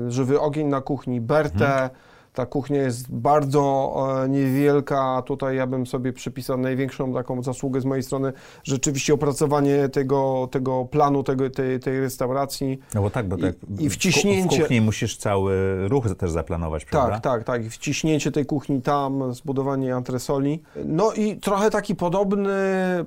żywy 0.09 0.41
ogień 0.41 0.67
na 0.67 0.81
kuchni, 0.81 1.21
Bertę. 1.21 1.73
Mhm. 1.73 1.91
Ta 2.37 2.47
kuchnia 2.47 2.83
jest 2.83 3.13
bardzo 3.15 3.95
e, 4.25 4.29
niewielka. 4.29 5.23
Tutaj 5.27 5.57
ja 5.57 5.67
bym 5.67 5.87
sobie 5.87 6.13
przypisał 6.13 6.59
największą 6.59 7.15
taką 7.15 7.43
zasługę 7.43 7.81
z 7.81 7.85
mojej 7.85 8.03
strony. 8.03 8.33
Rzeczywiście 8.65 9.15
opracowanie 9.15 9.89
tego, 9.89 10.49
tego 10.51 10.85
planu, 10.85 11.23
tego, 11.23 11.51
tej, 11.51 11.81
tej 11.81 12.01
restauracji. 12.01 12.79
No 12.95 13.03
bo 13.03 13.11
tak, 13.11 13.29
bo 13.29 13.37
I- 13.37 13.41
tak 13.43 13.55
i 13.79 13.91
wciśnięcie- 13.91 14.57
W 14.57 14.61
kuchni 14.61 14.81
musisz 14.81 15.17
cały 15.17 15.55
ruch 15.89 16.05
też 16.19 16.31
zaplanować, 16.31 16.85
prawda? 16.85 17.11
Tak, 17.13 17.23
tak, 17.23 17.45
tak. 17.45 17.65
I 17.65 17.71
Wciśnięcie 17.71 18.33
tej 18.33 18.47
kuchni 18.47 18.83
tam, 18.83 19.35
zbudowanie 19.35 19.95
antresoli. 19.97 20.63
No 20.85 21.13
i 21.13 21.37
trochę 21.37 21.71
taki 21.71 21.95
podobny, 21.97 22.55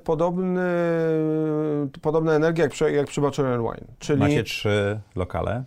podobny, 0.04 0.60
podobna 2.02 2.32
energia 2.32 2.64
jak 2.64 2.72
przy, 2.72 2.92
jak 2.92 3.06
przy 3.06 3.20
Bachelor 3.20 3.60
Wine. 3.60 3.86
Czyli 3.98 4.20
Macie 4.20 4.44
trzy 4.44 5.00
lokale, 5.16 5.64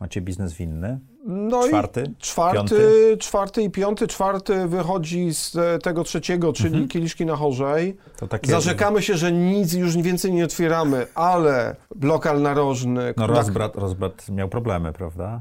macie 0.00 0.20
biznes 0.20 0.54
winny. 0.54 0.98
No 1.26 1.68
czwarty, 1.68 2.04
i 2.12 2.22
czwarty, 2.22 2.58
piąty? 2.58 3.16
czwarty 3.20 3.62
i 3.62 3.70
piąty. 3.70 4.06
Czwarty 4.06 4.66
wychodzi 4.68 5.34
z 5.34 5.56
e, 5.56 5.78
tego 5.78 6.04
trzeciego, 6.04 6.52
czyli 6.52 6.68
Mhm. 6.68 6.88
kieliszki 6.88 7.26
na 7.26 7.36
chorzej. 7.36 7.96
Zarzekamy 8.42 9.02
się, 9.02 9.14
że 9.16 9.32
nic 9.32 9.72
już 9.72 9.96
więcej 9.96 10.32
nie 10.32 10.44
otwieramy, 10.44 11.06
ale 11.14 11.76
lokal 12.02 12.42
narożny, 12.42 13.14
No 13.16 13.26
rozbrat, 13.26 13.76
rozbrat 13.76 14.28
miał 14.28 14.48
problemy, 14.48 14.92
prawda? 14.92 15.40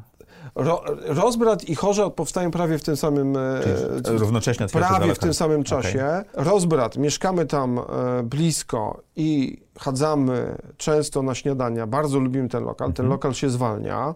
Ro, 0.56 0.84
rozbrat 1.08 1.64
i 1.70 1.76
chorza 1.76 2.10
powstają 2.10 2.52
prawie 2.52 2.78
w 2.78 2.84
tym 2.84 2.98
samym 2.98 3.38
e, 3.38 3.62
Czyli 4.06 4.18
równocześnie 4.18 4.68
Prawie 4.68 5.16
w 5.16 5.20
tym 5.20 5.34
samym 5.34 5.64
czasie. 5.64 6.24
Rozbrat, 6.34 6.98
mieszkamy 6.98 7.46
tam 7.46 7.80
e, 7.80 7.84
blisko 8.24 9.02
i 9.16 9.58
chadzamy 9.80 10.56
często 10.78 11.22
na 11.22 11.36
śniadania. 11.36 11.88
Bardzo 11.88 12.20
lubimy 12.20 12.50
ten 12.50 12.64
lokal. 12.64 12.88
Ten 12.94 13.06
Mhm. 13.06 13.10
lokal 13.10 13.34
się 13.34 13.50
zwalnia, 13.50 14.16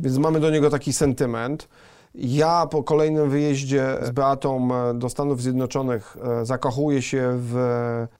więc 0.00 0.18
mamy 0.18 0.40
do 0.40 0.50
niego 0.50 0.70
taki 0.70 0.92
sentyment. 0.92 1.68
Ja 2.14 2.66
po 2.66 2.82
kolejnym 2.82 3.30
wyjeździe 3.30 3.96
z 4.02 4.10
Beatą 4.10 4.68
e, 4.74 4.94
do 4.94 5.08
Stanów 5.08 5.42
Zjednoczonych 5.42 6.16
e, 6.40 6.46
zakochuję 6.46 7.02
się 7.02 7.32
w 7.34 7.56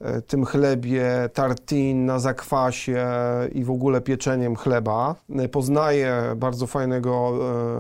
e, 0.01 0.23
tym 0.23 0.45
chlebie 0.45 1.05
tartin 1.35 2.07
na 2.07 2.19
zakwasie 2.19 3.07
i 3.53 3.65
w 3.65 3.71
ogóle 3.71 4.01
pieczeniem 4.01 4.57
chleba. 4.57 5.15
Poznaję 5.53 6.23
bardzo 6.37 6.67
fajnego, 6.67 7.33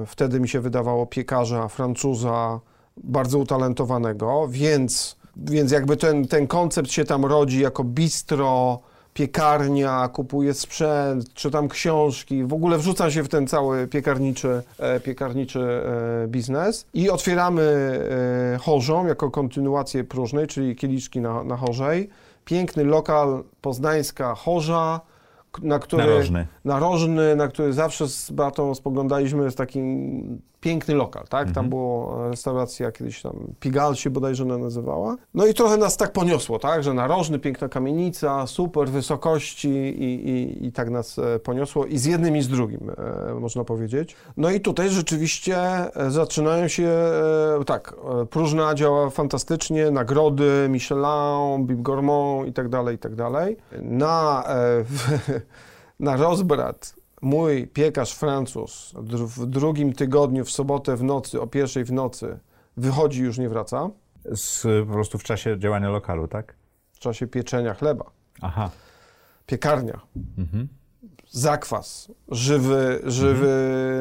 wtedy 0.06 0.40
mi 0.40 0.48
się 0.48 0.60
wydawało, 0.60 1.06
piekarza, 1.06 1.68
Francuza, 1.68 2.60
bardzo 2.96 3.38
utalentowanego, 3.38 4.48
więc, 4.48 5.16
więc 5.36 5.72
jakby 5.72 5.96
ten, 5.96 6.26
ten 6.26 6.46
koncept 6.46 6.90
się 6.90 7.04
tam 7.04 7.24
rodzi 7.24 7.60
jako 7.60 7.84
bistro, 7.84 8.80
piekarnia, 9.14 10.08
kupuję 10.08 10.54
sprzęt, 10.54 11.34
czytam 11.34 11.68
książki, 11.68 12.44
w 12.44 12.52
ogóle 12.52 12.78
wrzucam 12.78 13.10
się 13.10 13.22
w 13.22 13.28
ten 13.28 13.46
cały 13.46 13.86
piekarniczy, 13.86 14.62
e, 14.78 15.00
piekarniczy 15.00 15.60
e, 15.60 16.28
biznes 16.28 16.86
i 16.94 17.10
otwieramy 17.10 17.62
e, 18.54 18.58
chorzą 18.58 19.06
jako 19.06 19.30
kontynuację 19.30 20.04
próżnej, 20.04 20.46
czyli 20.46 20.76
kieliczki 20.76 21.20
na, 21.20 21.44
na 21.44 21.56
chorzej. 21.56 22.08
Piękny 22.44 22.84
lokal, 22.84 23.44
poznańska 23.60 24.34
chorza, 24.34 25.00
na 25.62 25.78
który 25.78 26.04
Narożny. 26.04 26.46
narożny, 26.64 27.36
na 27.36 27.48
który 27.48 27.72
zawsze 27.72 28.08
z 28.08 28.30
Beatą 28.30 28.74
spoglądaliśmy, 28.74 29.44
jest 29.44 29.58
taki 29.58 29.80
piękny 30.60 30.94
lokal, 30.94 31.24
tak? 31.28 31.48
Mhm. 31.48 31.54
Tam 31.54 31.68
była 31.68 32.28
restauracja 32.28 32.92
kiedyś 32.92 33.22
tam, 33.22 33.32
Pigal 33.60 33.94
się 33.94 34.10
bodajże 34.10 34.44
ona 34.44 34.58
nazywała. 34.58 35.16
No 35.34 35.46
i 35.46 35.54
trochę 35.54 35.76
nas 35.76 35.96
tak 35.96 36.12
poniosło, 36.12 36.58
tak? 36.58 36.82
Że 36.82 36.94
narożny, 36.94 37.38
piękna 37.38 37.68
kamienica, 37.68 38.46
super 38.46 38.88
wysokości 38.88 39.68
i, 39.68 40.28
i, 40.28 40.66
i 40.66 40.72
tak 40.72 40.90
nas 40.90 41.18
e, 41.18 41.38
poniosło 41.38 41.86
i 41.86 41.98
z 41.98 42.04
jednym 42.04 42.36
i 42.36 42.42
z 42.42 42.48
drugim, 42.48 42.90
e, 43.30 43.34
można 43.34 43.64
powiedzieć. 43.64 44.16
No 44.36 44.50
i 44.50 44.60
tutaj 44.60 44.90
rzeczywiście 44.90 45.56
e, 45.56 46.10
zaczynają 46.10 46.68
się, 46.68 46.88
e, 47.60 47.64
tak, 47.66 47.94
e, 48.22 48.26
próżna 48.26 48.74
działa 48.74 49.10
fantastycznie, 49.10 49.90
nagrody, 49.90 50.66
Michelin, 50.68 51.66
Bib 51.66 51.82
Gourmand 51.82 52.48
i 52.48 52.52
tak 52.52 52.68
dalej, 52.68 52.96
i 52.96 52.98
tak 52.98 53.14
dalej. 53.14 53.56
Na, 53.82 54.44
e, 54.48 54.84
na 56.00 56.16
rozbrat 56.16 56.99
mój 57.20 57.66
piekarz 57.66 58.14
Francuz 58.14 58.92
w 58.96 59.46
drugim 59.46 59.92
tygodniu, 59.92 60.44
w 60.44 60.50
sobotę 60.50 60.96
w 60.96 61.02
nocy, 61.02 61.40
o 61.40 61.46
pierwszej 61.46 61.84
w 61.84 61.92
nocy, 61.92 62.38
wychodzi 62.76 63.22
już 63.22 63.38
nie 63.38 63.48
wraca 63.48 63.90
Z, 64.24 64.62
po 64.86 64.92
prostu 64.92 65.18
w 65.18 65.22
czasie 65.22 65.58
działania 65.58 65.90
lokalu, 65.90 66.28
tak? 66.28 66.54
w 66.92 66.98
czasie 66.98 67.26
pieczenia 67.26 67.74
chleba. 67.74 68.04
Aha. 68.40 68.70
Piekarnia. 69.46 70.00
Mhm. 70.38 70.68
zakwas, 71.30 72.12
żywy, 72.28 73.00
żywy 73.04 73.48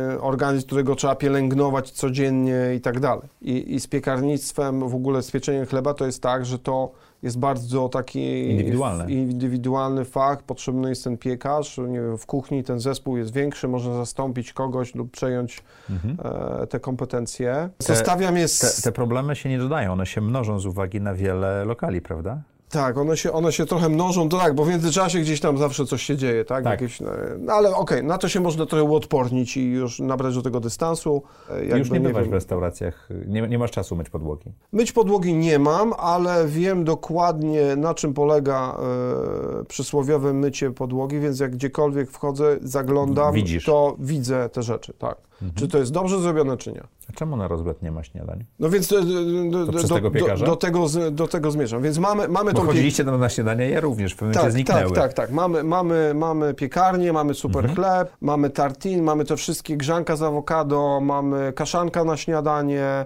mhm. 0.05 0.23
organizm, 0.23 0.65
którego 0.65 0.95
trzeba 0.95 1.15
pielęgnować 1.15 1.91
codziennie 1.91 2.75
i 2.75 2.81
tak 2.81 2.99
dalej. 2.99 3.29
I, 3.41 3.75
I 3.75 3.79
z 3.79 3.87
piekarnictwem, 3.87 4.89
w 4.89 4.95
ogóle 4.95 5.23
z 5.23 5.31
pieczeniem 5.31 5.65
chleba 5.65 5.93
to 5.93 6.05
jest 6.05 6.23
tak, 6.23 6.45
że 6.45 6.59
to 6.59 6.91
jest 7.23 7.39
bardzo 7.39 7.89
taki 7.89 8.49
indywidualny. 8.49 9.11
indywidualny 9.11 10.05
fach, 10.05 10.43
potrzebny 10.43 10.89
jest 10.89 11.03
ten 11.03 11.17
piekarz, 11.17 11.77
nie 11.77 12.01
wiem, 12.01 12.17
w 12.17 12.25
kuchni 12.25 12.63
ten 12.63 12.79
zespół 12.79 13.17
jest 13.17 13.33
większy, 13.33 13.67
można 13.67 13.93
zastąpić 13.93 14.53
kogoś 14.53 14.95
lub 14.95 15.11
przejąć 15.11 15.63
mhm. 15.89 16.17
e, 16.61 16.67
te 16.67 16.79
kompetencje. 16.79 17.69
Zostawiam 17.79 18.37
jest... 18.37 18.75
Te, 18.75 18.81
te 18.81 18.91
problemy 18.91 19.35
się 19.35 19.49
nie 19.49 19.57
dodają, 19.57 19.93
one 19.93 20.05
się 20.05 20.21
mnożą 20.21 20.59
z 20.59 20.65
uwagi 20.65 21.01
na 21.01 21.13
wiele 21.13 21.65
lokali, 21.65 22.01
prawda? 22.01 22.41
Tak, 22.69 22.97
one 22.97 23.17
się, 23.17 23.31
one 23.31 23.51
się 23.51 23.65
trochę 23.65 23.89
mnożą, 23.89 24.29
to 24.29 24.37
tak, 24.37 24.55
bo 24.55 24.65
w 24.65 24.69
międzyczasie 24.69 25.19
gdzieś 25.19 25.39
tam 25.39 25.57
zawsze 25.57 25.85
coś 25.85 26.03
się 26.03 26.17
dzieje, 26.17 26.45
tak? 26.45 26.63
tak. 26.63 26.81
Jakieś, 26.81 26.99
no, 26.99 27.53
ale 27.53 27.69
okej, 27.69 27.79
okay, 27.81 28.03
na 28.03 28.17
to 28.17 28.29
się 28.29 28.39
można 28.39 28.65
trochę 28.65 28.83
uodpornić 28.83 29.57
i 29.57 29.71
już 29.71 29.99
nabrać 29.99 30.35
do 30.35 30.41
tego 30.41 30.59
dystansu. 30.59 31.23
E, 31.49 31.59
jakby, 31.59 31.79
już 31.79 31.91
nie, 31.91 31.99
nie 31.99 32.07
bywasz 32.07 32.23
wiem. 32.23 32.31
w 32.31 32.33
restauracjach, 32.33 33.09
nie, 33.27 33.41
nie, 33.41 33.59
masz 33.59 33.71
czasu 33.71 33.95
myć 33.95 34.09
podłogi. 34.09 34.51
Myć 34.71 34.91
podłogi 34.91 35.33
nie 35.33 35.59
mam, 35.59 35.93
ale 35.97 36.47
wiem 36.47 36.83
dokładnie 36.83 37.75
na 37.75 37.93
czym 37.93 38.13
polega 38.13 38.77
e, 39.61 39.65
przysłowiowe 39.65 40.33
mycie 40.33 40.71
podłogi, 40.71 41.19
więc 41.19 41.39
jak 41.39 41.51
gdziekolwiek 41.51 42.11
wchodzę, 42.11 42.57
zaglądam, 42.61 43.33
Widzisz. 43.33 43.65
to 43.65 43.95
widzę 43.99 44.49
te 44.49 44.63
rzeczy, 44.63 44.93
tak. 44.93 45.28
Mhm. 45.41 45.53
Czy 45.55 45.67
to 45.67 45.77
jest 45.77 45.91
dobrze 45.91 46.19
zrobione, 46.19 46.57
czy 46.57 46.71
nie. 46.71 46.83
A 47.09 47.13
czemu 47.13 47.37
na 47.37 47.47
rozbrat 47.47 47.81
nie 47.81 47.91
ma 47.91 48.03
śniadań? 48.03 48.45
No 48.59 48.69
więc 48.69 48.87
do, 48.87 49.01
do, 49.03 49.65
do, 49.65 49.87
tego, 49.87 50.09
do 50.45 50.55
tego, 50.55 50.85
do 51.11 51.27
tego 51.27 51.51
zmierzam. 51.51 51.81
Więc 51.81 51.97
mamy, 51.97 52.27
mamy 52.27 52.53
Bo 52.53 52.59
tą 52.59 52.65
chodziliście 52.65 53.05
pie... 53.05 53.11
na 53.11 53.29
śniadanie, 53.29 53.69
ja 53.69 53.79
również 53.79 54.13
w 54.13 54.15
pewnym 54.15 54.33
tak, 54.33 54.51
zniknęły. 54.51 54.91
Tak, 54.91 54.95
tak, 54.95 55.13
tak. 55.13 55.31
Mamy, 55.31 55.63
mamy, 55.63 56.13
mamy 56.15 56.53
piekarnię, 56.53 57.13
mamy 57.13 57.33
super 57.33 57.65
mhm. 57.65 57.75
chleb, 57.75 58.11
mamy 58.21 58.49
tartin, 58.49 59.03
mamy 59.03 59.25
te 59.25 59.35
wszystkie 59.35 59.77
grzanka 59.77 60.15
z 60.15 60.21
awokado, 60.21 60.99
mamy 61.01 61.53
kaszanka 61.53 62.03
na 62.03 62.17
śniadanie, 62.17 63.05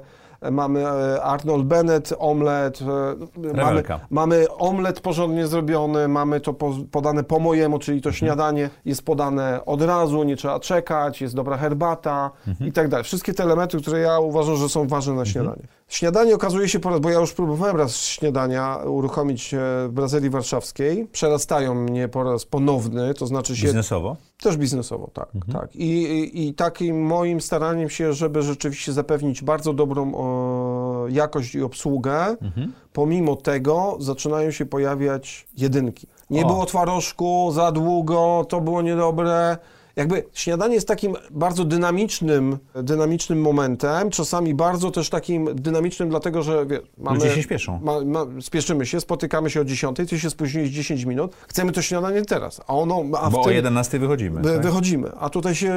mamy 0.51 0.87
e, 0.87 1.23
Arnold 1.23 1.65
Bennett, 1.65 2.13
omlet, 2.19 2.79
e, 2.81 3.53
mamy, 3.53 3.83
mamy 4.09 4.45
omlet 4.57 4.99
porządnie 4.99 5.47
zrobiony, 5.47 6.07
mamy 6.07 6.39
to 6.39 6.53
podane 6.91 7.23
po 7.23 7.39
mojemu, 7.39 7.79
czyli 7.79 8.01
to 8.01 8.09
mhm. 8.09 8.19
śniadanie 8.19 8.69
jest 8.85 9.05
podane 9.05 9.65
od 9.65 9.81
razu, 9.81 10.23
nie 10.23 10.35
trzeba 10.35 10.59
czekać, 10.59 11.21
jest 11.21 11.35
dobra 11.35 11.57
herbata 11.57 12.31
mhm. 12.47 12.69
i 12.69 12.71
tak 12.71 12.87
dalej. 12.87 13.03
Wszystkie 13.03 13.33
te 13.33 13.43
elementy, 13.43 13.81
które 13.81 13.99
ja 13.99 14.19
uważam, 14.19 14.55
że 14.55 14.69
są 14.69 14.87
ważne 14.87 15.13
na 15.13 15.21
mhm. 15.21 15.33
śniadanie. 15.33 15.67
Śniadanie 15.93 16.35
okazuje 16.35 16.69
się 16.69 16.79
po 16.79 16.89
raz, 16.89 16.99
bo 16.99 17.09
ja 17.09 17.19
już 17.19 17.33
próbowałem 17.33 17.75
raz 17.75 17.97
śniadania 17.97 18.75
uruchomić 18.75 19.53
e, 19.53 19.57
w 19.87 19.91
Brazylii 19.91 20.29
Warszawskiej. 20.29 21.07
Przerastają 21.11 21.75
mnie 21.75 22.07
po 22.07 22.23
raz 22.23 22.45
ponowny, 22.45 23.13
to 23.13 23.27
znaczy 23.27 23.57
się... 23.57 23.65
Biznesowo? 23.65 24.17
Też 24.43 24.57
biznesowo, 24.57 25.09
tak. 25.13 25.35
Mhm. 25.35 25.59
tak. 25.59 25.75
I, 25.75 26.03
i, 26.03 26.47
I 26.47 26.53
takim 26.53 27.05
moim 27.05 27.41
staraniem 27.41 27.89
się, 27.89 28.13
żeby 28.13 28.41
rzeczywiście 28.41 28.93
zapewnić 28.93 29.41
bardzo 29.41 29.73
dobrą 29.73 30.11
o, 30.15 31.05
jakość 31.09 31.55
i 31.55 31.61
obsługę, 31.61 32.37
mhm. 32.41 32.73
pomimo 32.93 33.35
tego 33.35 33.97
zaczynają 33.99 34.51
się 34.51 34.65
pojawiać 34.65 35.47
jedynki. 35.57 36.07
Nie 36.29 36.43
o. 36.45 36.47
było 36.47 36.65
twarożku, 36.65 37.51
za 37.53 37.71
długo, 37.71 38.45
to 38.49 38.61
było 38.61 38.81
niedobre 38.81 39.57
jakby 39.95 40.23
śniadanie 40.33 40.75
jest 40.75 40.87
takim 40.87 41.15
bardzo 41.31 41.65
dynamicznym, 41.65 42.57
dynamicznym 42.75 43.41
momentem, 43.41 44.09
czasami 44.09 44.53
bardzo 44.53 44.91
też 44.91 45.09
takim 45.09 45.55
dynamicznym, 45.55 46.09
dlatego 46.09 46.43
że 46.43 46.65
wie, 46.65 46.79
mamy... 46.97 47.17
Ludzie 47.17 47.31
się 47.31 47.43
śpieszą. 47.43 47.79
Ma, 47.83 48.01
ma, 48.05 48.25
spieszymy 48.41 48.85
się, 48.85 48.99
spotykamy 48.99 49.49
się 49.49 49.61
o 49.61 49.65
10, 49.65 49.97
ty 50.09 50.19
się 50.19 50.29
spóźniłeś 50.29 50.69
10 50.69 51.05
minut, 51.05 51.35
chcemy 51.47 51.71
to 51.71 51.81
śniadanie 51.81 52.21
teraz, 52.21 52.61
a 52.67 52.75
ono... 52.75 53.03
A 53.17 53.29
Bo 53.29 53.43
tym, 53.43 53.47
o 53.47 53.51
11 53.51 53.99
wychodzimy. 53.99 54.41
Wy, 54.41 54.53
tak? 54.53 54.61
Wychodzimy, 54.61 55.11
a 55.19 55.29
tutaj 55.29 55.55
się 55.55 55.73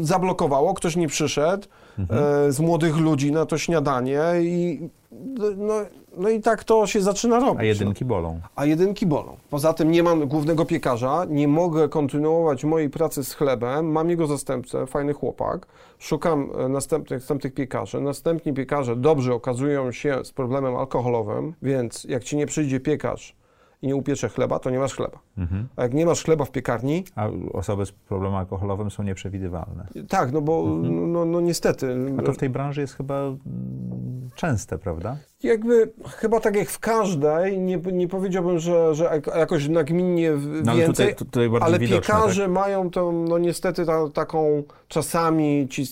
zablokowało, 0.00 0.74
ktoś 0.74 0.96
nie 0.96 1.08
przyszedł 1.08 1.68
mhm. 1.98 2.24
e, 2.48 2.52
z 2.52 2.60
młodych 2.60 2.96
ludzi 2.96 3.32
na 3.32 3.46
to 3.46 3.58
śniadanie 3.58 4.20
i 4.40 4.88
no, 5.56 5.74
no 6.16 6.28
i 6.28 6.40
tak 6.40 6.64
to 6.64 6.86
się 6.86 7.00
zaczyna 7.00 7.38
robić. 7.38 7.60
A 7.60 7.64
jedynki 7.64 8.04
no. 8.04 8.08
bolą. 8.08 8.40
A 8.56 8.64
jedynki 8.64 9.06
bolą. 9.06 9.36
Poza 9.50 9.72
tym 9.72 9.90
nie 9.90 10.02
mam 10.02 10.28
głównego 10.28 10.64
piekarza, 10.64 11.26
nie 11.28 11.48
mogę 11.48 11.88
kontynuować 11.88 12.64
mojej 12.64 12.90
pracy 12.90 13.24
z 13.24 13.34
chlebem, 13.34 13.92
mam 13.92 14.10
jego 14.10 14.26
zastępcę, 14.26 14.86
fajny 14.86 15.12
chłopak, 15.12 15.66
szukam 15.98 16.50
e, 16.58 16.68
następnych, 16.68 17.20
następnych 17.20 17.54
piekarzy. 17.54 18.00
Następni 18.00 18.52
piekarze 18.52 18.96
dobrze 18.96 19.34
okazują 19.34 19.92
się 19.92 20.24
z 20.24 20.32
problemem 20.32 20.76
alkoholowym, 20.76 21.54
więc 21.62 22.04
jak 22.04 22.24
ci 22.24 22.36
nie 22.36 22.46
przyjdzie 22.46 22.80
piekarz 22.80 23.36
i 23.82 23.86
nie 23.86 23.96
upiecze 23.96 24.28
chleba, 24.28 24.58
to 24.58 24.70
nie 24.70 24.78
masz 24.78 24.94
chleba. 24.94 25.18
Mhm. 25.38 25.68
A 25.76 25.82
jak 25.82 25.94
nie 25.94 26.06
masz 26.06 26.24
chleba 26.24 26.44
w 26.44 26.50
piekarni... 26.50 27.04
A 27.16 27.28
osoby 27.52 27.86
z 27.86 27.92
problemem 27.92 28.38
alkoholowym 28.38 28.90
są 28.90 29.02
nieprzewidywalne. 29.02 29.86
Tak, 30.08 30.32
no 30.32 30.40
bo 30.40 30.62
mhm. 30.62 31.12
no, 31.12 31.24
no, 31.24 31.40
niestety... 31.40 31.96
A 32.18 32.22
to 32.22 32.32
w 32.32 32.36
tej 32.36 32.50
branży 32.50 32.80
jest 32.80 32.94
chyba 32.94 33.20
mm, 33.20 33.38
częste, 34.34 34.78
prawda? 34.78 35.16
Jakby 35.42 35.92
chyba 36.08 36.40
tak 36.40 36.56
jak 36.56 36.68
w 36.68 36.78
każdej, 36.78 37.58
nie, 37.58 37.76
nie 37.76 38.08
powiedziałbym, 38.08 38.58
że, 38.58 38.94
że 38.94 39.20
jakoś 39.36 39.68
nagminnie 39.68 40.32
no, 40.64 40.74
więcej, 40.74 41.06
ale, 41.06 41.14
tutaj, 41.14 41.14
tutaj 41.14 41.50
ale 41.60 41.78
piekarze 41.78 42.42
tak? 42.42 42.50
mają 42.50 42.90
to, 42.90 43.12
no 43.12 43.38
niestety 43.38 43.86
ta, 43.86 44.08
taką 44.08 44.62
czasami 44.88 45.68
ci, 45.70 45.84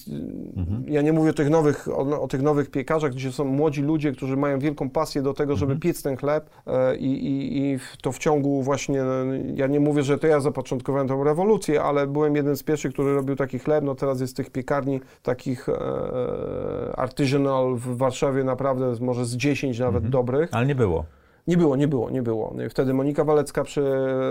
mhm. 0.57 0.85
ja 0.89 1.03
nie 1.03 1.13
mówię 1.13 1.31
o 1.31 1.33
tych 1.33 1.51
nowych, 1.51 1.89
o, 1.89 2.23
o, 2.23 2.29
tych 2.29 2.43
nowych 2.43 2.71
piekarzach, 2.71 3.13
gdzie 3.13 3.33
są 3.33 3.45
młodzi 3.45 3.83
ludzie, 3.83 4.13
którzy 4.13 4.37
mają 4.37 4.59
wielką 4.59 4.91
pasję 4.91 5.23
do 5.23 5.35
tego, 5.35 5.57
żeby 5.57 5.73
mhm. 5.73 5.81
piec 5.81 6.03
ten 6.03 6.17
chleb 6.17 6.51
e, 6.67 6.97
i, 6.97 7.27
i, 7.27 7.59
i 7.59 7.79
to 8.03 8.13
w 8.13 8.19
ciągu 8.19 8.63
właśnie, 8.63 9.03
ja 9.55 9.67
nie 9.67 9.81
mówię, 9.81 10.03
że 10.03 10.19
to 10.19 10.27
ja 10.27 10.41
zapoczątkowałem 10.41 11.09
tę 11.09 11.21
rewolucję, 11.25 11.83
ale 11.83 12.07
byłem 12.07 12.37
jeden 12.37 12.57
z 12.57 12.63
pierwszych, 12.63 12.93
który 12.93 13.15
robił 13.15 13.37
taki 13.37 13.59
chleb, 13.59 13.85
no 13.85 13.95
teraz 13.95 14.21
jest 14.21 14.37
tych 14.37 14.51
piekarni 14.51 15.01
takich 15.23 15.69
e, 15.69 15.73
artisanal 16.97 17.75
w 17.77 17.97
Warszawie 17.97 18.45
naprawdę 18.45 18.95
może 19.01 19.25
z 19.25 19.37
10 19.37 19.79
nawet 19.79 19.97
mhm. 19.97 20.11
dobrych. 20.11 20.49
Ale 20.53 20.67
nie 20.67 20.75
było. 20.75 21.05
Nie 21.47 21.57
było, 21.57 21.77
nie 21.77 21.89
było, 21.89 22.11
nie 22.11 22.23
było. 22.23 22.53
No 22.57 22.63
wtedy 22.71 22.95
Monika 22.95 23.25
Walecka 23.25 23.63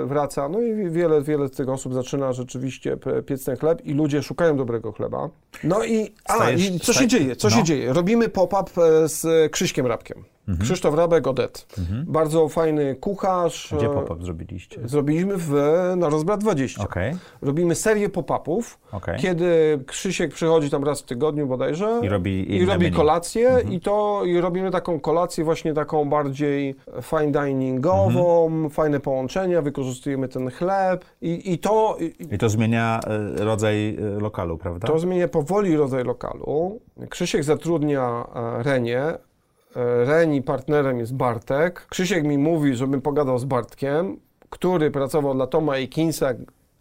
wraca, 0.06 0.50
no 0.50 0.62
i 0.62 0.90
wiele, 0.90 1.22
wiele 1.22 1.48
z 1.48 1.52
tych 1.52 1.70
osób 1.70 1.94
zaczyna 1.94 2.34
rzeczywiście 2.34 2.98
piec 3.26 3.46
ten 3.46 3.58
chleb 3.58 3.86
i 3.86 3.94
ludzie 3.94 4.24
szukają 4.24 4.58
dobrego 4.58 4.92
chleba. 4.92 5.30
No 5.64 5.86
i, 5.86 6.14
a, 6.26 6.50
i 6.52 6.80
co 6.80 6.94
się 6.94 7.08
dzieje, 7.08 7.36
co 7.36 7.50
no. 7.50 7.56
się 7.56 7.64
dzieje? 7.64 7.94
Robimy 7.94 8.30
pop-up 8.30 8.82
e, 8.82 9.10
z 9.10 9.52
Krzyśkiem 9.52 9.88
Rabkiem. 9.88 10.24
Mhm. 10.48 10.66
Krzysztof 10.66 10.96
Rabek, 10.96 11.28
Odet. 11.28 11.66
Mhm. 11.80 12.06
Bardzo 12.08 12.50
fajny 12.50 12.96
kucharz. 12.96 13.74
Gdzie 13.78 13.90
pop-up 13.90 14.24
zrobiliście? 14.24 14.88
Zrobiliśmy 14.88 15.34
w, 15.38 15.52
na 15.98 16.10
Rozbrat 16.10 16.42
20. 16.42 16.84
Okay. 16.84 17.18
Robimy 17.42 17.76
serię 17.76 18.10
pop-upów, 18.10 18.80
okay. 18.92 19.18
kiedy 19.18 19.80
Krzysiek 19.88 20.34
przychodzi 20.34 20.70
tam 20.70 20.84
raz 20.84 21.02
w 21.02 21.06
tygodniu 21.06 21.48
bodajże 21.48 22.00
i 22.04 22.10
robi, 22.10 22.56
i 22.56 22.66
robi 22.66 22.92
kolację 22.92 23.50
mhm. 23.50 23.74
i 23.74 23.80
to 23.80 24.22
i 24.26 24.42
robimy 24.42 24.72
taką 24.72 25.00
kolację 25.00 25.44
właśnie 25.44 25.74
taką 25.74 26.10
bardziej 26.10 26.76
fine 27.02 27.32
diningową, 27.32 28.46
mhm. 28.46 28.70
fajne 28.70 29.00
połączenia, 29.00 29.62
wykorzystujemy 29.62 30.28
ten 30.28 30.52
chleb 30.52 31.06
i, 31.22 31.54
i 31.54 31.58
to... 31.58 31.98
I, 32.00 32.34
I 32.36 32.38
to 32.38 32.50
zmienia 32.50 33.00
e, 33.08 33.46
rodzaj 33.46 33.96
e, 33.96 34.20
lokalu, 34.20 34.58
prawda? 34.58 34.88
To 34.88 35.00
zmienia 35.00 35.28
powoli 35.28 35.78
rodzaj 35.78 36.04
lokalu. 36.04 36.80
Krzysiek 37.10 37.44
zatrudnia 37.44 38.28
e, 38.36 38.64
Renię, 38.64 39.14
Reni 40.06 40.42
partnerem 40.42 41.00
jest 41.00 41.16
Bartek. 41.16 41.88
Krzysiek 41.90 42.24
mi 42.24 42.38
mówi, 42.38 42.76
żebym 42.76 43.02
pogadał 43.02 43.40
z 43.40 43.46
Bartkiem, 43.46 44.18
który 44.50 44.92
pracował 44.92 45.34
dla 45.34 45.48
Toma 45.48 45.74
Akinsa, 45.74 46.34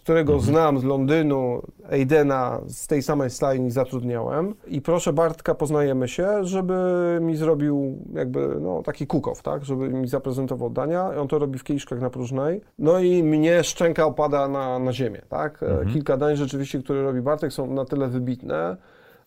którego 0.05 0.33
mhm. 0.33 0.51
znam 0.51 0.79
z 0.79 0.85
Londynu, 0.85 1.63
Aidena 1.91 2.61
z 2.67 2.87
tej 2.87 3.03
samej 3.03 3.31
stajni 3.31 3.71
zatrudniałem 3.71 4.55
i 4.67 4.83
proszę 4.83 5.13
Bartka, 5.13 5.55
poznajemy 5.55 6.09
się, 6.09 6.45
żeby 6.45 6.75
mi 7.21 7.37
zrobił 7.37 7.99
jakby 8.15 8.57
no, 8.61 8.83
taki 8.83 9.07
kukow, 9.07 9.43
tak, 9.43 9.65
żeby 9.65 9.89
mi 9.89 10.09
zaprezentował 10.09 10.71
dania. 10.71 11.15
I 11.15 11.19
on 11.19 11.29
to 11.29 11.39
robi 11.39 11.59
w 11.59 11.65
kieliszkach 11.65 12.01
na 12.01 12.11
próżnej. 12.11 12.61
No 12.79 12.99
i 12.99 13.23
mnie 13.23 13.65
szczęka 13.65 14.07
opada 14.07 14.49
na, 14.49 14.79
na 14.79 14.93
ziemię, 14.93 15.23
tak. 15.29 15.63
Mhm. 15.63 15.89
Kilka 15.89 16.17
dań 16.17 16.37
rzeczywiście, 16.37 16.79
które 16.79 17.03
robi 17.03 17.21
Bartek 17.21 17.53
są 17.53 17.67
na 17.67 17.85
tyle 17.85 18.09
wybitne, 18.09 18.77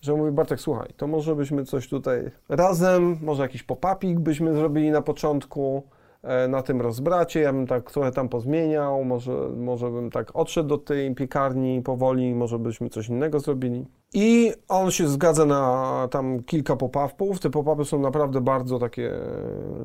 że 0.02 0.16
mówi 0.16 0.32
Bartek, 0.32 0.62
słuchaj, 0.62 0.90
to 0.98 1.08
może 1.08 1.36
byśmy 1.36 1.66
coś 1.66 1.90
tutaj 1.90 2.32
razem, 2.50 3.18
może 3.22 3.44
jakiś 3.44 3.64
popapik 3.64 4.20
byśmy 4.20 4.56
zrobili 4.56 4.92
na 4.92 5.02
początku, 5.02 5.84
E, 6.24 6.48
na 6.48 6.62
tym 6.62 6.82
rozbracie, 6.82 7.40
ja 7.40 7.54
bym 7.54 7.68
tak 7.68 7.92
trochę 7.92 8.12
tam 8.12 8.30
pozmieniał, 8.30 9.04
może, 9.04 9.50
może 9.58 9.90
bym 9.92 10.12
tak 10.12 10.36
odszedł 10.36 10.70
do 10.70 10.78
tej 10.78 11.16
piekarni 11.16 11.82
powoli, 11.82 12.36
może 12.36 12.60
byśmy 12.60 12.90
coś 12.90 13.10
innego 13.10 13.40
zrobili. 13.40 13.86
I 14.14 14.54
on 14.68 14.92
się 14.92 15.08
zgadza 15.08 15.46
na 15.46 16.08
tam 16.12 16.44
kilka 16.44 16.76
popawków. 16.76 17.40
Te 17.40 17.50
popapy 17.50 17.86
są 17.86 18.00
naprawdę 18.00 18.42
bardzo 18.42 18.80
takie, 18.80 19.12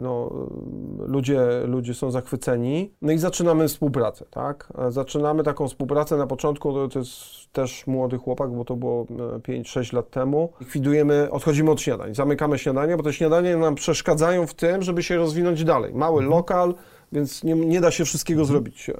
no, 0.00 0.30
ludzie, 0.98 1.40
ludzie 1.64 1.94
są 1.94 2.10
zachwyceni. 2.10 2.92
No 3.02 3.12
i 3.12 3.18
zaczynamy 3.18 3.68
współpracę, 3.68 4.24
tak? 4.30 4.72
Zaczynamy 4.88 5.42
taką 5.42 5.68
współpracę 5.68 6.16
na 6.16 6.26
początku, 6.26 6.88
to 6.88 6.98
jest 6.98 7.12
też 7.52 7.86
młody 7.86 8.18
chłopak, 8.18 8.50
bo 8.50 8.64
to 8.64 8.76
było 8.76 9.04
5-6 9.04 9.92
e, 9.92 9.96
lat 9.96 10.10
temu. 10.10 10.52
Likwidujemy, 10.60 11.30
odchodzimy 11.30 11.70
od 11.70 11.80
śniadań, 11.80 12.14
zamykamy 12.14 12.58
śniadanie, 12.58 12.96
bo 12.96 13.02
te 13.02 13.12
śniadania 13.12 13.58
nam 13.58 13.74
przeszkadzają 13.74 14.46
w 14.46 14.54
tym, 14.54 14.82
żeby 14.82 15.02
się 15.02 15.16
rozwinąć 15.16 15.64
dalej. 15.64 15.94
Mały 15.94 16.22
mhm. 16.22 16.30
lokal, 16.30 16.74
więc 17.12 17.44
nie, 17.44 17.54
nie 17.54 17.80
da 17.80 17.90
się 17.90 18.04
wszystkiego 18.04 18.44
zrobić 18.44 18.90
e, 18.90 18.92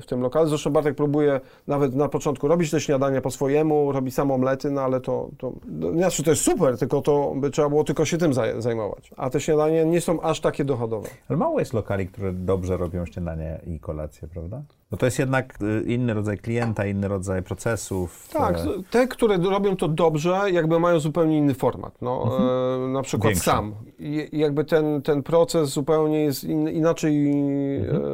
w 0.00 0.06
tym 0.06 0.20
lokalu. 0.20 0.48
Zresztą 0.48 0.70
Bartek 0.70 0.94
próbuje 0.94 1.40
nawet 1.66 1.94
na 1.94 2.08
początku 2.08 2.48
robić 2.48 2.70
te 2.70 2.80
śniadania 2.80 3.20
po 3.20 3.30
swojemu, 3.30 3.92
robi 3.92 4.10
sam 4.10 4.30
omlety, 4.30 4.70
no 4.70 4.80
ale 4.80 5.00
to, 5.00 5.28
to 5.38 5.52
no, 5.66 5.92
znaczy 5.92 6.22
to 6.22 6.30
jest 6.30 6.42
super, 6.42 6.78
tylko 6.78 7.00
to 7.02 7.32
by 7.36 7.50
trzeba 7.50 7.68
było 7.68 7.84
tylko 7.84 8.04
się 8.04 8.18
tym 8.18 8.32
zaj- 8.32 8.60
zajmować. 8.60 9.10
A 9.16 9.30
te 9.30 9.40
śniadania 9.40 9.84
nie 9.84 10.00
są 10.00 10.20
aż 10.20 10.40
takie 10.40 10.64
dochodowe. 10.64 11.08
Ale 11.28 11.36
mało 11.38 11.58
jest 11.58 11.72
lokali, 11.72 12.06
które 12.06 12.32
dobrze 12.32 12.76
robią 12.76 13.06
śniadanie 13.06 13.60
i 13.66 13.80
kolację, 13.80 14.28
prawda? 14.28 14.62
Bo 14.90 14.96
to 14.96 15.06
jest 15.06 15.18
jednak 15.18 15.58
y, 15.62 15.84
inny 15.86 16.14
rodzaj 16.14 16.38
klienta, 16.38 16.86
inny 16.86 17.08
rodzaj 17.08 17.42
procesów. 17.42 18.28
Tak, 18.32 18.56
e, 18.58 18.60
te, 18.90 19.08
które 19.08 19.36
robią 19.38 19.76
to 19.76 19.88
dobrze, 19.88 20.40
jakby 20.52 20.80
mają 20.80 21.00
zupełnie 21.00 21.38
inny 21.38 21.54
format. 21.54 21.94
No, 22.02 22.38
e, 22.84 22.88
na 22.88 23.02
przykład 23.02 23.30
Większy. 23.30 23.50
sam. 23.50 23.74
I, 23.98 24.28
jakby 24.32 24.64
ten, 24.64 25.02
ten 25.02 25.22
proces 25.22 25.68
zupełnie 25.68 26.24
jest 26.24 26.44
in, 26.44 26.68
inaczej 26.68 27.30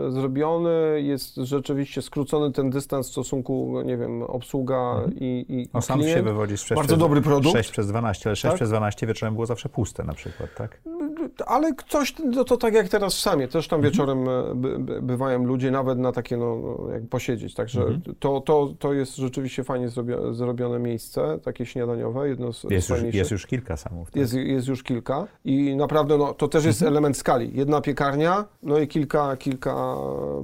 e, 0.06 0.10
zrobiony, 0.10 1.02
jest 1.02 1.36
rzeczywiście 1.36 2.02
skrócony 2.02 2.52
ten 2.52 2.70
dystans 2.70 3.08
w 3.08 3.12
stosunku, 3.12 3.82
nie 3.84 3.96
wiem, 3.96 4.22
obsługa 4.22 5.02
i, 5.20 5.46
i, 5.48 5.68
No 5.74 5.82
sam 5.82 5.98
klient. 6.00 6.16
się 6.18 6.22
wywodzi 6.22 6.56
z 6.56 6.60
6 6.60 6.74
Bardzo 6.74 6.96
dobry 6.96 7.20
produkt. 7.22 7.56
6 7.56 7.70
przez 7.70 7.88
12, 7.88 8.28
ale 8.30 8.36
6 8.36 8.42
Tak. 8.42 8.54
przez 8.54 8.70
12 8.70 9.06
wieczorem 9.06 9.34
było 9.34 9.46
zawsze 9.46 9.68
puste 9.68 10.04
na 10.04 10.12
przykład, 10.14 10.50
tak? 10.56 10.80
Ale 11.46 11.74
ktoś, 11.74 12.14
no 12.32 12.44
to 12.44 12.56
tak 12.56 12.74
jak 12.74 12.88
teraz 12.88 13.14
w 13.14 13.20
samie, 13.20 13.48
też 13.48 13.68
tam 13.68 13.82
wieczorem 13.82 14.28
e, 14.28 14.54
by, 14.54 14.78
by, 14.78 15.02
bywają 15.02 15.44
ludzie 15.44 15.70
nawet 15.70 15.98
na 15.98 16.12
takie, 16.12 16.36
no, 16.36 16.56
no, 16.56 16.65
jak 16.92 17.08
posiedzieć, 17.08 17.54
także 17.54 18.00
to, 18.18 18.40
to, 18.40 18.74
to 18.78 18.92
jest 18.92 19.16
rzeczywiście 19.16 19.64
fajnie 19.64 19.88
zrobio, 19.88 20.34
zrobione 20.34 20.78
miejsce, 20.78 21.38
takie 21.42 21.66
śniadaniowe, 21.66 22.28
jedno 22.28 22.52
z 22.52 22.64
Jest 22.70 22.88
już, 22.88 23.02
jest 23.14 23.30
już 23.30 23.46
kilka 23.46 23.76
samów. 23.76 24.10
Tak? 24.10 24.16
Jest, 24.16 24.34
jest 24.34 24.68
już 24.68 24.82
kilka 24.82 25.26
i 25.44 25.76
naprawdę 25.76 26.18
no, 26.18 26.34
to 26.34 26.48
też 26.48 26.64
jest 26.64 26.82
element 26.82 27.16
skali. 27.16 27.50
Jedna 27.54 27.80
piekarnia, 27.80 28.44
no 28.62 28.78
i 28.78 28.88
kilka, 28.88 29.36
kilka 29.36 29.96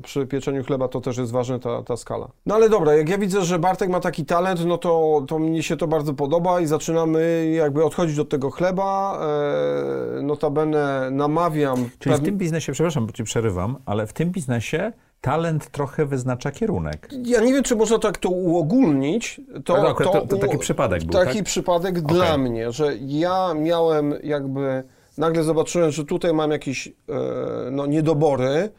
przy 0.02 0.26
pieczeniu 0.26 0.64
chleba 0.64 0.88
to 0.88 1.00
też 1.00 1.18
jest 1.18 1.32
ważna 1.32 1.58
ta, 1.58 1.82
ta 1.82 1.96
skala. 1.96 2.28
No 2.46 2.54
ale 2.54 2.68
dobra, 2.68 2.94
jak 2.94 3.08
ja 3.08 3.18
widzę, 3.18 3.42
że 3.42 3.58
Bartek 3.58 3.90
ma 3.90 4.00
taki 4.00 4.24
talent, 4.24 4.64
no 4.66 4.78
to, 4.78 5.24
to 5.28 5.38
mnie 5.38 5.62
się 5.62 5.76
to 5.76 5.88
bardzo 5.88 6.14
podoba 6.14 6.60
i 6.60 6.66
zaczynamy 6.66 7.52
jakby 7.56 7.84
odchodzić 7.84 8.18
od 8.18 8.28
tego 8.28 8.50
chleba. 8.50 9.20
E, 10.18 10.22
notabene 10.22 11.08
namawiam... 11.10 11.88
Czyli 11.98 12.14
w 12.14 12.20
tym 12.20 12.38
biznesie, 12.38 12.72
przepraszam, 12.72 13.06
bo 13.06 13.12
ci 13.12 13.24
przerywam, 13.24 13.76
ale 13.86 14.06
w 14.06 14.12
tym 14.12 14.30
biznesie 14.30 14.92
talent 15.22 15.70
trochę 15.70 16.06
wyznacza 16.06 16.50
kierunek. 16.50 17.08
Ja 17.24 17.40
nie 17.40 17.52
wiem, 17.52 17.62
czy 17.62 17.76
można 17.76 17.98
tak 17.98 18.18
to 18.18 18.28
uogólnić. 18.30 19.40
To, 19.64 19.76
Ale 19.78 19.90
akurat 19.90 20.12
to- 20.12 20.26
to 20.26 20.36
taki 20.36 20.58
przypadek 20.58 21.04
był, 21.04 21.10
Taki 21.24 21.36
tak? 21.38 21.44
przypadek 21.46 22.00
dla 22.00 22.38
mnie, 22.38 22.72
że 22.72 22.92
ja 23.00 23.54
miałem 23.54 24.14
jakby, 24.22 24.82
nagle 25.18 25.42
zobaczyłem, 25.42 25.90
że 25.90 26.04
tutaj 26.04 26.32
mam 26.34 26.50
jakieś 26.50 26.88
e, 26.88 26.92
no, 27.70 27.86
niedobory, 27.86 28.70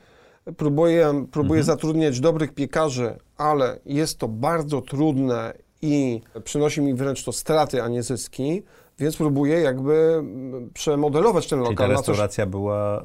próbuję, 0.58 1.26
próbuję 1.32 1.60
Mhm. 1.62 1.78
zatrudniać 1.78 2.20
dobrych 2.20 2.54
piekarzy, 2.54 3.16
ale 3.38 3.80
jest 3.86 4.18
to 4.20 4.28
bardzo 4.28 4.82
trudne 4.82 5.54
i 5.82 6.22
przynosi 6.44 6.82
mi 6.82 6.94
wręcz 6.94 7.24
to 7.24 7.32
straty, 7.32 7.84
a 7.84 7.88
nie 7.88 8.04
zyski, 8.04 8.64
więc 9.00 9.18
próbuję 9.18 9.60
jakby 9.62 9.94
mm, 9.94 10.70
przemodelować 10.74 11.48
ten 11.48 11.60
Czyli 11.60 11.76
ta 11.76 11.84
lokal 11.84 11.90
na 11.90 11.96
coś, 11.96 12.08
restauracja 12.08 12.46
była 12.46 12.98
e, 12.98 13.04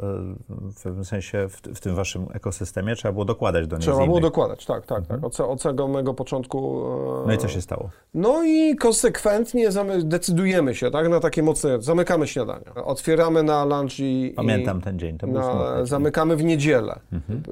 w 0.48 0.82
pewnym 0.82 1.04
sensie 1.04 1.48
w, 1.48 1.56
w 1.56 1.80
tym 1.80 1.94
waszym 1.94 2.26
ekosystemie, 2.34 2.96
trzeba 2.96 3.12
było 3.12 3.24
dokładać 3.24 3.66
do 3.66 3.76
niej 3.76 3.82
Trzeba 3.82 4.04
było 4.04 4.20
dokładać, 4.20 4.66
tak, 4.66 4.86
tak, 4.86 5.06
tak. 5.06 5.24
Od, 5.24 5.40
od 5.40 5.62
samego 5.62 6.14
początku. 6.14 6.84
e, 7.24 7.26
No 7.26 7.32
i 7.32 7.38
co 7.38 7.48
się 7.48 7.60
stało? 7.60 7.90
No 8.14 8.44
i 8.44 8.76
konsekwentnie 8.76 9.68
decydujemy 10.02 10.74
się 10.74 10.90
tak, 10.90 11.08
na 11.08 11.20
takie 11.20 11.42
mocne, 11.42 11.82
zamykamy 11.82 12.26
śniadania. 12.26 12.74
Otwieramy 12.74 13.42
na 13.42 13.64
lunch 13.64 14.00
i... 14.00 14.32
Pamiętam 14.36 14.78
i 14.78 14.82
ten 14.82 14.98
dzień, 14.98 15.18
to 15.18 15.26
był 15.26 15.36
na, 15.36 15.84
zamykamy 15.84 16.36
w 16.36 16.44
niedzielę. 16.44 17.00
Mhm. 17.12 17.42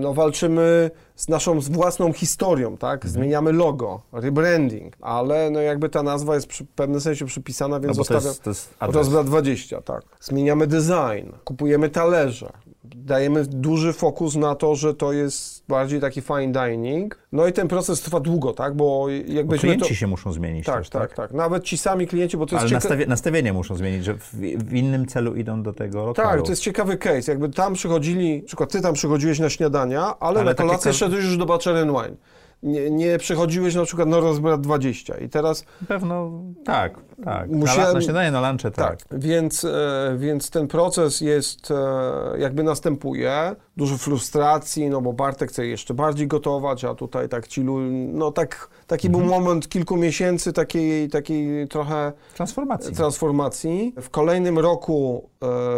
No 0.00 0.14
walczymy 0.14 0.90
z 1.16 1.28
naszą 1.28 1.60
własną 1.60 2.12
historią, 2.12 2.76
tak? 2.76 2.94
Mhm. 2.94 3.12
Zmieniamy 3.12 3.52
logo, 3.52 4.02
rebranding, 4.12 4.96
ale 5.00 5.50
no 5.50 5.60
jakby 5.60 5.88
ta 5.88 6.02
nazwa 6.02 6.34
jest 6.34 6.46
przy, 6.46 6.64
w 6.64 6.68
pewnym 6.68 7.00
sensie 7.00 7.24
przypisana, 7.26 7.76
No 7.76 7.80
więc 7.80 7.96
to 7.96 8.04
zostawiam... 8.04 8.24
jest, 8.24 8.42
to 8.42 8.50
jest 8.50 8.74
adres. 8.78 8.96
Rozbrat 8.96 9.26
20, 9.26 9.80
tak. 9.80 10.02
Zmieniamy 10.20 10.66
design, 10.66 11.32
kupujemy 11.44 11.88
talerze, 11.88 12.52
dajemy 12.94 13.44
duży 13.46 13.92
fokus 13.92 14.36
na 14.36 14.54
to, 14.54 14.74
że 14.74 14.94
to 14.94 15.12
jest 15.12 15.64
bardziej 15.68 16.00
taki 16.00 16.20
fine 16.20 16.52
dining. 16.52 17.18
No 17.32 17.46
i 17.46 17.52
ten 17.52 17.68
proces 17.68 18.00
trwa 18.00 18.20
długo, 18.20 18.52
tak, 18.52 18.74
bo 18.74 19.06
klienci 19.58 19.88
to... 19.88 19.94
się 19.94 20.06
muszą 20.06 20.32
zmienić 20.32 20.66
Tak, 20.66 20.78
też, 20.78 20.90
tak, 20.90 21.14
tak, 21.14 21.32
Nawet 21.32 21.64
ci 21.64 21.78
sami 21.78 22.06
klienci, 22.06 22.36
bo 22.36 22.46
to 22.46 22.54
jest 22.56 22.62
Ale 22.62 22.70
cieka- 22.70 22.74
nastawie, 22.74 23.06
nastawienie 23.06 23.52
muszą 23.52 23.76
zmienić, 23.76 24.04
że 24.04 24.14
w, 24.14 24.34
w 24.64 24.74
innym 24.74 25.06
celu 25.06 25.34
idą 25.34 25.62
do 25.62 25.72
tego 25.72 26.06
lokalu. 26.06 26.28
Tak, 26.30 26.42
to 26.42 26.52
jest 26.52 26.62
ciekawy 26.62 26.96
case. 26.96 27.32
Jakby 27.32 27.48
tam 27.48 27.74
przychodzili, 27.74 28.40
na 28.40 28.46
przykład 28.46 28.72
ty 28.72 28.80
tam 28.80 28.94
przychodziłeś 28.94 29.38
na 29.38 29.50
śniadania, 29.50 30.14
ale, 30.20 30.40
Ale 30.40 30.44
na 30.44 30.54
kolację 30.54 30.92
ko- 30.92 30.98
szedłeś 30.98 31.24
już 31.24 31.36
do 31.36 31.46
Bachelor 31.46 31.86
Wine. 31.86 32.16
Nie, 32.66 32.90
nie 32.90 33.18
przychodziłeś 33.18 33.74
na 33.74 33.84
przykład 33.84 34.08
na 34.08 34.20
rozbrat 34.20 34.60
20 34.60 35.18
i 35.18 35.28
teraz 35.28 35.64
Na 35.80 35.86
pewno 35.86 36.30
tak, 36.64 36.94
tak. 37.24 37.50
Na, 37.50 37.56
Musiałem- 37.58 37.80
la- 37.88 37.92
na 37.92 38.00
śniadanie, 38.00 38.30
na 38.30 38.48
lunche, 38.50 38.70
tak. 38.70 39.02
Tak, 39.02 39.18
więc, 39.20 39.64
e, 39.64 40.14
więc 40.18 40.50
ten 40.50 40.68
proces 40.68 41.20
jest, 41.20 41.70
e, 41.70 41.74
jakby 42.38 42.62
następuje, 42.62 43.56
dużo 43.76 43.96
frustracji, 43.98 44.90
no 44.90 45.00
bo 45.00 45.12
Bartek 45.12 45.50
chce 45.50 45.66
jeszcze 45.66 45.94
bardziej 45.94 46.26
gotować, 46.26 46.84
a 46.84 46.94
tutaj 46.94 47.28
tak 47.28 47.46
ci 47.48 47.62
lu- 47.62 47.80
no 48.12 48.32
tak, 48.32 48.68
taki 48.86 49.10
był 49.10 49.20
moment 49.20 49.68
kilku 49.68 49.96
miesięcy 49.96 50.52
takiej, 50.52 51.08
takiej 51.08 51.68
trochę 51.68 52.12
Transformacji. 52.34 52.94
transformacji. 52.94 53.94
W 54.00 54.10
kolejnym 54.10 54.58
roku 54.58 55.28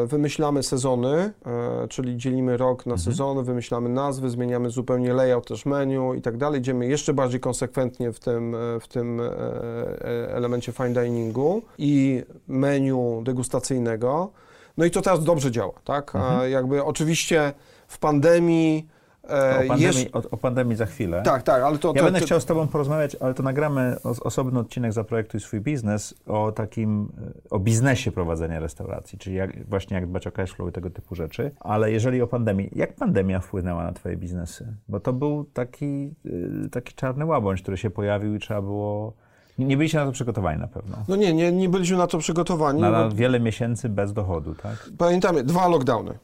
e, 0.02 0.06
wymyślamy 0.06 0.62
sezony, 0.62 1.32
e, 1.46 1.88
czyli 1.88 2.16
dzielimy 2.16 2.56
rok 2.56 2.86
na 2.86 2.98
sezony, 2.98 3.42
wymyślamy 3.42 3.88
nazwy, 3.88 4.30
zmieniamy 4.30 4.70
zupełnie 4.70 5.12
layout 5.12 5.48
też 5.48 5.66
menu 5.66 6.14
i 6.14 6.22
tak 6.22 6.36
dalej. 6.36 6.60
Idziemy 6.60 6.86
jeszcze 6.86 7.14
bardziej 7.14 7.40
konsekwentnie 7.40 8.12
w 8.12 8.20
tym, 8.20 8.54
e, 8.54 8.80
w 8.80 8.88
tym 8.88 9.20
e, 9.20 9.24
e, 9.24 10.34
elemencie 10.34 10.72
fine 10.72 10.92
diningu 11.02 11.62
i 11.78 12.22
menu 12.48 13.22
degustacyjnego. 13.24 14.30
No 14.76 14.84
i 14.84 14.90
to 14.90 15.02
teraz 15.02 15.24
dobrze 15.24 15.50
działa, 15.50 15.72
tak? 15.84 16.16
A 16.16 16.46
jakby 16.46 16.84
oczywiście 16.84 17.52
w 17.88 17.98
pandemii 17.98 18.88
e, 19.30 19.64
o, 19.64 19.68
pandemii, 19.68 19.82
jeszcze... 19.82 20.12
o, 20.12 20.22
o 20.30 20.36
pandemii 20.36 20.76
za 20.76 20.86
chwilę. 20.86 21.22
Tak, 21.22 21.42
tak, 21.42 21.62
ale 21.62 21.78
to... 21.78 21.88
Ja 21.88 21.94
to, 21.94 22.04
będę 22.04 22.20
to, 22.20 22.26
chciał 22.26 22.40
z 22.40 22.44
Tobą 22.44 22.68
porozmawiać, 22.68 23.16
ale 23.20 23.34
to 23.34 23.42
nagramy 23.42 23.96
os- 24.04 24.20
osobny 24.20 24.58
odcinek 24.58 24.92
Zaprojektuj 24.92 25.40
swój 25.40 25.60
biznes 25.60 26.14
o 26.26 26.52
takim, 26.52 27.12
e, 27.46 27.50
o 27.50 27.58
biznesie 27.58 28.12
prowadzenia 28.12 28.60
restauracji, 28.60 29.18
czyli 29.18 29.36
jak, 29.36 29.68
właśnie 29.68 29.94
jak 29.94 30.06
dbać 30.06 30.26
o 30.26 30.32
cash 30.32 30.52
flow 30.52 30.68
i 30.68 30.72
tego 30.72 30.90
typu 30.90 31.14
rzeczy. 31.14 31.50
Ale 31.60 31.92
jeżeli 31.92 32.22
o 32.22 32.26
pandemii, 32.26 32.70
jak 32.74 32.94
pandemia 32.94 33.40
wpłynęła 33.40 33.84
na 33.84 33.92
Twoje 33.92 34.16
biznesy? 34.16 34.74
Bo 34.88 35.00
to 35.00 35.12
był 35.12 35.44
taki, 35.44 36.14
y, 36.26 36.68
taki 36.70 36.94
czarny 36.94 37.24
łabędź, 37.24 37.62
który 37.62 37.76
się 37.76 37.90
pojawił 37.90 38.34
i 38.34 38.38
trzeba 38.38 38.62
było... 38.62 39.12
Nie 39.58 39.76
byliście 39.76 39.98
na 39.98 40.06
to 40.06 40.12
przygotowani 40.12 40.60
na 40.60 40.68
pewno. 40.68 40.96
No 41.08 41.16
nie, 41.16 41.34
nie, 41.34 41.52
nie 41.52 41.68
byliśmy 41.68 41.96
na 41.96 42.06
to 42.06 42.18
przygotowani. 42.18 42.80
Na, 42.80 43.08
wiele 43.08 43.40
miesięcy 43.40 43.88
bez 43.88 44.12
dochodu, 44.12 44.54
tak? 44.54 44.90
Pamiętamy, 44.98 45.44
dwa 45.44 45.68
lockdowny, 45.68 46.18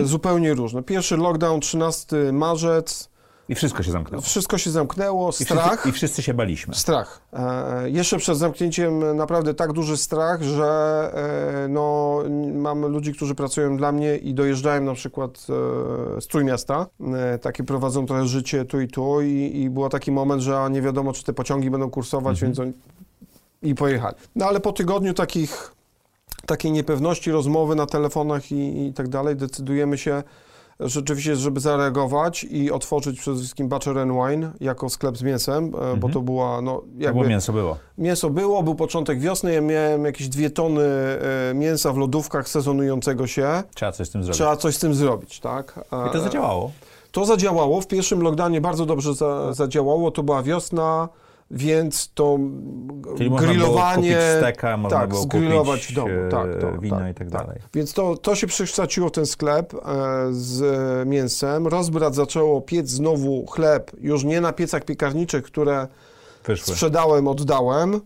e, 0.00 0.04
zupełnie 0.04 0.54
różne. 0.54 0.82
Pierwszy 0.82 1.16
lockdown 1.16 1.60
13 1.60 2.16
marzec, 2.32 3.09
I 3.50 3.54
wszystko 3.54 3.82
się 3.82 3.92
zamknęło. 3.92 4.22
wszystko 4.22 4.58
się 4.58 4.70
zamknęło, 4.70 5.30
I 5.30 5.32
strach. 5.32 5.66
wszyscy, 5.70 5.88
I 5.88 5.92
wszyscy 5.92 6.22
się 6.22 6.34
baliśmy. 6.34 6.74
Strach. 6.74 7.20
E, 7.32 7.90
jeszcze 7.90 8.18
przed 8.18 8.38
zamknięciem 8.38 9.16
naprawdę 9.16 9.54
tak 9.54 9.72
duży 9.72 9.96
strach, 9.96 10.42
że 10.42 10.64
e, 11.64 11.68
no, 11.68 12.18
mam 12.52 12.86
ludzi, 12.86 13.14
którzy 13.14 13.34
pracują 13.34 13.76
dla 13.76 13.92
mnie 13.92 14.16
i 14.16 14.34
dojeżdżają 14.34 14.80
na 14.80 14.94
przykład 14.94 15.46
e, 16.16 16.20
z 16.20 16.26
Trójmiasta, 16.26 16.86
e, 17.14 17.38
takie 17.38 17.64
prowadzą 17.64 18.06
trochę 18.06 18.26
życie 18.26 18.64
tu 18.64 18.80
i 18.80 18.88
tu 18.88 19.20
i, 19.20 19.52
i 19.54 19.70
był 19.70 19.88
taki 19.88 20.12
moment, 20.12 20.42
że 20.42 20.68
nie 20.70 20.82
wiadomo, 20.82 21.12
czy 21.12 21.24
te 21.24 21.32
pociągi 21.32 21.70
będą 21.70 21.90
kursować, 21.90 22.40
więc 22.40 22.58
oni 22.58 22.72
i 23.62 23.74
pojechali. 23.74 24.16
No 24.36 24.46
ale 24.46 24.60
po 24.60 24.72
tygodniu 24.72 25.14
takich, 25.14 25.72
takiej 26.46 26.72
niepewności, 26.72 27.30
rozmowy 27.30 27.74
na 27.74 27.86
telefonach 27.86 28.52
i, 28.52 28.86
i 28.86 28.92
tak 28.92 29.08
dalej, 29.08 29.36
decydujemy 29.36 29.98
się 29.98 30.22
rzeczywiście, 30.80 31.36
żeby 31.36 31.60
zareagować 31.60 32.44
i 32.44 32.70
otworzyć 32.70 33.20
przede 33.20 33.38
wszystkim 33.38 33.68
Butcher 33.68 33.98
and 33.98 34.12
Wine 34.12 34.50
jako 34.60 34.88
sklep 34.88 35.16
z 35.18 35.22
mięsem, 35.22 35.72
e, 35.92 35.96
bo 35.96 36.08
to 36.08 36.20
była, 36.20 36.60
no 36.62 36.76
To 36.78 36.84
jakby 36.98 37.18
było 37.18 37.30
mięso 37.30 37.52
było. 37.52 37.76
mięso 37.98 38.30
było, 38.30 38.62
był 38.62 38.74
początek 38.74 39.20
wiosny, 39.20 39.52
ja 39.54 39.60
miałem 39.60 40.04
jakieś 40.04 40.28
dwie 40.28 40.50
tony 40.50 40.82
e, 41.50 41.54
mięsa 41.54 41.92
w 41.92 41.96
lodówkach 41.96 42.48
sezonującego 42.48 43.26
się. 43.26 43.62
Trzeba 43.74 43.92
coś 43.92 44.06
z 44.08 44.10
tym 44.10 44.22
zrobić. 44.22 44.36
Trzeba 44.36 44.56
coś 44.56 44.76
z 44.76 44.78
tym 44.78 44.94
zrobić, 44.94 45.40
tak? 45.40 45.80
E, 45.92 46.08
I 46.08 46.12
to 46.12 46.20
zadziałało. 46.20 46.70
To 47.12 47.24
zadziałało, 47.24 47.80
w 47.80 47.86
pierwszym 47.86 48.22
lockdownie 48.22 48.60
bardzo 48.60 48.86
dobrze 48.86 49.14
za, 49.14 49.52
zadziałało, 49.52 50.10
to 50.10 50.22
była 50.22 50.42
wiosna, 50.42 51.08
więc 51.50 52.10
to 52.14 52.38
Czyli 53.16 53.30
grillowanie... 53.30 54.18
steka, 54.38 54.76
można 54.76 54.98
tak, 54.98 55.10
było 55.10 55.22
zgrillować 55.22 55.86
w 55.86 55.94
domu, 55.94 56.14
e, 56.26 56.28
tak, 56.28 56.60
to, 56.60 56.78
wino 56.78 56.98
tak, 56.98 57.10
i 57.10 57.14
tak 57.14 57.30
dalej. 57.30 57.58
Więc 57.74 57.92
to, 57.92 58.16
to 58.16 58.34
się 58.34 58.46
przekształciło 58.46 59.08
w 59.08 59.12
ten 59.12 59.26
sklep 59.26 59.74
e, 59.74 59.78
z 60.30 60.62
e, 60.62 61.06
mięsem. 61.06 61.66
Rozbrat 61.66 62.14
zaczęło 62.14 62.60
piec 62.60 62.88
znowu 62.88 63.46
chleb, 63.46 63.90
już 64.00 64.24
nie 64.24 64.40
na 64.40 64.52
piecach 64.52 64.84
piekarniczych, 64.84 65.42
które 65.42 65.88
Wyszły. 66.44 66.74
sprzedałem, 66.74 67.28
oddałem, 67.28 68.00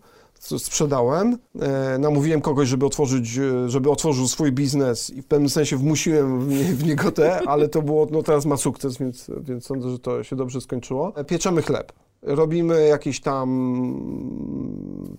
sprzedałem. 0.59 1.39
E, 1.61 1.99
namówiłem 1.99 2.41
kogoś, 2.41 2.69
żeby 2.69 2.87
otworzyć, 2.87 3.27
żeby 3.67 3.91
otworzył 3.91 4.29
swój 4.29 4.53
biznes 4.53 5.11
i 5.11 5.23
w 5.23 5.27
pewnym 5.27 5.49
sensie 5.49 5.77
wmusiłem 5.77 6.41
w, 6.41 6.49
nie, 6.49 6.65
w 6.65 6.85
niego 6.85 7.13
te, 7.13 7.49
ale 7.49 7.69
to 7.69 7.83
było, 7.83 8.07
no 8.11 8.23
teraz 8.23 8.47
ma 8.47 8.57
sukces, 8.57 8.99
więc, 8.99 9.31
więc 9.41 9.67
sądzę, 9.67 9.91
że 9.91 9.99
to 9.99 10.23
się 10.23 10.37
dobrze 10.37 10.61
skończyło. 10.61 11.13
E, 11.17 11.25
pieczemy 11.25 11.63
chleb 11.63 11.93
robimy 12.25 12.87
jakieś 12.87 13.21
tam 13.21 13.49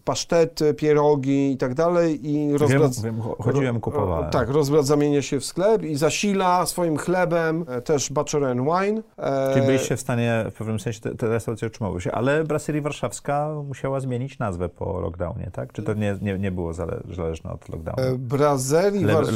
pasztety, 0.03 0.73
pierogi 0.73 1.51
i 1.51 1.57
tak 1.57 1.73
dalej 1.73 2.29
i 2.29 2.57
rozbrat... 2.57 3.01
Wiem, 3.03 3.15
wiem, 3.15 3.23
chodziłem, 3.39 3.79
kupowałem. 3.79 4.29
Tak, 4.29 4.49
rozbrat 4.49 4.85
zamienia 4.85 5.21
się 5.21 5.39
w 5.39 5.45
sklep 5.45 5.83
i 5.83 5.95
zasila 5.95 6.65
swoim 6.65 6.97
chlebem 6.97 7.65
e, 7.67 7.81
też 7.81 8.09
Butcher 8.09 8.43
and 8.43 8.61
Wine. 8.61 9.01
E, 9.17 9.53
Czyli 9.53 9.65
byliście 9.65 9.97
w 9.97 10.01
stanie 10.01 10.45
w 10.51 10.53
pewnym 10.53 10.79
sensie 10.79 10.99
te, 10.99 11.15
te 11.15 11.27
restauracje 11.27 11.67
utrzymały 11.67 12.01
się, 12.01 12.11
ale 12.11 12.43
Brasserie 12.43 12.81
Warszawska 12.81 13.49
musiała 13.67 13.99
zmienić 13.99 14.39
nazwę 14.39 14.69
po 14.69 14.99
lockdownie, 14.99 15.49
tak? 15.53 15.73
Czy 15.73 15.83
to 15.83 15.93
nie, 15.93 16.17
nie, 16.21 16.39
nie 16.39 16.51
było 16.51 16.73
zależne 16.73 17.51
od 17.51 17.69
lockdownu? 17.69 18.03
E, 18.03 18.17
Brasserie 18.17 19.07
Warszawska. 19.07 19.35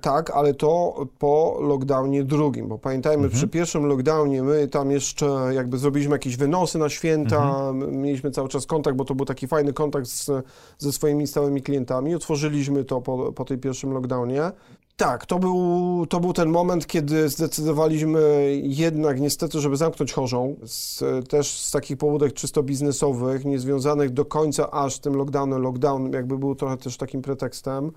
Tak, 0.00 0.30
ale 0.30 0.54
to 0.54 0.94
po 1.18 1.58
lockdownie 1.60 2.24
drugim, 2.24 2.68
bo 2.68 2.78
pamiętajmy, 2.78 3.24
mhm. 3.24 3.38
przy 3.38 3.48
pierwszym 3.48 3.86
lockdownie 3.86 4.42
my 4.42 4.68
tam 4.68 4.90
jeszcze 4.90 5.26
jakby 5.52 5.78
zrobiliśmy 5.78 6.12
jakiś 6.12 6.36
wynik 6.36 6.53
nosy 6.54 6.78
na 6.78 6.88
święta, 6.88 7.68
mhm. 7.70 8.02
mieliśmy 8.02 8.30
cały 8.30 8.48
czas 8.48 8.66
kontakt, 8.66 8.96
bo 8.96 9.04
to 9.04 9.14
był 9.14 9.26
taki 9.26 9.46
fajny 9.46 9.72
kontakt 9.72 10.06
z, 10.06 10.30
ze 10.78 10.92
swoimi 10.92 11.26
stałymi 11.26 11.62
klientami. 11.62 12.14
Otworzyliśmy 12.14 12.84
to 12.84 13.00
po, 13.00 13.32
po 13.32 13.44
tej 13.44 13.58
pierwszym 13.58 13.92
lockdownie. 13.92 14.52
Tak, 14.96 15.26
to 15.26 15.38
był, 15.38 16.06
to 16.08 16.20
był 16.20 16.32
ten 16.32 16.48
moment, 16.48 16.86
kiedy 16.86 17.28
zdecydowaliśmy 17.28 18.20
jednak 18.62 19.20
niestety, 19.20 19.60
żeby 19.60 19.76
zamknąć 19.76 20.12
chorzą, 20.12 20.56
z, 20.64 21.02
też 21.28 21.58
z 21.58 21.70
takich 21.70 21.96
powodów 21.96 22.34
czysto 22.34 22.62
biznesowych, 22.62 23.44
niezwiązanych 23.44 24.10
do 24.10 24.24
końca 24.24 24.70
aż 24.70 24.98
tym 24.98 25.14
lockdownem. 25.14 25.62
Lockdown 25.62 26.12
jakby 26.12 26.38
był 26.38 26.54
trochę 26.54 26.76
też 26.76 26.96
takim 26.96 27.22
pretekstem. 27.22 27.92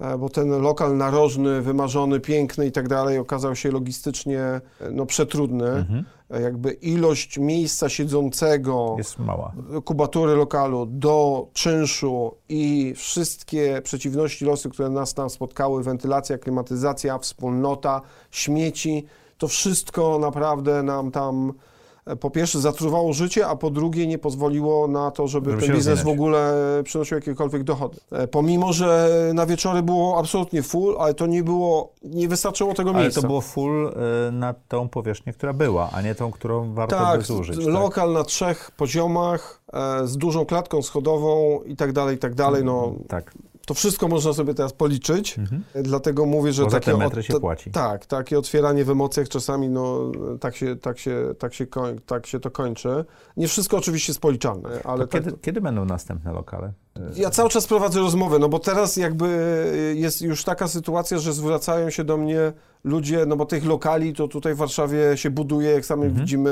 E, 0.00 0.18
bo 0.18 0.28
ten 0.28 0.50
lokal 0.62 0.96
narożny, 0.96 1.62
wymarzony, 1.62 2.20
piękny 2.20 2.66
i 2.66 2.72
tak 2.72 2.88
dalej 2.88 3.18
okazał 3.18 3.56
się 3.56 3.70
logistycznie 3.70 4.40
e, 4.40 4.62
no, 4.92 5.06
przetrudny. 5.06 5.66
Mhm. 5.66 6.04
E, 6.30 6.40
jakby 6.42 6.72
ilość 6.72 7.38
miejsca 7.38 7.88
siedzącego, 7.88 8.94
jest 8.98 9.18
mała. 9.18 9.52
Kubatury 9.84 10.34
lokalu 10.34 10.86
do 10.86 11.46
czynszu 11.52 12.34
i 12.48 12.94
wszystkie 12.96 13.80
przeciwności 13.84 14.44
losy, 14.44 14.70
które 14.70 14.90
nas 14.90 15.14
tam 15.14 15.30
spotkały, 15.30 15.82
wentylacja, 15.82 16.38
klimatyzacja, 16.38 17.18
wspólnota, 17.18 18.00
śmieci, 18.30 19.06
to 19.38 19.48
wszystko 19.48 20.18
naprawdę 20.18 20.82
nam 20.82 21.10
tam 21.10 21.52
po 22.20 22.30
pierwsze 22.30 22.60
zatruwało 22.60 23.12
życie, 23.12 23.46
a 23.46 23.56
po 23.56 23.70
drugie 23.70 24.06
nie 24.06 24.18
pozwoliło 24.18 24.88
na 24.88 25.10
to, 25.10 25.28
żeby, 25.28 25.50
żeby 25.50 25.66
ten 25.66 25.76
biznes 25.76 26.02
w 26.02 26.08
ogóle 26.08 26.54
przynosił 26.84 27.14
jakiekolwiek 27.14 27.62
dochody. 27.62 27.96
E, 28.12 28.26
pomimo, 28.26 28.72
że 28.72 29.10
na 29.34 29.46
wieczory 29.46 29.82
było 29.82 30.18
absolutnie 30.18 30.62
full, 30.62 30.96
ale 30.98 31.14
to 31.14 31.26
nie 31.26 31.42
było, 31.42 31.92
nie 32.02 32.28
wystarczyło 32.28 32.74
tego 32.74 32.92
miejsca. 32.92 33.18
Ale 33.18 33.22
to 33.22 33.28
było 33.28 33.40
full 33.40 33.92
e, 34.28 34.30
na 34.30 34.54
tą 34.68 34.88
powierzchnię, 34.88 35.32
która 35.32 35.52
była, 35.52 35.90
a 35.92 36.02
nie 36.02 36.14
tą, 36.14 36.30
którą 36.30 36.74
warto 36.74 36.96
tak, 36.96 37.18
by 37.18 37.24
zużyć. 37.24 37.56
Tak, 37.56 37.66
lokal 37.66 38.12
na 38.12 38.24
trzech 38.24 38.70
poziomach, 38.70 39.60
e, 39.72 40.06
z 40.06 40.16
dużą 40.16 40.46
klatką 40.46 40.82
schodową 40.82 41.60
i 41.66 41.76
tak 41.76 41.92
dalej, 41.92 42.16
i 42.16 42.18
tak 42.18 42.34
dalej. 42.34 42.64
No, 42.64 42.92
tak. 43.08 43.34
To 43.66 43.74
wszystko 43.74 44.08
można 44.08 44.32
sobie 44.32 44.54
teraz 44.54 44.72
policzyć, 44.72 45.38
mhm. 45.38 45.64
dlatego 45.74 46.26
mówię, 46.26 46.52
że 46.52 46.64
Bo 46.64 46.70
takie, 46.70 46.92
te 46.92 46.96
metry 46.96 47.22
się 47.22 47.40
płaci. 47.40 47.70
Tak, 47.70 48.06
takie 48.06 48.38
otwieranie 48.38 48.84
w 48.84 48.90
emocjach 48.90 49.28
czasami 49.28 49.68
no, 49.68 50.12
tak, 50.40 50.56
się, 50.56 50.76
tak, 50.76 50.98
się, 50.98 51.34
tak, 51.38 51.54
się 51.54 51.66
tak 52.06 52.26
się 52.26 52.40
to 52.40 52.50
kończy. 52.50 53.04
Nie 53.36 53.48
wszystko 53.48 53.76
oczywiście 53.76 54.10
jest 54.10 54.20
policzalne, 54.20 54.68
ale... 54.84 55.06
Tak, 55.06 55.24
kiedy, 55.24 55.38
kiedy 55.38 55.60
będą 55.60 55.84
następne 55.84 56.32
lokale? 56.32 56.72
Ja 57.16 57.30
cały 57.30 57.50
czas 57.50 57.66
prowadzę 57.66 58.00
rozmowę, 58.00 58.38
no 58.38 58.48
bo 58.48 58.58
teraz 58.58 58.96
jakby 58.96 59.28
jest 59.96 60.22
już 60.22 60.44
taka 60.44 60.68
sytuacja, 60.68 61.18
że 61.18 61.32
zwracają 61.32 61.90
się 61.90 62.04
do 62.04 62.16
mnie 62.16 62.52
ludzie, 62.84 63.26
no 63.26 63.36
bo 63.36 63.46
tych 63.46 63.64
lokali 63.64 64.12
to 64.12 64.28
tutaj 64.28 64.54
w 64.54 64.56
Warszawie 64.56 65.16
się 65.16 65.30
buduje, 65.30 65.70
jak 65.70 65.86
sami 65.86 66.02
mhm. 66.02 66.20
widzimy, 66.20 66.50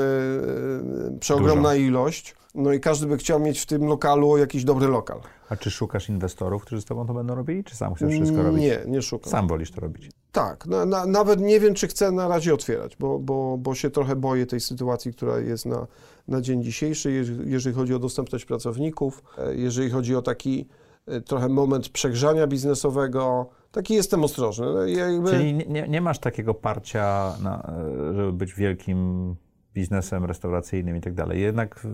e, 1.15 1.19
przeogromna 1.19 1.69
Dużo. 1.69 1.81
ilość. 1.81 2.35
No 2.55 2.73
i 2.73 2.79
każdy 2.79 3.07
by 3.07 3.17
chciał 3.17 3.39
mieć 3.39 3.59
w 3.59 3.65
tym 3.65 3.87
lokalu 3.87 4.37
jakiś 4.37 4.63
dobry 4.63 4.87
lokal. 4.87 5.19
A 5.49 5.55
czy 5.55 5.71
szukasz 5.71 6.09
inwestorów, 6.09 6.65
którzy 6.65 6.81
z 6.81 6.85
tobą 6.85 7.05
to 7.05 7.13
będą 7.13 7.35
robili, 7.35 7.63
czy 7.63 7.75
sam 7.75 7.93
chcesz 7.93 8.13
wszystko 8.13 8.43
robić? 8.43 8.61
Nie, 8.61 8.79
nie 8.87 9.01
szukam. 9.01 9.31
Sam 9.31 9.47
wolisz 9.47 9.71
to 9.71 9.81
robić? 9.81 10.11
Tak, 10.31 10.65
na, 10.65 10.85
na, 10.85 11.05
nawet 11.05 11.41
nie 11.41 11.59
wiem, 11.59 11.73
czy 11.73 11.87
chcę 11.87 12.11
na 12.11 12.27
razie 12.27 12.53
otwierać, 12.53 12.95
bo, 12.95 13.19
bo, 13.19 13.57
bo 13.57 13.75
się 13.75 13.89
trochę 13.89 14.15
boję 14.15 14.45
tej 14.45 14.59
sytuacji, 14.59 15.13
która 15.13 15.39
jest 15.39 15.65
na, 15.65 15.87
na 16.27 16.41
dzień 16.41 16.63
dzisiejszy, 16.63 17.25
jeżeli 17.45 17.75
chodzi 17.75 17.93
o 17.93 17.99
dostępność 17.99 18.45
pracowników, 18.45 19.23
e, 19.37 19.55
jeżeli 19.55 19.89
chodzi 19.89 20.15
o 20.15 20.21
taki 20.21 20.67
e, 21.07 21.21
trochę 21.21 21.49
moment 21.49 21.89
przegrzania 21.89 22.47
biznesowego, 22.47 23.49
taki 23.71 23.93
jestem 23.93 24.23
ostrożny. 24.23 24.65
No 24.65 24.85
jakby... 24.85 25.29
Czyli 25.29 25.53
nie, 25.53 25.87
nie 25.87 26.01
masz 26.01 26.19
takiego 26.19 26.53
parcia, 26.53 27.35
na, 27.43 27.73
e, 28.11 28.13
żeby 28.15 28.33
być 28.33 28.53
wielkim 28.53 29.35
biznesem 29.73 30.25
restauracyjnym 30.25 30.97
i 30.97 31.01
tak 31.01 31.13
dalej. 31.13 31.41
Jednak 31.41 31.87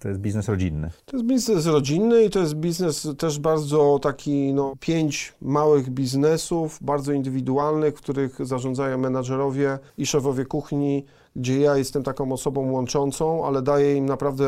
to 0.00 0.08
jest 0.08 0.20
biznes 0.20 0.48
rodzinny. 0.48 0.90
To 1.04 1.16
jest 1.16 1.28
biznes 1.28 1.66
rodzinny 1.66 2.24
i 2.24 2.30
to 2.30 2.38
jest 2.38 2.54
biznes 2.54 3.08
też 3.18 3.38
bardzo 3.38 3.98
taki, 4.02 4.54
no, 4.54 4.74
pięć 4.80 5.34
małych 5.40 5.90
biznesów, 5.90 6.78
bardzo 6.82 7.12
indywidualnych, 7.12 7.94
w 7.94 8.00
których 8.00 8.46
zarządzają 8.46 8.98
menadżerowie 8.98 9.78
i 9.98 10.06
szefowie 10.06 10.44
kuchni, 10.44 11.04
gdzie 11.36 11.60
ja 11.60 11.76
jestem 11.76 12.02
taką 12.02 12.32
osobą 12.32 12.72
łączącą, 12.72 13.46
ale 13.46 13.62
daję 13.62 13.96
im 13.96 14.06
naprawdę 14.06 14.46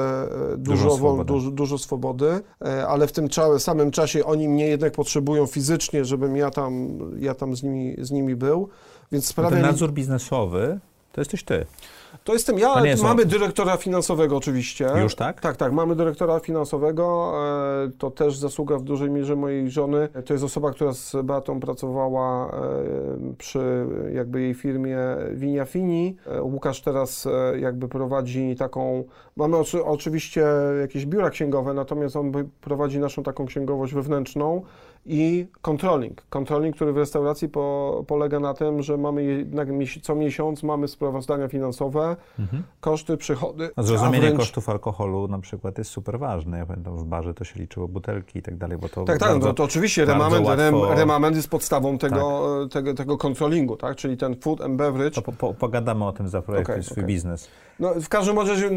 e, 0.52 0.56
dużo, 0.56 0.85
dużo, 0.85 0.97
swobody. 0.97 1.24
Dużo, 1.24 1.51
dużo 1.51 1.78
swobody, 1.78 2.40
e, 2.65 2.86
ale 2.86 3.06
w 3.06 3.12
tym 3.12 3.28
samym 3.59 3.90
czasie 3.90 4.24
oni 4.24 4.48
mnie 4.48 4.66
jednak 4.66 4.93
potrzebują 4.93 5.47
fizycznie, 5.47 6.05
żebym 6.05 6.36
ja 6.36 6.51
tam, 6.51 6.98
ja 7.19 7.35
tam 7.35 7.56
z, 7.56 7.62
nimi, 7.62 7.97
z 7.98 8.11
nimi 8.11 8.36
był. 8.36 8.69
Więc 9.12 9.27
sprawia 9.27 9.51
Ten 9.51 9.62
nadzór 9.62 9.93
biznesowy 9.93 10.81
to 11.12 11.20
jesteś 11.20 11.44
ty. 11.44 11.66
To 12.24 12.32
jestem 12.32 12.58
ja, 12.58 12.82
mamy 13.02 13.24
dyrektora 13.24 13.76
finansowego 13.76 14.36
oczywiście. 14.36 14.88
Już 15.02 15.14
tak? 15.14 15.40
Tak, 15.40 15.56
tak, 15.56 15.72
mamy 15.72 15.96
dyrektora 15.96 16.40
finansowego. 16.40 17.34
E, 17.84 17.90
to 17.98 18.10
też 18.10 18.38
zasługa 18.38 18.78
w 18.78 18.82
dużej 18.82 19.10
mierze 19.10 19.36
mojej 19.36 19.70
żony. 19.70 20.08
To 20.24 20.32
jest 20.32 20.44
osoba, 20.44 20.70
która 20.70 20.92
z 20.92 21.16
Beatą 21.24 21.60
pracowała 21.60 22.50
e, 22.50 22.54
przy 23.38 23.86
jakby 24.12 24.40
jej 24.40 24.54
firmie 24.54 24.98
Winia 25.32 25.64
Fini. 25.64 26.16
E, 26.26 26.42
Łukasz 26.42 26.80
teraz 26.80 27.28
jakby 27.60 27.88
prowadzi 27.88 28.56
taką, 28.56 29.04
mamy 29.36 29.56
oczywiście 29.84 30.46
jakieś 30.80 31.06
biura 31.06 31.30
księgowe, 31.30 31.74
natomiast 31.74 32.16
on 32.16 32.32
prowadzi 32.60 32.98
naszą 32.98 33.22
taką 33.22 33.46
księgowość 33.46 33.94
wewnętrzną 33.94 34.62
i 35.06 35.47
controlling. 35.62 36.22
Controlling, 36.31 36.76
który 36.76 36.93
w 36.93 36.97
restauracji 36.97 37.48
po, 37.48 38.05
polega 38.06 38.40
na 38.40 38.55
tym, 38.55 38.82
że 38.82 38.97
mamy 38.97 39.24
jednak 39.24 39.68
co 40.02 40.14
miesiąc 40.14 40.62
mamy 40.62 40.89
sprawozdania 40.89 41.48
finansowe, 41.48 42.16
mhm. 42.39 42.62
koszty, 42.81 43.16
przychody. 43.16 43.70
A 43.76 43.82
zrozumienie 43.82 44.18
a 44.18 44.20
wręcz... 44.20 44.36
kosztów 44.36 44.68
alkoholu 44.68 45.28
na 45.28 45.39
przykład 45.39 45.78
jest 45.78 45.90
super 45.90 46.18
ważne. 46.18 46.59
Ja 46.59 46.66
pamiętam, 46.66 46.97
w 46.97 47.05
barze 47.05 47.35
to 47.35 47.44
się 47.44 47.60
liczyło 47.60 47.89
butelki 47.89 48.39
i 48.39 48.43
tak 48.43 48.56
dalej, 48.56 48.78
bo 48.78 48.89
to 48.89 49.05
Tak, 49.05 49.18
tak, 49.18 49.43
no 49.43 49.52
to 49.52 49.64
oczywiście 49.64 50.05
remament, 50.05 50.47
łatwo... 50.47 50.94
remament 50.94 51.36
jest 51.36 51.51
podstawą 51.51 51.98
tego, 51.98 52.48
tak. 52.62 52.72
tego, 52.72 52.94
tego 52.94 53.18
controllingu, 53.18 53.76
tak, 53.76 53.97
czyli 53.97 54.16
ten 54.16 54.36
food 54.36 54.60
and 54.60 54.76
beverage. 54.76 55.22
Po, 55.22 55.32
po, 55.32 55.55
pogadamy 55.55 56.05
o 56.05 56.12
tym 56.12 56.28
za 56.28 56.43
projekt, 56.43 56.70
okay, 56.70 56.82
swój 56.82 56.94
okay. 56.94 57.06
biznes. 57.06 57.48
No, 57.80 57.94
w 57.94 58.09
każdym 58.09 58.38
razie 58.38 58.70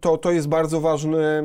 to, 0.00 0.18
to 0.18 0.32
jest 0.32 0.48
bardzo 0.48 0.80
ważny 0.80 1.42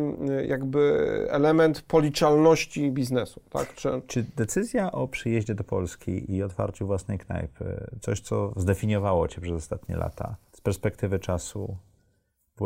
jakby 0.47 1.07
element 1.29 1.81
policzalności 1.81 2.91
biznesu. 2.91 3.41
Tak? 3.49 3.73
Czy... 3.73 4.01
Czy 4.07 4.25
decyzja 4.35 4.91
o 4.91 5.07
przyjeździe 5.07 5.55
do 5.55 5.63
Polski 5.63 6.33
i 6.33 6.43
otwarciu 6.43 6.87
własnej 6.87 7.19
knajpy, 7.19 7.87
coś 8.01 8.19
co 8.19 8.53
zdefiniowało 8.55 9.27
Cię 9.27 9.41
przez 9.41 9.55
ostatnie 9.55 9.95
lata, 9.95 10.35
z 10.51 10.61
perspektywy 10.61 11.19
czasu, 11.19 11.77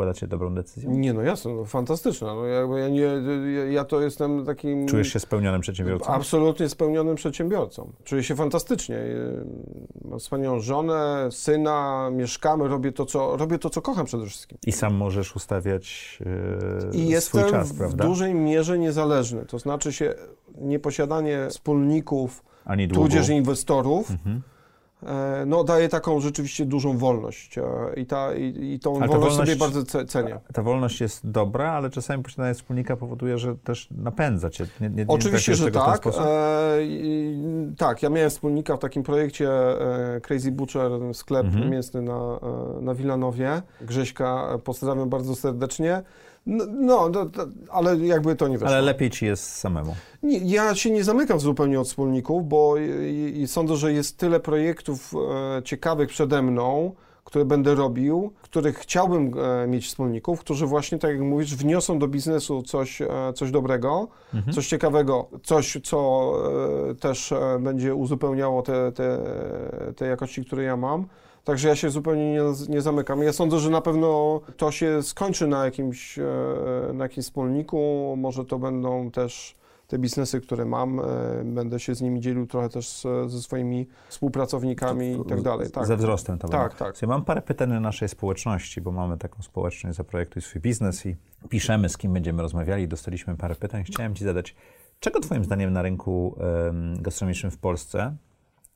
dla 0.04 0.14
Ciebie 0.14 0.30
dobrą 0.30 0.54
decyzją? 0.54 0.90
Nie, 0.90 1.12
no 1.12 1.22
jasne, 1.22 1.54
no, 1.54 1.64
fantastyczna. 1.64 2.34
No, 2.34 2.46
jakby 2.46 2.80
ja, 2.80 2.88
nie, 2.88 3.00
ja, 3.00 3.64
ja 3.70 3.84
to 3.84 4.00
jestem 4.00 4.44
takim... 4.44 4.86
Czujesz 4.86 5.12
się 5.12 5.20
spełnionym 5.20 5.60
przedsiębiorcą? 5.60 6.06
Absolutnie 6.06 6.68
spełnionym 6.68 7.14
przedsiębiorcą. 7.14 7.92
Czuję 8.04 8.22
się 8.22 8.36
fantastycznie. 8.36 8.98
Mam 10.04 10.18
wspaniałą 10.18 10.60
żonę, 10.60 11.28
syna, 11.30 12.10
mieszkamy, 12.12 12.68
robię 12.68 12.92
to, 12.92 13.06
co, 13.06 13.36
robię 13.36 13.58
to, 13.58 13.70
co 13.70 13.82
kocham 13.82 14.06
przede 14.06 14.26
wszystkim. 14.26 14.58
I 14.66 14.72
sam 14.72 14.94
możesz 14.94 15.36
ustawiać 15.36 16.18
yy, 16.92 17.00
I 17.00 17.20
swój 17.20 17.50
czas, 17.50 17.72
prawda? 17.72 18.04
w 18.04 18.06
dużej 18.06 18.34
mierze 18.34 18.78
niezależny. 18.78 19.46
To 19.46 19.58
znaczy 19.58 19.92
się 19.92 20.14
nieposiadanie 20.58 21.46
wspólników, 21.50 22.44
Ani 22.64 22.88
tudzież 22.88 23.28
inwestorów, 23.28 24.10
mhm 24.10 24.42
no, 25.46 25.64
daje 25.64 25.88
taką 25.88 26.20
rzeczywiście 26.20 26.66
dużą 26.66 26.98
wolność 26.98 27.58
e, 27.58 27.62
i, 27.96 28.06
ta, 28.06 28.34
i, 28.34 28.72
i 28.74 28.80
tą 28.80 28.92
wolność, 28.92 29.12
wolność, 29.12 29.36
sobie 29.36 29.56
bardzo 29.56 30.04
cenię. 30.06 30.38
Ta 30.52 30.62
wolność 30.62 31.00
jest 31.00 31.30
dobra, 31.30 31.72
ale 31.72 31.90
czasami 31.90 32.22
posiadanie 32.22 32.54
wspólnika 32.54 32.96
powoduje, 32.96 33.38
że 33.38 33.56
też 33.56 33.88
napędza 33.90 34.50
cię. 34.50 34.66
Nie, 34.80 34.90
nie, 34.90 35.04
Oczywiście, 35.08 35.54
że 35.54 35.70
tak. 35.70 36.06
E, 36.06 36.10
tak, 37.78 38.02
ja 38.02 38.10
miałem 38.10 38.30
wspólnika 38.30 38.76
w 38.76 38.78
takim 38.78 39.02
projekcie 39.02 39.50
e, 39.50 40.20
Crazy 40.20 40.52
Butcher, 40.52 40.90
sklep 41.12 41.46
mhm. 41.46 41.70
mięsny 41.70 42.02
na, 42.02 42.38
e, 42.78 42.82
na 42.82 42.94
Wilanowie. 42.94 43.62
Grześka 43.80 44.58
pozdrawiam 44.64 45.08
bardzo 45.08 45.34
serdecznie. 45.34 46.02
No, 46.46 46.64
no 46.80 47.10
to, 47.10 47.26
to, 47.26 47.46
ale 47.70 47.96
jakby 47.98 48.36
to 48.36 48.48
nie 48.48 48.58
wyszło. 48.58 48.68
Ale 48.74 48.82
lepiej 48.82 49.10
ci 49.10 49.26
jest 49.26 49.52
samemu. 49.54 49.94
Nie, 50.22 50.38
ja 50.38 50.74
się 50.74 50.90
nie 50.90 51.04
zamykam 51.04 51.40
zupełnie 51.40 51.80
od 51.80 51.88
wspólników, 51.88 52.48
bo 52.48 52.74
i, 52.76 53.32
i 53.40 53.48
sądzę, 53.48 53.76
że 53.76 53.92
jest 53.92 54.16
tyle 54.18 54.40
projektów 54.40 55.14
e, 55.58 55.62
ciekawych 55.62 56.08
przede 56.08 56.42
mną, 56.42 56.94
które 57.24 57.44
będę 57.44 57.74
robił, 57.74 58.32
których 58.42 58.78
chciałbym 58.78 59.32
e, 59.38 59.66
mieć 59.66 59.86
wspólników, 59.86 60.40
którzy 60.40 60.66
właśnie, 60.66 60.98
tak 60.98 61.10
jak 61.10 61.20
mówisz, 61.20 61.54
wniosą 61.56 61.98
do 61.98 62.08
biznesu 62.08 62.62
coś, 62.62 63.02
e, 63.02 63.08
coś 63.34 63.50
dobrego, 63.50 64.08
Mhm. 64.34 64.52
coś 64.54 64.68
ciekawego, 64.68 65.28
coś, 65.42 65.78
co 65.84 66.32
e, 66.90 66.94
też 66.94 67.32
e, 67.32 67.58
będzie 67.60 67.94
uzupełniało 67.94 68.62
te, 68.62 68.92
te, 68.92 69.18
te 69.96 70.06
jakości, 70.06 70.44
które 70.44 70.62
ja 70.62 70.76
mam. 70.76 71.06
Także 71.46 71.68
ja 71.68 71.76
się 71.76 71.90
zupełnie 71.90 72.32
nie, 72.32 72.42
nie 72.68 72.80
zamykam. 72.80 73.22
Ja 73.22 73.32
sądzę, 73.32 73.58
że 73.58 73.70
na 73.70 73.80
pewno 73.80 74.40
to 74.56 74.70
się 74.70 75.02
skończy 75.02 75.46
na 75.46 75.64
jakimś, 75.64 76.18
e, 76.18 76.24
na 76.94 77.04
jakimś 77.04 77.26
wspólniku. 77.26 78.14
Może 78.18 78.44
to 78.44 78.58
będą 78.58 79.10
też 79.10 79.54
te 79.86 79.98
biznesy, 79.98 80.40
które 80.40 80.64
mam. 80.64 81.00
e, 81.00 81.04
Będę 81.44 81.80
się 81.80 81.94
z 81.94 82.00
nimi 82.00 82.20
dzielił 82.20 82.46
trochę 82.46 82.68
też 82.68 83.06
ze 83.26 83.42
swoimi 83.42 83.86
współpracownikami 84.08 85.12
i 85.12 85.24
tak 85.24 85.42
dalej. 85.42 85.70
Tak. 85.70 85.86
Ze 85.86 85.96
wzrostem 85.96 86.38
to 86.38 86.48
Tak, 86.48 86.74
tak. 86.74 86.96
Słuchaj, 86.96 87.08
Mam 87.16 87.24
parę 87.24 87.42
pytań 87.42 87.76
o 87.76 87.80
naszej 87.80 88.08
społeczności, 88.08 88.80
bo 88.80 88.92
mamy 88.92 89.18
taką 89.18 89.42
społeczność 89.42 89.96
Zaprojektuj 89.96 90.42
swój 90.42 90.60
biznes 90.60 91.06
i 91.06 91.16
piszemy, 91.48 91.88
z 91.88 91.98
kim 91.98 92.12
będziemy 92.12 92.42
rozmawiali. 92.42 92.88
Dostaliśmy 92.88 93.36
parę 93.36 93.54
pytań. 93.54 93.84
Chciałem 93.84 94.14
Ci 94.14 94.24
zadać, 94.24 94.54
czego 95.00 95.20
Twoim 95.20 95.44
zdaniem 95.44 95.72
na 95.72 95.82
rynku 95.82 96.36
gastronomicznym 97.00 97.52
w 97.52 97.58
Polsce 97.58 98.16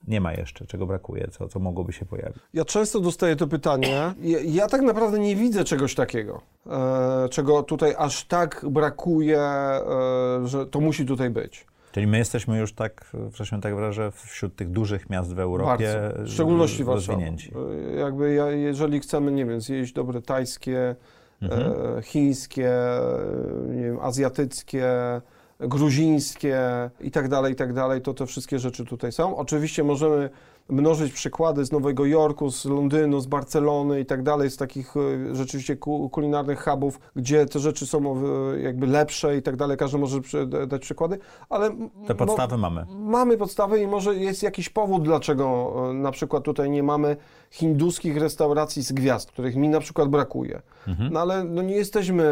nie 0.08 0.20
ma 0.20 0.32
jeszcze? 0.32 0.66
Czego 0.66 0.86
brakuje? 0.86 1.28
Co, 1.30 1.48
co 1.48 1.58
mogłoby 1.58 1.92
się 1.92 2.04
pojawić? 2.06 2.38
Ja 2.54 2.64
często 2.64 3.00
dostaję 3.00 3.36
to 3.36 3.46
pytanie. 3.46 4.14
Ja, 4.22 4.38
ja 4.44 4.66
tak 4.68 4.80
naprawdę 4.82 5.18
nie 5.18 5.36
widzę 5.36 5.64
czegoś 5.64 5.94
takiego, 5.94 6.40
e, 6.66 7.28
czego 7.28 7.62
tutaj 7.62 7.94
aż 7.98 8.24
tak 8.24 8.64
brakuje, 8.70 9.40
e, 9.40 9.80
że 10.44 10.66
to 10.66 10.80
musi 10.80 11.06
tutaj 11.06 11.30
być. 11.30 11.66
Czyli 11.92 12.06
my 12.06 12.18
jesteśmy 12.18 12.58
już 12.58 12.72
tak, 12.72 13.12
wcześniej 13.32 13.60
tak 13.60 13.74
wrażę, 13.76 14.12
wśród 14.14 14.56
tych 14.56 14.70
dużych 14.70 15.10
miast 15.10 15.34
w 15.34 15.38
Europie 15.38 15.94
Bardzo. 16.02 16.22
W 16.24 16.28
szczególności 16.28 16.84
Warszawa. 16.84 17.12
rozwinięci. 17.12 17.52
E, 17.94 18.00
Jakby 18.00 18.34
ja, 18.34 18.50
jeżeli 18.50 19.00
chcemy, 19.00 19.32
nie 19.32 19.46
wiem, 19.46 19.60
zjeść 19.60 19.92
dobre 19.92 20.22
tajskie, 20.22 20.96
Mhm. 21.42 21.72
e, 21.98 22.02
chińskie, 22.02 22.70
e, 22.72 23.00
nie 23.74 23.82
wiem, 23.82 23.98
azjatyckie, 24.00 24.86
gruzińskie 25.60 26.58
i 27.00 27.10
tak 27.10 27.28
dalej, 27.28 27.52
i 27.52 27.56
tak 27.56 27.72
dalej, 27.72 28.00
to 28.00 28.14
te 28.14 28.26
wszystkie 28.26 28.58
rzeczy 28.58 28.84
tutaj 28.84 29.12
są. 29.12 29.36
Oczywiście 29.36 29.84
możemy 29.84 30.30
mnożyć 30.70 31.12
przykłady 31.12 31.64
z 31.64 31.72
Nowego 31.72 32.04
Jorku, 32.04 32.50
z 32.50 32.64
Londynu, 32.64 33.20
z 33.20 33.26
Barcelony 33.26 34.00
i 34.00 34.06
tak 34.06 34.22
dalej, 34.22 34.50
z 34.50 34.56
takich 34.56 34.94
e, 34.96 35.34
rzeczywiście 35.34 35.76
ku, 35.76 36.08
kulinarnych 36.08 36.64
hubów, 36.64 37.00
gdzie 37.16 37.46
te 37.46 37.58
rzeczy 37.58 37.86
są 37.86 38.22
e, 38.54 38.60
jakby 38.60 38.86
lepsze 38.86 39.36
i 39.36 39.42
tak 39.42 39.56
dalej, 39.56 39.76
każdy 39.76 39.98
może 39.98 40.20
dać 40.66 40.82
przykłady, 40.82 41.18
ale... 41.48 41.70
Te 42.06 42.14
podstawy 42.14 42.56
mamy. 42.56 42.86
Mamy 42.98 43.36
podstawy 43.36 43.80
i 43.80 43.86
może 43.86 44.14
jest 44.14 44.42
jakiś 44.42 44.68
powód, 44.68 45.02
dlaczego 45.02 45.74
e, 45.90 45.94
na 45.94 46.10
przykład 46.10 46.44
tutaj 46.44 46.70
nie 46.70 46.82
mamy 46.82 47.16
hinduskich 47.50 48.16
restauracji 48.16 48.82
z 48.82 48.92
gwiazd, 48.92 49.30
których 49.32 49.56
mi 49.56 49.68
na 49.68 49.80
przykład 49.80 50.08
brakuje. 50.08 50.62
No 51.10 51.20
ale 51.20 51.44
no 51.44 51.62
nie 51.62 51.74
jesteśmy 51.74 52.24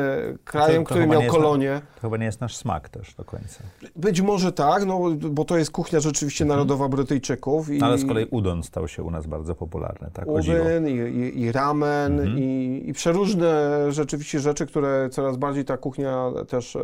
krajem, 0.45 0.69
Mhm. 0.71 0.85
To- 0.85 0.89
to 0.89 0.95
który 0.95 1.07
miał 1.07 1.23
na- 1.23 1.29
kolonię. 1.29 1.81
To 1.95 2.01
chyba 2.01 2.17
nie 2.17 2.25
jest 2.25 2.41
nasz 2.41 2.57
smak 2.57 2.89
też 2.89 3.15
do 3.15 3.25
końca. 3.25 3.63
Być 3.97 4.21
może 4.21 4.53
tak, 4.53 4.85
no 4.87 5.01
bo 5.31 5.45
to 5.45 5.59
jest 5.59 5.71
kuchnia 5.71 6.01
rzeczywiście 6.01 6.45
narodowa 6.45 6.89
Brytyjczyków. 6.89 7.69
I, 7.69 7.73
Mhm. 7.73 7.91
Ale 7.91 7.99
z 7.99 8.07
kolei 8.07 8.27
udon 8.31 8.63
stał 8.63 8.89
się 8.89 9.03
u 9.03 9.11
nas 9.11 9.27
bardzo 9.27 9.55
popularny, 9.55 10.11
tak? 10.13 10.27
Udon 10.27 10.89
i, 10.89 10.93
i, 10.93 11.41
i 11.41 11.53
ramen 11.53 12.21
Mhm. 12.21 12.39
i, 12.39 12.83
i 12.87 12.93
przeróżne 12.93 13.79
rzeczywiście 13.93 14.41
rzeczy, 14.41 14.67
które 14.67 15.09
coraz 15.11 15.37
bardziej 15.37 15.65
ta 15.65 15.77
kuchnia 15.77 16.31
też 16.49 16.77
e, 16.77 16.81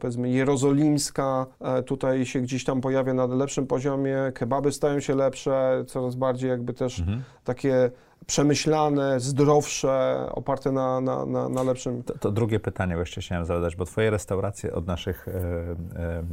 powiedzmy 0.00 0.30
jerozolimska 0.30 1.46
e, 1.60 1.82
tutaj 1.82 2.26
się 2.26 2.40
gdzieś 2.40 2.64
tam 2.64 2.80
pojawia 2.80 3.14
na 3.14 3.26
lepszym 3.26 3.66
poziomie, 3.66 4.16
kebaby 4.34 4.72
stają 4.72 5.00
się 5.00 5.14
lepsze, 5.14 5.84
coraz 5.86 6.14
bardziej 6.14 6.50
jakby 6.50 6.72
też 6.74 6.98
Mhm. 7.00 7.22
takie 7.44 7.71
e, 7.72 7.92
przemyślane, 8.26 9.20
zdrowsze, 9.20 10.26
oparte 10.32 10.72
na, 10.72 11.00
na, 11.00 11.26
na, 11.26 11.48
na 11.48 11.62
lepszym... 11.62 12.02
To, 12.02 12.18
to 12.18 12.30
drugie 12.30 12.60
pytanie 12.60 12.94
jeszcze 12.94 13.20
chciałem 13.20 13.44
zadać, 13.44 13.76
bo 13.76 13.84
twoje 13.84 14.10
restauracje 14.10 14.72
od 14.72 14.86
naszych, 14.86 15.28
e, 15.28 15.32
e, 15.32 16.24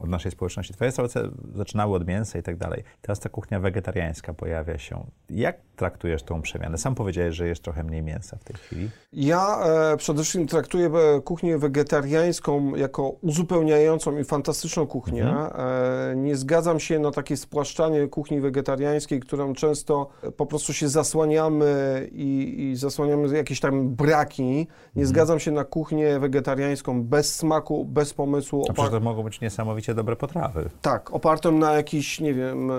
od 0.00 0.08
naszej 0.08 0.32
społeczności, 0.32 0.74
twoje 0.74 0.88
restauracje 0.88 1.22
zaczynały 1.54 1.96
od 1.96 2.06
mięsa 2.06 2.38
i 2.38 2.42
tak 2.42 2.56
dalej. 2.56 2.84
Teraz 3.00 3.20
ta 3.20 3.28
kuchnia 3.28 3.60
wegetariańska 3.60 4.34
pojawia 4.34 4.78
się. 4.78 5.06
Jak 5.30 5.56
traktujesz 5.76 6.22
tą 6.22 6.42
przemianę? 6.42 6.78
Sam 6.78 6.94
powiedziałeś, 6.94 7.36
że 7.36 7.48
jest 7.48 7.62
trochę 7.62 7.84
mniej 7.84 8.02
mięsa 8.02 8.36
w 8.36 8.44
tej 8.44 8.56
chwili. 8.56 8.90
Ja 9.12 9.64
e, 9.92 9.96
przede 9.96 10.22
wszystkim 10.22 10.46
traktuję 10.46 10.86
e, 10.86 11.20
kuchnię 11.20 11.58
wegetariańską 11.58 12.74
jako 12.74 13.08
uzupełniającą 13.08 14.18
i 14.18 14.24
fantastyczną 14.24 14.86
kuchnię. 14.86 15.26
E, 15.26 16.14
nie 16.16 16.36
zgadzam 16.36 16.80
się 16.80 16.98
na 16.98 17.10
takie 17.10 17.36
spłaszczanie 17.36 18.08
kuchni 18.08 18.40
wegetariańskiej, 18.40 19.20
którą 19.20 19.54
często 19.54 20.08
po 20.36 20.46
prostu 20.46 20.72
się 20.72 20.88
zasłaniamy 21.22 22.08
i, 22.12 22.54
i 22.58 22.76
zasłaniamy 22.76 23.36
jakieś 23.36 23.60
tam 23.60 23.88
braki. 23.88 24.66
Nie 24.96 25.06
zgadzam 25.06 25.38
się 25.40 25.50
na 25.50 25.64
kuchnię 25.64 26.18
wegetariańską 26.18 27.02
bez 27.02 27.34
smaku, 27.34 27.84
bez 27.84 28.14
pomysłu. 28.14 28.64
A 28.68 28.72
opar- 28.72 28.90
to 28.90 29.00
mogą 29.00 29.22
być 29.22 29.40
niesamowicie 29.40 29.94
dobre 29.94 30.16
potrawy. 30.16 30.70
tak, 30.82 31.14
opartą 31.14 31.52
na 31.52 31.72
jakiś, 31.72 32.20
nie 32.20 32.34
wiem, 32.34 32.70
e, 32.70 32.74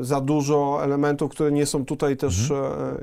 za 0.00 0.20
dużo 0.20 0.80
elementów, 0.84 1.30
które 1.30 1.52
nie 1.52 1.66
są 1.66 1.84
tutaj 1.84 2.16
też, 2.16 2.50
e, 2.50 2.54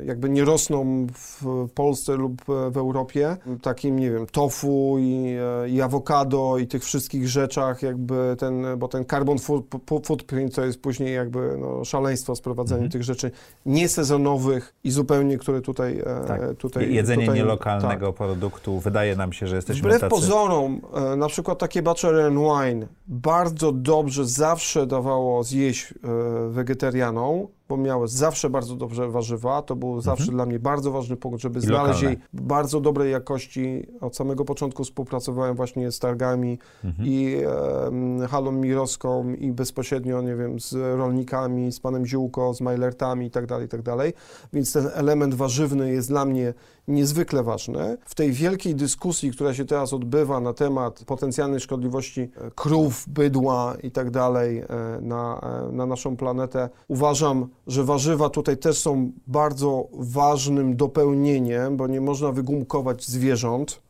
jakby 0.06 0.30
nie 0.30 0.46
rosną 0.46 1.08
w 1.14 1.68
Polsce 1.76 2.16
lub 2.16 2.42
w 2.46 2.78
Europie. 2.78 3.38
Takim, 3.62 4.00
nie 4.00 4.12
wiem, 4.12 4.26
tofu 4.28 4.96
i, 5.00 5.36
e, 5.66 5.70
i 5.70 5.82
awokado 5.82 6.58
i 6.58 6.68
tych 6.68 6.84
wszystkich 6.84 7.28
rzeczach, 7.28 7.82
jakby 7.82 8.36
ten, 8.40 8.66
bo 8.78 8.88
ten 8.88 9.06
carbon 9.06 9.38
footprint 10.06 10.56
to 10.56 10.66
jest 10.66 10.82
później 10.82 11.16
jakby 11.16 11.58
no, 11.60 11.86
szaleństwo 11.86 12.36
sprowadzenie 12.36 12.90
tych 12.90 13.04
rzeczy 13.04 13.32
niesezonowych 13.66 14.73
i 14.84 14.92
zupełnie, 14.92 15.38
które 15.38 15.62
tutaj... 15.62 16.00
e, 16.00 16.26
Tak. 16.28 16.42
tutaj 16.58 16.94
Jedzenie 16.94 17.26
tutaj, 17.26 17.40
nielokalnego 17.40 18.14
produktu. 18.14 18.80
Wydaje 18.80 19.16
nam 19.16 19.34
się, 19.34 19.48
że 19.48 19.56
jesteśmy 19.56 19.82
Wbrew 19.82 20.02
tacy... 20.02 20.10
pozorom, 20.10 20.82
e, 20.94 21.16
na 21.16 21.28
przykład 21.28 21.60
takie 21.60 21.82
Butcher 21.82 22.16
and 22.16 22.38
Wine 22.38 22.88
bardzo 23.08 23.72
dobrze 23.72 24.26
zawsze 24.26 24.88
dawało 24.88 25.44
zjeść 25.44 25.92
e, 25.92 26.50
wegetarianom, 26.50 27.48
miały 27.78 28.08
zawsze 28.08 28.50
bardzo 28.50 28.76
dobrze 28.76 29.10
warzywa. 29.10 29.62
To 29.62 29.76
był 29.76 30.02
zawsze 30.02 30.32
dla 30.32 30.46
mnie 30.46 30.60
bardzo 30.60 30.92
ważny 30.92 31.16
punkt, 31.18 31.42
żeby 31.42 31.60
Mhm. 31.60 31.76
Znaleźć 31.76 32.02
jej 32.02 32.18
bardzo 32.34 32.82
dobrej 32.82 33.12
jakości. 33.12 33.88
Od 34.02 34.16
samego 34.16 34.46
początku 34.46 34.84
współpracowałem 34.84 35.56
właśnie 35.56 35.92
z 35.92 36.00
targami 36.00 36.60
Mhm. 36.84 37.08
i 37.10 37.38
e, 38.24 38.28
halą 38.28 38.52
mirowską 38.52 39.34
i 39.34 39.52
bezpośrednio, 39.52 40.22
nie 40.22 40.36
wiem, 40.36 40.60
z 40.60 40.74
rolnikami, 40.74 41.72
z 41.72 41.80
panem 41.80 42.06
Ziółko, 42.06 42.54
z 42.54 42.62
Majlertami 42.62 43.26
i 43.26 43.32
tak 43.32 43.46
dalej, 43.46 43.66
i 43.66 43.70
tak 43.70 43.82
dalej. 43.82 44.14
Więc 44.54 44.74
ten 44.74 44.90
element 44.94 45.34
warzywny 45.34 45.92
jest 45.92 46.08
dla 46.10 46.26
mnie 46.26 46.54
niezwykle 46.88 47.44
ważny. 47.44 47.98
W 48.06 48.16
tej 48.16 48.32
wielkiej 48.32 48.76
dyskusji, 48.76 49.32
która 49.32 49.54
się 49.54 49.66
teraz 49.66 49.94
odbywa 49.94 50.40
na 50.40 50.54
temat 50.54 51.04
potencjalnej 51.06 51.60
szkodliwości 51.60 52.22
e, 52.22 52.52
krów, 52.56 53.06
bydła 53.08 53.76
i 53.84 53.92
tak 53.92 54.12
dalej 54.12 54.58
e, 54.58 54.66
na, 55.02 55.42
e, 55.70 55.72
na 55.72 55.86
naszą 55.86 56.18
planetę, 56.18 56.70
uważam, 56.88 57.48
że 57.68 57.84
warzywa 57.84 58.30
tutaj 58.30 58.58
też 58.58 58.78
są 58.78 59.12
bardzo 59.28 59.88
ważnym 59.94 60.76
dopełnieniem, 60.76 61.78
bo 61.78 61.88
nie 61.88 62.02
można 62.02 62.32
wygumkować 62.32 63.06
zwierząt 63.06 63.82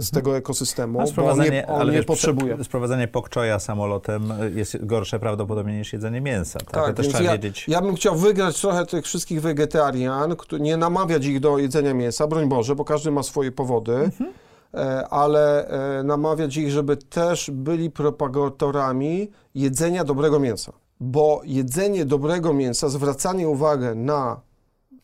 z 0.00 0.10
tego 0.10 0.36
ekosystemu, 0.36 1.00
A 1.00 1.04
bo 1.16 1.30
on 1.30 1.40
nie, 1.40 1.66
on 1.66 1.80
ale 1.80 1.92
nie 1.92 1.98
wiesz, 1.98 2.06
potrzebuje. 2.06 2.64
Sprowadzanie 2.64 3.08
pokczoja 3.08 3.58
samolotem 3.58 4.32
jest 4.54 4.86
gorsze 4.86 5.18
prawdopodobnie 5.18 5.78
niż 5.78 5.92
jedzenie 5.92 6.20
mięsa. 6.20 6.58
Tak, 6.58 6.86
to 6.86 6.92
też 6.92 7.08
trzeba 7.08 7.24
ja, 7.24 7.32
wiedzieć. 7.32 7.68
ja 7.68 7.80
bym 7.82 7.94
chciał 7.94 8.16
wygrać 8.16 8.60
trochę 8.60 8.86
tych 8.86 9.04
wszystkich 9.04 9.40
wegetarian, 9.40 10.36
nie 10.60 10.76
namawiać 10.76 11.24
ich 11.26 11.40
do 11.40 11.58
jedzenia 11.58 11.94
mięsa, 11.94 12.26
broń 12.26 12.48
Boże, 12.48 12.74
bo 12.74 12.84
każdy 12.84 13.10
ma 13.10 13.22
swoje 13.22 13.52
powody, 13.52 13.92
Mhm. 13.94 14.32
e, 14.74 15.08
ale 15.08 15.68
e, 15.98 16.02
namawiać 16.02 16.56
ich, 16.56 16.70
żeby 16.70 16.96
też 16.96 17.50
byli 17.50 17.90
propagatorami 17.90 19.30
jedzenia 19.54 20.04
dobrego 20.04 20.40
mięsa. 20.40 20.72
Bo 21.00 21.40
jedzenie 21.44 22.04
dobrego 22.04 22.52
mięsa, 22.52 22.88
zwracanie 22.88 23.48
uwagi 23.48 23.84
na 23.94 24.40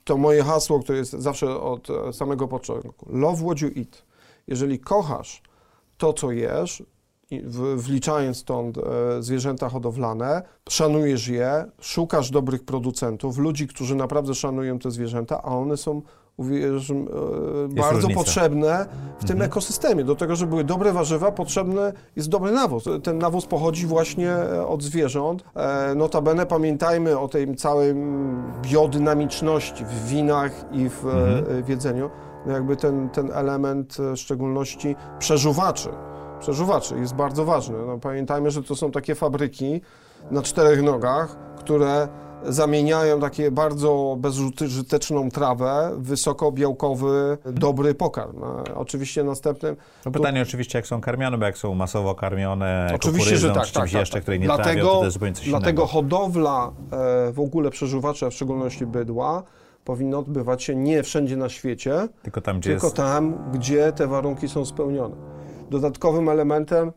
to 0.05 0.17
moje 0.17 0.43
hasło, 0.43 0.81
które 0.81 0.99
jest 0.99 1.13
zawsze 1.13 1.61
od 1.61 1.89
e, 1.91 2.13
samego 2.13 2.49
początku. 2.49 3.07
Love 3.13 3.45
what 3.45 3.61
you 3.61 3.69
eat. 3.77 4.03
Jeżeli 4.47 4.79
kochasz 4.79 5.43
to, 5.97 6.13
co 6.13 6.31
jesz, 6.33 6.83
wliczając 7.77 8.37
stąd 8.37 8.79
e, 8.79 8.83
zwierzęta 9.23 9.69
hodowlane, 9.69 10.43
szanujesz 10.69 11.29
je, 11.29 11.65
szukasz 11.81 12.31
dobrych 12.31 12.65
producentów, 12.65 13.39
ludzi, 13.39 13.69
którzy 13.69 13.95
naprawdę 13.95 14.35
szanują 14.35 14.79
te 14.79 14.91
zwierzęta, 14.91 15.43
a 15.43 15.47
one 15.47 15.77
są 15.77 16.03
uwierz, 16.37 16.91
e, 16.91 16.95
bardzo 17.69 17.95
różnica. 17.95 18.21
potrzebne 18.21 18.87
w 19.19 19.25
tym 19.25 19.43
ekosystemie. 19.43 20.05
Do 20.05 20.17
tego, 20.17 20.37
żeby 20.37 20.51
były 20.51 20.65
dobre 20.65 20.93
warzywa, 20.93 21.33
potrzebny 21.33 21.93
jest 22.17 22.29
dobry 22.29 22.53
nawóz. 22.53 22.85
Ten 23.03 23.19
nawóz 23.19 23.47
pochodzi 23.47 23.87
właśnie 23.87 24.31
e, 24.31 24.67
od 24.67 24.83
zwierząt. 24.83 25.45
Notabene 25.97 26.47
pamiętajmy 26.47 27.19
o 27.19 27.29
tej 27.29 27.57
całej 27.57 27.95
biodynamiczności 28.63 29.85
w 29.85 30.07
winach 30.09 30.65
i 30.73 30.89
w, 30.89 31.07
e, 31.07 31.63
w 31.63 31.69
jedzeniu. 31.69 32.11
No 32.47 32.53
jakby 32.53 32.77
ten, 32.77 33.09
ten 33.09 33.31
element 33.33 33.97
w 33.99 34.17
szczególności 34.17 34.97
przeżuwaczy, 35.19 35.89
przeżuwaczy 36.41 36.99
jest 36.99 37.15
bardzo 37.15 37.45
ważny. 37.45 37.77
No, 37.87 37.99
pamiętajmy, 37.99 38.51
że 38.51 38.63
to 38.63 38.77
są 38.77 38.91
takie 38.91 39.15
fabryki 39.15 39.81
na 40.31 40.43
czterech 40.43 40.83
nogach, 40.83 41.37
które 41.57 42.09
zamieniają 42.45 43.21
takie 43.21 43.51
bardzo 43.51 44.17
bezużyteczną 44.19 45.31
trawę 45.31 45.91
w 45.97 46.03
wysokobiałkowy, 46.03 47.39
dobry 47.45 47.95
pokarm. 47.95 48.43
Oczywiście 48.75 49.25
następnym... 49.25 49.77
No 50.05 50.11
pytanie 50.11 50.41
to... 50.41 50.49
oczywiście, 50.49 50.79
jak 50.79 50.87
są 50.87 51.01
karmione, 51.01 51.39
bo 51.39 51.45
jak 51.45 51.59
są 51.59 51.75
masowo 51.75 52.15
karmione 52.15 52.93
Oczywiście, 52.95 53.37
że 53.37 53.51
tak, 53.51 53.67
czy 53.67 53.73
czymś 53.73 53.93
tak, 53.93 54.01
jeszcze, 54.01 54.15
tak, 54.15 54.23
której 54.23 54.41
nie 54.41 54.47
dlatego, 54.47 54.65
trawią, 54.65 54.89
to, 54.89 54.99
to 54.99 55.05
jest 55.05 55.15
zupełnie 55.15 55.35
coś 55.35 55.49
Dlatego 55.49 55.83
innego. 55.83 55.87
hodowla 55.87 56.73
e, 57.29 57.33
w 57.33 57.41
ogóle 57.41 57.71
przeżuwacza, 57.71 58.31
w 58.31 58.35
szczególności 58.35 58.87
bydła, 58.87 59.43
powinna 59.85 60.19
odbywać 60.19 60.63
się 60.63 60.77
nie 60.77 61.03
wszędzie 61.03 61.37
na 61.37 61.49
świecie, 61.49 62.09
tylko 62.23 62.41
tam, 62.41 62.61
gdzie, 62.61 62.71
tylko 62.71 62.87
jest... 62.87 62.97
tam, 62.97 63.51
gdzie 63.53 63.93
te 63.93 64.07
warunki 64.07 64.49
są 64.49 64.65
spełnione. 64.65 65.17
Dodatkowym 65.71 66.29
elementem 66.29 66.93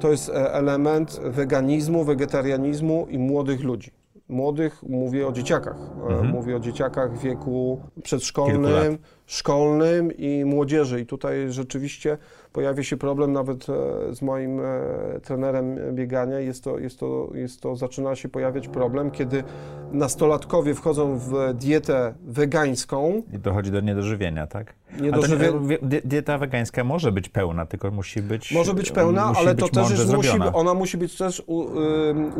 to 0.00 0.10
jest 0.10 0.28
e, 0.28 0.52
element 0.52 1.20
weganizmu, 1.24 2.04
wegetarianizmu 2.04 3.06
i 3.10 3.18
młodych 3.18 3.64
ludzi. 3.64 3.90
Młodych, 4.28 4.82
mówię 4.82 5.26
o 5.26 5.32
dzieciakach. 5.32 5.76
E, 5.76 6.00
Mhm. 6.02 6.28
Mówię 6.28 6.56
o 6.56 6.60
dzieciakach 6.60 7.18
w 7.18 7.22
wieku 7.22 7.80
przedszkolnym, 8.02 8.98
szkolnym 9.26 10.12
i 10.12 10.44
młodzieży. 10.44 11.00
I 11.00 11.06
tutaj 11.06 11.52
rzeczywiście 11.52 12.18
pojawia 12.52 12.82
się 12.82 12.96
problem 12.96 13.32
nawet 13.32 13.66
e, 13.68 14.14
z 14.14 14.22
moim 14.22 14.60
e, 14.60 15.20
trenerem 15.22 15.76
biegania. 15.92 16.40
Jest 16.40 16.64
to, 16.64 16.78
jest 16.78 17.00
to, 17.00 17.28
jest 17.34 17.60
to, 17.60 17.76
zaczyna 17.76 18.16
się 18.16 18.28
pojawiać 18.28 18.68
problem, 18.68 19.10
kiedy 19.10 19.44
nastolatkowie 19.92 20.74
wchodzą 20.74 21.18
w 21.18 21.54
dietę 21.54 22.14
wegańską. 22.22 23.22
I 23.32 23.38
dochodzi 23.38 23.70
do 23.70 23.80
niedożywienia, 23.80 24.46
tak? 24.46 24.74
Niedożywie... 25.00 25.48
Ale 25.48 25.58
to 25.58 25.60
nie, 25.60 25.78
di- 25.82 26.08
dieta 26.08 26.38
wegańska 26.38 26.84
może 26.84 27.12
być 27.12 27.28
pełna, 27.28 27.66
tylko 27.66 27.90
musi 27.90 28.22
być 28.22 28.52
Może 28.52 28.74
być 28.74 28.90
pełna, 28.90 29.32
ale 29.36 29.54
być 29.54 29.64
to 29.70 29.80
też 29.80 29.90
jest, 29.90 30.14
musi, 30.14 30.38
ona 30.52 30.74
musi 30.74 30.98
być 30.98 31.16
też 31.18 31.42
u, 31.46 31.64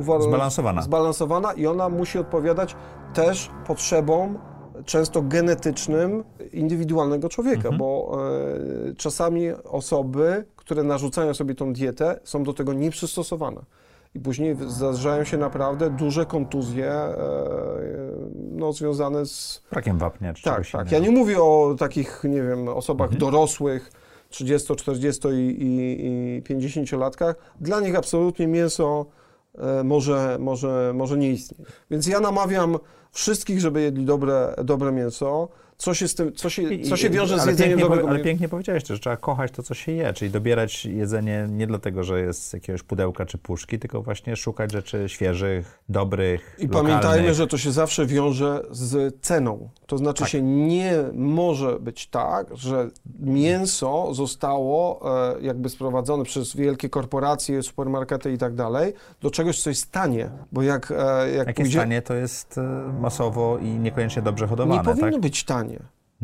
uwar- 0.01 0.23
Zbalansowana. 0.23 0.83
zbalansowana 0.83 1.53
i 1.53 1.67
ona 1.67 1.89
musi 1.89 2.19
odpowiadać 2.19 2.77
też 3.15 3.51
potrzebom 3.67 4.39
często 4.85 5.23
genetycznym 5.23 6.25
indywidualnego 6.53 7.29
człowieka, 7.29 7.57
Mhm. 7.69 7.79
bo 7.79 8.19
e, 8.91 8.95
czasami 8.95 9.51
osoby, 9.65 10.45
które 10.57 10.83
narzucają 10.83 11.35
sobie 11.35 11.55
tą 11.55 11.73
dietę, 11.73 12.21
są 12.25 12.43
do 12.43 12.53
tego 12.55 12.73
nieprzystosowane. 12.73 13.61
I 14.15 14.21
później 14.21 14.57
zdarzają 14.67 15.25
się 15.25 15.37
naprawdę 15.39 15.91
duże 15.91 16.27
kontuzje 16.27 16.91
e, 16.91 17.15
no, 18.53 18.73
związane 18.73 19.27
z 19.27 19.63
Brakiem 19.71 19.99
wapnia 19.99 20.35
czy 20.35 20.43
tak, 20.43 20.71
tak. 20.73 20.93
Ja 20.93 20.99
nie 20.99 21.11
mówię 21.11 21.43
o 21.43 21.75
takich, 21.79 22.23
nie 22.25 22.43
wiem, 22.43 22.69
osobach 22.69 23.07
Mhm. 23.13 23.21
dorosłych, 23.21 23.93
30, 24.29 24.77
40 24.77 25.29
i, 25.29 25.63
i, 25.63 26.07
i 26.07 26.43
50-latkach. 26.43 27.35
Dla 27.61 27.81
nich 27.81 27.97
absolutnie 27.97 28.47
mięso 28.47 29.07
e, 29.59 29.85
może, 29.85 30.37
może, 30.41 30.93
może 30.95 31.17
nie 31.19 31.31
istnieć. 31.31 31.69
Więc 31.91 32.07
ja 32.07 32.21
namawiam 32.21 32.77
wszystkich, 33.13 33.61
żeby 33.61 33.83
jedli 33.83 34.05
dobre, 34.05 34.55
dobre 34.65 34.93
mięso. 34.93 35.49
Co 35.77 35.95
się, 35.95 36.09
z 36.09 36.15
tym, 36.15 36.33
co 36.33 36.51
się, 36.51 36.63
co 36.89 36.97
się 36.97 37.11
wiąże 37.11 37.39
z 37.39 37.41
ale 37.41 37.51
jedzeniem 37.51 37.71
pięknie, 37.71 37.89
dobrego 37.89 38.09
Ale 38.09 38.21
pięknie 38.21 38.49
powiedziałeś 38.49 38.85
też, 38.85 38.97
że 38.97 39.01
trzeba 39.01 39.17
kochać 39.17 39.53
to, 39.53 39.63
co 39.63 39.75
się 39.75 39.93
je, 39.93 40.13
czyli 40.13 40.31
dobierać 40.31 40.85
jedzenie 40.85 41.47
nie 41.51 41.67
dlatego, 41.67 42.05
że 42.05 42.21
jest 42.21 42.43
z 42.43 42.53
jakiegoś 42.53 42.83
pudełka 42.83 43.27
czy 43.27 43.39
puszki, 43.39 43.79
tylko 43.79 44.03
właśnie 44.03 44.37
szukać 44.37 44.73
rzeczy 44.73 45.05
świeżych, 45.07 45.79
dobrych, 45.89 46.57
I 46.59 46.67
lokalnych. 46.67 46.93
pamiętajmy, 46.93 47.35
że 47.35 47.47
to 47.47 47.59
się 47.59 47.73
zawsze 47.73 48.07
wiąże 48.07 48.63
z 48.71 49.21
ceną. 49.21 49.71
To 49.91 49.99
znaczy 49.99 50.21
Tak. 50.23 50.29
się 50.29 50.43
nie 50.43 50.93
może 51.15 51.81
być 51.81 52.07
tak, 52.07 52.57
że 52.57 52.89
mięso 53.21 54.15
zostało 54.15 55.01
e, 55.37 55.41
jakby 55.41 55.69
sprowadzone 55.69 56.25
przez 56.25 56.57
wielkie 56.57 56.89
korporacje, 56.89 57.63
supermarkety 57.63 58.33
i 58.33 58.39
tak 58.39 58.55
dalej 58.55 58.93
do 59.23 59.31
czegoś, 59.31 59.63
co 59.63 59.71
jest 59.71 59.91
tanie. 59.93 60.31
Bo 60.53 60.63
jak, 60.63 60.91
e, 60.91 61.31
jak 61.31 61.47
Jakie 61.47 61.63
pójdzie... 61.63 61.79
stanie 61.79 62.03
to 62.03 62.15
jest 62.15 62.59
e, 62.59 62.93
masowo 63.01 63.59
i 63.59 63.65
niekoniecznie 63.67 64.23
dobrze 64.23 64.47
hodowane, 64.47 64.79
Nie 64.81 64.85
powinno 64.85 65.11
tak? 65.13 65.21
być 65.21 65.45
tanie. 65.45 65.79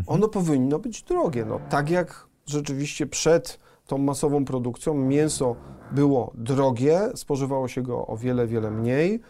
Ono 0.06 0.28
powinno 0.28 0.78
być 0.78 1.02
drogie. 1.02 1.44
No, 1.44 1.60
tak 1.70 1.90
jak 1.90 2.26
rzeczywiście 2.46 3.06
przed 3.06 3.58
tą 3.86 3.98
masową 3.98 4.44
produkcją 4.44 4.94
mięso 4.94 5.56
było 5.92 6.32
drogie, 6.34 7.00
spożywało 7.14 7.68
się 7.68 7.82
go 7.82 8.06
o 8.06 8.16
wiele, 8.16 8.46
wiele 8.46 8.70
mniej. 8.70 9.20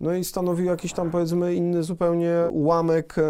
No 0.00 0.14
i 0.14 0.24
stanowił 0.24 0.66
jakiś 0.66 0.92
tam 0.92 1.10
powiedzmy 1.10 1.54
inny 1.54 1.82
zupełnie 1.82 2.34
ułamek 2.50 3.18
e, 3.18 3.22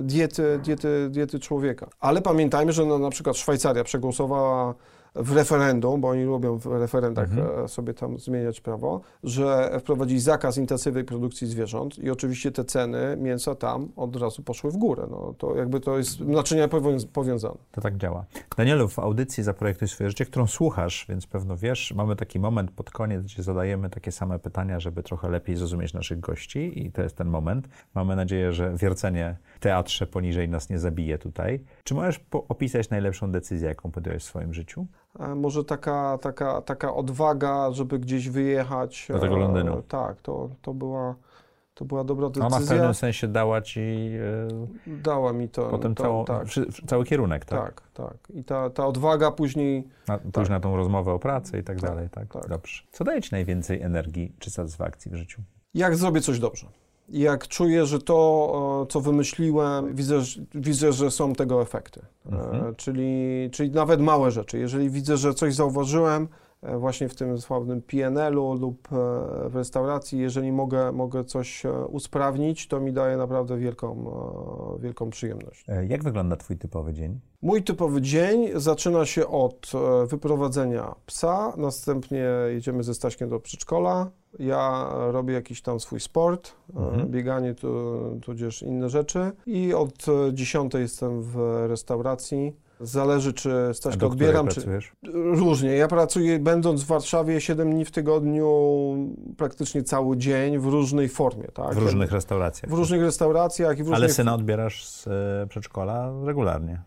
diety, 0.00 0.60
diety, 0.64 1.08
diety 1.10 1.40
człowieka. 1.40 1.88
Ale 2.00 2.22
pamiętajmy, 2.22 2.72
że 2.72 2.84
no, 2.84 2.98
na 2.98 3.10
przykład 3.10 3.36
Szwajcaria 3.36 3.84
przegłosowała 3.84 4.74
w 5.14 5.32
referendum, 5.36 6.00
bo 6.00 6.08
oni 6.08 6.24
lubią 6.24 6.58
w 6.58 6.66
referendach 6.66 7.24
Mhm. 7.30 7.64
e, 7.64 7.68
sobie 7.68 7.94
tam 7.94 8.18
zmieniać 8.18 8.60
prawo, 8.60 9.00
że 9.24 9.70
wprowadzili 9.80 10.20
zakaz 10.20 10.56
intensywnej 10.58 11.04
produkcji 11.04 11.46
zwierząt 11.46 11.98
i 11.98 12.10
oczywiście 12.10 12.52
te 12.52 12.64
ceny 12.64 13.16
mięsa 13.20 13.54
tam 13.54 13.88
od 13.96 14.16
razu 14.16 14.42
poszły 14.42 14.70
w 14.70 14.76
górę. 14.76 15.06
No, 15.10 15.34
to 15.38 15.56
jakby 15.56 15.80
to 15.80 15.98
jest 15.98 16.20
naczynia 16.20 16.68
powią- 16.68 17.06
powiązane. 17.12 17.54
To 17.72 17.80
tak 17.80 17.96
działa. 17.96 18.24
Danielu, 18.56 18.88
w 18.88 18.98
audycji 18.98 19.42
Zaprojektuj 19.44 19.88
swoje 19.88 20.10
życie, 20.10 20.26
którą 20.26 20.46
słuchasz, 20.46 21.06
więc 21.08 21.26
pewno 21.26 21.56
wiesz, 21.56 21.92
mamy 21.96 22.16
taki 22.16 22.38
moment 22.38 22.70
pod 22.70 22.90
koniec, 22.90 23.22
gdzie 23.24 23.42
zadajemy 23.42 23.90
takie 23.90 24.12
same 24.12 24.38
pytania, 24.38 24.80
żeby 24.80 25.02
trochę 25.02 25.28
lepiej 25.28 25.56
zrozumieć 25.56 25.94
naszych 25.94 26.20
gości 26.20 26.86
i 26.86 26.92
to 26.92 27.02
jest 27.02 27.16
ten 27.16 27.28
moment. 27.28 27.68
Mamy 27.94 28.16
nadzieję, 28.16 28.52
że 28.52 28.76
wiercenie 28.76 29.36
teatrze 29.60 30.06
poniżej 30.06 30.48
nas 30.48 30.70
nie 30.70 30.78
zabije 30.78 31.18
tutaj. 31.18 31.64
Czy 31.84 31.94
możesz 31.94 32.20
opisać 32.48 32.90
najlepszą 32.90 33.30
decyzję, 33.32 33.68
jaką 33.68 33.90
podjąłeś 33.90 34.22
w 34.22 34.26
swoim 34.26 34.54
życiu? 34.54 34.86
Może 35.36 35.64
taka, 35.64 36.18
taka, 36.22 36.62
taka 36.62 36.94
odwaga, 36.94 37.72
żeby 37.72 37.98
gdzieś 37.98 38.28
wyjechać. 38.28 39.06
Do 39.10 39.18
tego 39.18 39.36
e, 39.36 39.38
Londynu. 39.38 39.82
Tak, 39.82 40.22
to, 40.22 40.50
to, 40.62 40.74
była, 40.74 41.14
to 41.74 41.84
była 41.84 42.04
dobra 42.04 42.26
Ona 42.26 42.48
w 42.48 42.52
decyzja. 42.52 42.76
pewnym 42.76 42.94
sensie 42.94 43.28
dała 43.28 43.60
ci 43.60 43.80
e, 43.80 44.92
Dała 45.02 45.32
mi 45.32 45.48
to. 45.48 45.68
potem 45.70 45.94
to, 45.94 46.24
tak, 46.26 46.46
cały 46.86 47.04
kierunek, 47.04 47.44
tak? 47.44 47.60
tak, 47.60 47.82
tak. 48.08 48.16
I 48.36 48.44
ta, 48.44 48.70
ta 48.70 48.86
odwaga 48.86 49.30
później 49.30 49.88
Na, 50.08 50.18
pójść 50.18 50.50
na 50.50 50.60
tą 50.60 50.76
rozmowę 50.76 51.12
o 51.12 51.18
pracy 51.18 51.58
i 51.58 51.62
tak, 51.62 51.80
dalej, 51.80 52.08
tak? 52.10 52.28
tak. 52.28 52.48
Dobrze. 52.48 52.82
Co 52.92 53.04
daje 53.04 53.22
ci 53.22 53.28
najwięcej 53.32 53.82
energii 53.82 54.34
czy 54.38 54.50
satysfakcji 54.50 55.10
w 55.10 55.14
życiu? 55.14 55.42
jak 55.74 55.96
zrobię 55.96 56.20
coś 56.20 56.38
dobrze. 56.38 56.66
Jak 57.10 57.48
czuję, 57.48 57.86
że 57.86 57.98
to, 57.98 58.82
e, 58.82 58.86
co 58.92 59.00
wymyśliłem, 59.00 59.94
widzę, 59.94 60.20
że- 60.20 60.40
widzę 60.54 60.92
że 60.92 61.10
są 61.10 61.32
tego 61.32 61.62
efekty. 61.62 62.00
E, 62.32 62.36
Mhm. 62.36 62.74
Czyli, 62.74 63.48
czyli 63.52 63.70
nawet 63.70 64.00
małe 64.00 64.30
rzeczy. 64.30 64.58
Jeżeli 64.58 64.90
widzę, 64.90 65.16
że 65.16 65.34
coś 65.34 65.54
zauważyłem, 65.54 66.28
e, 66.62 66.78
właśnie 66.78 67.08
w 67.08 67.14
tym 67.14 67.38
sławnym 67.38 67.82
PNL-u 67.82 68.54
lub 68.54 68.88
w 69.48 69.54
restauracji, 69.54 70.18
jeżeli 70.18 70.52
mogę, 70.52 70.92
mogę 70.92 71.24
coś 71.24 71.62
usprawnić, 71.88 72.68
to 72.68 72.80
mi 72.80 72.92
daje 72.92 73.16
naprawdę 73.16 73.58
wielką, 73.58 74.10
wielką 74.80 75.10
przyjemność. 75.10 75.64
Jak 75.88 76.04
wygląda 76.04 76.36
twój 76.36 76.56
typowy 76.56 76.92
dzień? 76.92 77.20
Mój 77.42 77.62
typowy 77.62 78.00
dzień 78.02 78.48
zaczyna 78.54 79.06
się 79.06 79.26
od 79.28 79.72
wyprowadzenia 80.06 80.94
psa, 81.06 81.52
następnie 81.56 82.24
jedziemy 82.48 82.82
ze 82.82 82.94
Staśkiem 82.94 83.28
do 83.28 83.40
przedszkola. 83.40 84.10
Ja 84.38 84.88
robię 85.10 85.34
jakiś 85.34 85.62
tam 85.62 85.80
swój 85.80 86.00
sport, 86.00 86.52
e, 86.76 86.78
Mhm. 86.78 87.08
bieganie 87.10 87.54
tu, 87.54 87.68
tudzież 88.22 88.62
inne 88.62 88.88
rzeczy 88.90 89.32
i 89.46 89.74
od 89.74 90.08
e, 90.08 90.34
10 90.34 90.74
jestem 90.74 91.22
w 91.22 91.36
restauracji. 91.68 92.56
Zależy, 92.80 93.32
czy 93.32 93.50
Staśka 93.72 94.06
odbieram, 94.06 94.48
czy... 94.48 94.54
pracujesz? 94.54 94.92
Różnie. 95.14 95.70
Ja 95.76 95.88
pracuję, 95.88 96.38
będąc 96.38 96.82
w 96.82 96.86
Warszawie 96.86 97.40
7 97.40 97.70
dni 97.70 97.84
w 97.84 97.90
tygodniu, 97.90 98.48
praktycznie 99.36 99.82
cały 99.82 100.16
dzień, 100.16 100.58
w 100.58 100.66
różnej 100.66 101.08
formie, 101.08 101.44
tak? 101.54 101.74
W 101.74 101.78
różnych 101.78 102.12
restauracjach. 102.12 102.70
W 102.70 102.74
różnych 102.74 103.02
restauracjach 103.02 103.72
i 103.72 103.76
w 103.76 103.80
różnych... 103.80 103.96
Ale 103.96 104.08
syna 104.08 104.34
odbierasz 104.34 104.86
z 104.86 105.06
e, 105.06 105.46
przedszkola 105.48 106.12
regularnie. 106.24 106.80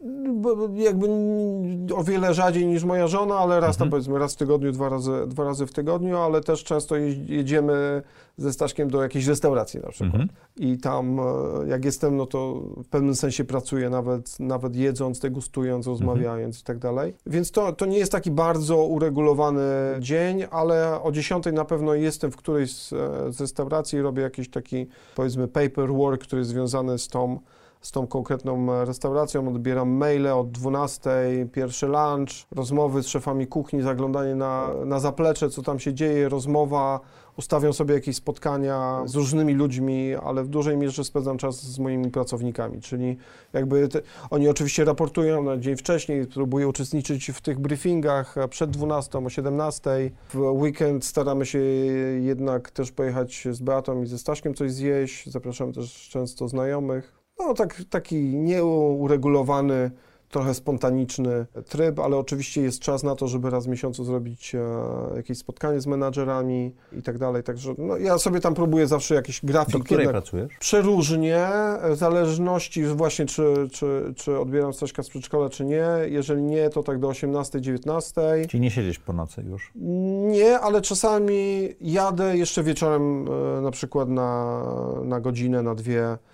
Jakby 0.73 1.07
o 1.95 2.03
wiele 2.03 2.33
rzadziej 2.33 2.65
niż 2.67 2.83
moja 2.83 3.07
żona, 3.07 3.35
ale 3.35 3.59
raz 3.59 3.77
tam 3.77 3.83
Mhm. 3.87 3.91
powiedzmy 3.91 4.19
raz 4.19 4.33
w 4.33 4.37
tygodniu, 4.37 4.71
dwa 4.71 4.89
razy, 4.89 5.11
dwa 5.27 5.43
razy 5.43 5.65
w 5.65 5.73
tygodniu, 5.73 6.17
ale 6.17 6.41
też 6.41 6.63
często 6.63 6.95
jedziemy 7.25 8.01
ze 8.37 8.53
Staszkiem 8.53 8.89
do 8.89 9.03
jakiejś 9.03 9.27
restauracji 9.27 9.79
na 9.79 9.89
przykład. 9.89 10.21
Mhm. 10.21 10.29
I 10.55 10.77
tam 10.77 11.19
e, 11.19 11.23
jak 11.67 11.85
jestem, 11.85 12.17
no 12.17 12.25
to 12.25 12.61
w 12.77 12.87
pewnym 12.87 13.15
sensie 13.15 13.43
pracuję 13.43 13.89
nawet, 13.89 14.39
nawet 14.39 14.75
jedząc, 14.75 15.19
degustując, 15.19 15.87
rozmawiając 15.87 16.59
i 16.59 16.63
tak 16.63 16.79
dalej. 16.79 17.13
Więc 17.25 17.51
to, 17.51 17.73
to 17.73 17.85
nie 17.85 17.97
jest 17.97 18.11
taki 18.11 18.31
bardzo 18.31 18.85
uregulowany 18.85 19.61
dzień, 19.99 20.43
ale 20.51 21.01
o 21.01 21.11
10 21.11 21.45
na 21.53 21.65
pewno 21.65 21.93
jestem 21.93 22.31
w 22.31 22.37
którejś 22.37 22.75
z, 22.75 22.93
e, 22.93 23.31
z 23.31 23.41
restauracji 23.41 23.99
i 23.99 24.01
robię 24.01 24.21
jakiś 24.21 24.49
taki 24.49 24.87
powiedzmy 25.15 25.47
paperwork, 25.47 26.21
który 26.21 26.39
jest 26.39 26.51
związany 26.51 26.99
z 26.99 27.07
tą 27.07 27.39
z 27.83 27.91
tą 27.91 28.07
konkretną 28.07 28.85
restauracją, 28.85 29.47
odbieram 29.47 29.89
maile 29.89 30.27
od 30.27 30.51
12, 30.51 31.09
pierwszy 31.51 31.87
lunch, 31.87 32.47
rozmowy 32.55 33.03
z 33.03 33.07
szefami 33.07 33.47
kuchni, 33.47 33.81
zaglądanie 33.81 34.35
na, 34.35 34.69
na 34.85 34.99
zaplecze, 34.99 35.49
co 35.49 35.61
tam 35.61 35.79
się 35.79 35.93
dzieje, 35.93 36.29
rozmowa, 36.29 36.99
ustawiam 37.37 37.73
sobie 37.73 37.93
jakieś 37.93 38.15
spotkania 38.15 39.01
z 39.05 39.15
różnymi 39.15 39.53
ludźmi, 39.53 40.15
ale 40.23 40.43
w 40.43 40.47
dużej 40.47 40.77
mierze 40.77 41.03
spędzam 41.03 41.37
czas 41.37 41.61
z 41.61 41.79
moimi 41.79 42.11
pracownikami, 42.11 42.81
czyli 42.81 43.17
jakby 43.53 43.87
te, 43.87 44.01
oni 44.29 44.49
oczywiście 44.49 44.85
raportują 44.85 45.43
na 45.43 45.57
dzień 45.57 45.75
wcześniej, 45.75 46.27
próbuję 46.33 46.67
uczestniczyć 46.67 47.31
w 47.31 47.41
tych 47.41 47.59
briefingach 47.59 48.35
przed 48.49 48.71
12 48.71 49.17
o 49.17 49.29
17. 49.29 50.11
W 50.33 50.39
weekend 50.39 51.05
staramy 51.05 51.45
się 51.45 51.59
jednak 52.19 52.71
też 52.71 52.91
pojechać 52.91 53.47
z 53.51 53.61
Beatą 53.61 54.01
i 54.01 54.07
ze 54.07 54.17
Staszkiem 54.17 54.53
coś 54.53 54.71
zjeść, 54.71 55.29
zapraszam 55.29 55.73
też 55.73 56.09
często 56.09 56.47
znajomych. 56.47 57.13
No 57.39 57.53
tak, 57.53 57.81
taki 57.89 58.15
nieuregulowany 58.35 59.91
trochę 60.33 60.53
spontaniczny 60.53 61.45
tryb, 61.69 61.99
ale 61.99 62.17
oczywiście 62.17 62.61
jest 62.61 62.79
czas 62.79 63.03
na 63.03 63.15
to, 63.15 63.27
żeby 63.27 63.49
raz 63.49 63.65
w 63.65 63.69
miesiącu 63.69 64.03
zrobić 64.03 64.55
e, 64.55 64.59
jakieś 65.15 65.37
spotkanie 65.37 65.81
z 65.81 65.87
menadżerami 65.87 66.75
i 66.97 67.01
tak 67.01 67.17
dalej. 67.17 67.43
Także 67.43 67.73
no, 67.77 67.97
ja 67.97 68.17
sobie 68.17 68.39
tam 68.39 68.53
próbuję 68.53 68.87
zawsze 68.87 69.15
jakiś 69.15 69.45
grafik. 69.45 69.73
Do 69.73 69.79
której 69.79 70.07
pracujesz? 70.07 70.57
Przeróżnie, 70.59 71.47
w 71.89 71.95
zależności 71.95 72.83
właśnie 72.85 73.25
czy, 73.25 73.67
czy, 73.71 74.13
czy 74.15 74.39
odbieram 74.39 74.73
Staśka 74.73 75.03
z 75.03 75.09
przedszkola, 75.09 75.49
czy 75.49 75.65
nie. 75.65 75.87
Jeżeli 76.05 76.41
nie, 76.41 76.69
to 76.69 76.83
tak 76.83 76.99
do 76.99 77.07
18-19. 77.07 78.47
Czyli 78.47 78.61
nie 78.61 78.71
siedzieć 78.71 78.99
po 78.99 79.13
nocy 79.13 79.41
już? 79.49 79.71
Nie, 80.31 80.59
ale 80.59 80.81
czasami 80.81 81.69
jadę 81.81 82.37
jeszcze 82.37 82.63
wieczorem 82.63 83.25
e, 83.57 83.61
na 83.61 83.71
przykład 83.71 84.09
na, 84.09 84.63
na 85.05 85.19
godzinę, 85.19 85.61
na 85.61 85.75
dwie 85.75 86.03
E, 86.03 86.32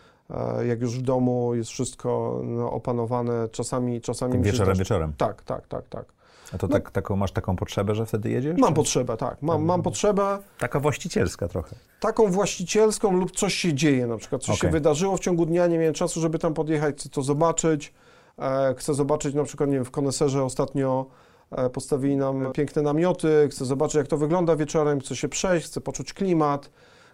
jak 0.67 0.81
już 0.81 0.99
w 0.99 1.01
domu 1.01 1.55
jest 1.55 1.69
wszystko 1.69 2.41
no, 2.43 2.71
opanowane, 2.71 3.49
czasami... 3.51 4.01
czasami 4.01 4.41
wieczorem, 4.41 4.77
wieczorem? 4.77 5.13
Tak, 5.17 5.43
tak, 5.43 5.67
tak, 5.67 5.87
tak. 5.89 6.05
A 6.53 6.57
to 6.57 6.67
no, 6.67 6.73
tak, 6.73 6.91
taką, 6.91 7.15
masz 7.15 7.31
taką 7.31 7.55
potrzebę, 7.55 7.95
że 7.95 8.05
wtedy 8.05 8.29
jedziesz? 8.29 8.57
Mam 8.57 8.69
czy? 8.69 8.75
potrzebę, 8.75 9.17
tak. 9.17 9.41
Mam, 9.41 9.65
mam 9.65 9.81
potrzebę. 9.81 10.39
Taka 10.57 10.79
właścicielska 10.79 11.47
trochę. 11.47 11.75
Taką 11.99 12.31
właścicielską 12.31 13.11
lub 13.11 13.31
coś 13.31 13.53
się 13.53 13.73
dzieje, 13.73 14.07
na 14.07 14.17
przykład 14.17 14.41
coś 14.41 14.59
okay. 14.59 14.69
się 14.69 14.71
wydarzyło 14.71 15.17
w 15.17 15.19
ciągu 15.19 15.45
dnia, 15.45 15.67
nie 15.67 15.77
miałem 15.77 15.93
czasu, 15.93 16.21
żeby 16.21 16.39
tam 16.39 16.53
podjechać, 16.53 16.95
chcę 16.95 17.09
to 17.09 17.21
zobaczyć. 17.21 17.93
E, 18.39 18.75
chcę 18.77 18.93
zobaczyć 18.93 19.35
na 19.35 19.43
przykład, 19.43 19.69
nie 19.69 19.75
wiem, 19.75 19.85
w 19.85 19.91
Koneserze 19.91 20.43
ostatnio 20.43 21.05
e, 21.51 21.69
postawili 21.69 22.17
nam 22.17 22.51
piękne 22.53 22.81
namioty, 22.81 23.47
chcę 23.51 23.65
zobaczyć, 23.65 23.95
jak 23.95 24.07
to 24.07 24.17
wygląda 24.17 24.55
wieczorem, 24.55 24.99
chcę 24.99 25.15
się 25.15 25.29
przejść, 25.29 25.67
chcę 25.67 25.81
poczuć 25.81 26.13
klimat 26.13 26.69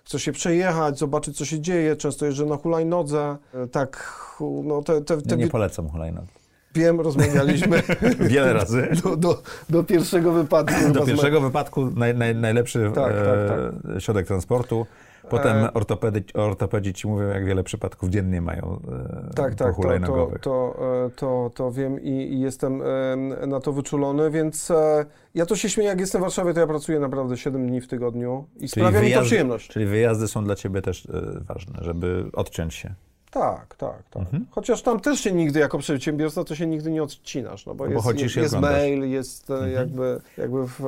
chcę 0.06 0.20
się 0.20 0.32
przejechać, 0.32 1.00
zobaczyć, 1.00 1.38
co 1.38 1.46
się 1.46 1.60
dzieje. 1.60 1.96
Często 1.96 2.26
jeżdżę 2.26 2.46
na 2.46 2.58
hulajnodze. 2.58 3.38
Tak, 3.72 4.22
no 4.64 4.82
te... 4.82 5.02
te, 5.02 5.22
te... 5.22 5.38
Nie, 5.38 5.44
nie 5.44 5.50
polecam 5.50 5.90
hulajnodze. 5.90 6.32
Wiem, 6.76 7.02
rozmawialiśmy. 7.02 7.82
Wiele 8.20 8.54
razy. 8.54 8.88
Do, 9.04 9.16
do, 9.16 9.42
do 9.70 9.84
pierwszego 9.84 10.32
wypadku. 10.32 10.94
Do 10.94 11.06
pierwszego 11.06 11.42
wypadku 11.42 11.92
naj, 11.96 12.16
naj, 12.16 12.36
najlepszy 12.36 12.92
tak, 12.96 13.14
e, 13.14 13.16
tak, 13.16 13.38
tak. 13.48 14.02
środek 14.02 14.28
transportu. 14.28 14.86
Potem 15.30 15.58
e... 15.58 15.74
ortopedy, 15.74 16.24
ortopedzi 16.34 16.94
ci 16.94 17.08
mówią, 17.08 17.28
jak 17.28 17.46
wiele 17.46 17.64
przypadków 17.64 18.10
dziennie 18.10 18.42
mają 18.42 18.80
e, 19.30 19.34
tak, 19.36 19.56
tak, 19.56 19.76
to, 19.76 20.32
to, 20.42 20.76
e, 21.06 21.10
to, 21.10 21.52
to, 21.56 21.72
wiem 21.72 22.02
i, 22.02 22.10
i 22.10 22.40
jestem 22.40 22.84
na 23.48 23.60
to 23.60 23.74
wyczulony, 23.74 24.32
więc 24.32 24.72
ja 25.36 25.46
to 25.46 25.56
się 25.56 25.70
śmieję, 25.70 25.90
jak 25.90 26.00
jestem 26.00 26.22
w 26.22 26.24
Warszawie, 26.24 26.54
to 26.54 26.60
ja 26.60 26.68
pracuję 26.68 27.00
naprawdę 27.00 27.38
7 27.38 27.68
dni 27.68 27.82
w 27.82 27.88
tygodniu 27.88 28.48
i 28.56 28.60
czyli 28.60 28.70
sprawia 28.70 29.00
wyjazdy, 29.00 29.10
mi 29.10 29.14
to 29.14 29.26
przyjemność. 29.26 29.70
Czyli 29.70 29.86
wyjazdy 29.86 30.28
są 30.28 30.44
dla 30.44 30.56
ciebie 30.56 30.82
też 30.82 31.08
ważne, 31.48 31.74
żeby 31.82 32.26
odciąć 32.34 32.74
się. 32.74 32.96
Tak, 33.36 33.76
tak, 33.76 34.04
tak. 34.10 34.22
Mhm. 34.24 34.46
Chociaż 34.52 34.82
tam 34.82 35.00
też 35.00 35.20
się 35.20 35.32
nigdy, 35.32 35.60
jako 35.60 35.78
przedsiębiorca, 35.78 36.44
to 36.44 36.56
się 36.56 36.68
nigdy 36.68 36.92
nie 36.92 37.04
odcinasz, 37.04 37.66
no 37.66 37.76
bo, 37.76 37.90
no 37.90 38.02
bo 38.02 38.12
jest, 38.12 38.22
jest, 38.22 38.36
jest 38.36 38.60
mail, 38.60 39.10
jest 39.10 39.50
mhm. 39.50 39.72
jakby, 39.72 40.22
jakby 40.38 40.68
w, 40.68 40.80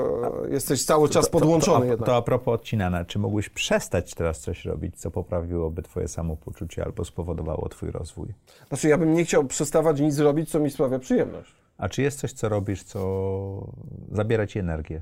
jesteś 0.52 0.86
cały 0.86 1.10
czas 1.10 1.30
podłączony 1.30 1.86
to, 1.86 1.92
to, 1.92 1.98
to, 1.98 2.06
to, 2.06 2.16
a 2.16 2.22
propos 2.22 2.54
odcinania, 2.54 3.06
czy 3.06 3.20
mógłbyś 3.20 3.50
przestać 3.50 4.14
teraz 4.14 4.40
coś 4.40 4.66
robić, 4.66 4.96
co 4.96 5.12
poprawiłoby 5.12 5.82
twoje 5.82 6.08
samopoczucie 6.08 6.86
albo 6.86 7.06
spowodowało 7.06 7.70
twój 7.70 7.92
rozwój? 7.92 8.28
Znaczy, 8.68 8.88
ja 8.88 8.98
bym 8.98 9.14
nie 9.14 9.26
chciał 9.26 9.44
przestawać 9.44 10.00
nic 10.00 10.20
robić, 10.20 10.50
co 10.50 10.60
mi 10.60 10.72
sprawia 10.72 11.00
przyjemność. 11.00 11.56
A 11.78 11.90
czy 11.90 12.02
jest 12.02 12.20
coś, 12.20 12.34
co 12.34 12.50
robisz, 12.50 12.84
co 12.84 13.68
zabiera 14.12 14.48
ci 14.48 14.60
energię? 14.60 15.02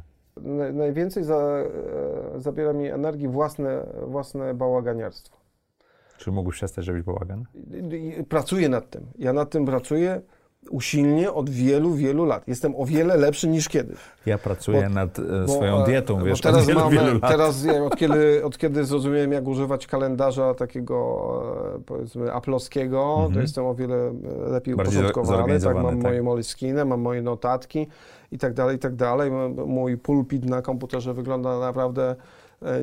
Najwięcej 0.73 1.23
za, 1.23 1.35
e, 1.35 2.41
zabiera 2.41 2.73
mi 2.73 2.87
energii 2.87 3.27
własne, 3.27 3.85
własne 4.07 4.53
bałaganiarstwo. 4.53 5.44
Czy 6.17 6.31
mógłbyś 6.31 6.55
przestać 6.55 6.87
robić 6.87 7.03
bałagan? 7.03 7.45
Pracuję 8.29 8.69
nad 8.69 8.89
tym. 8.89 9.05
Ja 9.17 9.33
nad 9.33 9.49
tym 9.49 9.65
pracuję 9.65 10.21
usilnie 10.69 11.31
od 11.31 11.49
wielu, 11.49 11.93
wielu 11.93 12.25
lat. 12.25 12.47
Jestem 12.47 12.75
o 12.75 12.85
wiele 12.85 13.17
lepszy 13.17 13.47
niż 13.47 13.69
kiedyś. 13.69 13.97
Ja 14.25 14.37
pracuję 14.37 14.81
bo, 14.81 14.89
nad 14.89 15.19
e, 15.19 15.47
swoją 15.47 15.77
bo, 15.77 15.85
dietą, 15.85 16.23
wiesz, 16.23 16.41
teraz 16.41 16.61
od 16.61 16.67
wielu, 16.67 16.79
mam, 16.79 16.91
wielu 16.91 17.13
lat. 17.13 17.31
Teraz 17.31 17.65
od 17.85 17.95
kiedy, 17.95 18.45
od 18.45 18.57
kiedy 18.57 18.85
zrozumiałem, 18.85 19.31
jak 19.31 19.47
używać 19.47 19.87
kalendarza 19.87 20.53
takiego, 20.53 21.75
e, 21.75 21.79
powiedzmy, 21.85 22.33
aploskiego, 22.33 23.03
mm 23.03 23.17
-hmm. 23.17 23.21
to 23.21 23.27
mhm. 23.27 23.41
jestem 23.41 23.65
o 23.65 23.75
wiele 23.75 24.13
lepiej 24.47 24.75
Bardziej 24.75 24.99
uporządkowany. 24.99 25.59
Tak, 25.59 25.75
mam 25.75 25.85
tak. 25.85 26.03
moje 26.03 26.23
moleskiny, 26.23 26.85
mam 26.85 27.01
moje 27.01 27.21
notatki 27.21 27.87
i 28.31 28.37
tak 28.37 28.53
dalej, 28.53 28.75
i 28.75 28.79
tak 28.79 28.95
dalej. 28.95 29.31
Mój 29.67 29.97
pulpit 29.97 30.45
na 30.45 30.61
komputerze 30.61 31.13
wygląda 31.13 31.59
naprawdę 31.59 32.01
E, 32.11 32.15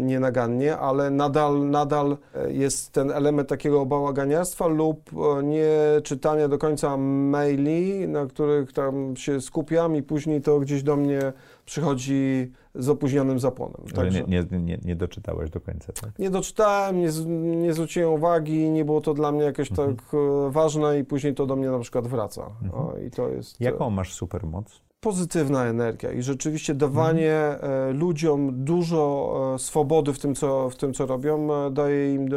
nienagannie, 0.00 0.78
ale 0.78 1.10
nadal, 1.10 1.70
nadal 1.70 2.16
e, 2.34 2.52
jest 2.52 2.92
ten 2.92 3.10
element 3.10 3.48
takiego 3.48 3.86
bałaganiarstwa 3.86 4.66
lub 4.66 5.10
e, 5.12 5.42
nie 5.42 5.68
czytania 6.02 6.48
do 6.48 6.58
końca 6.58 6.96
maili, 6.96 8.08
na 8.08 8.26
których 8.26 8.72
tam 8.72 9.16
się 9.16 9.40
skupiam 9.40 9.96
i 9.96 10.02
później 10.02 10.40
to 10.40 10.60
gdzieś 10.60 10.82
do 10.82 10.96
mnie 10.96 11.32
przychodzi 11.64 12.52
z 12.74 12.88
opóźnionym 12.88 13.40
zapłonem. 13.40 13.80
Ale 13.96 14.10
nie, 14.10 14.22
nie, 14.22 14.58
nie, 14.58 14.78
nie, 14.84 14.96
doczytałeś 14.96 15.50
do 15.50 15.60
końca, 15.60 15.92
tak? 15.92 16.18
Nie 16.18 16.30
doczytałem, 16.30 17.00
nie, 17.00 17.08
nie 17.56 17.72
zwróciłem 17.72 18.12
uwagi, 18.12 18.70
nie 18.70 18.84
było 18.84 19.00
to 19.00 19.14
dla 19.14 19.32
mnie 19.32 19.42
jakieś 19.42 19.70
mhm. 19.70 19.96
tak 19.96 20.06
ważne 20.50 20.98
i 20.98 21.04
później 21.04 21.34
to 21.34 21.46
do 21.46 21.56
mnie 21.56 21.70
na 21.70 21.78
przykład 21.78 22.08
wraca. 22.08 22.46
Mhm. 22.62 22.70
O, 22.74 22.98
i 23.06 23.10
to 23.10 23.28
jest... 23.28 23.60
Jaką 23.60 23.90
masz 23.90 24.14
supermoc? 24.14 24.82
Pozytywna 25.02 25.66
energia 25.66 26.12
i 26.12 26.22
rzeczywiście 26.22 26.74
dawanie 26.74 27.36
mhm. 27.36 27.98
ludziom 27.98 28.64
dużo 28.64 29.52
e, 29.54 29.58
swobody 29.58 30.12
w 30.12 30.18
tym, 30.18 30.34
co, 30.34 30.70
w 30.70 30.76
tym, 30.76 30.94
co 30.94 31.06
robią, 31.06 31.54
e, 31.54 31.70
daje 31.70 32.14
im 32.14 32.28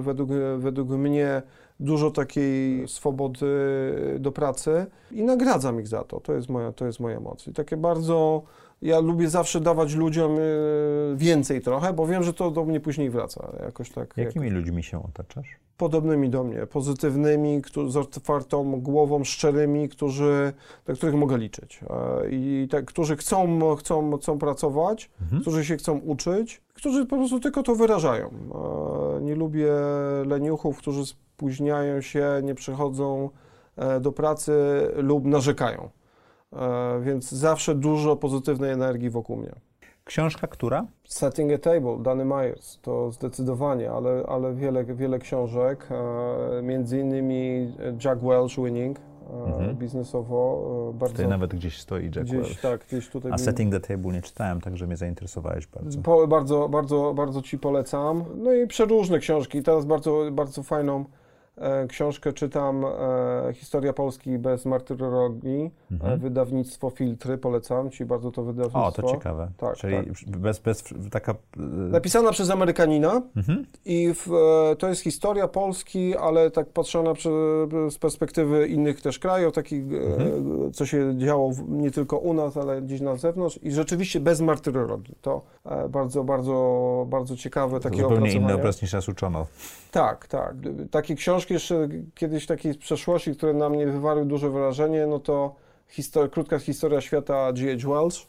według, 0.00 0.30
według 0.58 0.88
mnie 0.88 1.42
dużo 1.80 2.10
takiej 2.10 2.88
swobody 2.88 3.46
do 4.18 4.32
pracy 4.32 4.86
i 5.10 5.22
nagradzam 5.22 5.80
ich 5.80 5.88
za 5.88 6.04
to. 6.04 6.20
To 6.20 6.32
jest 6.32 6.48
moja, 6.48 6.72
to 6.72 6.86
jest 6.86 7.00
moja 7.00 7.20
moc. 7.20 7.46
I 7.46 7.52
takie 7.52 7.76
bardzo 7.76 8.42
ja 8.82 9.00
lubię 9.00 9.28
zawsze 9.28 9.60
dawać 9.60 9.94
ludziom 9.94 10.36
więcej 11.16 11.60
trochę, 11.60 11.92
bo 11.92 12.06
wiem, 12.06 12.22
że 12.22 12.32
to 12.32 12.50
do 12.50 12.64
mnie 12.64 12.80
później 12.80 13.10
wraca. 13.10 13.52
Jakoś 13.64 13.90
tak. 13.90 14.14
Jakimi 14.16 14.46
jak... 14.46 14.54
ludźmi 14.54 14.82
się 14.82 15.02
otaczasz? 15.02 15.60
podobnymi 15.80 16.30
do 16.30 16.44
mnie, 16.44 16.66
pozytywnymi, 16.66 17.62
którzy, 17.62 17.90
z 17.90 17.96
otwartą 17.96 18.80
głową, 18.80 19.24
szczerymi, 19.24 19.88
którzy, 19.88 20.52
na 20.88 20.94
których 20.94 21.14
mogę 21.14 21.38
liczyć. 21.38 21.80
I 22.30 22.68
którzy 22.86 23.16
chcą, 23.16 23.58
chcą, 23.76 24.16
chcą 24.18 24.38
pracować, 24.38 25.10
mhm. 25.22 25.42
którzy 25.42 25.64
się 25.64 25.76
chcą 25.76 25.98
uczyć, 25.98 26.62
którzy 26.74 27.06
po 27.06 27.16
prostu 27.16 27.40
tylko 27.40 27.62
to 27.62 27.74
wyrażają. 27.74 28.30
Nie 29.20 29.34
lubię 29.34 29.72
leniuchów, 30.26 30.78
którzy 30.78 31.06
spóźniają 31.06 32.00
się, 32.00 32.26
nie 32.42 32.54
przychodzą 32.54 33.30
e, 33.76 34.00
do 34.00 34.12
pracy 34.12 34.52
lub 34.96 35.24
narzekają. 35.24 35.90
Więc 37.00 37.30
zawsze 37.30 37.74
dużo 37.74 38.16
pozytywnej 38.16 38.72
energii 38.72 39.10
wokół 39.10 39.36
mnie. 39.36 39.52
Książka 40.04 40.46
która? 40.46 40.86
Setting 41.04 41.52
a 41.52 41.58
Table, 41.58 41.98
Danny 42.02 42.24
Myers, 42.24 42.78
to 42.82 43.12
zdecydowanie, 43.12 43.90
ale, 43.90 44.24
ale 44.28 44.54
wiele, 44.54 44.84
wiele 44.84 45.18
książek, 45.18 45.88
e, 45.90 46.62
między 46.62 46.98
innymi 46.98 47.72
Jack 48.04 48.20
Welch 48.22 48.56
Winning, 48.56 48.98
e, 48.98 49.44
mhm. 49.44 49.76
biznesowo. 49.76 50.90
E, 50.90 50.98
bardzo, 50.98 51.14
tutaj 51.16 51.28
nawet 51.28 51.54
gdzieś 51.54 51.80
stoi 51.80 52.04
Jack 52.04 52.16
gdzieś, 52.16 52.40
Welch. 52.40 52.60
Tak, 52.60 52.86
gdzieś 52.86 53.08
tutaj. 53.08 53.32
A 53.32 53.38
Setting 53.38 53.72
the 53.72 53.80
Table 53.80 54.12
nie 54.12 54.22
czytałem, 54.22 54.60
także 54.60 54.86
mnie 54.86 54.96
zainteresowałeś 54.96 55.66
bardzo. 55.66 56.00
Po, 56.02 56.26
bardzo, 56.26 56.68
bardzo, 56.68 57.14
bardzo 57.14 57.42
Ci 57.42 57.58
polecam. 57.58 58.24
No 58.36 58.52
i 58.52 58.66
przeróżne 58.66 59.18
książki. 59.18 59.62
Teraz 59.62 59.84
bardzo, 59.84 60.22
bardzo 60.32 60.62
fajną 60.62 61.04
E, 61.04 61.29
książkę 61.88 62.32
czytam 62.32 62.84
e, 62.84 63.52
Historia 63.52 63.92
Polski 63.92 64.38
bez 64.38 64.66
martyrologii, 64.66 65.70
e, 65.90 65.94
mhm. 65.94 66.20
wydawnictwo 66.20 66.90
Filtry, 66.90 67.38
polecam 67.38 67.90
Ci 67.90 68.04
bardzo 68.04 68.30
to 68.30 68.42
wydawnictwo. 68.42 68.86
O, 68.86 68.92
to 68.92 69.02
ciekawe. 69.02 69.50
Tak, 69.56 69.76
Czyli 69.76 69.96
tak. 69.96 70.38
Bez, 70.38 70.58
bez 70.58 70.84
taka... 71.10 71.34
Napisana 71.90 72.32
przez 72.32 72.50
Amerykanina 72.50 73.22
mhm. 73.36 73.66
i 73.84 74.14
w, 74.14 74.28
to 74.78 74.88
jest 74.88 75.02
historia 75.02 75.48
Polski, 75.48 76.16
ale 76.16 76.50
tak 76.50 76.68
patrzona 76.68 77.12
z 77.90 77.98
perspektywy 77.98 78.68
innych 78.68 79.00
też 79.00 79.18
krajów, 79.18 79.54
takich, 79.54 79.82
mhm. 79.82 80.72
co 80.72 80.86
się 80.86 81.18
działo 81.18 81.52
nie 81.68 81.90
tylko 81.90 82.18
u 82.18 82.34
nas, 82.34 82.56
ale 82.56 82.82
gdzieś 82.82 83.00
na 83.00 83.16
zewnątrz 83.16 83.58
i 83.62 83.72
rzeczywiście 83.72 84.20
bez 84.20 84.40
martyrologii. 84.40 85.14
To 85.20 85.42
bardzo, 85.88 86.24
bardzo, 86.24 87.06
bardzo 87.08 87.36
ciekawe 87.36 87.80
takie 87.80 88.02
Zupełnie 88.02 88.32
inny 88.32 88.54
obraz 88.54 88.82
niż 88.82 88.92
nas 88.92 89.08
uczono. 89.08 89.46
Tak, 89.90 90.26
tak. 90.26 90.54
Takie 90.90 91.14
książki 91.14 91.49
książki 91.56 91.74
jeszcze 91.74 91.88
kiedyś 92.14 92.46
takiej 92.46 92.72
z 92.72 92.76
przeszłości, 92.78 93.34
które 93.36 93.54
na 93.54 93.68
mnie 93.68 93.86
wywarły 93.86 94.24
duże 94.26 94.50
wrażenie, 94.50 95.06
no 95.06 95.18
to 95.18 95.54
histor- 95.96 96.30
krótka 96.30 96.58
historia 96.58 97.00
świata 97.00 97.52
G.H. 97.52 97.88
Wells. 97.88 98.26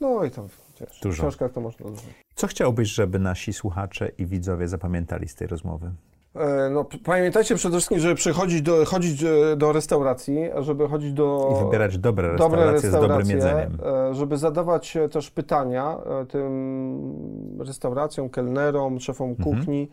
No 0.00 0.24
i 0.24 0.30
tam 0.30 0.48
wiesz, 0.80 1.00
Dużo. 1.02 1.16
w 1.16 1.18
książkach 1.26 1.52
to 1.52 1.60
można 1.60 1.86
dużo. 1.90 2.02
Co 2.34 2.46
chciałbyś, 2.46 2.88
żeby 2.88 3.18
nasi 3.18 3.52
słuchacze 3.52 4.10
i 4.18 4.26
widzowie 4.26 4.68
zapamiętali 4.68 5.28
z 5.28 5.34
tej 5.34 5.48
rozmowy? 5.48 5.90
E, 6.34 6.70
No, 6.70 6.84
pamiętajcie 7.04 7.54
przede 7.54 7.72
wszystkim, 7.76 7.98
żeby 7.98 8.14
przychodzić 8.14 8.62
do, 8.62 8.84
chodzić 8.84 9.22
e, 9.22 9.56
do 9.56 9.72
restauracji, 9.72 10.38
żeby 10.60 10.88
chodzić 10.88 11.12
do... 11.12 11.54
I 11.60 11.64
wybierać 11.64 11.98
dobre 11.98 12.36
dobre 12.36 12.72
restauracje 12.72 12.90
z 12.90 12.92
dobrym 12.92 13.18
restauracje, 13.18 13.34
jedzeniem. 13.34 14.10
e, 14.10 14.14
żeby 14.14 14.36
zadawać 14.38 14.96
też 15.10 15.30
pytania 15.30 15.96
tym 16.28 17.56
restauracjom, 17.58 18.28
kelnerom, 18.30 19.00
szefom 19.00 19.30
Mhm. 19.30 19.86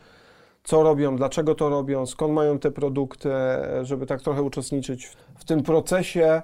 Co 0.64 0.84
robią, 0.84 1.15
dlaczego 1.15 1.56
to 1.56 1.69
robią, 1.69 2.06
skąd 2.06 2.34
mają 2.34 2.60
te 2.60 2.72
produkty, 2.72 3.30
żeby 3.81 4.06
tak 4.06 4.22
trochę 4.22 4.41
uczestniczyć 4.41 5.06
w, 5.06 5.15
w 5.35 5.45
tym 5.45 5.64
procesie 5.64 6.41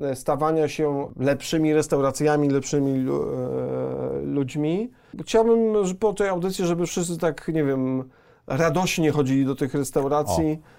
e, 0.00 0.16
stawania 0.16 0.68
się 0.68 1.08
lepszymi 1.16 1.74
restauracjami, 1.74 2.48
lepszymi 2.48 3.10
e, 3.10 4.20
ludźmi. 4.22 4.90
Chciałbym 5.20 5.74
po 6.00 6.12
tej 6.12 6.28
audycji, 6.28 6.66
żeby 6.66 6.86
wszyscy 6.86 7.18
tak, 7.18 7.48
nie 7.48 7.64
wiem, 7.64 8.10
radośnie 8.46 9.10
chodzili 9.10 9.44
do 9.44 9.54
tych 9.54 9.74
restauracji 9.74 10.46
e, 10.46 10.77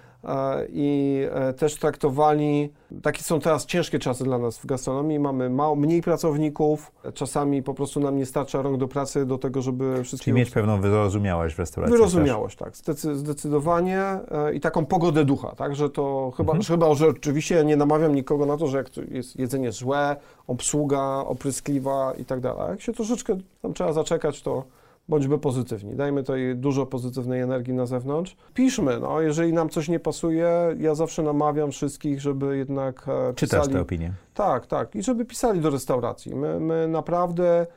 i 0.69 1.21
e, 1.31 1.53
też 1.53 1.75
traktowali, 1.75 2.69
takie 3.01 3.23
są 3.23 3.39
teraz 3.39 3.65
ciężkie 3.65 3.99
czasy 3.99 4.23
dla 4.23 4.37
nas 4.37 4.57
w 4.57 4.65
gastronomii, 4.65 5.19
mamy 5.19 5.49
mało, 5.49 5.75
mniej 5.75 6.01
pracowników, 6.01 6.91
czasami 7.13 7.63
po 7.63 7.73
prostu 7.73 7.99
nam 7.99 8.17
nie 8.17 8.25
starcza 8.25 8.61
rąk 8.61 8.77
do 8.77 8.87
pracy 8.87 9.25
do 9.25 9.37
tego, 9.37 9.61
żeby 9.61 9.91
Czyli 9.93 10.03
wszystkie 10.03 10.33
mieć 10.33 10.51
pewną 10.51 10.81
wyrozumiałość 10.81 11.55
w 11.55 11.59
restauracji. 11.59 11.97
Wyrozumiałość, 11.97 12.57
tak, 12.57 12.73
zdecy- 12.73 13.15
zdecydowanie 13.15 13.99
e, 14.01 14.53
i 14.53 14.59
taką 14.59 14.85
pogodę 14.85 15.25
ducha, 15.25 15.55
tak, 15.55 15.75
że 15.75 15.89
to 15.89 16.31
chyba, 16.37 16.53
Mhm. 16.53 16.65
chyba, 16.79 16.93
że 16.95 17.07
oczywiście 17.07 17.55
ja 17.55 17.63
nie 17.63 17.77
namawiam 17.77 18.15
nikogo 18.15 18.45
na 18.45 18.57
to, 18.57 18.67
że 18.67 18.77
jak 18.77 18.89
to 18.89 19.01
jest 19.01 19.39
jedzenie 19.39 19.71
złe, 19.71 20.15
obsługa 20.47 21.01
opryskliwa 21.25 22.13
i 22.17 22.25
tak 22.25 22.39
dalej, 22.39 22.69
jak 22.69 22.81
się 22.81 22.93
troszeczkę 22.93 23.37
tam 23.61 23.73
trzeba 23.73 23.93
zaczekać, 23.93 24.41
to 24.41 24.63
bądźmy 25.09 25.37
pozytywni, 25.37 25.95
dajmy 25.95 26.23
tej 26.23 26.55
dużo 26.55 26.85
pozytywnej 26.85 27.41
energii 27.41 27.73
na 27.73 27.85
zewnątrz. 27.85 28.35
Piszmy, 28.53 28.99
no, 28.99 29.21
jeżeli 29.21 29.53
nam 29.53 29.69
coś 29.69 29.89
nie 29.89 29.99
pasuje, 29.99 30.49
ja 30.79 30.95
zawsze 30.95 31.23
namawiam 31.23 31.71
wszystkich, 31.71 32.21
żeby 32.21 32.57
jednak 32.57 33.05
e, 33.07 33.33
Czytasz 33.33 33.59
pisali... 33.59 33.73
te 33.73 33.81
opinie. 33.81 34.13
Tak, 34.33 34.67
tak. 34.67 34.95
I 34.95 35.03
żeby 35.03 35.25
pisali 35.25 35.61
do 35.61 35.69
restauracji. 35.69 36.35
My, 36.35 36.59
my 36.59 36.87
naprawdę 36.87 37.67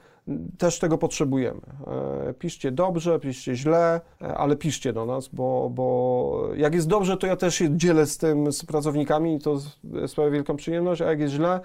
też 0.58 0.78
tego 0.78 0.98
potrzebujemy. 0.98 1.60
E, 2.28 2.34
Piszcie 2.34 2.72
dobrze, 2.72 3.20
piszcie 3.20 3.54
źle, 3.54 4.00
e, 4.22 4.34
ale 4.34 4.56
piszcie 4.56 4.92
do 4.92 5.06
nas, 5.06 5.28
bo, 5.28 5.70
bo 5.74 6.48
jak 6.56 6.74
jest 6.74 6.88
dobrze, 6.88 7.16
to 7.16 7.26
ja 7.26 7.36
też 7.36 7.54
się 7.54 7.76
dzielę 7.76 8.06
z 8.06 8.18
tym, 8.18 8.52
z 8.52 8.64
pracownikami 8.64 9.34
i 9.34 9.38
to 9.38 9.58
sprawia 10.06 10.30
wielką 10.30 10.56
przyjemność, 10.56 11.02
a 11.02 11.10
jak 11.10 11.20
jest 11.20 11.34
źle, 11.34 11.60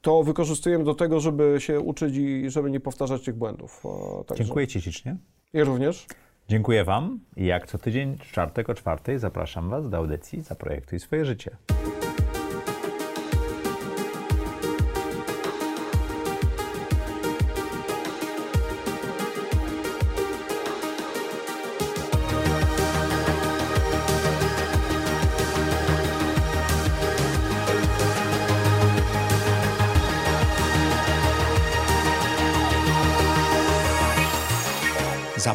to 0.00 0.22
wykorzystujemy 0.22 0.84
do 0.84 0.94
tego, 0.94 1.20
żeby 1.20 1.56
się 1.58 1.80
uczyć 1.80 2.16
i 2.16 2.50
żeby 2.50 2.70
nie 2.70 2.80
powtarzać 2.80 3.24
tych 3.24 3.34
błędów. 3.34 3.82
Także. 4.26 4.44
Dziękuję 4.44 4.66
Ci 4.66 4.80
ślicznie. 4.80 5.16
I 5.54 5.64
również. 5.64 6.06
Dziękuję 6.48 6.84
Wam 6.84 7.20
i 7.36 7.46
jak 7.46 7.66
co 7.66 7.78
tydzień, 7.78 8.18
czwartek 8.18 8.70
o 8.70 8.74
czwartej 8.74 9.18
zapraszam 9.18 9.70
Was 9.70 9.90
do 9.90 9.96
audycji 9.96 10.40
Zaprojektuj 10.40 11.00
swoje 11.00 11.24
życie. 11.24 11.56